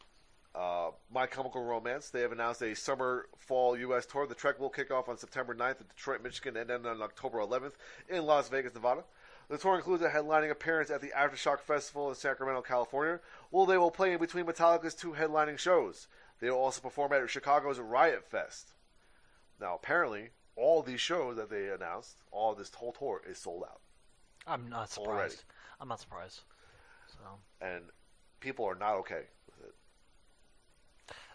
Uh, 0.55 0.90
My 1.12 1.27
Chemical 1.27 1.65
Romance. 1.65 2.11
They 2.11 2.20
have 2.20 2.32
announced 2.32 2.62
a 2.62 2.74
summer 2.74 3.27
fall 3.39 3.77
U.S. 3.77 4.06
tour. 4.06 4.27
The 4.27 4.35
trek 4.35 4.59
will 4.59 4.70
kick 4.70 4.90
off 4.90 5.09
on 5.09 5.19
September 5.19 5.55
9th 5.55 5.81
in 5.81 5.86
Detroit, 5.89 6.23
Michigan, 6.23 6.56
and 6.56 6.70
end 6.70 6.86
on 6.86 7.02
October 7.02 7.39
11th 7.39 7.73
in 8.09 8.24
Las 8.24 8.48
Vegas, 8.48 8.73
Nevada. 8.74 9.05
The 9.48 9.59
tour 9.59 9.77
includes 9.77 10.02
a 10.02 10.09
headlining 10.09 10.51
appearance 10.51 10.90
at 10.90 11.01
the 11.01 11.12
Aftershock 11.15 11.61
Festival 11.61 12.09
in 12.09 12.15
Sacramento, 12.15 12.62
California, 12.62 13.20
where 13.51 13.66
they 13.66 13.77
will 13.77 13.90
play 13.90 14.12
in 14.12 14.19
between 14.19 14.47
Metallica's 14.47 14.94
two 14.94 15.12
headlining 15.12 15.59
shows. 15.59 16.06
They 16.40 16.51
will 16.51 16.59
also 16.59 16.81
perform 16.81 17.12
at 17.12 17.28
Chicago's 17.28 17.78
Riot 17.78 18.24
Fest. 18.24 18.73
Now, 19.61 19.74
apparently, 19.74 20.31
all 20.56 20.82
these 20.82 21.01
shows 21.01 21.36
that 21.36 21.51
they 21.51 21.69
announced, 21.69 22.16
all 22.31 22.55
this 22.55 22.73
whole 22.73 22.93
tour, 22.93 23.20
is 23.28 23.39
sold 23.39 23.65
out. 23.65 23.81
I'm 24.47 24.69
not 24.69 24.90
surprised. 24.90 25.11
Already. 25.19 25.36
I'm 25.80 25.88
not 25.88 26.01
surprised. 26.01 26.40
So 27.06 27.18
And 27.60 27.82
people 28.40 28.64
are 28.64 28.74
not 28.74 28.94
okay 28.96 29.22
with 29.46 29.68
it. 29.68 29.74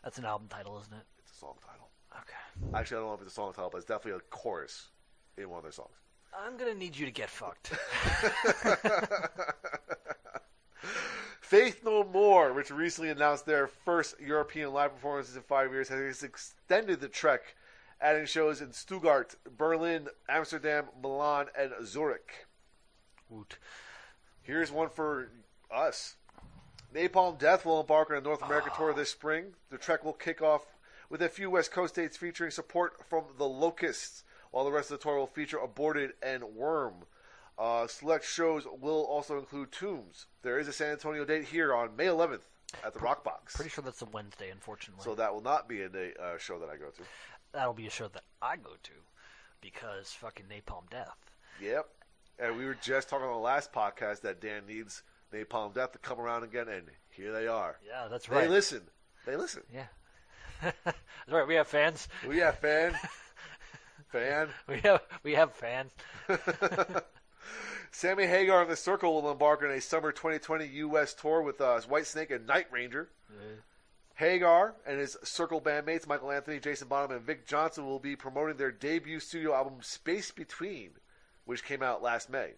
that's 0.04 0.18
an 0.18 0.26
album 0.26 0.48
title, 0.50 0.80
isn't 0.82 0.94
it? 0.94 1.06
It's 1.20 1.32
a 1.32 1.36
song 1.36 1.56
title. 1.66 1.90
Okay. 2.16 2.78
Actually, 2.78 2.98
I 2.98 3.00
don't 3.02 3.10
know 3.10 3.14
if 3.16 3.22
it's 3.22 3.32
a 3.32 3.36
song 3.36 3.54
title, 3.54 3.70
but 3.72 3.78
it's 3.78 3.86
definitely 3.88 4.20
a 4.20 4.36
chorus 4.36 4.90
in 5.38 5.50
one 5.50 5.58
of 5.60 5.64
their 5.64 5.72
songs. 5.72 5.94
I'm 6.38 6.58
gonna 6.58 6.74
need 6.76 6.96
you 6.98 7.06
to 7.06 7.12
get 7.12 7.30
fucked. 7.30 7.72
Faith 11.42 11.82
No 11.84 12.04
More, 12.04 12.54
which 12.54 12.70
recently 12.70 13.10
announced 13.10 13.46
their 13.46 13.68
first 13.68 14.16
European 14.20 14.72
live 14.72 14.94
performances 14.94 15.36
in 15.36 15.42
five 15.42 15.72
years, 15.72 15.90
has 15.90 16.22
extended 16.24 17.00
the 17.02 17.08
trek, 17.08 17.56
adding 18.00 18.26
shows 18.28 18.62
in 18.62 18.72
Stuttgart, 18.72 19.36
Berlin, 19.58 20.08
Amsterdam, 20.28 20.86
Milan, 21.02 21.48
and 21.58 21.72
Zurich. 21.84 22.46
Woot. 23.30 23.58
Here's 24.50 24.72
one 24.72 24.90
for 24.90 25.30
us. 25.72 26.16
Napalm 26.96 27.38
Death 27.38 27.68
will 27.68 27.82
embark 27.82 28.10
on 28.10 28.18
a 28.18 28.22
North 28.22 28.42
American 28.42 28.72
tour 28.76 28.92
this 28.96 29.12
spring. 29.12 29.54
The 29.70 29.78
trek 29.78 30.04
will 30.04 30.14
kick 30.14 30.42
off 30.42 30.66
with 31.08 31.22
a 31.22 31.30
few 31.30 31.52
West 31.52 31.72
Coast 31.72 31.94
dates 31.94 32.18
featuring 32.18 32.50
support 32.50 32.94
from 33.08 33.26
the 33.38 33.48
Locusts, 33.48 34.24
while 34.50 34.66
the 34.66 34.72
rest 34.72 34.90
of 34.90 34.98
the 34.98 35.04
tour 35.04 35.20
will 35.20 35.28
feature 35.28 35.60
Aborted 35.60 36.14
and 36.24 36.44
Worm. 36.56 36.96
Uh, 37.60 37.86
select 37.86 38.26
shows 38.26 38.64
will 38.82 39.04
also 39.04 39.38
include 39.38 39.72
Tombs. 39.72 40.26
There 40.42 40.58
is 40.58 40.68
a 40.68 40.74
San 40.74 40.94
Antonio 40.94 41.26
date 41.26 41.46
here 41.46 41.72
on 41.72 41.96
May 41.96 42.08
11th 42.08 42.42
at 42.84 42.96
the 42.96 43.00
Rock 43.02 43.24
Box. 43.24 43.56
Pretty 43.56 43.70
sure 43.70 43.84
that's 43.84 44.02
a 44.02 44.06
Wednesday, 44.06 44.50
unfortunately. 44.50 45.04
So 45.04 45.14
that 45.14 45.32
will 45.32 45.44
not 45.44 45.70
be 45.70 45.84
a 45.84 45.90
day, 45.90 46.14
uh, 46.20 46.40
show 46.40 46.58
that 46.58 46.70
I 46.70 46.76
go 46.78 46.90
to. 46.90 47.04
That'll 47.52 47.74
be 47.74 47.86
a 47.86 47.92
show 47.92 48.08
that 48.08 48.24
I 48.42 48.56
go 48.56 48.72
to 48.82 48.92
because 49.62 50.10
fucking 50.10 50.46
Napalm 50.50 50.90
Death. 50.90 51.18
Yep. 51.62 51.88
And 52.42 52.58
we 52.58 52.66
were 52.66 52.78
just 52.82 53.10
talking 53.10 53.28
on 53.28 53.34
the 53.34 53.40
last 53.40 53.74
podcast 53.74 54.22
that 54.22 54.40
Dan 54.40 54.64
needs 54.68 55.04
Napalm 55.34 55.74
Death 55.74 55.92
to 55.92 55.98
come 56.00 56.20
around 56.20 56.44
again, 56.44 56.68
and 56.70 56.84
here 57.10 57.34
they 57.34 57.48
are. 57.48 57.78
Yeah, 57.86 58.08
that's 58.10 58.30
right. 58.30 58.42
They 58.42 58.48
listen. 58.48 58.82
They 59.26 59.36
listen. 59.36 59.64
Yeah. 59.74 59.88
that's 60.62 60.98
right. 61.30 61.48
We 61.48 61.56
have 61.56 61.68
fans. 61.68 62.08
We 62.28 62.38
have 62.40 62.58
fan. 62.60 62.94
fan. 64.12 64.50
We 64.68 64.80
have 64.80 65.02
we 65.24 65.34
have 65.34 65.54
fans. 65.54 65.92
Sammy 67.92 68.28
Hagar 68.28 68.62
and 68.62 68.72
the 68.72 68.76
Circle 68.76 69.14
will 69.14 69.32
embark 69.32 69.64
on 69.64 69.72
a 69.72 69.82
summer 69.82 70.12
2020 70.12 70.68
U.S. 70.68 71.14
tour 71.14 71.42
with 71.42 71.60
uh, 71.60 71.80
Whitesnake 71.90 72.34
and 72.34 72.46
Night 72.46 72.68
Ranger. 72.72 73.10
Hagar 74.16 74.76
and 74.86 75.00
his 75.00 75.18
Circle 75.24 75.62
bandmates 75.62 76.06
Michael 76.06 76.32
Anthony, 76.32 76.60
Jason 76.60 76.90
Bonham, 76.90 77.12
and 77.12 77.22
Vic 77.22 77.48
Johnson 77.48 77.86
will 77.86 78.00
be 78.00 78.18
promoting 78.18 78.58
their 78.58 78.72
debut 78.72 79.20
studio 79.20 79.56
album 79.56 79.76
Space 79.82 80.30
Between, 80.30 80.92
which 81.50 81.66
came 81.66 81.82
out 81.82 82.04
last 82.04 82.30
May. 82.30 82.52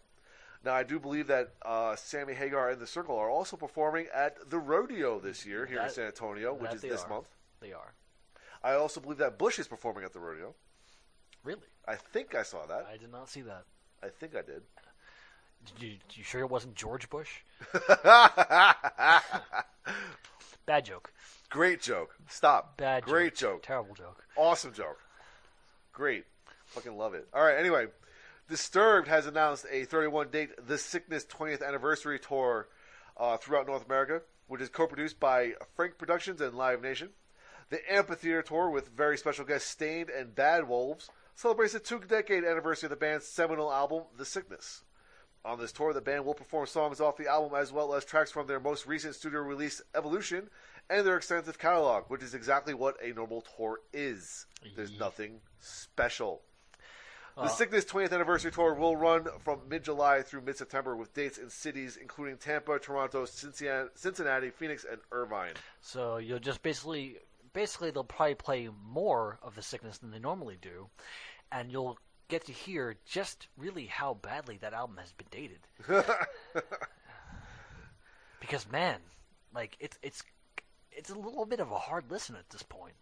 Now, 0.66 0.74
I 0.74 0.84
do 0.84 1.00
believe 1.00 1.28
that 1.28 1.54
uh, 1.62 1.96
Sammy 1.96 2.34
Hagar 2.34 2.72
and 2.72 2.82
the 2.82 2.86
Circle 2.86 3.16
are 3.18 3.30
also 3.30 3.56
performing 3.56 4.08
at 4.14 4.50
the 4.50 4.60
Rodeo 4.60 5.18
this 5.22 5.46
year 5.46 5.66
here 5.66 5.80
in 5.80 5.90
San 5.90 6.08
Antonio, 6.08 6.54
which 6.54 6.74
is 6.74 6.82
this 6.82 7.04
are. 7.04 7.10
month. 7.10 7.30
They 7.62 7.72
are 7.72 7.94
I 8.62 8.74
also 8.74 9.00
believe 9.00 9.20
that 9.20 9.38
Bush 9.38 9.60
is 9.60 9.68
performing 9.70 10.04
at 10.04 10.12
the 10.12 10.20
Rodeo. 10.20 10.56
really. 11.46 11.62
I 11.88 11.96
think 11.96 12.36
I 12.36 12.44
saw 12.44 12.66
that. 12.66 12.86
I 12.92 12.98
did 12.98 13.14
not 13.14 13.30
see 13.30 13.40
that. 13.42 13.64
I 14.04 14.10
think 14.10 14.36
I 14.36 14.42
did. 14.42 14.62
Did 15.66 15.82
you, 15.82 15.94
you 16.16 16.24
sure 16.26 16.42
it 16.42 16.50
wasn't 16.50 16.76
George 16.76 17.10
Bush? 17.10 17.30
Bad 20.66 20.84
joke. 20.84 21.14
Great 21.50 21.82
joke. 21.82 22.14
Stop. 22.28 22.76
Bad. 22.76 23.04
joke. 23.04 23.10
Great 23.10 23.36
joke. 23.38 23.64
Terrible 23.64 23.96
joke. 23.96 24.26
Awesome 24.36 24.74
joke. 24.74 25.00
Great. 25.94 26.26
Fucking 26.66 26.98
love 26.98 27.14
it. 27.14 27.30
All 27.34 27.42
right, 27.42 27.58
anyway. 27.58 27.88
Disturbed 28.50 29.08
has 29.08 29.26
announced 29.26 29.66
a 29.72 29.86
31 29.86 30.30
date 30.30 30.50
The 30.68 30.78
Sickness 30.78 31.26
20th 31.26 31.66
anniversary 31.66 32.20
tour 32.20 32.68
uh, 33.18 33.38
throughout 33.38 33.68
North 33.68 33.86
America, 33.86 34.22
which 34.48 34.62
is 34.62 34.70
co 34.70 34.88
produced 34.88 35.20
by 35.20 35.54
Frank 35.76 35.98
Productions 35.98 36.42
and 36.42 36.56
Live 36.56 36.82
Nation. 36.82 37.10
The 37.70 37.80
Amphitheater 37.90 38.42
tour 38.42 38.70
with 38.70 38.90
very 38.90 39.18
special 39.18 39.46
guests 39.46 39.70
Staind 39.70 40.10
and 40.10 40.36
Bad 40.36 40.68
Wolves 40.68 41.10
celebrates 41.36 41.74
the 41.74 41.80
two 41.80 42.00
decade 42.00 42.44
anniversary 42.44 42.88
of 42.88 42.92
the 42.92 42.98
band's 42.98 43.26
seminal 43.26 43.72
album, 43.72 44.04
The 44.18 44.26
Sickness. 44.26 44.84
On 45.44 45.58
this 45.58 45.72
tour, 45.72 45.94
the 45.94 46.02
band 46.02 46.26
will 46.26 46.36
perform 46.36 46.68
songs 46.68 47.02
off 47.02 47.18
the 47.18 47.28
album 47.28 47.58
as 47.58 47.72
well 47.72 47.96
as 47.96 48.06
tracks 48.06 48.30
from 48.30 48.46
their 48.46 48.60
most 48.60 48.86
recent 48.86 49.16
studio 49.16 49.40
release, 49.40 49.82
Evolution, 49.96 50.50
and 50.90 51.08
their 51.08 51.18
extensive 51.18 51.58
catalog, 51.58 52.04
which 52.10 52.22
is 52.22 52.36
exactly 52.36 52.74
what 52.74 53.02
a 53.02 53.14
normal 53.14 53.42
tour 53.58 53.80
is. 53.92 54.46
There's 54.76 55.00
nothing 55.00 55.40
special. 55.60 56.42
The 57.36 57.42
Uh, 57.44 57.48
Sickness 57.48 57.86
20th 57.86 58.12
anniversary 58.12 58.52
tour 58.52 58.74
will 58.74 58.96
run 58.98 59.26
from 59.40 59.62
mid 59.70 59.84
July 59.84 60.22
through 60.22 60.42
mid 60.42 60.58
September 60.58 60.96
with 60.96 61.14
dates 61.14 61.38
in 61.38 61.50
cities 61.50 61.98
including 61.98 62.38
Tampa, 62.38 62.78
Toronto, 62.78 63.26
Cincinnati, 63.26 63.90
Cincinnati, 63.96 64.50
Phoenix, 64.50 64.84
and 64.90 65.00
Irvine. 65.12 65.54
So 65.80 66.18
you'll 66.18 66.40
just 66.40 66.62
basically, 66.62 67.18
basically 67.54 67.92
they'll 67.92 68.04
probably 68.04 68.36
play 68.36 68.70
more 68.86 69.40
of 69.42 69.56
the 69.56 69.62
sickness 69.62 69.98
than 70.00 70.12
they 70.12 70.20
normally 70.20 70.58
do, 70.62 70.90
and 71.52 71.72
you'll 71.72 71.98
get 72.28 72.46
to 72.46 72.52
hear 72.54 72.98
just 73.06 73.48
really 73.58 73.86
how 73.86 74.14
badly 74.16 74.58
that 74.58 74.74
album 74.74 74.98
has 74.98 75.14
been 75.14 75.28
dated. 75.32 75.60
because 78.42 78.70
man, 78.70 78.98
like 79.54 79.78
it's 79.80 79.98
it's 80.02 80.24
it's 80.92 81.10
a 81.10 81.16
little 81.16 81.46
bit 81.46 81.62
of 81.62 81.72
a 81.72 81.78
hard 81.80 82.12
listen 82.12 82.36
at 82.36 82.50
this 82.50 82.64
point, 82.64 82.96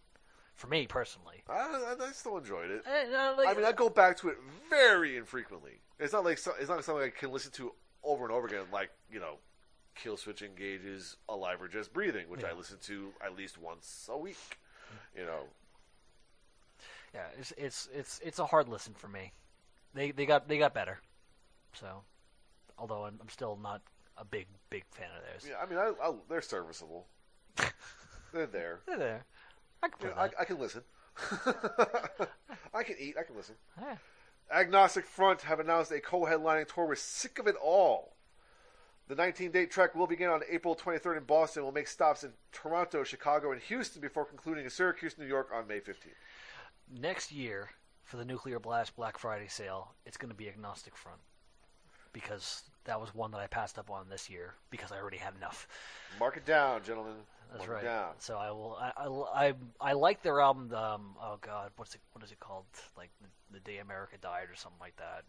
for 0.59 0.67
me 0.67 0.85
personally. 0.87 1.41
I, 1.49 1.53
I, 1.99 2.05
I 2.07 2.11
still 2.11 2.37
enjoyed 2.37 2.69
it. 2.69 2.83
Eh, 2.85 3.05
no, 3.11 3.35
like- 3.37 3.47
I 3.47 3.53
mean, 3.53 3.65
I 3.65 3.71
go 3.71 3.89
back 3.89 4.17
to 4.17 4.29
it 4.29 4.37
very 4.69 5.15
infrequently. 5.17 5.79
It's 5.99 6.13
not 6.13 6.23
like 6.25 6.37
so, 6.37 6.51
it's 6.59 6.69
not 6.69 6.83
something 6.83 7.03
I 7.03 7.09
can 7.09 7.31
listen 7.31 7.51
to 7.53 7.73
over 8.03 8.23
and 8.25 8.33
over 8.33 8.47
again, 8.47 8.65
like 8.71 8.89
you 9.11 9.19
know, 9.19 9.35
Killswitch 10.01 10.41
Engage's 10.41 11.17
Alive 11.27 11.61
or 11.61 11.67
Just 11.67 11.93
Breathing, 11.93 12.29
which 12.29 12.43
I 12.43 12.53
listen 12.53 12.77
to 12.83 13.09
at 13.25 13.35
least 13.35 13.57
once 13.57 14.07
a 14.11 14.17
week. 14.17 14.37
You 15.17 15.25
know, 15.25 15.41
yeah, 17.13 17.25
it's 17.39 17.53
it's 17.57 17.89
it's 17.93 18.19
it's 18.23 18.39
a 18.39 18.45
hard 18.45 18.69
listen 18.69 18.93
for 18.93 19.07
me. 19.07 19.31
They 19.93 20.11
they 20.11 20.25
got 20.25 20.47
they 20.47 20.57
got 20.57 20.73
better, 20.73 20.99
so 21.73 22.03
although 22.77 23.03
I'm, 23.05 23.17
I'm 23.21 23.29
still 23.29 23.57
not 23.61 23.81
a 24.17 24.23
big 24.25 24.47
big 24.69 24.83
fan 24.91 25.07
of 25.17 25.23
theirs. 25.23 25.45
yeah. 25.49 25.55
I 25.61 25.65
mean, 25.69 25.79
I, 25.79 25.91
I, 26.07 26.13
they're 26.29 26.41
serviceable. 26.41 27.07
they're 28.33 28.45
there. 28.45 28.79
They're 28.87 28.97
there. 28.97 29.25
I 29.81 29.87
can 29.89 30.09
You 30.09 30.15
know, 30.15 30.21
I. 30.21 30.29
I 30.39 30.45
can 30.45 30.59
listen. 30.59 30.81
I 32.73 32.83
can 32.83 32.95
eat. 32.99 33.15
I 33.19 33.23
can 33.23 33.35
listen. 33.35 33.55
Eh. 33.81 33.95
Agnostic 34.51 35.05
Front 35.05 35.41
have 35.41 35.59
announced 35.59 35.91
a 35.91 35.99
co-headlining 35.99 36.73
tour 36.73 36.85
with 36.85 36.99
Sick 36.99 37.37
of 37.39 37.47
It 37.47 37.55
All. 37.61 38.13
The 39.07 39.15
19-date 39.15 39.71
trek 39.71 39.95
will 39.95 40.07
begin 40.07 40.29
on 40.29 40.41
April 40.49 40.75
23rd 40.75 41.17
in 41.17 41.23
Boston. 41.23 41.63
Will 41.63 41.71
make 41.71 41.87
stops 41.87 42.23
in 42.23 42.31
Toronto, 42.51 43.03
Chicago, 43.03 43.51
and 43.51 43.61
Houston 43.63 44.01
before 44.01 44.25
concluding 44.25 44.65
in 44.65 44.69
Syracuse, 44.69 45.17
New 45.17 45.25
York 45.25 45.49
on 45.53 45.67
May 45.67 45.79
15th. 45.79 46.13
Next 46.91 47.31
year, 47.31 47.69
for 48.03 48.17
the 48.17 48.25
Nuclear 48.25 48.59
Blast 48.59 48.95
Black 48.95 49.17
Friday 49.17 49.47
sale, 49.47 49.93
it's 50.05 50.17
going 50.17 50.29
to 50.29 50.35
be 50.35 50.47
Agnostic 50.47 50.95
Front. 50.95 51.19
Because 52.13 52.63
that 52.85 52.99
was 52.99 53.13
one 53.13 53.31
that 53.31 53.39
I 53.39 53.47
passed 53.47 53.77
up 53.77 53.89
on 53.89 54.09
this 54.09 54.29
year 54.29 54.55
because 54.71 54.91
I 54.91 54.97
already 54.97 55.17
had 55.17 55.35
enough. 55.35 55.67
Mark 56.19 56.37
it 56.37 56.45
down, 56.45 56.83
gentlemen. 56.83 57.13
That's 57.51 57.67
Mark 57.67 57.71
right. 57.71 57.83
it 57.83 57.87
down. 57.87 58.11
So 58.19 58.37
I 58.37 58.51
will. 58.51 58.77
I, 58.79 59.47
I, 59.47 59.53
I, 59.79 59.93
like 59.93 60.21
their 60.21 60.39
album. 60.39 60.73
Um, 60.73 61.15
oh 61.21 61.37
God, 61.41 61.71
what's 61.77 61.95
it? 61.95 62.01
What 62.13 62.23
is 62.23 62.31
it 62.31 62.39
called? 62.39 62.65
Like 62.97 63.09
the, 63.21 63.57
the 63.57 63.59
Day 63.59 63.77
America 63.77 64.15
Died 64.21 64.47
or 64.51 64.55
something 64.55 64.79
like 64.79 64.95
that. 64.97 65.23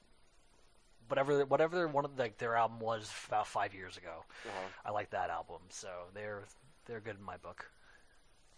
Whatever, 1.08 1.44
whatever 1.44 1.76
their 1.76 1.88
one 1.88 2.04
of 2.04 2.18
like 2.18 2.38
their 2.38 2.56
album 2.56 2.78
was 2.78 3.12
about 3.28 3.46
five 3.46 3.74
years 3.74 3.96
ago. 3.96 4.24
Uh-huh. 4.46 4.68
I 4.86 4.90
like 4.90 5.10
that 5.10 5.30
album. 5.30 5.60
So 5.70 5.88
they're 6.14 6.44
they're 6.86 7.00
good 7.00 7.16
in 7.18 7.24
my 7.24 7.36
book. 7.36 7.70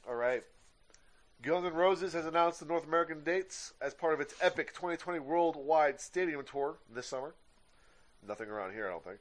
All 0.09 0.15
right. 0.17 0.43
Guns 1.43 1.67
N' 1.67 1.75
Roses 1.75 2.13
has 2.13 2.25
announced 2.25 2.61
the 2.61 2.67
North 2.67 2.87
American 2.87 3.25
dates 3.25 3.73
as 3.81 3.95
part 3.95 4.15
of 4.15 4.21
its 4.21 4.33
epic 4.41 4.75
2020 4.75 5.19
worldwide 5.19 6.01
stadium 6.01 6.45
tour 6.45 6.77
this 6.93 7.09
summer. 7.09 7.35
Nothing 8.27 8.49
around 8.49 8.73
here, 8.73 8.87
I 8.87 8.91
don't 8.91 9.05
think. 9.05 9.19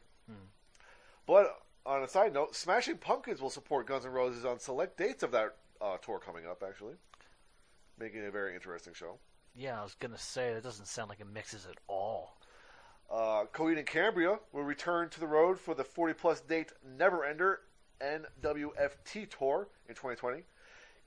But 1.27 1.55
on 1.85 2.03
a 2.03 2.07
side 2.07 2.33
note, 2.33 2.55
Smashing 2.55 2.97
Pumpkins 2.97 3.41
will 3.41 3.49
support 3.49 3.87
Guns 3.87 4.05
N' 4.05 4.11
Roses 4.11 4.45
on 4.45 4.59
select 4.59 4.97
dates 4.97 5.23
of 5.23 5.31
that 5.31 5.55
uh, 5.81 5.97
tour 5.97 6.19
coming 6.19 6.45
up. 6.45 6.63
Actually, 6.67 6.95
making 7.99 8.21
it 8.21 8.27
a 8.27 8.31
very 8.31 8.53
interesting 8.53 8.93
show. 8.93 9.17
Yeah, 9.55 9.79
I 9.79 9.83
was 9.83 9.95
gonna 9.95 10.17
say 10.17 10.53
that 10.53 10.63
doesn't 10.63 10.87
sound 10.87 11.09
like 11.09 11.19
it 11.19 11.27
mixes 11.31 11.65
at 11.65 11.77
all. 11.87 12.37
Uh, 13.09 13.45
Coheed 13.53 13.77
and 13.77 13.85
Cambria 13.85 14.39
will 14.53 14.63
return 14.63 15.09
to 15.09 15.19
the 15.19 15.27
road 15.27 15.59
for 15.59 15.75
the 15.75 15.83
40 15.83 16.13
plus 16.13 16.39
date 16.39 16.71
Never 16.97 17.25
Ender 17.25 17.59
NWFT 18.01 19.29
tour 19.29 19.67
in 19.89 19.95
2020. 19.95 20.43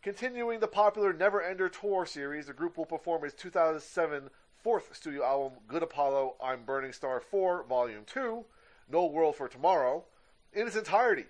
Continuing 0.02 0.60
the 0.60 0.68
popular 0.68 1.14
Never 1.14 1.42
Ender 1.42 1.70
tour 1.70 2.04
series, 2.04 2.46
the 2.46 2.52
group 2.52 2.76
will 2.76 2.84
perform 2.84 3.24
its 3.24 3.34
2007 3.34 4.28
fourth 4.64 4.96
studio 4.96 5.22
album, 5.22 5.58
Good 5.68 5.82
Apollo 5.82 6.36
I'm 6.42 6.64
Burning 6.64 6.94
Star 6.94 7.20
4, 7.20 7.64
Volume 7.64 8.04
2, 8.06 8.42
No 8.90 9.04
World 9.04 9.36
for 9.36 9.46
Tomorrow, 9.46 10.04
in 10.54 10.66
its 10.66 10.74
entirety. 10.74 11.26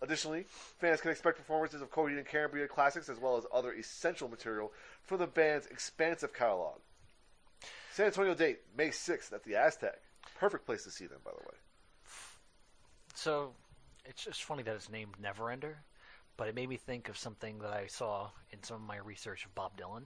Additionally, 0.00 0.46
fans 0.48 1.02
can 1.02 1.10
expect 1.10 1.36
performances 1.36 1.82
of 1.82 1.90
Coheed 1.90 2.16
and 2.16 2.26
Cambria 2.26 2.66
classics 2.66 3.10
as 3.10 3.18
well 3.18 3.36
as 3.36 3.44
other 3.52 3.74
essential 3.74 4.26
material 4.26 4.72
from 5.02 5.18
the 5.18 5.26
band's 5.26 5.66
expansive 5.66 6.32
catalog. 6.32 6.78
San 7.92 8.06
Antonio 8.06 8.34
date, 8.34 8.60
May 8.74 8.88
6th 8.88 9.34
at 9.34 9.44
the 9.44 9.56
Aztec. 9.56 10.00
Perfect 10.38 10.64
place 10.64 10.84
to 10.84 10.90
see 10.90 11.06
them, 11.06 11.18
by 11.22 11.32
the 11.32 11.44
way. 11.44 11.58
So 13.14 13.52
it's 14.06 14.24
just 14.24 14.44
funny 14.44 14.62
that 14.62 14.74
it's 14.74 14.88
named 14.88 15.16
Neverender, 15.22 15.74
but 16.38 16.48
it 16.48 16.54
made 16.54 16.70
me 16.70 16.78
think 16.78 17.10
of 17.10 17.18
something 17.18 17.58
that 17.58 17.70
I 17.70 17.86
saw 17.88 18.30
in 18.50 18.62
some 18.62 18.76
of 18.76 18.82
my 18.82 18.96
research 18.96 19.44
of 19.44 19.54
Bob 19.54 19.78
Dylan. 19.78 20.04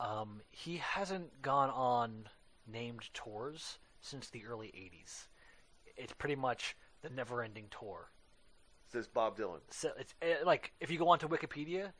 Um, 0.00 0.40
he 0.50 0.78
hasn't 0.78 1.42
gone 1.42 1.70
on 1.70 2.28
named 2.70 3.08
tours 3.14 3.78
since 4.00 4.28
the 4.28 4.44
early 4.46 4.68
80s. 4.68 5.26
It's 5.96 6.12
pretty 6.12 6.36
much 6.36 6.76
the 7.02 7.10
never 7.10 7.42
ending 7.42 7.66
tour. 7.70 8.10
Says 8.90 9.06
Bob 9.06 9.38
Dylan. 9.38 9.60
So 9.70 9.90
it's 9.98 10.14
eh, 10.20 10.36
like 10.44 10.72
if 10.80 10.90
you 10.90 10.98
go 10.98 11.08
onto 11.08 11.28
Wikipedia, 11.28 11.92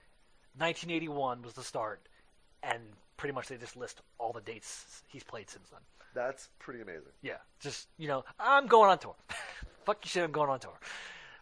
1981 0.59 1.43
was 1.43 1.55
the 1.55 1.63
start, 1.63 2.09
and 2.63 2.83
pretty 3.17 3.33
much 3.33 3.49
they 3.49 3.57
just 3.57 3.77
list 3.77 4.03
all 4.19 4.33
the 4.33 4.41
dates 4.41 5.03
he's 5.09 5.25
played 5.25 5.49
since 5.49 5.71
then. 5.71 5.81
That's 6.15 6.51
pretty 6.59 6.83
amazing. 6.83 7.13
Yeah, 7.23 7.39
just 7.61 7.89
you 7.97 8.09
know, 8.09 8.25
I'm 8.39 8.67
going 8.67 8.91
on 8.91 8.99
tour. 8.99 9.15
Fuck 9.87 10.05
you, 10.05 10.09
shit, 10.09 10.23
I'm 10.23 10.33
going 10.33 10.51
on 10.51 10.61
tour. 10.61 10.79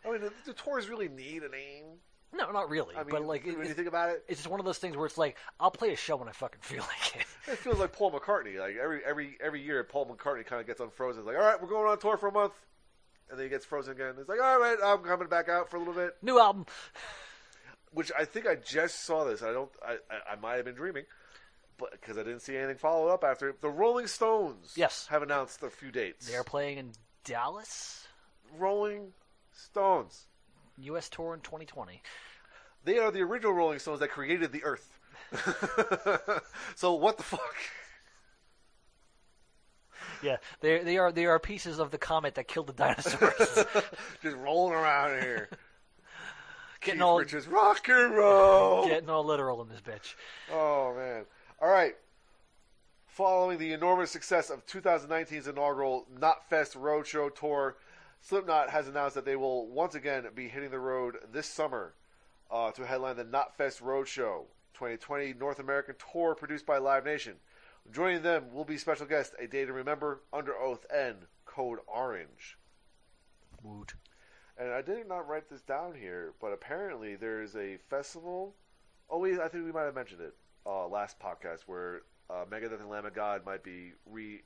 I 0.05 0.13
mean, 0.13 0.21
the, 0.21 0.33
the 0.47 0.53
tours 0.53 0.89
really 0.89 1.09
need 1.09 1.43
a 1.43 1.49
name. 1.49 1.99
No, 2.33 2.51
not 2.53 2.71
really. 2.71 2.95
I 2.95 3.01
mean, 3.01 3.11
but 3.11 3.25
like, 3.25 3.45
it, 3.47 3.59
when 3.59 3.67
you 3.67 3.75
think 3.75 3.89
about 3.89 4.11
it, 4.11 4.25
it's 4.29 4.41
just 4.41 4.49
one 4.51 4.61
of 4.61 4.67
those 4.67 4.79
things 4.79 4.97
where 4.97 5.05
it's 5.07 5.19
like, 5.19 5.37
I'll 5.59 5.71
play 5.73 5.93
a 5.93 5.97
show 5.97 6.17
when 6.17 6.29
I 6.29 6.33
fucking 6.33 6.61
feel 6.63 6.83
like 6.83 7.17
it. 7.17 7.27
it 7.53 7.59
feels 7.59 7.79
like 7.79 7.93
Paul 7.93 8.13
McCartney. 8.13 8.59
Like 8.59 8.77
every 8.77 9.01
every 9.05 9.37
every 9.43 9.61
year, 9.63 9.83
Paul 9.85 10.07
McCartney 10.07 10.47
kind 10.47 10.61
of 10.61 10.67
gets 10.67 10.81
unfrozen. 10.81 11.21
It's 11.23 11.27
like, 11.27 11.37
all 11.37 11.43
right, 11.43 11.61
we're 11.61 11.69
going 11.69 11.91
on 11.91 11.99
tour 11.99 12.17
for 12.17 12.29
a 12.29 12.33
month, 12.33 12.53
and 13.29 13.39
then 13.39 13.47
he 13.47 13.51
gets 13.51 13.65
frozen 13.65 13.93
again. 13.93 14.15
It's 14.19 14.29
like, 14.29 14.41
all 14.41 14.61
right, 14.61 14.79
I'm 14.85 14.99
coming 15.03 15.29
back 15.29 15.49
out 15.49 15.71
for 15.71 15.77
a 15.77 15.81
little 15.81 15.95
bit. 15.95 16.17
New 16.23 16.39
album. 16.39 16.67
Which 17.93 18.13
I 18.17 18.25
think 18.25 18.47
I 18.47 18.55
just 18.55 19.05
saw 19.05 19.25
this. 19.25 19.43
I 19.43 19.53
don't. 19.53 19.71
I 19.85 19.95
I, 20.11 20.33
I 20.35 20.37
might 20.37 20.55
have 20.55 20.65
been 20.65 20.77
dreaming, 20.77 21.07
but 21.79 21.91
because 21.91 22.17
I 22.17 22.23
didn't 22.23 22.41
see 22.43 22.57
anything 22.57 22.77
followed 22.79 23.09
up 23.13 23.25
after. 23.25 23.49
it. 23.49 23.61
The 23.61 23.69
Rolling 23.69 24.07
Stones, 24.07 24.75
Yes. 24.77 25.09
have 25.11 25.23
announced 25.23 25.65
a 25.65 25.71
few 25.71 25.91
dates. 25.91 26.29
They 26.31 26.37
are 26.37 26.45
playing 26.45 26.79
in 26.79 26.93
Dallas, 27.25 28.07
Rolling 28.57 29.13
Stones. 29.53 30.27
U.S. 30.85 31.09
tour 31.09 31.35
in 31.35 31.41
2020. 31.41 32.03
They 32.85 32.99
are 32.99 33.11
the 33.11 33.21
original 33.21 33.53
Rolling 33.53 33.79
Stones 33.79 34.01
that 34.01 34.11
created 34.11 34.53
the 34.53 34.65
Earth. 34.65 34.99
so 36.75 36.95
what 36.95 37.17
the 37.17 37.23
fuck? 37.23 37.55
Yeah, 40.23 40.37
they 40.61 40.83
they 40.83 40.99
are 40.99 41.13
they 41.13 41.27
are 41.27 41.39
pieces 41.39 41.79
of 41.79 41.91
the 41.91 41.99
comet 41.99 42.35
that 42.35 42.49
killed 42.49 42.67
the 42.67 42.73
dinosaurs. 42.73 43.65
Just 44.23 44.37
rolling 44.37 44.75
around 44.75 45.21
here. 45.23 45.49
getting 46.81 46.99
Keith 46.99 47.03
all 47.05 47.19
Richards, 47.19 47.47
rock 47.47 47.89
and 47.89 48.15
roll. 48.15 48.87
getting 48.87 49.09
all 49.09 49.25
literal 49.25 49.63
in 49.63 49.69
this 49.69 49.81
bitch. 49.81 50.15
Oh 50.53 50.95
man! 50.97 51.25
All 51.61 51.71
right. 51.71 51.95
Following 53.07 53.59
the 53.59 53.73
enormous 53.73 54.11
success 54.11 54.51
of 54.51 54.67
2019's 54.67 55.49
inaugural 55.49 56.07
Knotfest 56.19 56.77
Roadshow 56.77 57.35
tour, 57.35 57.77
Slipknot 58.21 58.71
has 58.71 58.87
announced 58.87 59.15
that 59.15 59.25
they 59.25 59.37
will 59.37 59.67
once 59.67 59.95
again 59.95 60.27
be 60.35 60.49
hitting 60.49 60.71
the 60.71 60.79
road 60.79 61.17
this 61.33 61.47
summer 61.47 61.95
uh, 62.51 62.71
to 62.73 62.87
headline 62.87 63.17
the 63.17 63.25
Knotfest 63.25 63.81
Roadshow 63.81 64.45
2020 64.75 65.35
North 65.35 65.59
American 65.59 65.95
tour 66.13 66.35
produced 66.35 66.67
by 66.67 66.79
Live 66.79 67.05
Nation. 67.05 67.37
Joining 67.91 68.23
them 68.23 68.53
will 68.53 68.65
be 68.65 68.79
special 68.79 69.07
guest 69.07 69.35
A 69.39 69.47
Day 69.47 69.65
to 69.65 69.73
Remember, 69.73 70.21
Under 70.33 70.57
Oath, 70.57 70.85
and 70.95 71.17
Code 71.47 71.79
Orange. 71.87 72.59
Woot. 73.63 73.95
And 74.59 74.71
I 74.71 74.83
did 74.83 75.09
not 75.09 75.27
write 75.27 75.49
this 75.49 75.63
down 75.63 75.95
here, 75.95 76.35
but 76.41 76.53
apparently 76.53 77.17
there 77.17 77.43
is 77.43 77.57
a 77.57 77.79
festival. 77.89 78.55
Oh, 79.09 79.19
we, 79.19 79.41
I 79.41 79.49
think 79.49 79.65
we 79.65 79.73
might 79.73 79.85
have 79.85 79.95
mentioned 79.95 80.21
it 80.21 80.35
uh, 80.67 80.87
last 80.87 81.19
podcast 81.19 81.61
where 81.67 82.03
uh, 82.29 82.45
Megadeth 82.51 82.81
and 82.81 82.91
Lamb 82.91 83.07
of 83.07 83.15
God 83.15 83.45
might 83.45 83.65
be 83.65 83.93
re 84.07 84.43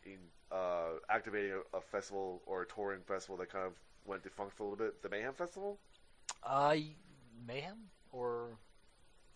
uh, 0.55 0.99
activating 1.11 1.53
a, 1.53 1.77
a 1.77 1.81
festival 1.81 2.43
or 2.47 2.63
a 2.63 2.67
touring 2.67 3.01
festival 3.01 3.37
that 3.39 3.51
kind 3.51 3.67
of 3.67 3.73
went 4.05 4.23
defunct 4.23 4.57
for 4.57 4.63
a 4.63 4.67
little 4.69 4.85
bit. 4.85 5.03
The 5.03 5.09
Mayhem 5.09 5.35
Festival? 5.35 5.79
Uh, 6.45 6.77
Mayhem 7.47 7.79
or 8.13 8.59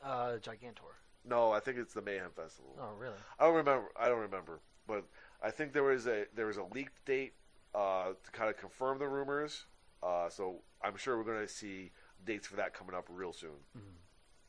uh, 0.05 0.37
Gigantor? 0.41 0.95
No, 1.25 1.51
I 1.51 1.61
think 1.61 1.79
it's 1.79 1.93
the 1.93 2.03
Mayhem 2.03 2.31
Festival. 2.35 2.77
Oh, 2.81 2.95
really? 2.99 3.17
I 3.39 3.45
don't 3.45 3.57
remember. 3.57 3.89
I 3.99 4.09
don't 4.09 4.21
remember, 4.21 4.61
but 4.87 5.05
I 5.43 5.51
think 5.51 5.73
there 5.73 5.83
was 5.83 6.07
a 6.07 6.27
there 6.35 6.47
was 6.47 6.57
a 6.57 6.65
leaked 6.73 7.05
date 7.05 7.35
uh, 7.75 8.11
to 8.23 8.31
kind 8.31 8.49
of 8.49 8.57
confirm 8.57 8.99
the 8.99 9.09
rumors. 9.09 9.67
Uh, 10.03 10.29
so 10.29 10.63
I'm 10.83 10.97
sure 10.97 11.19
we're 11.19 11.25
going 11.25 11.45
to 11.45 11.53
see 11.53 11.91
dates 12.25 12.47
for 12.47 12.57
that 12.57 12.73
coming 12.73 12.95
up 12.95 13.07
real 13.11 13.33
soon. 13.33 13.59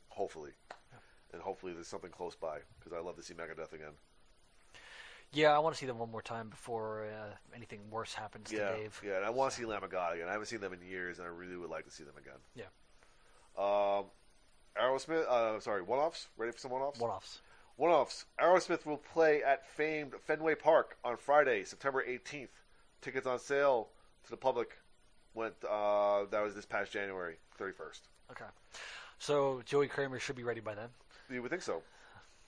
Hopefully, 0.08 0.52
and 1.32 1.42
hopefully 1.42 1.72
there's 1.72 1.88
something 1.88 2.10
close 2.10 2.36
by 2.36 2.58
because 2.78 2.92
I 2.92 3.00
love 3.00 3.16
to 3.16 3.22
see 3.22 3.34
Megadeth 3.34 3.72
again. 3.72 3.94
Yeah, 5.32 5.54
I 5.54 5.60
want 5.60 5.74
to 5.74 5.78
see 5.78 5.86
them 5.86 5.98
one 5.98 6.10
more 6.10 6.22
time 6.22 6.48
before 6.48 7.04
uh, 7.04 7.34
anything 7.54 7.80
worse 7.90 8.14
happens 8.14 8.50
Yeah, 8.52 8.70
to 8.70 8.76
Dave. 8.76 9.00
yeah, 9.06 9.16
and 9.16 9.24
I 9.24 9.30
want 9.30 9.52
to 9.52 9.56
see 9.58 9.64
Lamb 9.64 9.84
of 9.84 9.90
God 9.90 10.14
again. 10.14 10.28
I 10.28 10.32
haven't 10.32 10.46
seen 10.46 10.60
them 10.60 10.72
in 10.72 10.82
years, 10.82 11.18
and 11.18 11.26
I 11.26 11.30
really 11.30 11.56
would 11.56 11.70
like 11.70 11.84
to 11.84 11.90
see 11.90 12.02
them 12.02 12.14
again. 12.18 12.38
Yeah. 12.56 12.64
Um, 13.56 14.06
Aerosmith. 14.80 15.26
Uh, 15.28 15.60
sorry, 15.60 15.82
one-offs. 15.82 16.26
Ready 16.36 16.52
for 16.52 16.58
some 16.58 16.70
one-offs? 16.72 16.98
One-offs. 16.98 17.40
One-offs. 17.76 18.24
Aerosmith 18.40 18.84
will 18.86 18.96
play 18.98 19.42
at 19.42 19.66
famed 19.68 20.14
Fenway 20.26 20.54
Park 20.56 20.96
on 21.04 21.16
Friday, 21.16 21.62
September 21.64 22.04
18th. 22.06 22.48
Tickets 23.00 23.26
on 23.26 23.38
sale 23.38 23.88
to 24.24 24.30
the 24.30 24.36
public 24.36 24.76
went. 25.34 25.54
Uh, 25.64 26.24
that 26.30 26.42
was 26.42 26.54
this 26.54 26.66
past 26.66 26.92
January 26.92 27.36
31st. 27.58 28.00
Okay. 28.32 28.44
So 29.18 29.62
Joey 29.64 29.86
Kramer 29.86 30.18
should 30.18 30.36
be 30.36 30.42
ready 30.44 30.60
by 30.60 30.74
then, 30.74 30.88
You 31.30 31.40
would 31.42 31.50
think 31.50 31.62
so. 31.62 31.82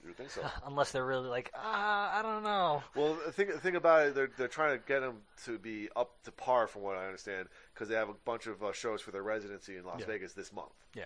You 0.06 0.12
think 0.12 0.30
so. 0.30 0.42
unless 0.66 0.90
they're 0.92 1.06
really 1.06 1.28
like, 1.28 1.50
ah, 1.54 2.18
I 2.18 2.22
don't 2.22 2.42
know. 2.42 2.82
well, 2.96 3.16
the 3.24 3.32
thing, 3.32 3.76
about 3.76 4.08
it, 4.08 4.14
they're 4.14 4.30
they're 4.36 4.48
trying 4.48 4.78
to 4.78 4.84
get 4.86 5.00
them 5.00 5.18
to 5.44 5.58
be 5.58 5.88
up 5.94 6.22
to 6.24 6.32
par, 6.32 6.66
from 6.66 6.82
what 6.82 6.96
I 6.96 7.06
understand, 7.06 7.48
because 7.72 7.88
they 7.88 7.94
have 7.94 8.08
a 8.08 8.14
bunch 8.24 8.46
of 8.46 8.62
uh, 8.62 8.72
shows 8.72 9.00
for 9.00 9.10
their 9.12 9.22
residency 9.22 9.76
in 9.76 9.84
Las 9.84 10.00
Yeah. 10.00 10.06
Vegas 10.06 10.32
this 10.32 10.52
month. 10.52 10.72
Yeah. 10.94 11.04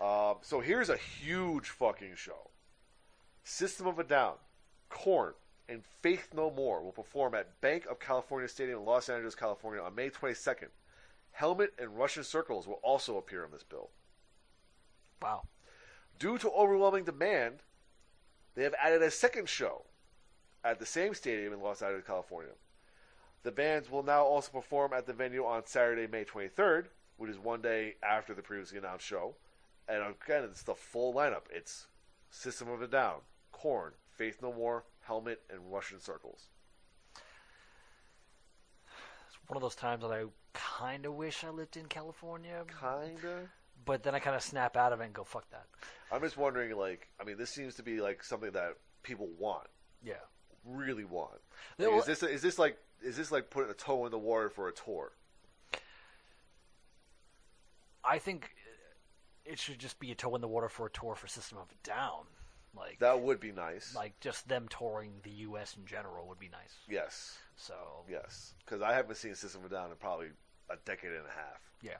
Um, 0.00 0.36
so 0.42 0.60
here's 0.60 0.88
a 0.88 0.96
huge 0.96 1.68
fucking 1.68 2.14
show. 2.16 2.50
System 3.44 3.86
of 3.86 3.98
a 3.98 4.04
Down, 4.04 4.34
Korn, 4.88 5.34
and 5.68 5.82
Faith 6.02 6.28
No 6.34 6.50
More 6.50 6.82
will 6.82 6.92
perform 6.92 7.34
at 7.34 7.60
Banc 7.60 7.86
of 7.86 8.00
California 8.00 8.48
Stadium 8.48 8.80
in 8.80 8.84
Los 8.84 9.08
Angeles, 9.08 9.34
California 9.36 9.80
on 9.82 9.94
May 9.94 10.10
22nd. 10.10 10.68
Helmet 11.32 11.72
and 11.78 11.96
Russian 11.96 12.24
Circles 12.24 12.66
will 12.66 12.80
also 12.82 13.16
appear 13.16 13.44
on 13.44 13.52
this 13.52 13.62
bill. 13.62 13.90
Wow. 15.22 15.42
Due 16.18 16.36
to 16.38 16.50
overwhelming 16.50 17.04
demand, 17.04 17.62
they 18.54 18.62
have 18.64 18.74
added 18.82 19.02
a 19.02 19.10
second 19.10 19.48
show 19.48 19.82
at 20.64 20.78
the 20.78 20.86
same 20.86 21.14
stadium 21.14 21.52
in 21.52 21.60
Los 21.60 21.82
Angeles, 21.82 22.04
California. 22.06 22.52
The 23.42 23.50
bands 23.50 23.90
will 23.90 24.02
now 24.02 24.22
also 24.22 24.52
perform 24.52 24.92
at 24.92 25.06
the 25.06 25.12
venue 25.12 25.44
on 25.44 25.66
Saturday, 25.66 26.06
May 26.06 26.24
23rd, 26.24 26.86
which 27.16 27.30
is 27.30 27.38
one 27.38 27.60
day 27.60 27.96
after 28.02 28.34
the 28.34 28.42
previously 28.42 28.78
announced 28.78 29.06
show. 29.06 29.34
And 29.88 30.02
again, 30.02 30.44
it's 30.44 30.62
the 30.62 30.74
full 30.74 31.12
lineup. 31.12 31.42
It's 31.50 31.86
System 32.30 32.68
of 32.68 32.80
a 32.82 32.86
Down, 32.86 33.20
Korn, 33.50 33.92
Faith 34.08 34.38
No 34.40 34.52
More, 34.52 34.84
Helmet, 35.00 35.42
and 35.50 35.60
Russian 35.72 36.00
Circles. 36.00 36.46
It's 39.28 39.38
one 39.48 39.56
of 39.56 39.62
those 39.62 39.74
times 39.74 40.02
that 40.02 40.12
I 40.12 40.24
kind 40.52 41.04
of 41.04 41.14
wish 41.14 41.42
I 41.42 41.50
lived 41.50 41.76
in 41.76 41.86
California, 41.86 42.64
Kinda. 42.80 43.48
But 43.84 44.02
then 44.02 44.14
I 44.14 44.18
kind 44.18 44.36
of 44.36 44.42
snap 44.42 44.76
out 44.76 44.92
of 44.92 45.00
it 45.00 45.04
and 45.04 45.12
go, 45.14 45.24
fuck 45.24 45.48
that. 45.50 45.66
I'm 46.10 46.20
just 46.20 46.36
wondering, 46.36 46.76
like, 46.76 47.08
I 47.20 47.24
mean, 47.24 47.36
this 47.38 47.50
seems 47.50 47.74
to 47.76 47.82
be 47.82 48.00
like 48.00 48.22
something 48.22 48.50
that 48.52 48.76
people 49.02 49.28
want, 49.38 49.66
Yeah. 50.02 50.14
really 50.64 51.04
want. 51.04 51.40
Like, 51.78 51.88
well- 51.88 52.00
is 52.00 52.06
this 52.06 52.22
is 52.22 52.42
this 52.42 52.58
like 52.58 52.78
is 53.02 53.16
this 53.16 53.32
like 53.32 53.50
putting 53.50 53.70
a 53.70 53.74
toe 53.74 54.04
in 54.06 54.10
the 54.12 54.18
water 54.18 54.48
for 54.48 54.68
a 54.68 54.72
tour? 54.72 55.12
I 58.04 58.18
think 58.18 58.50
it 59.44 59.58
should 59.58 59.78
just 59.78 59.98
be 60.00 60.10
a 60.12 60.14
toe 60.14 60.34
in 60.34 60.40
the 60.40 60.48
water 60.48 60.68
for 60.68 60.86
a 60.86 60.90
tour 60.90 61.14
for 61.14 61.26
System 61.28 61.58
of 61.58 61.70
a 61.70 61.86
Down. 61.88 62.24
Like, 62.74 63.00
That 63.00 63.20
would 63.20 63.38
be 63.38 63.52
nice. 63.52 63.94
like 63.94 64.18
just 64.20 64.48
them 64.48 64.66
touring 64.68 65.12
the 65.24 65.30
U.S. 65.30 65.76
in 65.76 65.84
general 65.84 66.26
would 66.28 66.38
be 66.38 66.48
nice. 66.48 66.74
yes, 66.88 67.38
So, 67.56 67.74
yes, 68.08 68.54
because 68.64 68.80
I 68.80 68.94
haven't 68.94 69.16
seen 69.16 69.34
System 69.34 69.62
of 69.64 69.70
a 69.70 69.74
Down 69.74 69.90
in 69.90 69.96
probably 69.96 70.28
a 70.70 70.76
decade 70.86 71.10
and 71.12 71.26
a 71.26 71.30
half, 71.30 71.60
yeah. 71.82 71.98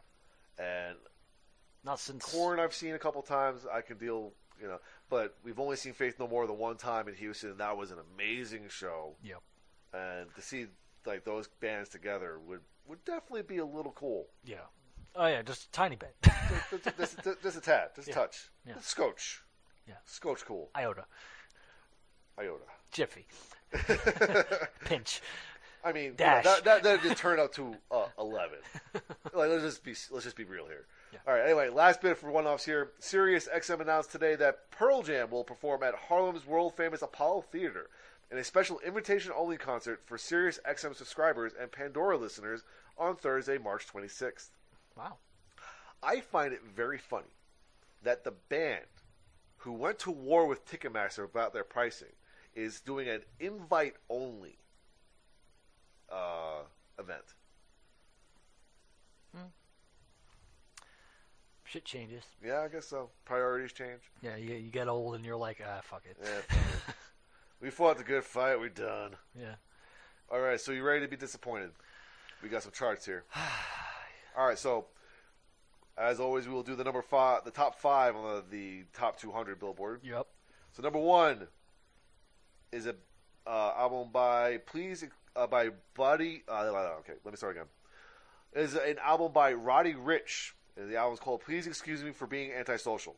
and 0.59 0.97
Not 1.85 1.99
since. 2.01 2.25
Korn 2.25 2.61
I've 2.61 2.75
seen 2.75 2.95
a 2.95 2.99
couple 2.99 3.23
times. 3.23 3.67
I 3.71 3.81
can 3.81 3.99
deal, 3.99 4.33
you 4.61 4.69
know, 4.69 4.79
but 5.11 5.35
we've 5.45 5.59
only 5.59 5.77
seen 5.77 5.93
Faith 5.93 6.19
No 6.19 6.29
More 6.29 6.47
the 6.47 6.53
one 6.53 6.77
time 6.77 7.09
in 7.09 7.15
Houston. 7.15 7.51
and 7.51 7.59
That 7.61 7.77
was 7.77 7.91
an 7.91 7.99
amazing 8.15 8.69
show, 8.69 9.17
Yep. 9.25 9.41
and 9.95 10.35
to 10.35 10.43
see 10.43 10.67
like 11.05 11.25
those 11.25 11.49
bands 11.61 11.89
together 11.89 12.39
would 12.47 12.61
would 12.87 13.05
definitely 13.05 13.43
be 13.43 13.59
a 13.59 13.65
little 13.67 13.93
cool. 13.93 14.27
Yeah. 14.45 14.57
Oh, 15.15 15.27
yeah, 15.27 15.43
just 15.43 15.67
a 15.67 15.71
tiny 15.73 15.97
bit. 15.97 16.15
just, 16.71 16.85
just, 16.85 16.97
just, 17.25 17.43
just 17.43 17.59
a 17.59 17.61
tad, 17.61 17.91
just 17.95 18.09
Yeah. 18.09 18.15
a 18.15 18.17
touch. 18.17 18.51
Yeah. 18.67 18.75
Scotch. 18.81 19.43
Yeah. 19.87 19.95
Scotch 20.07 20.45
cool. 20.47 20.71
Iota. 20.77 21.05
Iota. 22.39 22.65
Jiffy. 22.93 23.27
Pinch. 24.85 25.21
I 25.85 25.93
mean, 25.93 26.05
you 26.05 26.11
know, 26.11 26.41
that, 26.45 26.65
that, 26.65 26.83
that 26.85 27.03
did 27.03 27.17
turn 27.17 27.41
up 27.41 27.53
to 27.55 27.75
uh, 27.91 28.07
eleven. 28.19 28.59
like, 29.35 29.51
let's 29.51 29.63
just 29.65 29.83
be 29.83 29.95
let's 30.13 30.25
just 30.25 30.37
be 30.37 30.45
real 30.45 30.67
here. 30.67 30.87
Yeah. 31.13 31.19
All 31.27 31.35
right. 31.35 31.45
Anyway, 31.45 31.69
last 31.69 32.01
bit 32.01 32.17
for 32.17 32.31
one-offs 32.31 32.65
here. 32.65 32.93
Sirius 32.99 33.49
XM 33.55 33.81
announced 33.81 34.11
today 34.11 34.35
that 34.37 34.71
Pearl 34.71 35.03
Jam 35.03 35.31
will 35.31 35.45
perform 35.45 35.83
at 35.83 35.95
Harlem's 35.95 36.47
world-famous 36.47 37.03
Apollo 37.03 37.43
Theater 37.53 37.91
in 38.31 38.39
a 38.39 38.45
special 38.45 38.81
invitation-only 38.81 39.59
concert 39.59 40.01
for 40.07 40.17
Sirius 40.17 40.59
XM 40.67 40.97
subscribers 40.97 41.53
and 41.59 41.71
Pandora 41.71 42.17
listeners 42.17 42.63
on 42.97 43.17
Thursday, 43.17 43.59
March 43.59 43.87
26th. 43.87 44.49
Wow. 44.97 45.17
I 46.03 46.21
find 46.21 46.53
it 46.53 46.63
very 46.65 46.99
funny 46.99 47.37
that 48.03 48.25
the 48.25 48.33
band 48.49 48.87
who 49.59 49.73
went 49.73 49.99
to 50.01 50.11
war 50.11 50.47
with 50.47 50.67
Ticketmaster 50.67 51.25
about 51.25 51.53
their 51.53 51.63
pricing 51.63 52.09
is 52.55 52.81
doing 52.81 53.09
an 53.09 53.21
invite 53.39 53.95
only 54.09 54.57
uh, 56.11 56.63
event. 56.99 57.35
Shit 61.73 61.87
changes. 61.87 62.25
Yeah, 62.45 62.61
I 62.61 62.69
guess 62.69 62.87
so. 62.87 63.09
Priorities 63.25 63.73
change. 63.73 64.03
Yeah, 64.21 64.37
you, 64.37 64.57
you 64.57 64.71
get 64.71 64.89
old 64.89 65.15
and 65.15 65.25
you're 65.25 65.37
like, 65.37 65.63
ah, 65.67 65.81
fuck 65.83 66.03
it. 66.05 66.19
Yeah, 66.23 66.57
we 67.63 67.71
fought 67.71 67.97
the 67.97 68.05
good 68.05 68.25
fight. 68.25 68.61
We're 68.61 68.69
done. 68.69 69.13
Yeah. 69.35 69.55
All 70.31 70.41
right, 70.41 70.61
so 70.61 70.73
you 70.73 70.83
ready 70.83 71.01
to 71.01 71.09
be 71.09 71.17
disappointed? 71.17 71.71
We 72.43 72.51
got 72.51 72.63
some 72.63 72.73
charts 72.73 73.07
here. 73.07 73.25
All 74.37 74.47
right, 74.47 74.59
so 74.59 74.85
as 75.97 76.21
always, 76.21 76.47
we 76.47 76.53
will 76.53 76.63
do 76.63 76.75
the 76.75 76.85
number 76.85 77.01
five, 77.01 77.47
the 77.47 77.51
top 77.51 77.81
five 77.81 78.17
on 78.17 78.23
the, 78.35 78.45
the 78.51 78.85
top 78.93 79.19
200 79.19 79.59
Billboard. 79.59 80.01
Yep. 80.05 80.27
So 80.73 80.83
number 80.83 80.99
one 80.99 81.49
is 82.71 82.85
a 82.85 82.95
uh, 83.47 83.73
album 83.79 84.11
by 84.13 84.59
Please 84.59 85.07
uh, 85.35 85.47
by 85.47 85.71
Buddy. 85.95 86.43
Uh, 86.47 86.65
okay, 86.99 87.15
let 87.25 87.33
me 87.33 87.37
start 87.39 87.57
again. 87.57 87.67
Is 88.53 88.75
an 88.75 88.99
album 89.03 89.33
by 89.33 89.55
Roddy 89.55 89.95
Ricch. 89.95 90.53
The 90.77 90.97
album's 90.97 91.21
called 91.21 91.43
"Please 91.43 91.67
Excuse 91.67 92.03
Me 92.03 92.13
for 92.13 92.27
Being 92.27 92.53
Antisocial." 92.53 93.17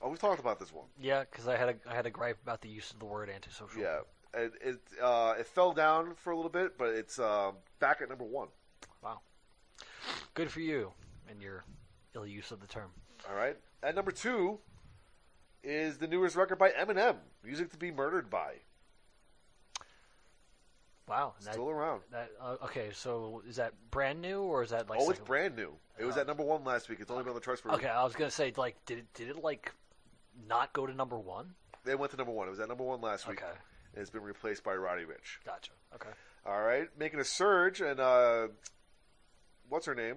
Oh, 0.00 0.08
we've 0.08 0.18
talked 0.18 0.40
about 0.40 0.60
this 0.60 0.72
one. 0.72 0.86
Yeah, 1.00 1.24
because 1.30 1.48
I 1.48 1.56
had 1.56 1.68
a 1.68 1.74
I 1.90 1.94
had 1.94 2.06
a 2.06 2.10
gripe 2.10 2.38
about 2.42 2.60
the 2.60 2.68
use 2.68 2.90
of 2.90 2.98
the 2.98 3.04
word 3.04 3.28
antisocial. 3.28 3.80
Yeah, 3.80 4.00
it 4.34 4.52
it, 4.60 4.80
uh, 5.02 5.34
it 5.38 5.46
fell 5.46 5.72
down 5.72 6.14
for 6.14 6.30
a 6.32 6.36
little 6.36 6.50
bit, 6.50 6.78
but 6.78 6.90
it's 6.90 7.18
um, 7.18 7.54
back 7.80 8.00
at 8.00 8.08
number 8.08 8.24
one. 8.24 8.48
Wow. 9.02 9.20
Good 10.34 10.50
for 10.50 10.60
you 10.60 10.92
and 11.28 11.42
your 11.42 11.64
ill 12.14 12.26
use 12.26 12.50
of 12.52 12.60
the 12.60 12.66
term. 12.66 12.90
All 13.28 13.36
right, 13.36 13.56
at 13.82 13.94
number 13.94 14.12
two 14.12 14.58
is 15.62 15.98
the 15.98 16.06
newest 16.06 16.36
record 16.36 16.58
by 16.58 16.70
Eminem, 16.70 17.16
"Music 17.44 17.70
to 17.72 17.76
Be 17.76 17.90
Murdered 17.90 18.30
By." 18.30 18.54
Wow. 21.08 21.34
That, 21.44 21.54
Still 21.54 21.70
around. 21.70 22.02
that 22.12 22.30
uh, 22.40 22.56
okay. 22.64 22.90
So 22.92 23.42
is 23.48 23.56
that 23.56 23.72
brand 23.90 24.20
new 24.20 24.42
or 24.42 24.62
is 24.62 24.70
that 24.70 24.88
like? 24.88 25.00
oh, 25.02 25.10
it's 25.10 25.20
brand 25.20 25.56
new. 25.56 25.72
It 25.98 26.04
was 26.04 26.16
Oh. 26.16 26.20
at 26.20 26.26
number 26.26 26.42
one 26.44 26.64
last 26.64 26.88
week. 26.88 26.98
It's 27.00 27.10
only 27.10 27.22
been 27.24 27.30
on 27.30 27.34
the 27.36 27.40
charts 27.40 27.60
for. 27.60 27.72
Okay, 27.72 27.88
I 27.88 28.04
was 28.04 28.14
gonna 28.14 28.30
say 28.30 28.52
like, 28.56 28.76
did 28.86 28.98
it 28.98 29.14
did 29.14 29.28
it 29.30 29.42
like 29.42 29.72
not 30.46 30.72
go 30.72 30.86
to 30.86 30.94
number 30.94 31.18
one? 31.18 31.54
They 31.84 31.94
went 31.94 32.10
to 32.12 32.16
number 32.18 32.32
one. 32.32 32.46
It 32.48 32.50
was 32.50 32.60
at 32.60 32.68
number 32.68 32.84
one 32.84 33.00
last 33.00 33.26
week. 33.26 33.40
Okay, 33.42 33.50
And 33.94 34.02
it's 34.02 34.10
been 34.10 34.22
replaced 34.22 34.62
by 34.64 34.74
Roddy 34.74 35.02
Ricch. 35.04 35.42
gotcha. 35.44 35.70
Okay. 35.94 36.10
All 36.46 36.60
right, 36.62 36.88
making 36.98 37.20
a 37.20 37.24
surge, 37.24 37.80
and 37.80 37.98
uh, 38.00 38.48
what's 39.68 39.86
her 39.86 39.94
name? 39.94 40.16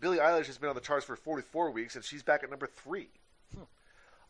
Billie 0.00 0.18
Eilish 0.18 0.46
has 0.46 0.58
been 0.58 0.68
on 0.68 0.74
the 0.74 0.80
charts 0.80 1.04
for 1.06 1.14
44 1.16 1.70
weeks, 1.70 1.94
and 1.94 2.04
she's 2.04 2.22
back 2.22 2.42
at 2.42 2.50
number 2.50 2.66
three. 2.66 3.08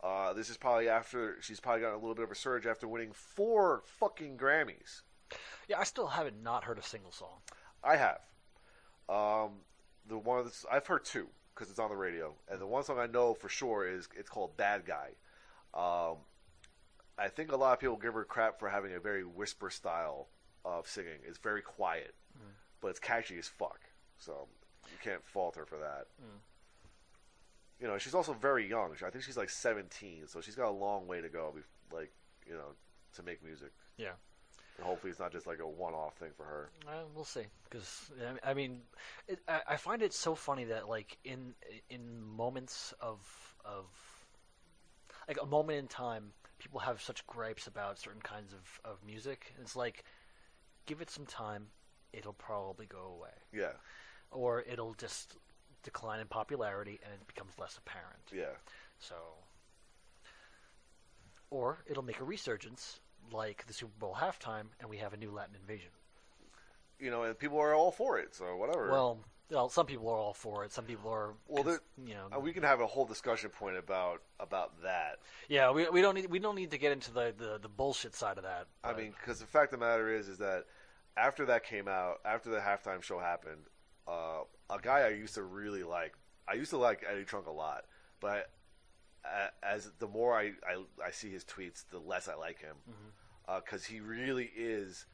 Uh, 0.03 0.33
this 0.33 0.51
is 0.51 0.57
probably 0.57 0.89
after 0.89 1.37
she's 1.41 1.61
probably 1.61 1.81
gotten 1.81 1.95
a 1.95 2.01
little 2.01 2.15
bit 2.16 2.24
of 2.24 2.31
a 2.31 2.35
surge 2.35 2.66
after 2.66 2.89
winning 2.89 3.12
four 3.12 3.83
fucking 4.01 4.37
Grammys. 4.37 5.03
Yeah, 5.69 5.79
I 5.79 5.85
still 5.85 6.07
haven't 6.07 6.43
not 6.43 6.65
heard 6.65 6.79
a 6.79 6.83
single 6.83 7.13
song. 7.13 7.39
I 7.85 7.97
have. 7.97 8.21
Um, 9.09 9.51
the 10.09 10.19
one 10.19 10.45
that's, 10.45 10.65
I've 10.71 10.87
heard 10.87 11.05
two 11.05 11.29
because 11.55 11.71
it's 11.71 11.79
on 11.79 11.91
the 11.91 11.97
radio, 11.97 12.35
and 12.51 12.61
the 12.61 12.67
one 12.67 12.83
song 12.83 12.99
I 12.99 13.07
know 13.07 13.35
for 13.35 13.49
sure 13.49 13.87
is 13.87 14.09
it's 14.17 14.29
called 14.29 14.57
"Bad 14.57 14.85
Guy." 14.87 15.11
Um, 15.75 16.19
I 17.19 17.29
think 17.29 17.53
a 17.53 17.57
lot 17.57 17.75
of 17.75 17.81
people 17.81 17.97
give 17.97 18.15
her 18.15 18.25
crap 18.25 18.59
for 18.59 18.69
having 18.69 18.95
a 18.95 19.01
very 19.01 19.25
whisper 19.25 19.71
style 19.71 20.29
of 20.65 20.89
singing. 20.89 21.21
It's 21.27 21.39
very 21.39 21.63
quiet, 21.63 22.15
but 22.81 22.89
it's 22.89 23.01
catchy 23.01 23.39
as 23.39 23.49
fuck. 23.49 23.81
So 24.19 24.49
you 24.91 24.99
can't 25.03 25.25
fault 25.25 25.57
her 25.57 25.67
for 25.67 25.79
that. 25.79 26.07
You 27.81 27.89
know, 27.89 27.99
she's 27.99 28.15
also 28.15 28.33
very 28.33 28.69
young. 28.69 28.93
I 29.05 29.11
think 29.11 29.25
she's 29.25 29.37
like 29.37 29.51
17, 29.51 30.27
so 30.29 30.41
she's 30.41 30.55
got 30.55 30.69
a 30.69 30.71
long 30.71 31.07
way 31.07 31.21
to 31.21 31.29
go. 31.29 31.53
Like, 31.93 32.13
you 32.47 32.55
know, 32.55 32.75
to 33.15 33.23
make 33.23 33.45
music. 33.45 33.73
Yeah. 33.97 34.13
And 34.78 34.86
hopefully, 34.86 35.11
it's 35.11 35.20
not 35.20 35.32
just 35.32 35.47
like 35.47 35.61
a 35.61 35.66
one-off 35.69 36.16
thing 36.16 36.31
for 36.36 36.44
her. 36.44 36.70
Uh, 36.89 37.05
we'll 37.15 37.24
see, 37.24 37.44
because 37.65 38.11
I 38.44 38.55
mean, 38.55 38.81
it, 39.28 39.39
I, 39.47 39.61
I 39.69 39.77
find 39.77 40.03
it 40.03 40.12
so 40.12 40.35
funny 40.35 40.65
that 40.65 40.89
like 40.89 41.19
in 41.24 41.55
in 41.90 42.23
moments 42.23 42.94
of 43.01 43.20
of 43.65 43.85
like 45.28 45.39
a 45.40 45.47
moment 45.47 45.78
in 45.78 45.89
time, 45.89 46.32
people 46.59 46.81
have 46.81 47.01
such 47.01 47.27
gripes 47.27 47.66
about 47.66 47.99
certain 47.99 48.23
kinds 48.23 48.53
of 48.53 48.81
of 48.90 48.99
music. 49.07 49.53
It's 49.61 49.77
like, 49.77 50.05
give 50.86 51.01
it 51.01 51.11
some 51.11 51.27
time, 51.27 51.66
it'll 52.12 52.32
probably 52.32 52.86
go 52.86 53.15
away, 53.19 53.35
Yeah, 53.53 53.73
or 54.31 54.62
it'll 54.62 54.94
just 54.94 55.36
decline 55.82 56.20
in 56.20 56.27
popularity 56.28 56.99
and 57.05 57.12
it 57.12 57.27
becomes 57.27 57.53
less 57.59 57.77
apparent. 57.77 58.23
yeah. 58.32 58.57
So, 58.99 59.16
or 61.51 61.78
it'll 61.86 62.03
make 62.03 62.20
a 62.20 62.24
resurgence 62.24 63.01
like 63.31 63.66
the 63.66 63.73
Super 63.73 63.93
Bowl 63.99 64.16
halftime, 64.19 64.66
and 64.81 64.89
we 64.90 64.99
have 64.99 65.12
a 65.12 65.16
new 65.16 65.31
Latin 65.31 65.55
invasion. 65.61 65.90
you 66.99 67.11
know, 67.11 67.24
and 67.24 67.36
people 67.39 67.59
are 67.59 67.74
all 67.74 67.90
for 67.90 68.19
it. 68.19 68.32
So 68.35 68.55
whatever. 68.57 68.89
Well, 68.90 69.19
well, 69.51 69.69
some 69.69 69.86
people 69.86 70.09
are 70.09 70.16
all 70.16 70.32
for 70.35 70.65
it. 70.65 70.73
Some 70.73 70.85
people 70.85 71.11
are, 71.11 71.35
Well, 71.49 71.65
cons- 71.65 71.81
there- 71.99 72.07
you 72.07 72.15
know, 72.15 72.28
Uh, 72.36 72.40
we 72.40 72.53
can 72.53 72.62
have 72.62 72.81
a 72.81 72.86
whole 72.86 73.05
discussion 73.05 73.51
point 73.51 73.77
about 73.77 74.23
about 74.39 74.81
that. 74.82 75.19
yeah. 75.49 75.70
We, 75.73 75.89
we 75.90 76.01
don't 76.01 76.15
need 76.15 76.27
we 76.31 76.39
don't 76.39 76.55
need 76.55 76.70
to 76.70 76.78
get 76.78 76.93
into 76.93 77.12
the, 77.12 77.35
the, 77.36 77.59
the 77.61 77.69
bullshit 77.69 78.15
side 78.15 78.36
of 78.39 78.44
that. 78.44 78.69
I 78.85 78.93
mean, 78.94 79.12
because 79.19 79.40
the 79.40 79.47
fact 79.47 79.73
of 79.73 79.81
the 79.81 79.85
matter 79.86 80.09
is, 80.15 80.28
is 80.28 80.39
that 80.39 80.66
after 81.16 81.44
that 81.47 81.65
came 81.65 81.89
out, 81.89 82.20
after 82.24 82.51
the 82.51 82.61
halftime 82.61 83.03
show 83.03 83.19
happened, 83.19 83.65
uh, 84.07 84.44
a 84.70 84.78
guy 84.81 85.01
I 85.01 85.09
used 85.09 85.35
to 85.35 85.43
really 85.43 85.82
like, 85.82 86.15
I 86.49 86.55
used 86.55 86.70
to 86.70 86.78
like 86.78 87.05
Eddie 87.07 87.24
Trunk 87.24 87.47
a 87.47 87.51
lot, 87.53 87.85
but 88.20 88.49
a- 89.24 89.65
as 89.65 89.90
the 89.99 90.09
more 90.09 90.36
I, 90.36 90.53
I, 90.66 90.82
I 91.07 91.11
see 91.11 91.31
his 91.31 91.44
tweets, 91.44 91.85
the 91.90 91.99
less 91.99 92.28
I 92.28 92.35
like 92.35 92.61
him, 92.61 92.77
mm-hmm. 92.89 93.09
uh, 93.49 93.61
because 93.65 93.85
he 93.85 94.01
really 94.01 94.51
is 94.57 95.07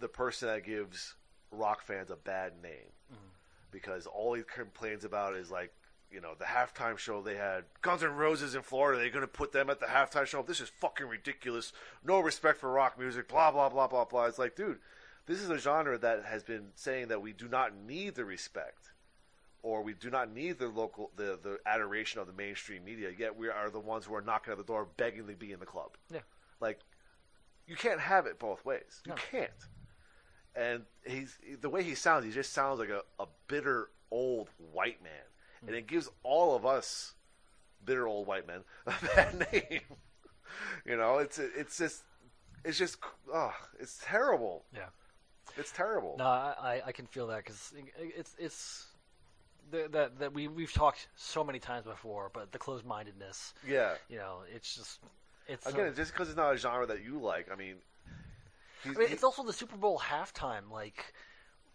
the 0.00 0.08
person 0.08 0.48
that 0.48 0.64
gives 0.64 1.14
rock 1.50 1.82
fans 1.82 2.10
a 2.10 2.16
bad 2.16 2.54
name, 2.62 2.92
mm-hmm. 3.12 3.28
because 3.70 4.06
all 4.06 4.34
he 4.34 4.42
complains 4.42 5.04
about 5.04 5.34
is 5.34 5.50
like, 5.50 5.72
you 6.10 6.20
know, 6.20 6.34
the 6.38 6.44
halftime 6.44 6.98
show 6.98 7.22
they 7.22 7.36
had 7.36 7.64
Guns 7.80 8.02
N' 8.02 8.14
Roses 8.14 8.54
in 8.54 8.62
Florida. 8.62 9.00
They're 9.00 9.10
going 9.10 9.22
to 9.22 9.26
put 9.26 9.52
them 9.52 9.70
at 9.70 9.80
the 9.80 9.86
halftime 9.86 10.26
show. 10.26 10.42
This 10.42 10.60
is 10.60 10.68
fucking 10.68 11.08
ridiculous. 11.08 11.72
No 12.04 12.20
respect 12.20 12.58
for 12.58 12.70
rock 12.70 12.98
music. 12.98 13.28
Blah 13.28 13.50
blah 13.50 13.70
blah 13.70 13.86
blah 13.86 14.04
blah. 14.04 14.26
It's 14.26 14.38
like, 14.38 14.54
dude, 14.54 14.78
this 15.26 15.40
is 15.40 15.48
a 15.48 15.58
genre 15.58 15.96
that 15.98 16.24
has 16.24 16.42
been 16.42 16.68
saying 16.74 17.08
that 17.08 17.22
we 17.22 17.32
do 17.32 17.48
not 17.48 17.74
need 17.74 18.14
the 18.14 18.24
respect, 18.24 18.91
or 19.62 19.82
we 19.82 19.94
do 19.94 20.10
not 20.10 20.32
need 20.32 20.58
the 20.58 20.68
local 20.68 21.10
the 21.16 21.38
the 21.42 21.58
adoration 21.66 22.20
of 22.20 22.26
the 22.26 22.32
mainstream 22.32 22.84
media. 22.84 23.10
Yet 23.16 23.36
we 23.36 23.48
are 23.48 23.70
the 23.70 23.80
ones 23.80 24.04
who 24.06 24.14
are 24.14 24.20
knocking 24.22 24.52
at 24.52 24.58
the 24.58 24.64
door, 24.64 24.88
begging 24.96 25.26
to 25.26 25.34
be 25.34 25.52
in 25.52 25.60
the 25.60 25.66
club. 25.66 25.96
Yeah. 26.12 26.20
Like, 26.60 26.80
you 27.66 27.76
can't 27.76 28.00
have 28.00 28.26
it 28.26 28.38
both 28.38 28.64
ways. 28.64 29.02
You 29.06 29.10
No. 29.10 29.16
can't. 29.30 29.50
And 30.54 30.82
he's 31.06 31.38
the 31.60 31.70
way 31.70 31.82
he 31.82 31.94
sounds. 31.94 32.24
He 32.24 32.30
just 32.30 32.52
sounds 32.52 32.78
like 32.78 32.90
a, 32.90 33.02
a 33.18 33.26
bitter 33.48 33.88
old 34.10 34.48
white 34.72 35.02
man, 35.02 35.12
hmm. 35.60 35.68
and 35.68 35.76
it 35.76 35.86
gives 35.86 36.10
all 36.22 36.54
of 36.54 36.66
us 36.66 37.14
bitter 37.84 38.06
old 38.06 38.26
white 38.26 38.46
men 38.46 38.60
a 38.86 38.92
bad 39.14 39.46
name. 39.52 39.80
you 40.84 40.96
know, 40.96 41.18
it's 41.18 41.38
it's 41.38 41.78
just 41.78 42.02
it's 42.64 42.78
just 42.78 42.98
oh, 43.32 43.54
it's 43.80 43.98
terrible. 44.04 44.64
Yeah. 44.74 44.86
It's 45.56 45.72
terrible. 45.72 46.16
No, 46.18 46.24
I, 46.26 46.80
I- 46.86 46.92
can 46.92 47.06
feel 47.06 47.26
that 47.28 47.38
because 47.38 47.72
it's 47.96 48.34
it's 48.38 48.86
that 49.70 50.18
that 50.18 50.32
we 50.32 50.48
we've 50.48 50.72
talked 50.72 51.08
so 51.16 51.42
many 51.44 51.58
times 51.58 51.86
before, 51.86 52.30
but 52.32 52.52
the 52.52 52.58
closed 52.58 52.84
mindedness, 52.84 53.54
Yeah. 53.66 53.94
you 54.08 54.18
know, 54.18 54.40
it's 54.54 54.74
just 54.76 55.00
it's 55.48 55.66
Again, 55.66 55.94
just 55.94 56.12
because 56.12 56.28
it's 56.28 56.36
not 56.36 56.54
a 56.54 56.56
genre 56.56 56.86
that 56.86 57.02
you 57.02 57.18
like, 57.18 57.50
I 57.50 57.56
mean, 57.56 57.76
I 58.84 58.88
mean, 58.88 58.96
he- 59.08 59.12
it's 59.14 59.24
also 59.24 59.42
the 59.42 59.52
Super 59.52 59.76
Bowl 59.76 59.98
halftime. 59.98 60.70
Like, 60.70 61.14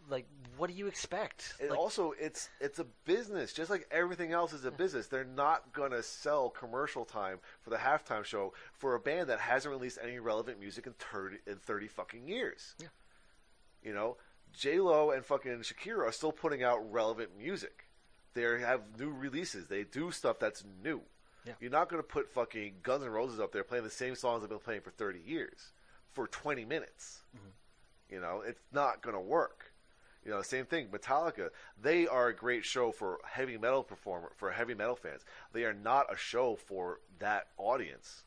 like 0.10 0.26
what 0.58 0.70
do 0.70 0.74
you 0.76 0.88
expect? 0.88 1.56
And 1.60 1.70
Like, 1.72 1.80
also, 1.80 2.14
it's 2.20 2.50
it's 2.60 2.80
a 2.80 2.86
business, 3.06 3.52
just 3.54 3.70
like 3.70 3.88
everything 3.92 4.32
else 4.32 4.54
is 4.54 4.64
a 4.66 4.72
business. 4.72 5.08
They're 5.08 5.24
not 5.26 5.74
gonna 5.74 6.02
sell 6.04 6.50
commercial 6.50 7.04
time 7.06 7.40
for 7.62 7.70
the 7.72 7.78
halftime 7.78 8.24
show 8.24 8.54
for 8.74 8.96
a 8.96 9.00
band 9.00 9.30
that 9.30 9.40
hasn't 9.40 9.72
released 9.72 9.98
any 10.02 10.20
relevant 10.20 10.60
music 10.60 10.88
in 10.88 10.94
thirty 10.94 11.38
in 11.46 11.58
thirty 11.58 11.88
fucking 11.88 12.28
years. 12.28 12.76
Yeah. 12.80 12.88
You 13.84 13.94
know, 13.94 14.18
J 14.54 14.80
Lo 14.80 15.12
and 15.12 15.24
fucking 15.26 15.60
Shakira 15.60 16.08
are 16.08 16.12
still 16.12 16.32
putting 16.32 16.64
out 16.64 16.92
relevant 16.92 17.38
music. 17.38 17.86
They 18.34 18.44
have 18.44 18.82
new 19.00 19.10
releases. 19.10 19.68
They 19.68 19.84
do 19.84 20.12
stuff 20.12 20.40
that's 20.40 20.64
new. 20.84 21.02
Yeah. 21.46 21.54
You're 21.60 21.72
not 21.72 21.90
gonna 21.90 22.04
put 22.04 22.30
fucking 22.30 22.76
Guns 22.84 23.04
N' 23.04 23.10
Roses 23.10 23.40
up 23.40 23.52
there 23.52 23.64
playing 23.64 23.84
the 23.84 23.90
same 23.90 24.16
songs 24.16 24.42
they've 24.42 24.50
been 24.50 24.60
playing 24.60 24.82
for 24.82 24.92
thirty 24.92 25.22
years 25.26 25.72
for 26.12 26.28
twenty 26.28 26.66
minutes. 26.66 27.22
Mm-hmm. 27.36 28.14
You 28.14 28.22
know, 28.22 28.44
it's 28.46 28.62
not 28.72 29.02
gonna 29.02 29.22
work. 29.22 29.72
You 30.26 30.32
know, 30.32 30.42
same 30.42 30.66
thing. 30.66 30.88
Metallica, 30.88 31.50
they 31.82 32.06
are 32.06 32.28
a 32.28 32.36
great 32.36 32.66
show 32.66 32.92
for 32.92 33.20
heavy 33.24 33.58
metal 33.58 33.82
performer 33.82 34.32
for 34.36 34.52
heavy 34.52 34.74
metal 34.74 34.96
fans. 34.96 35.24
They 35.54 35.64
are 35.64 35.74
not 35.74 36.14
a 36.14 36.18
show 36.18 36.58
for 36.58 37.00
that 37.20 37.48
audience. 37.58 38.24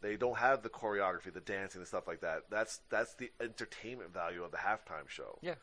They 0.00 0.16
don't 0.16 0.38
have 0.38 0.62
the 0.62 0.68
choreography, 0.68 1.32
the 1.32 1.40
dancing, 1.40 1.80
and 1.80 1.88
stuff 1.88 2.06
like 2.06 2.20
that. 2.20 2.44
That's 2.50 2.80
that's 2.88 3.14
the 3.14 3.30
entertainment 3.40 4.12
value 4.12 4.44
of 4.44 4.50
the 4.52 4.58
halftime 4.58 5.08
show. 5.08 5.38
yeah, 5.42 5.54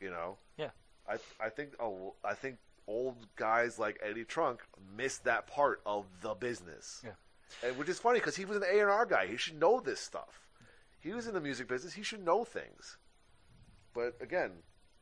You 0.00 0.10
know, 0.10 0.38
yeah, 0.56 0.70
I 1.08 1.16
I 1.40 1.48
think 1.48 1.70
oh, 1.80 2.14
I 2.24 2.34
think 2.34 2.58
old 2.86 3.26
guys 3.36 3.78
like 3.78 3.98
Eddie 4.02 4.24
Trunk 4.24 4.60
missed 4.96 5.24
that 5.24 5.46
part 5.46 5.80
of 5.86 6.06
the 6.20 6.34
business. 6.34 7.02
Yeah. 7.04 7.68
and 7.68 7.76
which 7.78 7.88
is 7.88 7.98
funny 7.98 8.20
because 8.20 8.36
he 8.36 8.44
was 8.44 8.56
an 8.58 8.64
A 8.70 8.78
and 8.80 8.90
R 8.90 9.06
guy. 9.06 9.26
He 9.26 9.36
should 9.36 9.58
know 9.58 9.80
this 9.80 10.00
stuff. 10.00 10.40
He 11.00 11.12
was 11.12 11.26
in 11.26 11.34
the 11.34 11.40
music 11.40 11.68
business. 11.68 11.92
He 11.94 12.02
should 12.02 12.24
know 12.24 12.44
things. 12.44 12.96
But 13.92 14.16
again, 14.20 14.50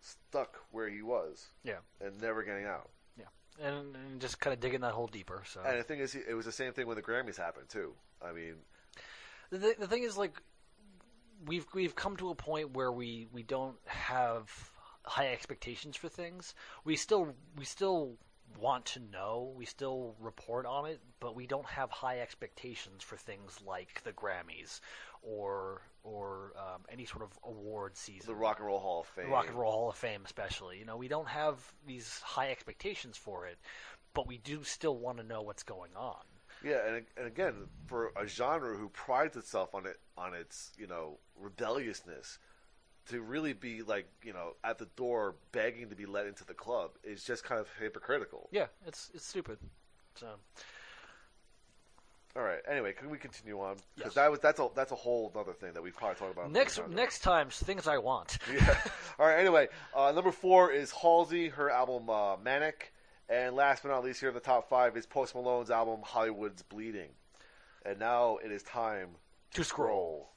stuck 0.01 0.57
where 0.71 0.89
he 0.89 1.03
was 1.03 1.47
yeah, 1.65 1.79
and 2.01 2.21
never 2.21 2.43
getting 2.43 2.67
out. 2.67 2.91
yeah, 3.19 3.27
and, 3.67 3.95
and 3.97 4.21
just 4.21 4.41
kind 4.41 4.53
of 4.53 4.61
digging 4.61 4.81
that 4.81 4.93
hole 4.93 5.07
deeper. 5.07 5.43
So 5.47 5.61
And 5.65 5.79
the 5.79 5.83
thing 5.83 6.01
is, 6.01 6.15
it 6.15 6.35
was 6.35 6.45
the 6.45 6.53
same 6.53 6.73
thing 6.73 6.87
when 6.87 6.97
the 6.97 7.03
Grammys 7.03 7.37
happened 7.37 7.69
too. 7.69 7.95
I 8.27 8.33
mean, 8.33 8.55
the, 9.51 9.59
th- 9.59 9.77
the 9.79 9.87
thing 9.87 10.03
is 10.03 10.17
like 10.17 10.41
we've 11.47 11.67
we've 11.75 11.95
come 11.95 12.17
to 12.17 12.31
a 12.31 12.35
point 12.35 12.75
where 12.75 12.93
we 12.93 13.27
we 13.33 13.43
don't 13.43 13.77
have 13.87 14.51
high 15.05 15.33
expectations 15.33 15.97
for 15.97 16.09
things 16.09 16.55
we 16.85 16.95
still 16.95 17.35
we 17.59 17.65
still 17.65 18.13
want 18.61 18.85
to 18.85 19.01
know 19.11 19.53
we 19.57 19.65
still 19.65 20.15
report 20.21 20.65
on 20.67 20.87
it 20.87 21.01
but 21.21 21.35
we 21.35 21.47
don't 21.47 21.67
have 21.67 21.91
high 21.91 22.21
expectations 22.21 23.03
for 23.03 23.17
things 23.17 23.59
like 23.67 24.01
the 24.05 24.13
grammys 24.13 24.81
or 25.23 25.83
or 26.05 26.53
um, 26.57 26.83
any 26.91 27.05
sort 27.05 27.23
of 27.23 27.31
award 27.45 27.97
season 27.97 28.27
the 28.27 28.35
Rock 28.35 28.59
and 28.59 28.67
Roll 28.67 28.81
Hall 28.81 29.01
of 29.01 29.07
Fame. 29.07 29.27
The 29.27 29.31
Rock 29.31 29.49
and 29.49 29.57
Roll 29.57 29.73
Hall 29.73 29.91
of 29.91 29.97
Fame, 29.97 30.23
especially. 30.25 30.79
You 30.79 30.85
know, 30.85 30.97
we 30.97 31.09
don't 31.09 31.29
have 31.29 31.57
these 31.87 32.21
high 32.25 32.51
expectations 32.51 33.17
for 33.17 33.47
it, 33.47 33.59
but 34.15 34.27
we 34.27 34.39
do 34.39 34.65
still 34.65 34.97
want 34.97 35.19
to 35.19 35.25
know 35.25 35.43
what's 35.43 35.63
going 35.63 35.93
on. 35.97 36.23
Yeah, 36.65 36.87
and, 36.87 37.05
and 37.17 37.27
again, 37.27 37.55
for 37.87 38.13
a 38.17 38.27
genre 38.27 38.77
who 38.77 38.89
prides 38.89 39.37
itself 39.37 39.75
on 39.75 39.87
it 39.87 39.99
on 40.17 40.35
its 40.35 40.73
you 40.79 40.87
know 40.87 41.19
rebelliousness, 41.41 42.39
to 43.09 43.21
really 43.21 43.53
be 43.53 43.83
like 43.83 44.07
you 44.23 44.33
know 44.33 44.55
at 44.65 44.79
the 44.79 44.87
door 44.97 45.35
begging 45.53 45.89
to 45.91 45.97
be 45.97 46.07
let 46.07 46.27
into 46.27 46.45
the 46.45 46.55
club 46.55 46.91
is 47.05 47.25
just 47.25 47.45
kind 47.45 47.61
of 47.61 47.69
hypocritical. 47.81 48.49
Yeah, 48.53 48.67
it's 48.87 49.11
it's 49.15 49.27
stupid. 49.27 49.59
So 50.15 50.27
All 52.37 52.43
right. 52.43 52.61
Anyway, 52.71 52.93
can 52.95 53.11
we 53.11 53.19
continue 53.19 53.61
on? 53.61 53.77
Because 53.95 54.11
Yes. 54.11 54.15
that 54.15 54.31
was 54.31 54.41
that's 54.41 54.59
a 54.61 54.69
that's 54.75 54.93
a 54.93 54.97
whole 54.97 55.31
other 55.37 55.53
thing 55.53 55.73
that 55.75 55.83
we've 55.83 55.95
probably 55.97 56.17
talked 56.17 56.33
about. 56.33 56.51
next 56.51 56.77
times. 56.77 56.95
next 56.95 57.19
time, 57.21 57.49
things 57.51 57.87
I 57.87 57.99
want. 57.99 58.39
Yeah. 58.53 58.79
All 59.19 59.27
right. 59.27 59.39
Anyway, 59.39 59.69
uh, 59.95 60.13
number 60.13 60.33
four 60.33 60.71
is 60.71 60.91
Halsey, 60.93 61.49
her 61.51 61.71
album 61.71 62.09
uh, 62.09 62.37
Manic, 62.39 62.92
and 63.33 63.57
last 63.57 63.83
but 63.83 63.89
not 63.89 64.05
least, 64.05 64.21
here 64.21 64.29
in 64.29 64.35
the 64.35 64.41
top 64.41 64.69
five 64.69 64.95
is 64.95 65.07
Post 65.07 65.35
Malone's 65.35 65.71
album 65.71 66.01
Hollywood's 66.03 66.61
Bleeding. 66.61 67.09
And 67.87 67.99
now 67.99 68.37
it 68.45 68.53
is 68.53 68.63
time 68.63 69.09
to 69.55 69.65
scroll. 69.65 70.29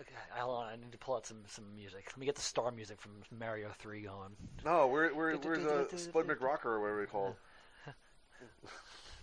Okay, 0.00 0.14
hold 0.30 0.64
on. 0.64 0.72
I 0.72 0.76
need 0.76 0.90
to 0.90 0.98
pull 0.98 1.14
out 1.14 1.24
some, 1.24 1.38
some 1.46 1.72
music. 1.76 2.06
Let 2.08 2.16
me 2.18 2.26
get 2.26 2.34
the 2.34 2.40
star 2.40 2.72
music 2.72 3.00
from 3.00 3.12
Mario 3.30 3.68
Three 3.78 4.00
going. 4.02 4.36
No, 4.64 4.88
we're 4.88 5.14
we're 5.14 5.36
we're 5.36 5.58
the 5.58 5.96
Spud 5.96 6.26
McRocker 6.26 6.66
or 6.66 6.80
whatever 6.80 7.00
we 7.00 7.06
call. 7.06 7.36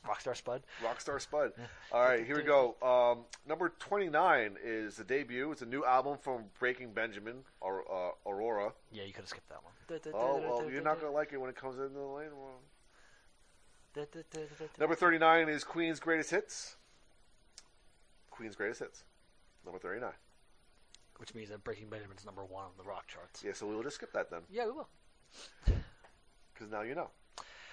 Rockstar 0.07 0.35
Spud. 0.35 0.63
Rockstar 0.83 1.21
Spud. 1.21 1.51
All 1.91 2.01
right, 2.03 2.25
here 2.25 2.35
we 2.35 2.43
go. 2.43 2.75
Um, 2.91 3.25
number 3.47 3.73
twenty 3.79 4.09
nine 4.09 4.57
is 4.63 4.97
the 4.97 5.03
debut. 5.03 5.51
It's 5.51 5.61
a 5.61 5.65
new 5.65 5.85
album 5.85 6.17
from 6.19 6.45
Breaking 6.59 6.93
Benjamin 6.93 7.37
or 7.61 7.83
uh, 7.91 8.29
Aurora. 8.29 8.73
Yeah, 8.91 9.03
you 9.03 9.13
could 9.13 9.21
have 9.21 9.29
skipped 9.29 9.49
that 9.49 9.59
one. 9.63 9.73
Oh 10.13 10.39
da, 10.39 10.47
well, 10.47 10.61
da, 10.61 10.67
you're 10.67 10.81
not 10.81 10.99
gonna 10.99 11.13
like 11.13 11.31
it 11.31 11.37
when 11.37 11.49
it 11.49 11.55
comes 11.55 11.77
into 11.77 11.89
the 11.89 11.99
lane. 11.99 12.29
Well. 12.35 12.59
Number 14.79 14.95
39 14.95 15.49
is 15.49 15.63
Queen's 15.63 15.99
Greatest 15.99 16.31
Hits. 16.31 16.75
Queen's 18.29 18.55
Greatest 18.55 18.79
Hits. 18.79 19.03
Number 19.65 19.79
39. 19.79 20.11
Which 21.17 21.35
means 21.35 21.49
that 21.49 21.63
Breaking 21.63 21.89
Benjamin's 21.89 22.25
number 22.25 22.43
one 22.45 22.65
on 22.65 22.71
the 22.77 22.83
rock 22.83 23.07
charts. 23.07 23.43
Yeah, 23.45 23.51
so 23.53 23.67
we'll 23.67 23.83
just 23.83 23.97
skip 23.97 24.13
that 24.13 24.31
then, 24.31 24.41
Yeah, 24.49 24.65
we 24.65 24.71
will. 24.71 24.87
because 26.53 26.71
now 26.71 26.81
you 26.81 26.95
know. 26.95 27.09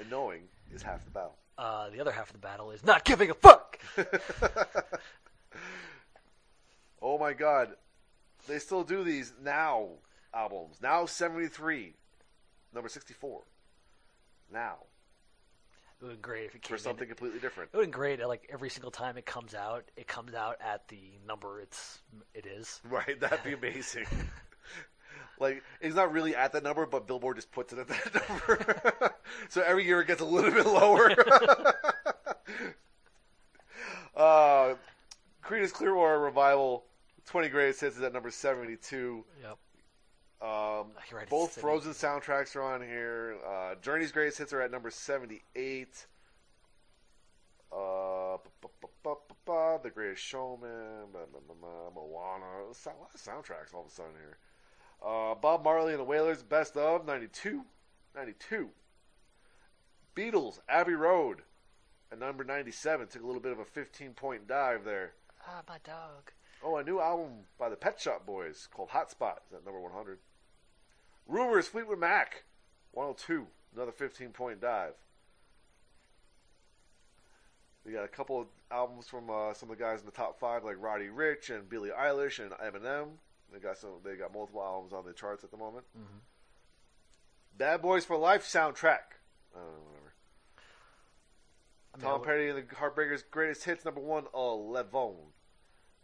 And 0.00 0.10
knowing 0.10 0.42
is 0.72 0.82
half 0.82 1.05
the 1.05 1.10
battle. 1.10 1.36
Uh, 1.59 1.90
the 1.90 2.01
other 2.01 2.12
half 2.12 2.28
of 2.28 2.32
the 2.35 2.39
battle 2.39 2.70
is 2.70 2.85
not 2.85 3.05
giving 3.05 3.30
a 3.30 3.35
fuck. 3.35 3.78
oh 7.02 7.18
my 7.18 7.32
god. 7.32 7.70
They 8.47 8.60
still 8.60 8.85
do 8.85 9.02
these 9.02 9.32
now 9.43 9.89
albums. 10.32 10.76
Now 10.80 11.05
73. 11.05 11.94
Number 12.72 12.89
64. 12.89 13.43
Now. 14.52 14.76
It 16.01 16.05
would 16.05 16.10
be 16.12 16.22
great 16.22 16.44
if 16.44 16.55
it 16.55 16.62
came 16.62 16.68
For 16.68 16.74
in- 16.76 16.80
something 16.80 17.09
completely 17.09 17.40
different. 17.40 17.70
It 17.72 17.76
would 17.76 17.86
be 17.86 17.90
great. 17.93 18.24
Like 18.24 18.48
every 18.52 18.70
single 18.70 18.93
time 18.93 19.18
it 19.18 19.26
comes 19.26 19.52
out, 19.55 19.85
it 19.97 20.06
comes 20.06 20.35
out 20.35 20.56
at 20.60 20.86
the 20.86 21.01
number 21.26 21.60
it's 21.60 21.98
it 22.35 22.47
is. 22.47 22.80
Right, 22.89 23.18
that'd 23.18 23.43
be 23.43 23.55
amazing. 23.55 24.06
like, 25.40 25.62
it's 25.81 25.94
not 25.94 26.12
really 26.12 26.35
at 26.35 26.52
that 26.52 26.62
number, 26.62 26.86
but 26.86 27.06
Billboard 27.06 27.36
just 27.36 27.51
puts 27.52 27.73
it 27.73 27.78
at 27.78 27.89
that 27.89 28.28
number. 28.28 29.12
so 29.48 29.62
every 29.62 29.85
year 29.85 30.01
it 30.01 30.06
gets 30.06 30.20
a 30.20 30.24
little 30.24 30.51
bit 30.51 30.66
lower. 30.66 31.10
uh, 34.16 34.74
Creedence 35.44 35.73
Clearwater 35.73 36.19
Revival, 36.20 36.85
20 37.27 37.48
Greatest 37.48 37.81
Hits 37.81 37.97
is 37.97 38.02
at 38.02 38.12
number 38.12 38.31
72. 38.31 39.24
Yep. 39.43 39.59
Um, 40.40 40.93
right, 41.12 41.28
both 41.28 41.60
Frozen 41.60 41.93
soundtracks 41.93 42.55
are 42.55 42.62
on 42.62 42.81
here. 42.81 43.36
Uh, 43.44 43.74
Journey's 43.82 44.12
Greatest 44.12 44.39
Hits 44.39 44.52
are 44.52 44.60
at 44.60 44.70
number 44.70 44.90
78. 44.90 46.06
Uh, 47.73 48.39
ba- 48.62 48.89
ba- 49.02 49.15
ba, 49.44 49.81
The 49.82 49.90
Greatest 49.90 50.23
Showman, 50.23 51.09
Moana. 51.12 51.94
A 51.94 52.01
lot 52.01 52.70
of 52.70 53.20
soundtracks 53.20 53.74
all 53.74 53.82
of 53.82 53.89
a 53.89 53.90
sudden 53.90 54.12
here. 54.20 54.39
Uh, 55.04 55.34
Bob 55.34 55.64
Marley 55.64 55.92
and 55.92 56.00
the 56.00 56.04
Wailers, 56.04 56.42
Best 56.42 56.76
of, 56.76 57.06
92. 57.06 57.64
92. 58.14 58.70
Beatles, 60.16 60.58
Abbey 60.68 60.94
Road, 60.94 61.42
at 62.10 62.18
number 62.18 62.44
97. 62.44 63.06
Took 63.06 63.22
a 63.22 63.26
little 63.26 63.40
bit 63.40 63.52
of 63.52 63.60
a 63.60 63.64
15 63.64 64.10
point 64.14 64.48
dive 64.48 64.84
there. 64.84 65.12
Ah, 65.46 65.62
my 65.68 65.78
dog. 65.84 66.32
Oh, 66.62 66.76
a 66.76 66.82
new 66.82 67.00
album 67.00 67.44
by 67.58 67.68
the 67.68 67.76
Pet 67.76 68.00
Shop 68.00 68.26
Boys 68.26 68.68
called 68.72 68.88
Hotspot 68.88 69.38
is 69.46 69.54
at 69.54 69.64
number 69.64 69.80
100. 69.80 70.18
Rumors 71.28 71.68
Fleetwood 71.68 72.00
Mac, 72.00 72.44
102, 72.92 73.46
another 73.76 73.92
15 73.92 74.30
point 74.30 74.60
dive. 74.60 74.94
We 77.84 77.92
got 77.92 78.04
a 78.04 78.08
couple 78.08 78.40
of 78.40 78.48
albums 78.70 79.06
from 79.06 79.30
uh, 79.30 79.54
some 79.54 79.70
of 79.70 79.78
the 79.78 79.82
guys 79.82 80.00
in 80.00 80.06
the 80.06 80.12
top 80.12 80.38
five, 80.40 80.64
like 80.64 80.76
Roddy 80.78 81.06
Ricch 81.06 81.48
and 81.48 81.68
Billie 81.68 81.90
Eilish 81.90 82.38
and 82.38 82.50
Eminem. 82.52 83.12
They 83.52 83.58
got 83.58 83.78
some. 83.78 83.90
They 84.04 84.16
got 84.16 84.32
multiple 84.32 84.62
albums 84.62 84.92
on 84.92 85.04
the 85.04 85.12
charts 85.12 85.44
at 85.44 85.50
the 85.50 85.56
moment. 85.56 85.86
Mhm. 85.96 86.20
Bad 87.56 87.82
Boys 87.82 88.04
for 88.04 88.16
Life 88.16 88.44
soundtrack. 88.44 89.16
Uh, 89.54 89.58
whatever. 89.58 90.12
I 91.94 91.96
mean, 91.96 92.06
I 92.06 92.10
Tom 92.10 92.22
Petty 92.24 92.48
and 92.48 92.58
the 92.68 92.74
Heartbreakers' 92.74 93.22
greatest 93.30 93.64
hits, 93.64 93.84
number 93.84 94.00
one, 94.00 94.26
Eleven. 94.34 95.32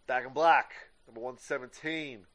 Back 0.06 0.24
in 0.26 0.32
Black, 0.32 0.74
number 1.06 1.20
117. 1.20 2.26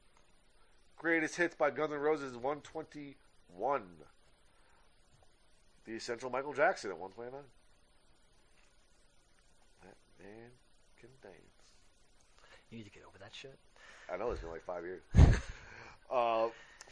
Greatest 0.96 1.36
hits 1.36 1.56
by 1.56 1.70
Guns 1.72 1.94
N' 1.94 2.00
Roses, 2.00 2.36
121. 2.36 4.06
The 5.86 5.96
Essential 5.96 6.30
Michael 6.30 6.54
Jackson 6.54 6.92
at 6.92 6.98
129. 6.98 7.44
That 9.84 9.98
man 10.20 10.52
can 11.00 11.10
dance. 11.22 11.72
You 12.70 12.78
need 12.78 12.84
to 12.84 12.92
get 12.92 13.04
over 13.06 13.18
that 13.18 13.34
shit. 13.34 13.58
I 14.12 14.18
know 14.18 14.32
it's 14.32 14.42
been 14.42 14.52
like 14.52 14.64
five 14.64 14.84
years. 14.84 15.02
uh, 16.12 16.48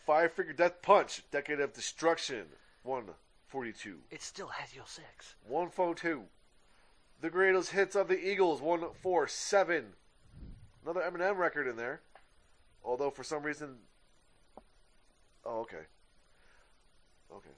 Five 0.06 0.31
Finger 0.31 0.53
Death 0.53 0.81
Punch, 0.81 1.22
Decade 1.31 1.60
of 1.60 1.73
Destruction, 1.73 2.45
142. 2.84 3.98
It 4.10 4.22
still 4.22 4.48
has 4.48 4.73
your 4.73 4.85
six. 4.88 5.35
142. 5.48 6.23
The 7.19 7.30
greatest 7.30 7.72
hits 7.72 7.95
of 7.95 8.07
the 8.07 8.18
Eagles, 8.18 8.61
147. 8.61 9.85
Another 10.84 11.02
Eminem 11.02 11.38
record 11.38 11.68
in 11.68 11.76
there. 11.76 11.99
Although 12.85 13.10
for 13.10 13.23
some 13.23 13.44
reason. 13.44 13.76
Oh, 15.44 15.60
okay. 15.60 15.84
Okay. 17.34 17.49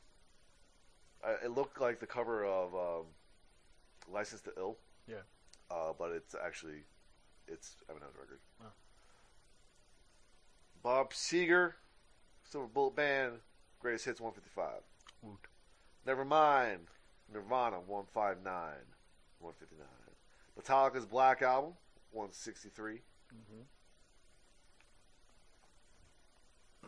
I, 1.23 1.45
it 1.45 1.51
looked 1.51 1.79
like 1.79 1.99
the 1.99 2.07
cover 2.07 2.45
of 2.45 2.73
um, 2.73 3.05
License 4.11 4.41
to 4.41 4.51
Ill. 4.57 4.77
Yeah. 5.07 5.17
Uh, 5.69 5.93
but 5.97 6.11
it's 6.13 6.33
actually. 6.33 6.85
It's 7.47 7.75
Eminem's 7.91 8.17
record. 8.17 8.39
Oh. 8.63 8.71
Bob 10.81 11.13
Seger, 11.13 11.73
Silver 12.43 12.67
Bullet 12.67 12.95
Band, 12.95 13.33
greatest 13.79 14.05
hits 14.05 14.21
155. 14.21 14.81
Woot. 15.21 15.47
Never 16.05 16.23
mind. 16.25 16.87
Nirvana 17.31 17.79
159, 17.85 18.53
159. 19.39 19.87
Metallica's 20.57 21.05
Black 21.05 21.41
Album 21.41 21.73
163. 22.11 23.01
Mhm. 23.33 23.65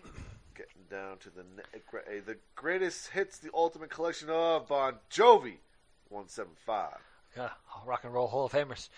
Getting 0.55 0.83
down 0.89 1.17
to 1.19 1.29
the 1.29 1.43
ne- 1.43 2.19
the 2.21 2.37
greatest 2.55 3.09
hits, 3.09 3.37
the 3.37 3.51
ultimate 3.53 3.89
collection 3.89 4.29
of 4.29 4.67
Bon 4.67 4.95
Jovi 5.11 5.57
175. 6.09 6.97
Yeah, 7.37 7.49
rock 7.85 8.03
and 8.03 8.13
roll 8.13 8.27
Hall 8.27 8.45
of 8.45 8.51
Famers. 8.51 8.89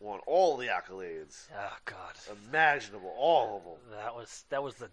Won 0.00 0.18
all 0.26 0.56
the 0.56 0.66
accolades 0.68 1.46
Oh 1.54 1.76
God, 1.84 2.14
imaginable, 2.48 3.14
all 3.18 3.58
of 3.58 3.64
them. 3.64 3.98
that 3.98 4.14
was 4.14 4.44
that 4.48 4.62
was 4.62 4.74
the 4.76 4.88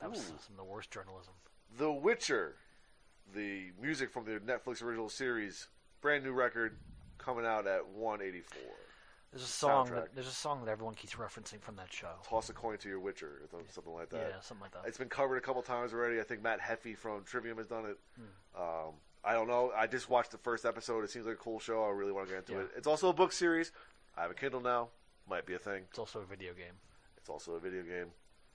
that 0.00 0.10
was 0.10 0.18
some 0.20 0.34
of 0.50 0.56
the 0.56 0.64
worst 0.64 0.90
journalism. 0.90 1.32
The 1.78 1.90
Witcher, 1.92 2.56
the 3.34 3.70
music 3.80 4.10
from 4.10 4.24
the 4.24 4.32
Netflix 4.40 4.82
original 4.82 5.08
series, 5.08 5.68
brand 6.00 6.24
new 6.24 6.32
record 6.32 6.76
coming 7.18 7.46
out 7.46 7.66
at 7.66 7.86
184. 7.88 8.60
There's 9.32 9.42
a 9.44 9.46
song. 9.46 9.90
That, 9.90 10.14
there's 10.14 10.26
a 10.28 10.30
song 10.32 10.64
that 10.64 10.70
everyone 10.70 10.94
keeps 10.94 11.14
referencing 11.14 11.60
from 11.60 11.76
that 11.76 11.92
show. 11.92 12.08
Toss 12.28 12.48
a 12.48 12.52
coin 12.52 12.78
to 12.78 12.88
your 12.88 13.00
Witcher, 13.00 13.42
or 13.52 13.58
th- 13.58 13.70
something 13.72 13.92
like 13.92 14.08
that. 14.10 14.16
Yeah, 14.34 14.40
something 14.40 14.62
like 14.62 14.72
that. 14.72 14.88
It's 14.88 14.98
been 14.98 15.08
covered 15.08 15.36
a 15.36 15.40
couple 15.40 15.62
times 15.62 15.92
already. 15.92 16.20
I 16.20 16.24
think 16.24 16.42
Matt 16.42 16.60
Heafy 16.60 16.96
from 16.96 17.22
Trivium 17.24 17.58
has 17.58 17.66
done 17.66 17.84
it. 17.86 17.98
Hmm. 18.16 18.60
Um, 18.62 18.92
I 19.24 19.32
don't 19.34 19.48
know. 19.48 19.72
I 19.76 19.86
just 19.88 20.08
watched 20.08 20.30
the 20.30 20.38
first 20.38 20.64
episode. 20.64 21.04
It 21.04 21.10
seems 21.10 21.26
like 21.26 21.34
a 21.34 21.38
cool 21.38 21.58
show. 21.58 21.84
I 21.84 21.90
really 21.90 22.12
want 22.12 22.28
to 22.28 22.34
get 22.34 22.38
into 22.40 22.52
Yeah. 22.52 22.60
it. 22.66 22.70
It's 22.76 22.86
also 22.86 23.08
a 23.08 23.12
book 23.12 23.32
series. 23.32 23.72
I 24.16 24.22
have 24.22 24.30
a 24.30 24.34
Kindle 24.34 24.60
now. 24.60 24.88
Might 25.28 25.46
be 25.46 25.54
a 25.54 25.58
thing. 25.58 25.82
It's 25.90 25.98
also 25.98 26.20
a 26.20 26.24
video 26.24 26.52
game. 26.54 26.74
It's 27.16 27.28
also 27.28 27.52
a 27.52 27.60
video 27.60 27.82
game. 27.82 28.06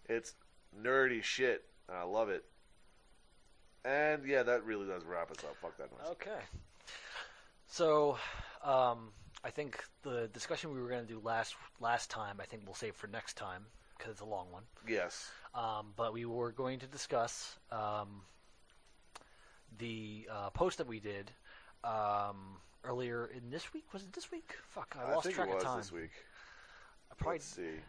It's 0.08 0.34
nerdy 0.82 1.22
shit, 1.22 1.64
and 1.88 1.98
I 1.98 2.04
love 2.04 2.30
it. 2.30 2.46
And 3.84 4.26
yeah, 4.26 4.44
that 4.44 4.64
really 4.64 4.88
does 4.88 5.04
wrap 5.04 5.32
us 5.32 5.44
up. 5.44 5.56
Fuck 5.62 5.78
that 5.78 5.92
noise. 5.92 6.12
Okay. 6.12 6.40
So, 7.68 8.18
um, 8.64 9.10
I 9.44 9.50
think 9.50 9.84
the 10.04 10.30
discussion 10.34 10.74
we 10.74 10.82
were 10.82 10.90
going 10.90 11.06
to 11.06 11.14
do 11.14 11.20
last 11.24 11.56
last 11.80 12.10
time, 12.10 12.38
I 12.40 12.46
think 12.46 12.64
we'll 12.66 12.76
save 12.76 12.96
for 12.96 13.08
next 13.08 13.38
time 13.38 13.66
because 13.98 14.14
it's 14.14 14.22
a 14.22 14.26
long 14.26 14.52
one. 14.52 14.64
Yes. 14.88 15.30
Um, 15.54 15.94
but 15.96 16.14
we 16.14 16.26
were 16.26 16.52
going 16.52 16.80
to 16.80 16.88
discuss 16.88 17.56
um, 17.72 18.22
the 19.80 20.28
uh, 20.32 20.50
post 20.52 20.78
that 20.78 20.88
we 20.88 21.00
did 21.00 21.32
um, 21.84 22.58
earlier 22.84 23.28
in 23.36 23.50
this 23.50 23.74
week. 23.74 23.86
Was 23.94 24.04
it 24.04 24.14
this 24.14 24.32
week? 24.32 24.56
Fuck, 24.70 24.96
I 25.00 25.12
lost 25.14 25.26
think 25.26 25.36
track 25.36 25.50
it 25.50 25.56
was 25.56 25.64
of 25.64 25.70
time. 25.70 25.78
this 25.80 25.92
week. 25.92 26.12
I 27.12 27.16
probably 27.16 27.36
Let's 27.36 27.46
see. 27.46 27.80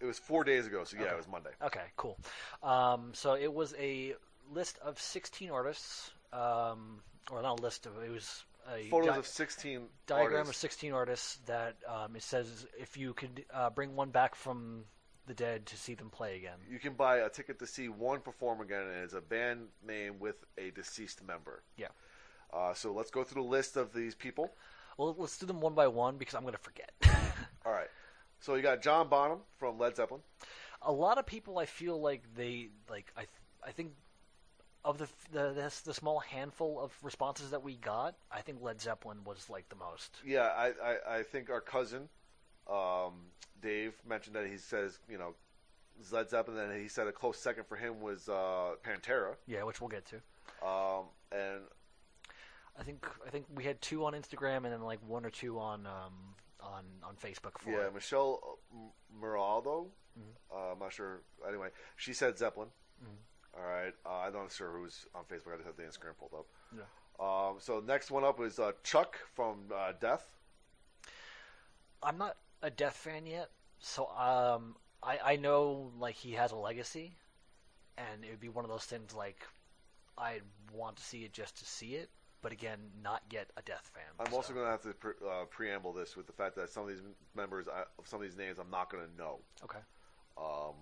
It 0.00 0.06
was 0.06 0.18
four 0.18 0.44
days 0.44 0.66
ago, 0.66 0.84
so 0.84 0.96
yeah, 0.96 1.04
Okay. 1.04 1.12
it 1.12 1.16
was 1.18 1.28
Monday. 1.28 1.50
Okay, 1.62 1.84
cool. 1.96 2.18
Um, 2.62 3.10
so 3.12 3.34
it 3.34 3.52
was 3.52 3.74
a 3.78 4.14
list 4.50 4.78
of 4.82 4.98
16 4.98 5.50
artists, 5.50 6.10
um, 6.32 7.02
or 7.30 7.42
not 7.42 7.60
a 7.60 7.62
list 7.62 7.84
of, 7.86 7.92
it 8.02 8.10
was 8.10 8.44
a 8.74 8.88
Photos 8.88 9.10
di- 9.10 9.18
of 9.18 9.26
16 9.26 9.88
diagram 10.06 10.38
artists. 10.40 10.50
of 10.56 10.60
16 10.70 10.92
artists 10.92 11.36
that 11.46 11.76
um, 11.86 12.16
it 12.16 12.22
says 12.22 12.66
if 12.78 12.96
you 12.96 13.12
could 13.12 13.44
uh, 13.52 13.68
bring 13.70 13.94
one 13.94 14.08
back 14.10 14.34
from 14.34 14.84
the 15.26 15.34
dead 15.34 15.66
to 15.66 15.76
see 15.76 15.94
them 15.94 16.08
play 16.08 16.36
again. 16.36 16.58
You 16.68 16.78
can 16.78 16.94
buy 16.94 17.18
a 17.18 17.28
ticket 17.28 17.58
to 17.58 17.66
see 17.66 17.88
one 17.90 18.20
perform 18.20 18.62
again, 18.62 18.82
and 18.82 19.04
it's 19.04 19.12
a 19.14 19.20
band 19.20 19.68
name 19.86 20.18
with 20.18 20.36
a 20.56 20.70
deceased 20.70 21.22
member. 21.22 21.62
Yeah. 21.76 21.88
Uh, 22.52 22.74
so 22.74 22.92
let's 22.92 23.10
go 23.10 23.22
through 23.24 23.42
the 23.42 23.48
list 23.48 23.76
of 23.76 23.92
these 23.92 24.14
people. 24.14 24.52
Well, 24.96 25.14
let's 25.18 25.38
do 25.38 25.46
them 25.46 25.60
one 25.60 25.74
by 25.74 25.86
one 25.88 26.16
because 26.16 26.34
I'm 26.34 26.42
going 26.42 26.54
to 26.54 26.58
forget. 26.60 26.90
All 27.64 27.72
right. 27.72 27.88
So 28.40 28.54
you 28.54 28.62
got 28.62 28.82
John 28.82 29.08
Bonham 29.08 29.40
from 29.58 29.78
Led 29.78 29.96
Zeppelin. 29.96 30.22
a 30.82 30.92
lot 30.92 31.18
of 31.18 31.26
people, 31.26 31.58
I 31.58 31.66
feel 31.66 32.00
like 32.00 32.22
they 32.34 32.68
like. 32.88 33.12
I 33.16 33.20
th- 33.20 33.28
I 33.66 33.70
think 33.72 33.92
of 34.84 34.96
the 34.98 35.06
the, 35.32 35.52
the 35.52 35.72
the 35.84 35.94
small 35.94 36.20
handful 36.20 36.80
of 36.80 36.92
responses 37.02 37.50
that 37.50 37.62
we 37.62 37.76
got, 37.76 38.14
I 38.32 38.40
think 38.40 38.62
Led 38.62 38.80
Zeppelin 38.80 39.18
was 39.24 39.48
like 39.50 39.68
the 39.68 39.76
most. 39.76 40.16
Yeah, 40.24 40.48
I, 40.56 40.72
I, 40.82 41.18
I 41.18 41.22
think 41.22 41.50
our 41.50 41.60
cousin, 41.60 42.08
um, 42.68 43.12
Dave, 43.60 43.92
mentioned 44.08 44.36
that 44.36 44.46
he 44.46 44.56
says, 44.56 44.98
you 45.08 45.18
know, 45.18 45.34
Led 46.10 46.30
Zeppelin, 46.30 46.70
and 46.70 46.80
he 46.80 46.88
said 46.88 47.06
a 47.06 47.12
close 47.12 47.38
second 47.38 47.64
for 47.66 47.76
him 47.76 48.00
was 48.00 48.28
uh, 48.30 48.72
Pantera. 48.82 49.34
Yeah, 49.46 49.64
which 49.64 49.80
we'll 49.82 49.88
get 49.90 50.06
to. 50.06 50.16
Um, 50.66 51.04
and 51.30 51.60
I 52.78 52.82
think 52.82 53.06
I 53.26 53.30
think 53.30 53.46
we 53.54 53.64
had 53.64 53.80
two 53.80 54.04
on 54.04 54.14
Instagram 54.14 54.58
and 54.64 54.72
then 54.72 54.82
like 54.82 55.00
one 55.06 55.24
or 55.24 55.30
two 55.30 55.58
on 55.58 55.86
um, 55.86 56.34
on 56.60 56.84
on 57.02 57.14
Facebook 57.16 57.58
for 57.58 57.70
yeah, 57.70 57.86
it. 57.86 57.94
Michelle 57.94 58.58
M- 58.72 58.90
Muraldo. 59.20 59.86
Mhm. 60.18 60.22
Uh, 60.52 60.72
I'm 60.72 60.78
not 60.78 60.92
sure. 60.92 61.20
Anyway, 61.46 61.68
she 61.96 62.12
said 62.12 62.38
Zeppelin. 62.38 62.68
Mhm. 63.02 63.58
All 63.58 63.64
right. 63.64 63.94
Uh, 64.06 64.20
I'm 64.20 64.32
not 64.32 64.52
sure 64.52 64.70
who's 64.72 65.06
on 65.14 65.24
Facebook. 65.24 65.54
I 65.54 65.56
just 65.56 65.66
have 65.66 65.76
the 65.76 65.82
Instagram 65.82 66.16
pulled 66.18 66.34
up. 66.34 66.46
Yeah. 66.76 66.82
Um, 67.18 67.56
so 67.58 67.80
next 67.80 68.10
one 68.10 68.24
up 68.24 68.40
is 68.40 68.58
uh, 68.58 68.72
Chuck 68.82 69.18
from 69.34 69.70
uh, 69.74 69.92
Death. 70.00 70.38
I'm 72.02 72.16
not 72.16 72.36
a 72.62 72.70
Death 72.70 72.96
fan 72.96 73.26
yet, 73.26 73.50
so 73.78 74.06
um, 74.08 74.76
I 75.02 75.18
I 75.32 75.36
know 75.36 75.92
like 75.98 76.14
he 76.14 76.32
has 76.32 76.52
a 76.52 76.56
legacy, 76.56 77.16
and 77.98 78.24
it 78.24 78.30
would 78.30 78.40
be 78.40 78.48
one 78.48 78.64
of 78.64 78.70
those 78.70 78.84
things 78.84 79.14
like 79.14 79.46
I'd 80.16 80.42
want 80.72 80.96
to 80.96 81.02
see 81.02 81.24
it 81.24 81.32
just 81.32 81.58
to 81.58 81.66
see 81.66 81.94
it, 81.96 82.08
but 82.42 82.52
again, 82.52 82.78
not 83.02 83.22
yet 83.30 83.50
a 83.56 83.62
Death 83.62 83.90
fan. 83.94 84.04
I'm 84.18 84.30
so. 84.30 84.36
also 84.36 84.52
going 84.52 84.66
to 84.66 84.70
have 84.70 84.82
to 84.82 84.92
pre- 84.94 85.12
uh, 85.26 85.44
preamble 85.50 85.92
this 85.92 86.16
with 86.16 86.26
the 86.26 86.32
fact 86.32 86.56
that 86.56 86.70
some 86.70 86.82
of 86.84 86.88
these 86.88 87.02
members, 87.36 87.66
I, 87.68 87.84
some 88.04 88.20
of 88.20 88.26
these 88.26 88.36
names, 88.36 88.58
I'm 88.58 88.70
not 88.70 88.90
going 88.90 89.04
to 89.04 89.16
know. 89.16 89.38
okay. 89.64 89.78
Um, 90.38 90.74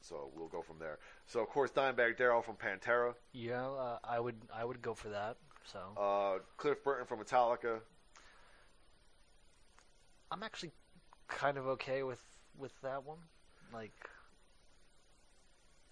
so 0.00 0.30
we'll 0.34 0.48
go 0.48 0.60
from 0.62 0.78
there. 0.78 0.98
So 1.26 1.40
of 1.40 1.48
course, 1.48 1.70
Dimebag 1.70 2.18
Darrell 2.18 2.42
from 2.42 2.56
Pantera, 2.56 3.14
Yeah, 3.32 3.66
uh, 3.66 3.98
I 4.04 4.20
would 4.20 4.36
I 4.54 4.64
would 4.64 4.82
go 4.82 4.92
for 4.94 5.08
that. 5.08 5.36
So 5.64 5.78
uh, 5.96 6.40
Cliff 6.58 6.82
Burton 6.84 7.06
from 7.06 7.20
Metallica. 7.20 7.80
I'm 10.30 10.42
actually 10.42 10.72
kind 11.28 11.56
of 11.56 11.66
okay 11.68 12.02
with 12.02 12.20
with 12.58 12.72
that 12.82 13.04
one. 13.04 13.18
Like, 13.72 13.92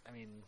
I 0.06 0.12
mean, 0.12 0.42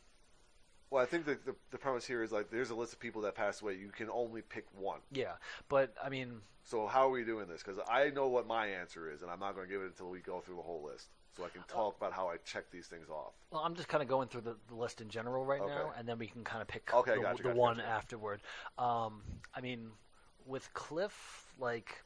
Well, 0.91 1.03
I 1.03 1.07
think 1.07 1.25
the, 1.27 1.39
the 1.45 1.55
the 1.71 1.79
premise 1.79 2.05
here 2.07 2.23
is 2.23 2.31
like 2.31 2.51
there's 2.51 2.71
a 2.71 2.75
list 2.75 2.93
of 2.93 3.01
people 3.01 3.23
that 3.23 3.35
passed 3.35 3.63
away. 3.63 3.75
You 3.75 3.89
can 3.89 4.09
only 4.11 4.43
pick 4.43 4.67
one. 4.79 5.01
yeah, 5.13 5.33
but 5.69 5.93
I 6.03 6.09
mean, 6.09 6.41
So 6.63 6.87
how 6.87 7.09
are 7.09 7.11
we 7.11 7.25
doing 7.25 7.49
this? 7.49 7.63
Because 7.63 7.81
I 7.91 8.11
know 8.11 8.29
what 8.29 8.47
my 8.47 8.67
answer 8.67 9.11
is, 9.11 9.23
and 9.23 9.31
I'm 9.31 9.41
not 9.41 9.55
going 9.57 9.67
to 9.67 9.73
give 9.73 9.83
it 9.83 9.87
until 9.87 10.09
we 10.11 10.21
go 10.21 10.41
through 10.41 10.57
the 10.57 10.63
whole 10.63 10.85
list, 10.85 11.09
so 11.37 11.45
I 11.45 11.49
can 11.49 11.63
talk 11.65 11.97
about 11.97 12.13
how 12.13 12.29
I 12.29 12.37
check 12.45 12.71
these 12.71 12.87
things 12.87 13.09
off. 13.11 13.33
well, 13.51 13.63
I'm 13.63 13.75
just 13.75 13.89
kind 13.89 14.03
of 14.03 14.09
going 14.09 14.29
through 14.29 14.43
the, 14.43 14.57
the 14.69 14.77
list 14.77 15.01
in 15.01 15.09
general 15.09 15.45
right 15.45 15.61
now, 15.67 15.93
and 15.99 16.07
then 16.09 16.19
we 16.19 16.29
can 16.29 16.45
kind 16.45 16.63
of 16.63 16.69
pick 16.69 16.89
Okay, 16.95 17.17
the, 17.17 17.23
gotcha, 17.23 17.43
the 17.43 17.49
gotcha, 17.49 17.59
one 17.59 17.77
gotcha. 17.77 17.89
afterward. 17.89 18.41
Um, 18.79 19.23
I 19.53 19.61
mean, 19.63 19.89
with 20.47 20.73
Cliff, 20.75 21.53
like, 21.59 22.03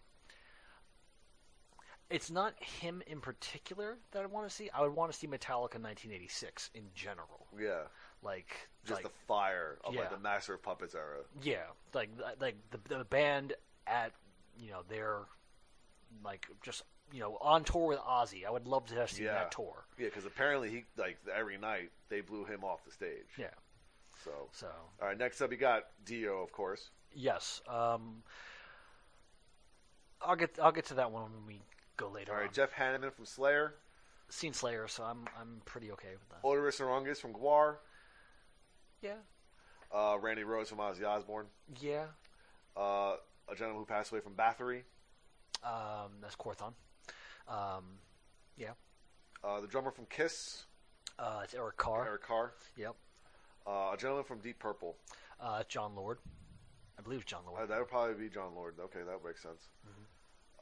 it's 2.10 2.30
not 2.30 2.54
him 2.62 3.02
in 3.06 3.20
particular 3.20 3.98
that 4.12 4.22
I 4.22 4.26
want 4.26 4.48
to 4.48 4.54
see. 4.54 4.70
I 4.72 4.80
would 4.82 4.94
want 4.94 5.12
to 5.12 5.18
see 5.18 5.26
Metallica 5.26 5.76
1986 5.78 6.70
in 6.74 6.84
general. 6.94 7.46
Yeah, 7.58 7.82
Like, 8.22 8.52
just 8.84 9.02
like, 9.02 9.12
the 9.12 9.18
fire 9.26 9.78
of 9.84 9.94
like 9.94 10.10
the 10.10 10.18
Master 10.18 10.54
of 10.54 10.62
Puppets 10.62 10.94
era. 10.94 11.18
yeah, 11.42 11.62
like 11.94 12.10
like 12.40 12.56
the 12.70 12.78
the 12.96 13.04
band 13.04 13.52
at 13.86 14.12
you 14.58 14.70
know 14.70 14.80
their 14.88 15.20
like 16.24 16.46
just 16.62 16.82
you 17.12 17.20
know 17.20 17.38
on 17.40 17.62
tour 17.64 17.86
with 17.88 17.98
Ozzy. 18.00 18.44
I 18.46 18.50
would 18.50 18.66
love 18.66 18.86
to 18.86 18.94
have 18.96 19.10
seen 19.10 19.26
Yeah. 19.26 19.34
that 19.34 19.52
tour. 19.52 19.84
Yeah, 19.98 20.06
because 20.06 20.26
apparently 20.26 20.68
he 20.70 20.84
like 20.96 21.18
every 21.34 21.58
night 21.58 21.90
they 22.08 22.20
blew 22.22 22.44
him 22.44 22.64
off 22.64 22.84
the 22.84 22.90
stage. 22.90 23.28
Yeah. 23.38 23.50
So, 24.24 24.32
So 24.52 24.66
all 25.00 25.06
right, 25.08 25.16
next 25.16 25.40
up 25.40 25.52
you 25.52 25.56
got 25.56 25.84
Dio, 26.04 26.42
of 26.42 26.50
course. 26.50 26.90
yes, 27.14 27.60
um, 27.68 28.24
I'll 30.20 30.34
get 30.36 30.58
I'll 30.60 30.72
get 30.72 30.86
to 30.86 30.94
that 30.94 31.12
one 31.12 31.22
when 31.32 31.46
we 31.46 31.60
go 31.96 32.08
later. 32.10 32.32
All 32.32 32.38
right, 32.38 32.48
on. 32.48 32.52
Jeff 32.54 32.72
Hanneman 32.72 33.12
from 33.12 33.24
Slayer, 33.26 33.74
Seen 34.28 34.52
Slayer, 34.52 34.88
so 34.88 35.04
I'm 35.04 35.24
I'm 35.40 35.62
pretty 35.64 35.92
okay 35.92 36.08
with 36.18 36.28
that. 36.30 36.42
Oderus 36.42 36.80
Urungus 36.80 37.18
from 37.18 37.32
GWAR, 37.32 37.76
Yeah, 39.02 39.14
uh, 39.94 40.16
Randy 40.20 40.42
Rhoads 40.42 40.68
from 40.68 40.78
Ozzy 40.78 41.04
Osbourne, 41.06 41.46
yeah. 41.80 42.06
uh, 42.76 43.16
a 43.48 43.54
gentleman 43.54 43.78
who 43.78 43.86
passed 43.86 44.10
away 44.10 44.20
from 44.20 44.34
Bathory, 44.34 44.82
Um, 45.62 46.12
that's 46.20 46.36
Quorthon. 46.36 46.72
Um, 47.46 47.84
yeah. 48.56 48.72
uh, 49.44 49.60
the 49.60 49.66
drummer 49.68 49.90
from 49.90 50.06
Kiss, 50.06 50.64
Uh, 51.18 51.40
it's 51.44 51.54
Eric 51.54 51.76
Carr. 51.76 52.06
Eric 52.06 52.22
Carr, 52.22 52.52
Yep. 52.76 52.94
uh, 53.66 53.90
a 53.92 53.96
gentleman 53.96 54.24
from 54.24 54.40
Deep 54.40 54.58
Purple. 54.58 54.96
Uh, 55.40 55.62
Jon 55.68 55.94
Lord. 55.94 56.18
I 56.98 57.02
believe 57.02 57.20
it's 57.20 57.30
John 57.30 57.44
Uh, 57.46 57.50
Lord. 57.52 57.68
that 57.68 57.78
would 57.78 57.88
probably 57.88 58.14
be 58.14 58.28
Jon 58.28 58.54
Lord. 58.56 58.78
Okay, 58.80 59.02
that 59.04 59.24
makes 59.24 59.40
sense. 59.42 59.68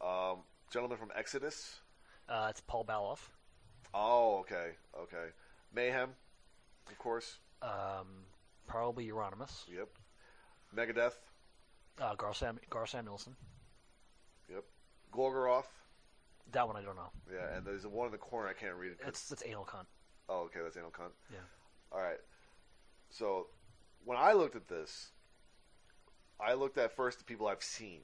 Um, 0.02 0.40
gentleman 0.70 0.98
from 0.98 1.10
Exodus. 1.14 1.80
Uh, 2.28 2.48
it's 2.50 2.60
Paul 2.60 2.84
Baloff. 2.84 3.30
Oh, 3.94 4.38
okay, 4.40 4.72
okay. 4.94 5.28
Mayhem, 5.72 6.14
of 6.90 6.98
course. 6.98 7.38
Um, 7.66 8.06
probably 8.66 9.06
Euronymous. 9.09 9.64
Yep. 9.74 9.88
Megadeth. 10.74 11.14
Uh, 12.01 12.14
Gar, 12.14 12.34
Sam- 12.34 12.60
Gar 12.70 12.86
Samuelson. 12.86 13.34
Yep. 14.48 14.64
Gorgoroth. 15.12 15.64
That 16.52 16.66
one 16.66 16.76
I 16.76 16.82
don't 16.82 16.97
know. 16.97 17.10
Yeah, 17.32 17.56
and 17.56 17.66
there's 17.66 17.84
a 17.84 17.88
one 17.88 18.06
in 18.06 18.12
the 18.12 18.18
corner 18.18 18.48
I 18.48 18.52
can't 18.52 18.76
read 18.76 18.93
it. 18.93 18.98
It's 19.06 19.32
it's 19.32 19.43
anal 19.44 19.64
cunt. 19.64 19.86
Oh, 20.28 20.43
okay, 20.43 20.60
that's 20.62 20.76
anal 20.76 20.90
cunt. 20.90 21.10
Yeah. 21.32 21.38
All 21.90 22.01
right. 22.01 22.18
So 23.10 23.48
when 24.05 24.16
I 24.16 24.32
looked 24.32 24.55
at 24.55 24.68
this, 24.68 25.10
I 26.40 26.55
looked 26.55 26.78
at 26.78 26.94
first 26.94 27.18
the 27.18 27.24
people 27.24 27.48
I've 27.48 27.62
seen. 27.62 28.01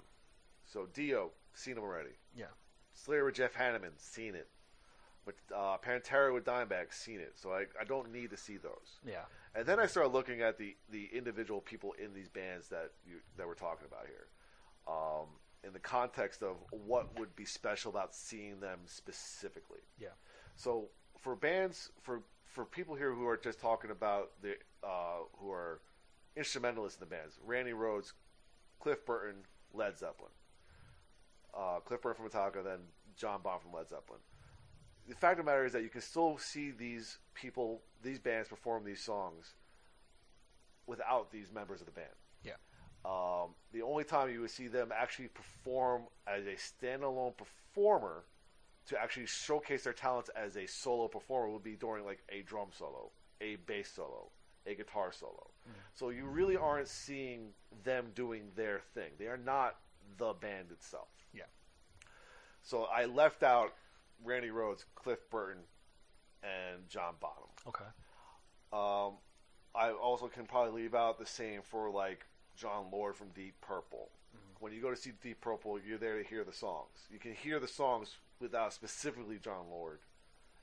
So 0.67 0.87
Dio, 0.93 1.31
seen 1.55 1.77
him 1.77 1.83
already. 1.85 2.17
Yeah. 2.37 2.47
Slayer 2.95 3.25
with 3.25 3.35
Jeff 3.35 3.55
Hanneman, 3.55 3.93
seen 3.99 4.35
it. 4.35 4.49
But 5.25 5.35
uh, 5.55 5.77
Pantera 5.79 6.35
with 6.35 6.45
Dimebag, 6.45 6.93
seen 6.93 7.21
it. 7.21 7.35
So 7.37 7.51
I, 7.53 7.67
I 7.81 7.85
don't 7.85 8.11
need 8.13 8.31
to 8.31 8.37
see 8.37 8.57
those. 8.57 8.99
Yeah. 9.07 9.23
And 9.55 9.67
then 9.67 9.79
I 9.79 9.87
started 9.87 10.13
looking 10.13 10.41
at 10.41 10.59
the, 10.59 10.75
the 10.91 11.09
individual 11.13 11.61
people 11.61 11.95
in 12.03 12.13
these 12.13 12.29
bands 12.29 12.69
that 12.69 12.93
you 13.07 13.17
that 13.37 13.47
we're 13.47 13.55
talking 13.55 13.87
about 13.87 14.07
here, 14.07 14.27
um, 14.89 15.27
in 15.65 15.73
the 15.73 15.79
context 15.79 16.43
of 16.43 16.57
what 16.71 17.19
would 17.19 17.37
be 17.37 17.45
special 17.45 17.91
about 17.91 18.15
seeing 18.15 18.59
them 18.61 18.81
specifically. 18.87 19.81
Yeah. 20.01 20.09
So 20.57 20.89
for 21.21 21.37
bands, 21.37 21.91
for 22.01 22.23
for 22.45 22.65
people 22.65 22.95
here 22.95 23.15
who 23.15 23.27
are 23.27 23.37
just 23.37 23.61
talking 23.61 23.91
about 23.91 24.33
the 24.43 24.57
uh, 24.83 25.25
who 25.37 25.51
are 25.51 25.81
instrumentalists 26.37 27.01
in 27.01 27.09
the 27.09 27.15
bands, 27.15 27.39
Randy 27.45 27.73
Rhoads, 27.73 28.13
Cliff 28.81 29.05
Burton, 29.07 29.43
Led 29.73 29.99
Zeppelin, 29.99 30.33
uh, 31.57 31.81
Cliff 31.81 32.03
Burton 32.03 32.29
from 32.29 32.31
Metallica, 32.31 32.65
then 32.65 32.81
John 33.17 33.41
Bonham 33.43 33.61
from 33.61 33.73
Led 33.73 33.89
Zeppelin. 33.89 34.21
The 35.09 35.15
fact 35.15 35.39
of 35.39 35.45
the 35.45 35.51
matter 35.51 35.65
is 35.65 35.73
that 35.73 35.83
you 35.83 35.89
can 35.89 36.01
still 36.01 36.39
see 36.39 36.71
these 36.71 37.19
people, 37.35 37.83
these 38.03 38.19
bands 38.19 38.49
perform 38.49 38.85
these 38.85 39.01
songs 39.01 39.55
without 40.87 41.31
these 41.31 41.53
members 41.53 41.81
of 41.81 41.87
the 41.87 41.93
band. 41.93 42.09
Yeah. 42.45 42.53
Um, 43.05 43.55
the 43.73 43.83
only 43.83 44.05
time 44.05 44.31
you 44.31 44.41
would 44.41 44.51
see 44.51 44.69
them 44.69 44.93
actually 44.97 45.29
perform 45.29 46.05
as 46.27 46.45
a 46.47 46.55
standalone 46.55 47.35
performer 47.37 48.25
to 48.87 49.01
actually 49.01 49.27
showcase 49.27 49.85
their 49.85 49.93
talents 49.93 50.31
as 50.37 50.57
a 50.57 50.67
solo 50.67 51.09
performer 51.09 51.49
would 51.51 51.63
be 51.63 51.77
during 51.77 52.05
like 52.05 52.23
a 52.31 52.43
drum 52.43 52.69
solo, 52.77 53.11
a 53.41 53.57
bass 53.67 53.91
solo, 53.95 54.31
a 54.67 54.75
guitar 54.75 55.13
solo. 55.13 55.51
So 55.95 56.11
you 56.11 56.27
really 56.27 56.57
aren't 56.57 56.89
seeing 56.89 57.51
them 57.85 58.07
doing 58.15 58.51
their 58.57 58.81
thing. 58.95 59.11
They 59.19 59.27
are 59.27 59.37
not 59.37 59.77
the 60.19 60.33
band 60.33 60.71
itself. 60.71 61.09
Yeah. 61.33 61.45
So 62.63 62.85
I 62.85 63.07
left 63.07 63.43
out 63.43 63.75
Randy 64.25 64.49
Rhoads, 64.49 64.85
Cliff 64.95 65.19
Burton, 65.31 65.63
and 66.43 66.89
John 66.89 67.15
Bonham. 67.21 67.51
Okay. 67.67 67.85
Um, 68.73 69.19
I 69.75 69.91
also 69.91 70.29
can 70.29 70.47
probably 70.47 70.83
leave 70.83 70.95
out 70.95 71.19
the 71.19 71.27
same 71.27 71.63
for 71.63 71.91
like 71.91 72.27
Jon 72.57 72.87
Lord 72.93 73.17
from 73.17 73.29
Deep 73.29 73.55
Purple. 73.61 74.11
When 74.63 74.73
you 74.73 74.81
go 74.81 74.91
to 74.91 74.97
see 74.97 75.11
Deep 75.21 75.41
Purple, 75.41 75.81
you're 75.85 75.99
there 75.99 76.23
to 76.23 76.25
hear 76.29 76.45
the 76.45 76.53
songs. 76.53 77.09
You 77.11 77.19
can 77.19 77.35
hear 77.35 77.59
the 77.59 77.67
songs 77.67 78.19
without 78.41 78.73
specifically 78.73 79.39
Jon 79.39 79.69
Lord. 79.69 79.99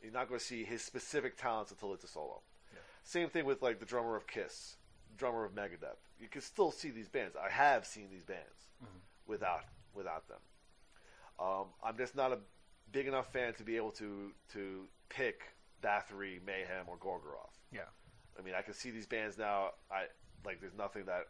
You're 0.01 0.13
not 0.13 0.29
going 0.29 0.39
to 0.39 0.45
see 0.45 0.63
his 0.63 0.81
specific 0.81 1.35
talents 1.35 1.71
until 1.71 1.93
it's 1.93 2.05
a 2.05 2.07
solo. 2.07 2.41
Yeah. 2.71 2.79
Same 3.03 3.27
thing 3.27 3.43
with 3.43 3.61
like 3.61 3.81
the 3.81 3.85
drummer 3.85 4.15
of 4.15 4.25
Kiss, 4.25 4.77
drummer 5.17 5.43
of 5.43 5.53
Megadeth. 5.53 5.99
You 6.17 6.29
can 6.29 6.41
still 6.41 6.71
see 6.71 6.91
these 6.91 7.09
bands. 7.09 7.35
I 7.35 7.51
have 7.51 7.85
seen 7.85 8.07
these 8.09 8.23
bands 8.23 8.69
without 9.27 9.65
without 9.93 10.29
them. 10.29 10.39
Um, 11.37 11.65
I'm 11.83 11.97
just 11.97 12.15
not 12.15 12.31
a 12.31 12.39
big 12.91 13.07
enough 13.07 13.31
fan 13.31 13.53
to 13.55 13.63
be 13.63 13.75
able 13.75 13.91
to 13.91 14.31
to 14.53 14.87
pick 15.09 15.41
Bathory, 15.83 16.39
Mayhem, 16.45 16.85
or 16.87 16.97
Gorgoroth. 16.97 17.57
Yeah. 17.71 17.81
I 18.37 18.41
mean, 18.41 18.53
I 18.57 18.61
can 18.61 18.73
see 18.73 18.91
these 18.91 19.07
bands 19.07 19.37
now. 19.37 19.71
I 19.91 20.05
like. 20.45 20.61
There's 20.61 20.77
nothing 20.77 21.05
that 21.05 21.27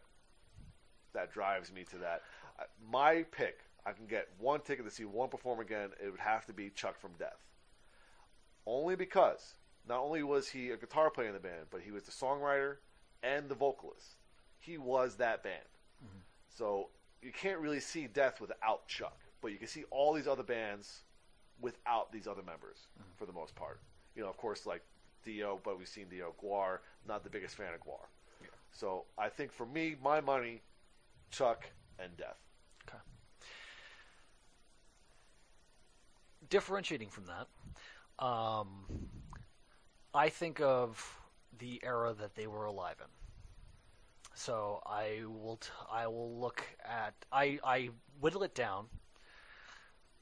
that 1.12 1.32
drives 1.32 1.72
me 1.72 1.84
to 1.90 1.98
that. 1.98 2.22
I, 2.58 2.64
my 2.90 3.24
pick. 3.30 3.58
I 3.86 3.92
can 3.92 4.06
get 4.06 4.28
one 4.38 4.60
ticket 4.60 4.84
to 4.84 4.90
see 4.90 5.04
one 5.04 5.30
perform 5.30 5.60
again. 5.60 5.90
It 6.04 6.10
would 6.10 6.20
have 6.20 6.44
to 6.46 6.52
be 6.52 6.68
Chuck 6.70 7.00
from 7.00 7.12
Death. 7.18 7.46
Only 8.66 8.94
because 8.94 9.54
not 9.88 10.00
only 10.00 10.22
was 10.22 10.48
he 10.48 10.70
a 10.70 10.76
guitar 10.76 11.10
player 11.10 11.28
in 11.28 11.34
the 11.34 11.40
band, 11.40 11.66
but 11.70 11.80
he 11.80 11.90
was 11.90 12.02
the 12.02 12.12
songwriter 12.12 12.76
and 13.22 13.48
the 13.48 13.54
vocalist. 13.54 14.16
He 14.58 14.76
was 14.76 15.16
that 15.16 15.42
band. 15.42 15.64
Mm-hmm. 16.04 16.20
So 16.50 16.90
you 17.22 17.32
can't 17.32 17.58
really 17.58 17.80
see 17.80 18.06
Death 18.06 18.40
without 18.40 18.86
Chuck, 18.86 19.18
but 19.40 19.50
you 19.50 19.58
can 19.58 19.66
see 19.66 19.84
all 19.90 20.12
these 20.12 20.28
other 20.28 20.42
bands 20.42 21.04
without 21.60 22.12
these 22.12 22.26
other 22.26 22.42
members 22.42 22.88
for 23.16 23.26
the 23.26 23.32
most 23.32 23.54
part. 23.54 23.80
You 24.14 24.22
know, 24.22 24.28
of 24.28 24.36
course, 24.36 24.66
like 24.66 24.82
Dio, 25.24 25.60
but 25.62 25.78
we've 25.78 25.88
seen 25.88 26.06
Dio. 26.08 26.34
GWAR, 26.42 26.78
not 27.06 27.24
the 27.24 27.30
biggest 27.30 27.56
fan 27.56 27.74
of 27.74 27.80
GWAR. 27.80 28.06
So 28.72 29.04
I 29.18 29.28
think 29.28 29.52
for 29.52 29.66
me, 29.66 29.96
my 30.02 30.20
money, 30.20 30.62
Chuck 31.30 31.66
and 31.98 32.16
Death. 32.16 32.38
Okay. 32.88 32.98
Differentiating 36.48 37.08
from 37.08 37.24
that, 37.26 38.24
um, 38.24 38.84
I 40.14 40.28
think 40.28 40.60
of 40.60 41.20
the 41.58 41.80
era 41.84 42.14
that 42.18 42.34
they 42.34 42.46
were 42.46 42.64
alive 42.64 42.96
in. 43.00 43.06
So 44.34 44.80
I 44.86 45.20
will 45.26 45.56
t- 45.56 45.68
I 45.90 46.06
will 46.06 46.40
look 46.40 46.64
at 46.84 47.14
I 47.30 47.58
I 47.62 47.90
whittle 48.20 48.42
it 48.42 48.54
down. 48.54 48.86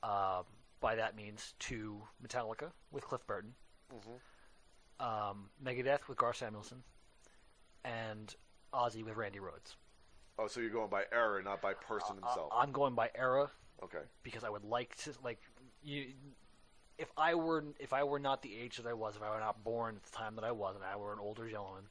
Uh, 0.03 0.43
by 0.81 0.97
that 0.97 1.17
means 1.17 1.55
to 1.61 2.03
Metallica 2.25 2.71
with 2.91 3.05
Cliff 3.05 3.27
Burton, 3.27 3.55
mm-hmm. 3.93 5.05
um, 5.05 5.51
Megadeth 5.65 6.09
with 6.09 6.19
Gar 6.19 6.35
Samuelson, 6.35 6.83
and 7.85 8.35
Ozzy 8.73 9.05
with 9.05 9.17
Randy 9.17 9.39
Rhoads. 9.39 9.77
Oh, 10.39 10.47
so 10.47 10.61
you're 10.61 10.71
going 10.71 10.91
by 10.91 11.05
era, 11.13 11.43
not 11.43 11.61
by 11.61 11.75
person 11.75 12.17
I- 12.23 12.27
himself. 12.27 12.53
I'm 12.55 12.73
going 12.73 12.95
by 12.95 13.11
era 13.15 13.51
okay. 13.83 14.05
because 14.23 14.45
I 14.45 14.51
would 14.51 14.65
like 14.65 14.97
to 14.99 15.13
like 15.25 15.41
you. 15.83 16.07
If 16.97 17.13
I 17.17 17.35
were 17.35 17.65
if 17.79 17.93
I 17.93 18.03
were 18.03 18.19
not 18.19 18.43
the 18.43 18.57
age 18.57 18.77
that 18.77 18.87
I 18.87 18.93
was, 18.93 19.17
if 19.17 19.23
I 19.23 19.31
were 19.31 19.41
not 19.41 19.63
born 19.63 19.97
at 19.97 20.03
the 20.03 20.17
time 20.17 20.35
that 20.37 20.45
I 20.45 20.53
was, 20.53 20.75
and 20.75 20.85
I 20.85 20.97
were 20.97 21.13
an 21.13 21.21
older 21.21 21.49
gentleman, 21.49 21.85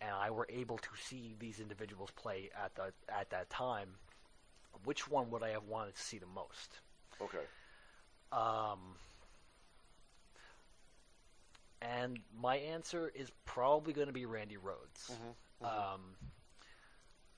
and 0.00 0.10
I 0.10 0.30
were 0.30 0.46
able 0.48 0.78
to 0.78 0.88
see 1.00 1.36
these 1.38 1.60
individuals 1.60 2.10
play 2.16 2.50
at 2.64 2.74
the 2.74 2.92
at 3.08 3.30
that 3.30 3.50
time, 3.50 3.90
which 4.84 5.08
one 5.08 5.30
would 5.30 5.42
I 5.42 5.50
have 5.50 5.64
wanted 5.64 5.94
to 5.94 6.02
see 6.02 6.18
the 6.18 6.26
most? 6.26 6.80
Okay. 7.20 7.44
Um, 8.32 8.78
and 11.80 12.18
my 12.40 12.56
answer 12.56 13.10
is 13.14 13.30
probably 13.44 13.92
going 13.92 14.08
to 14.08 14.12
be 14.12 14.26
Randy 14.26 14.56
Rhoads. 14.56 15.10
Um, 15.62 16.00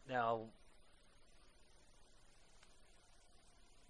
now, 0.09 0.41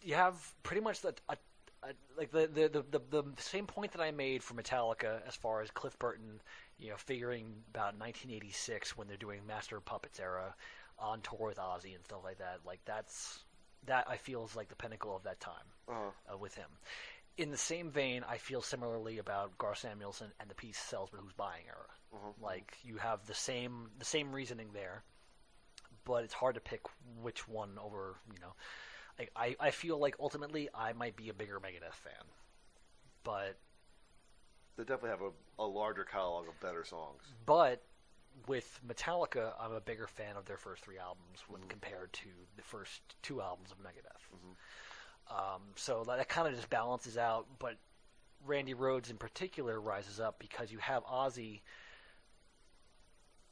you 0.02 0.14
have 0.14 0.34
pretty 0.62 0.82
much 0.82 1.00
the, 1.00 1.14
a, 1.28 1.36
a, 1.82 1.88
like 2.16 2.30
the, 2.30 2.48
the, 2.52 2.68
the, 2.68 3.00
the, 3.10 3.22
the 3.22 3.42
same 3.42 3.66
point 3.66 3.92
that 3.92 4.00
I 4.00 4.10
made 4.10 4.42
for 4.42 4.54
Metallica 4.54 5.20
as 5.26 5.34
far 5.34 5.62
as 5.62 5.70
Cliff 5.70 5.98
Burton, 5.98 6.40
you 6.78 6.90
know, 6.90 6.96
figuring 6.96 7.46
about 7.70 7.98
1986 7.98 8.96
when 8.96 9.08
they're 9.08 9.16
doing 9.16 9.40
Master 9.46 9.76
of 9.76 9.84
Puppets 9.84 10.20
era 10.20 10.54
on 10.98 11.20
tour 11.22 11.48
with 11.48 11.58
Ozzy 11.58 11.94
and 11.94 12.04
stuff 12.04 12.20
like 12.24 12.38
that. 12.38 12.60
Like 12.66 12.80
that's 12.84 13.40
that 13.86 14.06
I 14.08 14.16
feel 14.16 14.44
is 14.44 14.56
like 14.56 14.68
the 14.68 14.76
pinnacle 14.76 15.14
of 15.16 15.22
that 15.24 15.40
time 15.40 15.66
Uh-huh. 15.88 16.10
uh, 16.34 16.36
with 16.38 16.54
him. 16.54 16.70
in 17.36 17.50
the 17.50 17.56
same 17.56 17.90
vein, 17.90 18.22
I 18.28 18.36
feel 18.36 18.60
similarly 18.60 19.18
about 19.18 19.56
Gar 19.56 19.74
Samuelson 19.74 20.30
and 20.40 20.50
the 20.50 20.54
Peace 20.54 20.78
Salesman 20.78 21.22
Who's 21.22 21.32
Buying 21.32 21.64
era. 21.68 21.88
Mhm. 22.14 22.34
Like 22.42 22.76
you 22.82 22.98
have 22.98 23.26
the 23.26 23.34
same 23.34 23.90
the 23.98 24.04
same 24.04 24.32
reasoning 24.32 24.72
there, 24.72 25.02
but 26.04 26.24
it's 26.24 26.34
hard 26.34 26.54
to 26.56 26.60
pick 26.60 26.82
which 27.22 27.48
one 27.48 27.78
over. 27.78 28.16
You 28.34 28.40
know, 28.40 28.52
like 29.18 29.30
I 29.36 29.56
I 29.58 29.70
feel 29.70 29.98
like 29.98 30.16
ultimately 30.20 30.68
I 30.74 30.92
might 30.92 31.16
be 31.16 31.28
a 31.30 31.34
bigger 31.34 31.58
Megadeth 31.60 31.94
fan, 31.94 32.24
but 33.24 33.56
They 34.76 34.84
definitely 34.84 35.10
have 35.10 35.22
a, 35.22 35.62
a 35.62 35.66
larger 35.66 36.04
catalog 36.04 36.48
of 36.48 36.58
better 36.60 36.84
songs. 36.84 37.22
but 37.46 37.82
with 38.46 38.80
Metallica, 38.86 39.52
I'm 39.60 39.72
a 39.72 39.80
bigger 39.80 40.06
fan 40.06 40.36
of 40.36 40.44
their 40.44 40.56
first 40.56 40.82
three 40.82 40.98
albums 40.98 41.44
when 41.48 41.62
compared 41.68 42.12
to 42.14 42.28
the 42.56 42.62
first 42.62 43.00
two 43.22 43.40
albums 43.40 43.70
of 43.70 43.78
Megadeth. 43.78 44.56
Um, 45.30 45.62
so 45.76 46.04
that, 46.06 46.16
that 46.16 46.28
kind 46.28 46.48
of 46.48 46.54
just 46.54 46.70
balances 46.70 47.16
out. 47.16 47.46
But 47.58 47.76
Randy 48.46 48.74
Rhoads 48.74 49.10
in 49.10 49.16
particular 49.16 49.80
rises 49.80 50.20
up 50.20 50.38
because 50.38 50.72
you 50.72 50.78
have 50.78 51.04
Ozzy 51.04 51.60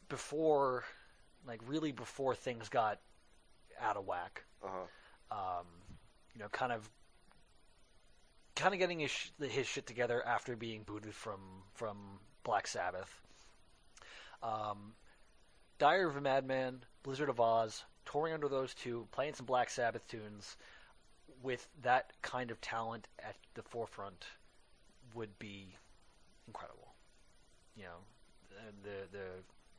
before, 0.09 0.85
like 1.47 1.61
really 1.67 1.93
before 1.93 2.35
things 2.35 2.69
got 2.69 3.01
out 3.81 3.97
of 3.97 4.07
whack. 4.07 4.45
Uh 4.63 4.69
huh. 4.71 4.85
Um, 5.31 5.67
you 6.35 6.41
know, 6.41 6.49
kind 6.49 6.73
of, 6.73 6.89
kind 8.57 8.73
of 8.73 8.81
getting 8.81 9.01
his 9.01 9.11
sh- 9.11 9.31
his 9.41 9.67
shit 9.67 9.87
together 9.87 10.25
after 10.25 10.57
being 10.57 10.83
booted 10.83 11.15
from 11.15 11.41
from 11.75 11.97
Black 12.43 12.67
Sabbath. 12.67 13.21
Um, 14.43 14.95
Diary 15.79 16.05
of 16.05 16.17
a 16.17 16.21
Madman, 16.21 16.85
Blizzard 17.03 17.29
of 17.29 17.37
Ozz, 17.41 17.83
touring 18.05 18.33
under 18.35 18.49
those 18.49 18.75
two, 18.75 19.07
playing 19.13 19.35
some 19.35 19.47
Black 19.47 19.71
Sabbath 19.71 20.07
tunes, 20.09 20.57
with 21.43 21.69
that 21.83 22.13
kind 22.23 22.51
of 22.51 22.61
talent 22.61 23.07
at 23.21 23.37
the 23.55 23.63
forefront, 23.63 24.25
would 25.15 25.39
be 25.39 25.77
incredible. 26.47 26.89
You 27.77 27.85
know, 27.85 27.99
the 28.83 29.17
the 29.17 29.25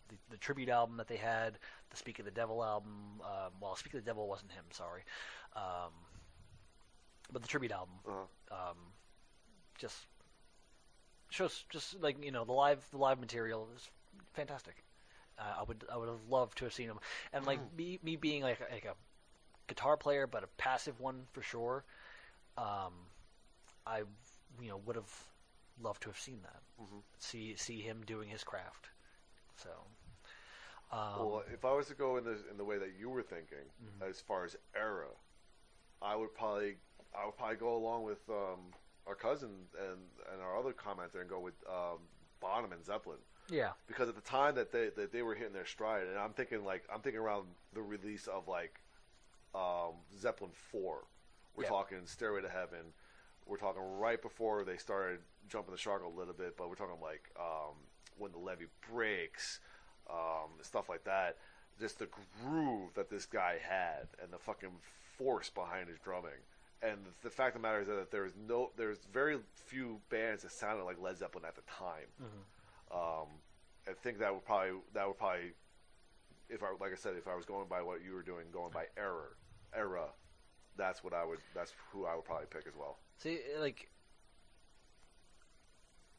the, 0.09 0.15
the 0.31 0.37
tribute 0.37 0.69
album 0.69 0.97
that 0.97 1.07
they 1.07 1.17
had, 1.17 1.57
the 1.89 1.97
Speak 1.97 2.19
of 2.19 2.25
the 2.25 2.31
Devil 2.31 2.63
album. 2.63 3.19
Um, 3.21 3.51
well, 3.59 3.75
Speak 3.75 3.93
of 3.93 3.99
the 4.03 4.05
Devil 4.05 4.27
wasn't 4.27 4.51
him, 4.51 4.63
sorry, 4.71 5.03
um, 5.55 5.91
but 7.31 7.41
the 7.41 7.47
tribute 7.47 7.71
album 7.71 7.95
Uh-huh. 8.07 8.69
um, 8.71 8.77
just 9.77 9.97
shows 11.29 11.63
just 11.69 11.99
like 12.01 12.23
you 12.23 12.31
know 12.31 12.45
the 12.45 12.51
live 12.53 12.83
the 12.91 12.97
live 12.97 13.19
material 13.19 13.67
is 13.75 13.87
fantastic. 14.33 14.83
Uh, 15.37 15.55
I 15.59 15.63
would 15.63 15.85
I 15.91 15.97
would 15.97 16.09
have 16.09 16.23
loved 16.29 16.57
to 16.59 16.65
have 16.65 16.73
seen 16.73 16.89
him, 16.89 16.99
and 17.33 17.45
like 17.45 17.59
me 17.75 17.99
me 18.03 18.15
being 18.15 18.43
like 18.43 18.59
a, 18.59 18.73
like 18.73 18.85
a 18.85 18.95
guitar 19.67 19.97
player, 19.97 20.27
but 20.27 20.43
a 20.43 20.47
passive 20.57 20.99
one 20.99 21.27
for 21.31 21.41
sure. 21.41 21.85
Um, 22.57 22.93
I 23.85 23.99
you 24.61 24.69
know 24.69 24.77
would 24.77 24.95
have 24.95 25.13
loved 25.81 26.01
to 26.03 26.09
have 26.09 26.19
seen 26.19 26.41
that. 26.43 26.61
Mhm. 26.79 27.03
See 27.19 27.55
see 27.55 27.81
him 27.81 28.03
doing 28.05 28.29
his 28.29 28.43
craft. 28.43 28.89
So. 29.55 29.69
Um, 30.91 31.15
Well, 31.15 31.43
if 31.51 31.65
I 31.65 31.71
was 31.73 31.87
to 31.87 31.95
go 31.95 32.17
in 32.17 32.23
the 32.23 32.37
in 32.49 32.57
the 32.57 32.63
way 32.63 32.77
that 32.77 32.93
you 32.97 33.09
were 33.09 33.23
thinking, 33.23 33.65
Mm-hmm. 33.81 34.09
as 34.09 34.21
far 34.21 34.45
as 34.45 34.55
era, 34.75 35.09
I 36.01 36.15
would 36.15 36.33
probably 36.33 36.77
I 37.15 37.25
would 37.25 37.37
probably 37.37 37.57
go 37.57 37.75
along 37.75 38.03
with 38.03 38.19
um, 38.29 38.73
our 39.07 39.15
cousin 39.15 39.67
and 39.79 39.99
and 40.31 40.41
our 40.41 40.57
other 40.57 40.73
commenter 40.73 41.21
and 41.21 41.29
go 41.29 41.39
with 41.39 41.55
um, 41.67 41.99
Bonham 42.39 42.71
and 42.73 42.83
Zeppelin 42.85 43.19
yeah, 43.49 43.71
because 43.87 44.09
at 44.09 44.15
the 44.15 44.21
time 44.21 44.55
that 44.55 44.71
they 44.71 44.89
that 44.95 45.11
they 45.11 45.21
were 45.21 45.35
hitting 45.35 45.53
their 45.53 45.65
stride, 45.65 46.07
and 46.07 46.17
I'm 46.17 46.33
thinking 46.33 46.63
like 46.63 46.83
I'm 46.93 47.01
thinking 47.01 47.21
around 47.21 47.47
the 47.73 47.81
release 47.81 48.27
of 48.27 48.47
like 48.47 48.79
um, 49.55 49.93
Zeppelin 50.17 50.51
four. 50.71 51.05
We're 51.55 51.63
Yeah. 51.63 51.69
talking 51.69 51.97
Stairway 52.05 52.41
to 52.41 52.49
Heaven. 52.49 52.93
We're 53.45 53.57
talking 53.57 53.81
right 53.81 54.21
before 54.21 54.63
they 54.63 54.77
started 54.77 55.19
jumping 55.49 55.71
the 55.71 55.77
shark 55.79 56.03
a 56.03 56.07
little 56.07 56.33
bit, 56.35 56.55
but 56.55 56.69
we're 56.69 56.75
talking 56.75 57.01
like 57.01 57.29
um, 57.39 57.75
when 58.17 58.31
the 58.31 58.37
levee 58.37 58.67
breaks, 58.91 59.59
um, 60.09 60.51
stuff 60.61 60.87
like 60.89 61.03
that. 61.05 61.37
Just 61.79 61.99
the 61.99 62.07
groove 62.43 62.93
that 62.95 63.09
this 63.09 63.25
guy 63.25 63.57
had, 63.61 64.07
and 64.21 64.31
the 64.31 64.37
fucking 64.37 64.69
force 65.17 65.49
behind 65.49 65.87
his 65.89 65.97
drumming. 65.99 66.43
And 66.81 66.97
the 67.23 67.29
fact 67.29 67.55
of 67.55 67.61
the 67.61 67.67
matter 67.67 67.81
is 67.81 67.87
that 67.87 68.11
there 68.11 68.25
is 68.25 68.33
no, 68.47 68.71
there's 68.77 68.99
very 69.11 69.37
few 69.65 69.99
bands 70.09 70.43
that 70.43 70.51
sounded 70.51 70.83
like 70.83 70.97
Led 71.01 71.17
Zeppelin 71.17 71.45
at 71.45 71.55
the 71.55 71.61
time. 71.63 72.07
Um, 72.91 73.27
I 73.87 73.93
think 73.93 74.19
that 74.19 74.33
would 74.33 74.45
probably 74.45 74.71
that 74.93 75.07
would 75.07 75.17
probably, 75.17 75.53
if 76.49 76.63
I 76.63 76.67
like 76.79 76.91
I 76.91 76.95
said, 76.95 77.15
if 77.17 77.27
I 77.27 77.35
was 77.35 77.45
going 77.45 77.67
by 77.69 77.81
what 77.81 78.03
you 78.03 78.13
were 78.13 78.23
doing, 78.23 78.45
going 78.51 78.71
by 78.71 78.85
error, 78.97 79.37
era, 79.75 80.07
that's 80.77 81.03
what 81.03 81.13
I 81.13 81.25
would. 81.25 81.39
That's 81.53 81.73
who 81.91 82.05
I 82.05 82.15
would 82.15 82.25
probably 82.25 82.47
pick 82.49 82.67
as 82.67 82.75
well. 82.75 82.97
See, 83.17 83.39
like, 83.59 83.89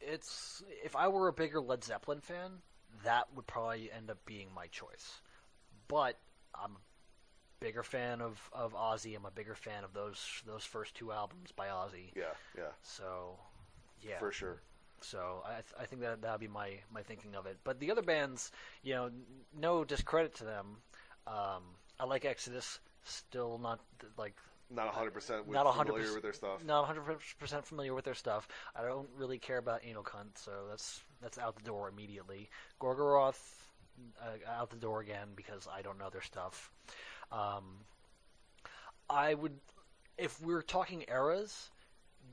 it's 0.01 0.63
if 0.85 0.97
I 0.97 1.09
were 1.09 1.29
a 1.29 1.33
bigger 1.33 1.61
Led 1.61 1.85
Zeppelin 1.85 2.21
fan, 2.21 2.63
that 3.05 3.29
would 3.35 3.47
probably 3.47 3.91
end 3.91 4.11
up 4.11 4.19
being 4.27 4.49
my 4.55 4.67
choice. 4.67 5.21
But 5.89 6.19
I'm 6.55 6.73
a 6.73 7.65
bigger 7.65 7.83
fan 7.83 8.21
of 8.21 8.51
of 8.53 8.75
Ozzy. 8.75 9.17
I'm 9.17 9.27
a 9.27 9.31
bigger 9.31 9.55
fan 9.55 9.85
of 9.85 9.93
those 9.93 10.43
those 10.47 10.65
first 10.65 10.95
two 10.95 11.13
albums 11.13 11.53
by 11.53 11.69
Ozzy. 11.69 12.13
Yeah, 12.15 12.35
yeah, 12.57 12.73
So, 12.83 13.39
yeah, 14.03 14.19
for 14.19 14.33
sure. 14.33 14.61
So 15.03 15.43
I, 15.47 15.55
th- 15.55 15.75
I 15.81 15.85
think 15.85 16.03
that 16.03 16.23
that 16.23 16.33
would 16.33 16.41
be 16.41 16.49
my, 16.49 16.71
my 16.93 17.03
thinking 17.03 17.35
of 17.35 17.47
it. 17.47 17.59
But 17.65 17.81
the 17.81 17.91
other 17.91 18.03
bands, 18.03 18.51
you 18.83 18.95
know, 18.95 19.07
n- 19.07 19.23
no 19.59 19.85
discredit 19.85 20.35
to 20.37 20.45
them. 20.45 20.77
Um, 21.27 21.63
I 21.99 22.05
like 22.05 22.25
Exodus. 22.25 22.81
Still 23.05 23.59
not 23.59 23.81
like 24.19 24.35
Not 24.71 24.89
hundred 24.95 25.13
percent 25.15 25.49
Not 25.51 25.65
100 25.65 25.93
familiar 25.93 26.15
with 26.15 26.23
their 26.23 26.33
stuff. 26.33 26.65
not 26.65 26.87
100 26.87 27.19
percent 27.39 27.65
familiar 27.67 27.95
with 27.95 28.05
their 28.05 28.15
stuff. 28.15 28.47
I 28.77 28.83
don't 28.83 29.09
really 29.17 29.39
care 29.39 29.59
about 29.59 29.81
Anal 29.85 30.03
Cunt, 30.03 30.37
so 30.37 30.53
that's 30.69 31.03
that's 31.23 31.39
out 31.39 31.57
the 31.57 31.63
door 31.63 31.89
immediately. 31.89 32.49
Gorgoroth, 32.81 33.41
uh, 34.23 34.51
out 34.51 34.71
the 34.71 34.77
door 34.77 35.01
again 35.01 35.29
because 35.37 35.67
I 35.73 35.83
don't 35.83 35.99
know 35.99 36.11
their 36.11 36.23
stuff. 36.23 36.71
Um, 37.33 37.65
I 39.09 39.35
would, 39.35 39.59
if 40.19 40.41
we're 40.43 40.63
talking 40.63 41.05
eras, 41.09 41.71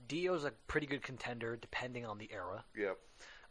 Dio's 0.08 0.46
a 0.46 0.52
pretty 0.68 0.88
good 0.88 1.02
contender 1.02 1.56
depending 1.56 2.06
on 2.06 2.18
the 2.18 2.30
era. 2.32 2.64
Yep. 2.76 2.98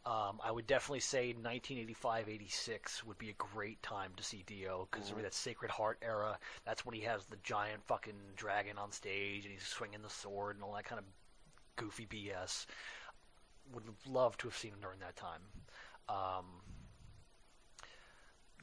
Um, 0.05 0.39
I 0.41 0.51
would 0.51 0.67
definitely 0.67 1.01
say 1.01 1.35
1985-86 1.43 3.03
would 3.03 3.17
be 3.17 3.29
a 3.29 3.33
great 3.33 3.81
time 3.83 4.11
to 4.15 4.23
see 4.23 4.41
Dio 4.47 4.87
because 4.89 5.11
that 5.21 5.33
Sacred 5.33 5.69
Heart 5.69 5.99
era. 6.01 6.39
That's 6.65 6.85
when 6.85 6.95
he 6.95 7.01
has 7.01 7.25
the 7.25 7.35
giant 7.43 7.83
fucking 7.87 8.15
dragon 8.37 8.77
on 8.77 8.93
stage 8.93 9.43
and 9.43 9.53
he's 9.53 9.63
swinging 9.63 10.01
the 10.01 10.09
sword 10.09 10.55
and 10.55 10.63
all 10.63 10.75
that 10.75 10.85
kind 10.85 10.99
of 10.99 11.05
goofy 11.75 12.05
BS. 12.05 12.67
Would 13.73 13.83
love 14.07 14.37
to 14.37 14.47
have 14.47 14.55
seen 14.55 14.71
him 14.71 14.79
during 14.79 14.99
that 14.99 15.17
time. 15.17 15.41
Um, 16.07 16.45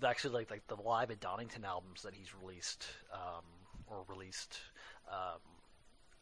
actually, 0.02 0.32
like 0.32 0.51
like 0.51 0.66
the 0.66 0.77
live 0.77 1.11
at 1.11 1.20
Donington 1.20 1.65
albums 1.65 2.02
that 2.02 2.15
he's 2.15 2.35
released 2.35 2.86
um, 3.12 3.44
or 3.86 4.05
released 4.09 4.59
um, 5.11 5.40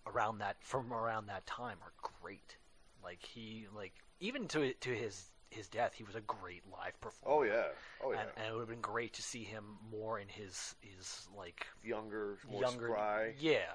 around 0.06 0.38
that 0.38 0.56
from 0.60 0.92
around 0.92 1.26
that 1.26 1.46
time 1.46 1.76
are 1.82 1.92
great. 2.22 2.56
Like 3.02 3.24
he 3.24 3.66
like 3.74 3.92
even 4.20 4.48
to 4.48 4.72
to 4.74 4.90
his 4.90 5.26
his 5.50 5.68
death, 5.68 5.92
he 5.94 6.02
was 6.04 6.14
a 6.14 6.20
great 6.22 6.62
live 6.72 6.98
performer. 7.00 7.36
Oh 7.36 7.42
yeah. 7.42 7.64
Oh 8.02 8.12
yeah. 8.12 8.20
And, 8.20 8.28
and 8.36 8.46
it 8.46 8.52
would 8.52 8.60
have 8.60 8.68
been 8.68 8.80
great 8.80 9.12
to 9.14 9.22
see 9.22 9.44
him 9.44 9.64
more 9.90 10.18
in 10.18 10.28
his 10.28 10.74
his 10.80 11.28
like 11.36 11.66
Younger, 11.82 12.38
more 12.50 12.60
younger. 12.62 12.88
spry. 12.88 13.34
Yeah, 13.38 13.70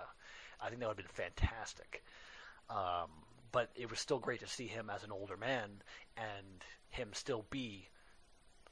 I 0.61 0.69
think 0.69 0.79
that 0.79 0.87
would 0.87 0.97
have 0.97 1.05
been 1.15 1.25
fantastic. 1.25 2.03
Um, 2.69 3.09
but 3.51 3.69
it 3.75 3.89
was 3.89 3.99
still 3.99 4.19
great 4.19 4.39
to 4.41 4.47
see 4.47 4.67
him 4.67 4.89
as 4.89 5.03
an 5.03 5.11
older 5.11 5.37
man 5.37 5.69
and 6.17 6.63
him 6.89 7.09
still 7.13 7.45
be 7.49 7.87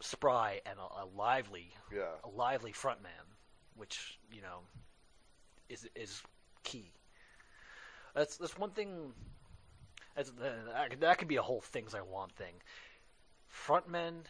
spry 0.02 0.60
and 0.66 0.78
a, 0.80 1.04
a 1.04 1.06
lively, 1.16 1.72
Yeah. 1.94 2.12
a 2.24 2.30
lively 2.30 2.72
front 2.74 3.02
man, 3.04 3.12
which 3.76 4.20
you 4.32 4.42
know 4.42 4.62
is 5.70 5.88
is 5.96 6.22
key. 6.64 6.92
That's 8.16 8.38
that's 8.38 8.58
one 8.58 8.72
thing. 8.72 9.14
That's, 10.16 10.30
uh, 10.30 10.72
that, 10.74 10.90
could- 10.90 11.02
that 11.02 11.18
could 11.18 11.28
be 11.28 11.36
a 11.36 11.42
whole 11.42 11.62
things 11.62 11.94
I 11.94 12.02
want 12.02 12.32
thing. 12.32 12.56
Frontmen 13.52 14.22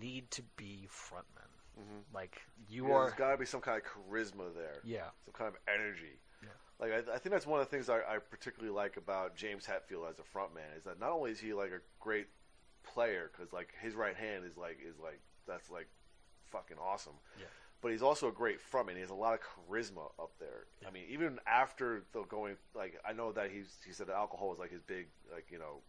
need 0.00 0.30
to 0.32 0.42
be 0.56 0.88
frontmen. 0.88 1.50
Mm-hmm. 1.78 2.14
Like 2.14 2.40
you 2.68 2.88
Yeah, 2.88 2.94
are. 2.94 3.02
There's 3.06 3.14
got 3.18 3.30
to 3.32 3.36
be 3.38 3.46
some 3.46 3.60
kind 3.60 3.80
of 3.80 3.84
charisma 3.84 4.54
there. 4.54 4.78
Yeah. 4.84 5.06
Some 5.24 5.32
kind 5.34 5.48
of 5.48 5.56
energy. 5.72 6.20
Yeah. 6.42 6.48
Like 6.78 6.92
I, 6.92 7.14
I 7.14 7.18
think 7.18 7.32
that's 7.32 7.46
one 7.46 7.60
of 7.60 7.66
the 7.68 7.70
things 7.76 7.88
I, 7.88 7.98
I 7.98 8.18
particularly 8.18 8.74
like 8.74 8.96
about 8.96 9.34
James 9.36 9.66
Hetfield 9.66 10.08
as 10.08 10.18
a 10.18 10.22
frontman 10.38 10.76
is 10.78 10.84
that 10.84 11.00
not 11.00 11.10
only 11.10 11.30
is 11.32 11.40
he 11.40 11.52
like 11.54 11.70
a 11.72 11.80
great 12.00 12.26
player 12.84 13.30
because 13.32 13.52
like 13.52 13.70
his 13.80 13.94
right 13.94 14.16
hand 14.16 14.44
is 14.44 14.56
like 14.56 14.78
is 14.86 14.98
like 15.02 15.20
that's 15.46 15.70
like 15.70 15.88
fucking 16.50 16.76
awesome. 16.78 17.14
Yeah. 17.38 17.46
But 17.82 17.90
he's 17.90 18.02
also 18.02 18.28
a 18.28 18.32
great 18.32 18.58
frontman. 18.60 18.94
He 18.94 19.00
has 19.00 19.10
a 19.10 19.14
lot 19.14 19.34
of 19.34 19.40
charisma 19.40 20.12
up 20.18 20.30
there. 20.38 20.66
I 20.86 20.92
mean, 20.92 21.02
even 21.10 21.40
after 21.46 22.04
the 22.12 22.22
going, 22.22 22.56
like 22.74 23.00
I 23.04 23.12
know 23.12 23.32
that 23.32 23.50
he's 23.50 23.76
he 23.84 23.92
said 23.92 24.06
that 24.06 24.14
alcohol 24.14 24.50
was 24.50 24.58
like 24.58 24.70
his 24.70 24.82
big 24.82 25.08
like 25.32 25.46
you 25.50 25.58
know 25.58 25.80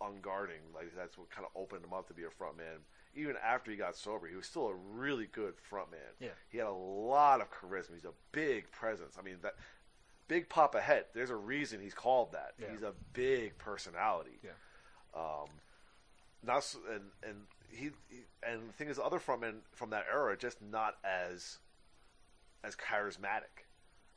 unguarding. 0.00 0.74
Like 0.74 0.94
that's 0.94 1.16
what 1.16 1.30
kind 1.30 1.46
of 1.46 1.60
opened 1.60 1.84
him 1.84 1.94
up 1.94 2.06
to 2.08 2.14
be 2.14 2.24
a 2.24 2.26
frontman. 2.26 2.84
Even 3.14 3.36
after 3.44 3.70
he 3.70 3.76
got 3.76 3.96
sober, 3.96 4.26
he 4.26 4.36
was 4.36 4.46
still 4.46 4.68
a 4.68 4.74
really 4.74 5.26
good 5.26 5.54
frontman. 5.70 6.12
Yeah. 6.20 6.28
He 6.50 6.58
had 6.58 6.66
a 6.66 6.72
lot 6.72 7.40
of 7.40 7.48
charisma. 7.50 7.94
He's 7.94 8.04
a 8.04 8.14
big 8.32 8.70
presence. 8.70 9.16
I 9.18 9.22
mean 9.22 9.36
that 9.42 9.54
Big 10.28 10.48
Papa 10.48 10.80
Het. 10.80 11.10
There's 11.14 11.30
a 11.30 11.36
reason 11.36 11.80
he's 11.80 11.94
called 11.94 12.32
that. 12.32 12.52
Yeah. 12.58 12.68
He's 12.72 12.82
a 12.82 12.92
big 13.12 13.58
personality. 13.58 14.38
Yeah. 14.42 14.50
Um, 15.14 15.48
not 16.42 16.58
s 16.58 16.76
and 16.90 17.04
and 17.22 17.36
he, 17.72 17.90
he 18.08 18.20
and 18.46 18.68
the 18.68 18.72
thing 18.72 18.88
is, 18.88 18.98
other 18.98 19.18
frontmen 19.18 19.56
from 19.72 19.90
that 19.90 20.04
era 20.12 20.32
are 20.32 20.36
just 20.36 20.60
not 20.62 20.94
as 21.04 21.58
as 22.64 22.76
charismatic. 22.76 23.66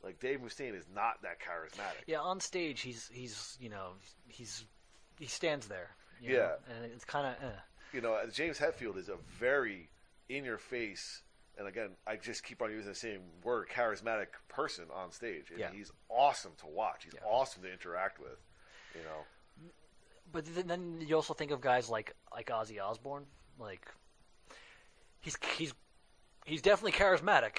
Like 0.02 0.20
Dave 0.20 0.40
Mustaine 0.40 0.74
is 0.76 0.86
not 0.94 1.22
that 1.22 1.38
charismatic. 1.40 2.02
Yeah, 2.06 2.20
on 2.20 2.40
stage 2.40 2.80
he's 2.82 3.08
he's 3.12 3.56
you 3.60 3.68
know 3.68 3.92
he's 4.28 4.64
he 5.18 5.26
stands 5.26 5.68
there. 5.68 5.90
you 6.20 6.34
Yeah. 6.34 6.38
know, 6.38 6.54
and 6.84 6.92
it's 6.92 7.04
kind 7.04 7.26
of 7.26 7.42
eh. 7.42 7.56
You 7.92 8.00
know, 8.00 8.18
James 8.32 8.58
Hetfield 8.58 8.96
is 8.98 9.08
a 9.08 9.16
very 9.38 9.88
in 10.28 10.44
your 10.44 10.58
face, 10.58 11.22
and 11.56 11.66
again, 11.68 11.90
I 12.06 12.16
just 12.16 12.42
keep 12.44 12.60
on 12.60 12.70
using 12.70 12.88
the 12.90 12.94
same 12.96 13.20
word, 13.44 13.68
charismatic 13.68 14.26
person 14.48 14.84
on 14.92 15.12
stage. 15.12 15.50
And 15.50 15.58
Yeah. 15.60 15.70
he's 15.72 15.90
awesome 16.08 16.52
to 16.58 16.66
watch. 16.66 17.04
He's 17.04 17.14
Yeah. 17.14 17.24
awesome 17.24 17.62
to 17.62 17.72
interact 17.72 18.18
with. 18.18 18.38
You 18.94 19.02
know, 19.02 19.70
But 20.32 20.44
then 20.66 21.00
you 21.00 21.14
also 21.14 21.32
think 21.34 21.50
of 21.52 21.60
guys 21.60 21.88
like 21.88 22.14
like 22.32 22.48
Ozzy 22.48 22.82
Osbourne. 22.82 23.26
Like 23.58 23.86
he's 25.20 25.36
he's 25.56 25.74
he's 26.44 26.62
definitely 26.62 26.92
charismatic, 26.92 27.56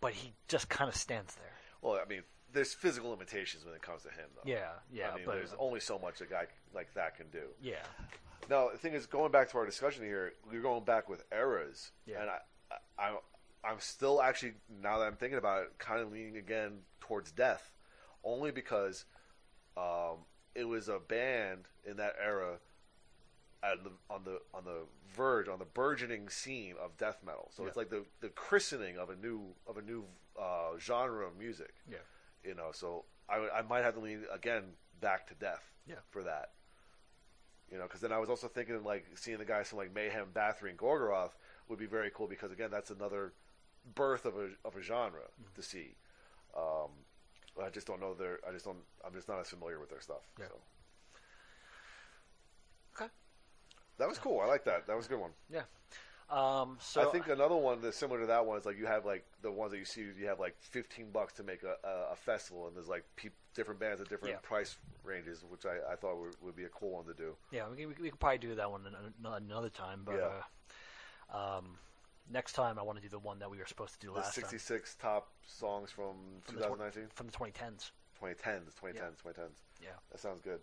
but 0.00 0.12
he 0.12 0.32
just 0.48 0.68
kind 0.68 0.88
of 0.88 0.96
stands 0.96 1.34
there. 1.36 1.52
well, 1.80 1.98
I 2.04 2.08
mean, 2.08 2.22
there's 2.52 2.74
physical 2.74 3.10
limitations 3.10 3.64
when 3.64 3.74
it 3.74 3.82
comes 3.82 4.02
to 4.02 4.08
him, 4.10 4.26
though. 4.34 4.42
Yeah, 4.50 4.68
yeah, 4.92 5.10
I 5.10 5.16
mean, 5.16 5.24
but 5.26 5.34
there's 5.36 5.54
only 5.58 5.80
so 5.80 5.98
much 5.98 6.20
a 6.20 6.26
guy 6.26 6.46
like 6.74 6.92
that 6.94 7.16
can 7.16 7.28
do. 7.30 7.44
yeah, 7.62 7.76
Now, 8.50 8.68
the 8.70 8.78
thing 8.78 8.92
is, 8.94 9.06
going 9.06 9.32
back 9.32 9.50
to 9.52 9.58
our 9.58 9.66
discussion 9.66 10.04
here, 10.04 10.34
we're 10.50 10.60
going 10.60 10.84
back 10.84 11.08
with 11.08 11.24
eras, 11.32 11.92
Yeah. 12.06 12.20
and 12.20 12.30
I, 12.30 12.38
I, 12.98 13.08
I'm, 13.08 13.14
I'm 13.64 13.80
still 13.80 14.20
actually 14.20 14.54
now 14.82 14.98
that 14.98 15.06
I'm 15.06 15.16
thinking 15.16 15.38
about 15.38 15.62
it, 15.62 15.78
kind 15.78 16.00
of 16.00 16.12
leaning 16.12 16.36
again 16.36 16.80
towards 17.00 17.30
death, 17.32 17.70
only 18.24 18.50
because 18.50 19.04
um, 19.76 20.18
it 20.54 20.64
was 20.64 20.88
a 20.88 20.98
band 20.98 21.60
in 21.88 21.96
that 21.98 22.14
era 22.22 22.58
the, 23.62 23.90
on 24.12 24.24
the 24.24 24.40
on 24.54 24.64
the 24.64 24.80
verge, 25.14 25.48
on 25.48 25.58
the 25.58 25.64
burgeoning 25.64 26.28
scene 26.28 26.74
of 26.82 26.96
death 26.98 27.18
metal. 27.24 27.50
So 27.54 27.66
it's 27.66 27.76
like 27.76 27.90
the 27.90 28.04
the 28.20 28.28
christening 28.28 28.98
of 28.98 29.10
a 29.10 29.16
new 29.16 29.54
of 29.66 29.76
a 29.76 29.82
new 29.82 30.04
uh, 30.40 30.78
genre 30.78 31.26
of 31.26 31.36
music. 31.38 31.72
yeah, 31.90 31.98
You 32.44 32.54
know, 32.54 32.70
so 32.72 33.04
I, 33.28 33.48
I 33.58 33.62
might 33.62 33.82
have 33.84 33.94
to 33.94 34.00
lean 34.00 34.24
again 34.32 34.64
back 35.00 35.26
to 35.28 35.34
death 35.34 35.62
Yeah. 35.86 35.96
for 36.10 36.22
that. 36.24 36.50
You 37.70 37.78
know, 37.78 37.84
because 37.84 38.00
then 38.00 38.12
I 38.12 38.18
was 38.18 38.28
also 38.28 38.48
thinking 38.48 38.82
like 38.84 39.06
seeing 39.14 39.38
the 39.38 39.44
guys 39.44 39.68
from 39.68 39.78
like 39.78 39.94
Mayhem, 39.94 40.26
Bathory, 40.34 40.70
and 40.70 40.78
Gorgoroth 40.78 41.32
would 41.68 41.78
be 41.78 41.86
very 41.86 42.10
cool 42.14 42.26
because 42.26 42.50
again 42.52 42.70
that's 42.70 42.90
another 42.90 43.32
birth 43.94 44.24
of 44.26 44.36
a 44.36 44.48
of 44.64 44.76
a 44.76 44.82
genre 44.82 45.20
Mm-hmm. 45.40 45.54
to 45.54 45.62
see. 45.62 45.94
Um, 46.56 46.90
I 47.62 47.68
just 47.70 47.86
don't 47.86 48.00
know 48.00 48.14
their. 48.14 48.38
I 48.48 48.52
just 48.52 48.64
don't. 48.64 48.78
I'm 49.06 49.12
just 49.14 49.28
not 49.28 49.38
as 49.40 49.48
familiar 49.50 49.78
with 49.78 49.90
their 49.90 50.00
stuff. 50.00 50.22
Yeah. 50.38 50.46
So 50.48 50.54
okay, 52.96 53.10
that 53.98 54.08
was 54.08 54.18
cool. 54.18 54.40
I 54.40 54.46
like 54.46 54.64
that. 54.64 54.86
That 54.86 54.96
was 54.96 55.06
a 55.06 55.08
good 55.08 55.20
one. 55.20 55.30
yeah. 55.50 55.62
Um, 56.30 56.78
so 56.80 57.06
I 57.06 57.12
think 57.12 57.28
another 57.28 57.56
one 57.56 57.82
that's 57.82 57.98
similar 57.98 58.20
to 58.20 58.26
that 58.26 58.46
one 58.46 58.56
is 58.56 58.64
like 58.64 58.78
you 58.78 58.86
have 58.86 59.04
like 59.04 59.22
the 59.42 59.50
ones 59.50 59.70
that 59.72 59.78
you 59.78 59.84
see. 59.84 60.00
You 60.18 60.28
have 60.28 60.40
like 60.40 60.56
15 60.60 61.10
bucks 61.12 61.34
to 61.34 61.42
make 61.42 61.62
a, 61.62 61.76
a, 61.86 62.12
a 62.12 62.16
festival, 62.16 62.66
and 62.68 62.74
there's 62.74 62.88
like 62.88 63.04
peop 63.16 63.34
different 63.54 63.78
bands 63.78 64.00
at 64.00 64.08
different 64.08 64.32
Yeah. 64.34 64.38
price 64.48 64.76
ranges, 65.04 65.44
which 65.46 65.66
I, 65.66 65.92
I 65.92 65.96
thought 65.96 66.16
would, 66.18 66.34
would 66.40 66.56
be 66.56 66.64
a 66.64 66.70
cool 66.70 66.92
one 66.92 67.04
to 67.04 67.12
do. 67.12 67.34
Yeah, 67.50 67.68
we, 67.68 67.76
can- 67.76 67.88
we, 67.88 67.94
we 68.00 68.10
could 68.10 68.18
probably 68.20 68.38
do 68.38 68.54
that 68.54 68.70
one 68.70 68.80
another 69.24 69.68
time, 69.68 70.02
but 70.06 70.14
Yeah. 70.14 70.28
uh, 71.34 71.58
um, 71.58 71.76
next 72.30 72.54
time 72.54 72.78
I 72.78 72.82
want 72.82 72.96
to 72.96 73.02
do 73.02 73.10
the 73.10 73.18
one 73.18 73.38
that 73.40 73.50
we 73.50 73.58
were 73.58 73.66
supposed 73.66 73.92
to 73.94 73.98
do 74.00 74.12
The 74.14 74.20
last 74.20 74.34
66 74.34 74.94
top 74.94 75.28
songs 75.46 75.90
from 75.90 76.14
From 76.42 76.54
the 76.56 76.62
tw- 76.62 76.78
2019, 76.78 77.08
from 77.14 77.26
the 77.26 77.32
2010s. 77.32 77.90
2010s, 78.22 78.72
2010s, 78.82 79.16
2010s. 79.22 79.60
Yeah. 79.82 79.88
That 80.10 80.20
sounds 80.20 80.40
good. 80.42 80.60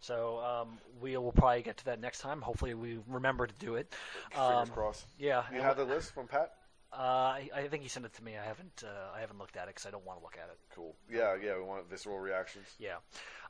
So 0.00 0.38
um, 0.38 0.78
we 1.00 1.16
will 1.16 1.32
probably 1.32 1.62
get 1.62 1.76
to 1.78 1.84
that 1.86 2.00
next 2.00 2.20
time. 2.20 2.40
Hopefully, 2.40 2.74
we 2.74 2.98
remember 3.08 3.46
to 3.46 3.54
do 3.54 3.74
it. 3.74 3.92
Fingers 4.30 4.68
Um, 4.68 4.68
crossed. 4.68 5.06
Yeah, 5.18 5.42
You 5.52 5.60
have 5.60 5.76
the 5.76 5.84
list 5.84 6.12
from 6.14 6.28
Pat? 6.28 6.54
Uh, 6.92 6.96
I, 6.96 7.50
I 7.54 7.68
think 7.68 7.82
he 7.82 7.88
sent 7.88 8.06
it 8.06 8.14
to 8.14 8.24
me. 8.24 8.36
I 8.38 8.44
haven't. 8.44 8.82
Uh, 8.84 9.14
I 9.14 9.20
haven't 9.20 9.38
looked 9.38 9.56
at 9.56 9.64
it 9.64 9.68
because 9.74 9.84
I 9.86 9.90
don't 9.90 10.06
want 10.06 10.20
to 10.20 10.24
look 10.24 10.38
at 10.42 10.48
it. 10.48 10.58
Cool. 10.74 10.96
Yeah, 11.10 11.36
yeah. 11.42 11.56
We 11.56 11.62
want 11.64 11.88
visceral 11.90 12.18
reactions. 12.18 12.66
Yeah. 12.78 12.96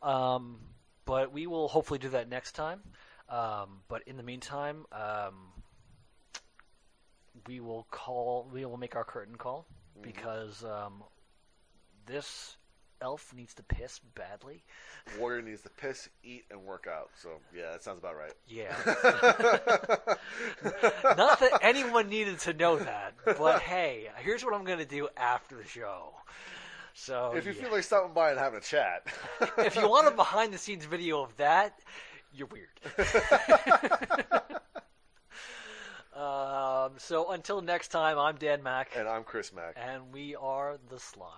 Um, 0.03 0.59
but 1.05 1.33
we 1.33 1.47
will 1.47 1.69
hopefully 1.69 1.99
do 2.01 2.09
that 2.11 2.29
next 2.29 2.53
time. 2.53 2.81
Um, 3.29 3.83
but 3.89 4.03
in 4.09 4.17
the 4.17 4.23
meantime, 4.25 4.87
um, 4.91 5.53
we 7.47 7.61
will 7.61 7.87
call. 7.91 8.49
We 8.53 8.65
will 8.65 8.77
make 8.77 8.97
our 8.97 9.05
curtain 9.05 9.37
call 9.37 9.67
because 10.03 10.65
um, 10.65 11.03
this 12.07 12.57
elf 13.01 13.33
needs 13.35 13.55
to 13.55 13.63
piss 13.63 14.01
badly. 14.15 14.65
Warrior 15.19 15.43
needs 15.43 15.63
to 15.63 15.71
piss, 15.71 16.09
eat, 16.23 16.45
and 16.51 16.65
work 16.65 16.87
out. 16.91 17.11
So 17.21 17.31
yeah, 17.55 17.73
that 17.73 17.83
sounds 17.83 17.99
about 17.99 18.17
right. 18.17 18.33
Yeah. 18.47 18.75
Not 21.17 21.41
that 21.41 21.59
anyone 21.63 22.09
needed 22.09 22.39
to 22.41 22.53
know 22.53 22.79
that, 22.79 23.15
but 23.25 23.61
hey, 23.61 24.09
here's 24.19 24.45
what 24.45 24.55
I'm 24.55 24.65
going 24.65 24.79
to 24.79 24.87
do 24.87 25.09
after 25.17 25.57
the 25.57 25.67
show. 25.67 26.13
So 26.95 27.35
if 27.37 27.47
you 27.47 27.53
yeah. 27.53 27.63
feel 27.63 27.73
like 27.73 27.85
stopping 27.85 28.13
by 28.13 28.31
and 28.31 28.39
having 28.39 28.59
a 28.59 28.63
chat, 28.63 29.07
if 29.59 29.77
you 29.77 29.89
want 29.89 30.09
a 30.09 30.11
behind 30.11 30.53
the 30.53 30.59
scenes 30.59 30.85
video 30.85 31.23
of 31.23 31.37
that, 31.37 31.79
you're 32.33 32.49
weird. 32.49 32.69
um, 36.17 36.93
so 36.99 37.31
until 37.31 37.63
next 37.63 37.89
time, 37.89 38.19
I'm 38.19 38.37
Dan 38.37 38.65
Mac, 38.65 38.91
and 38.97 39.09
I'm 39.09 39.23
Chris 39.23 39.53
Mac. 39.53 39.77
and 39.77 40.13
we 40.13 40.35
are 40.35 40.77
the 40.91 40.99
Slime. 40.99 41.31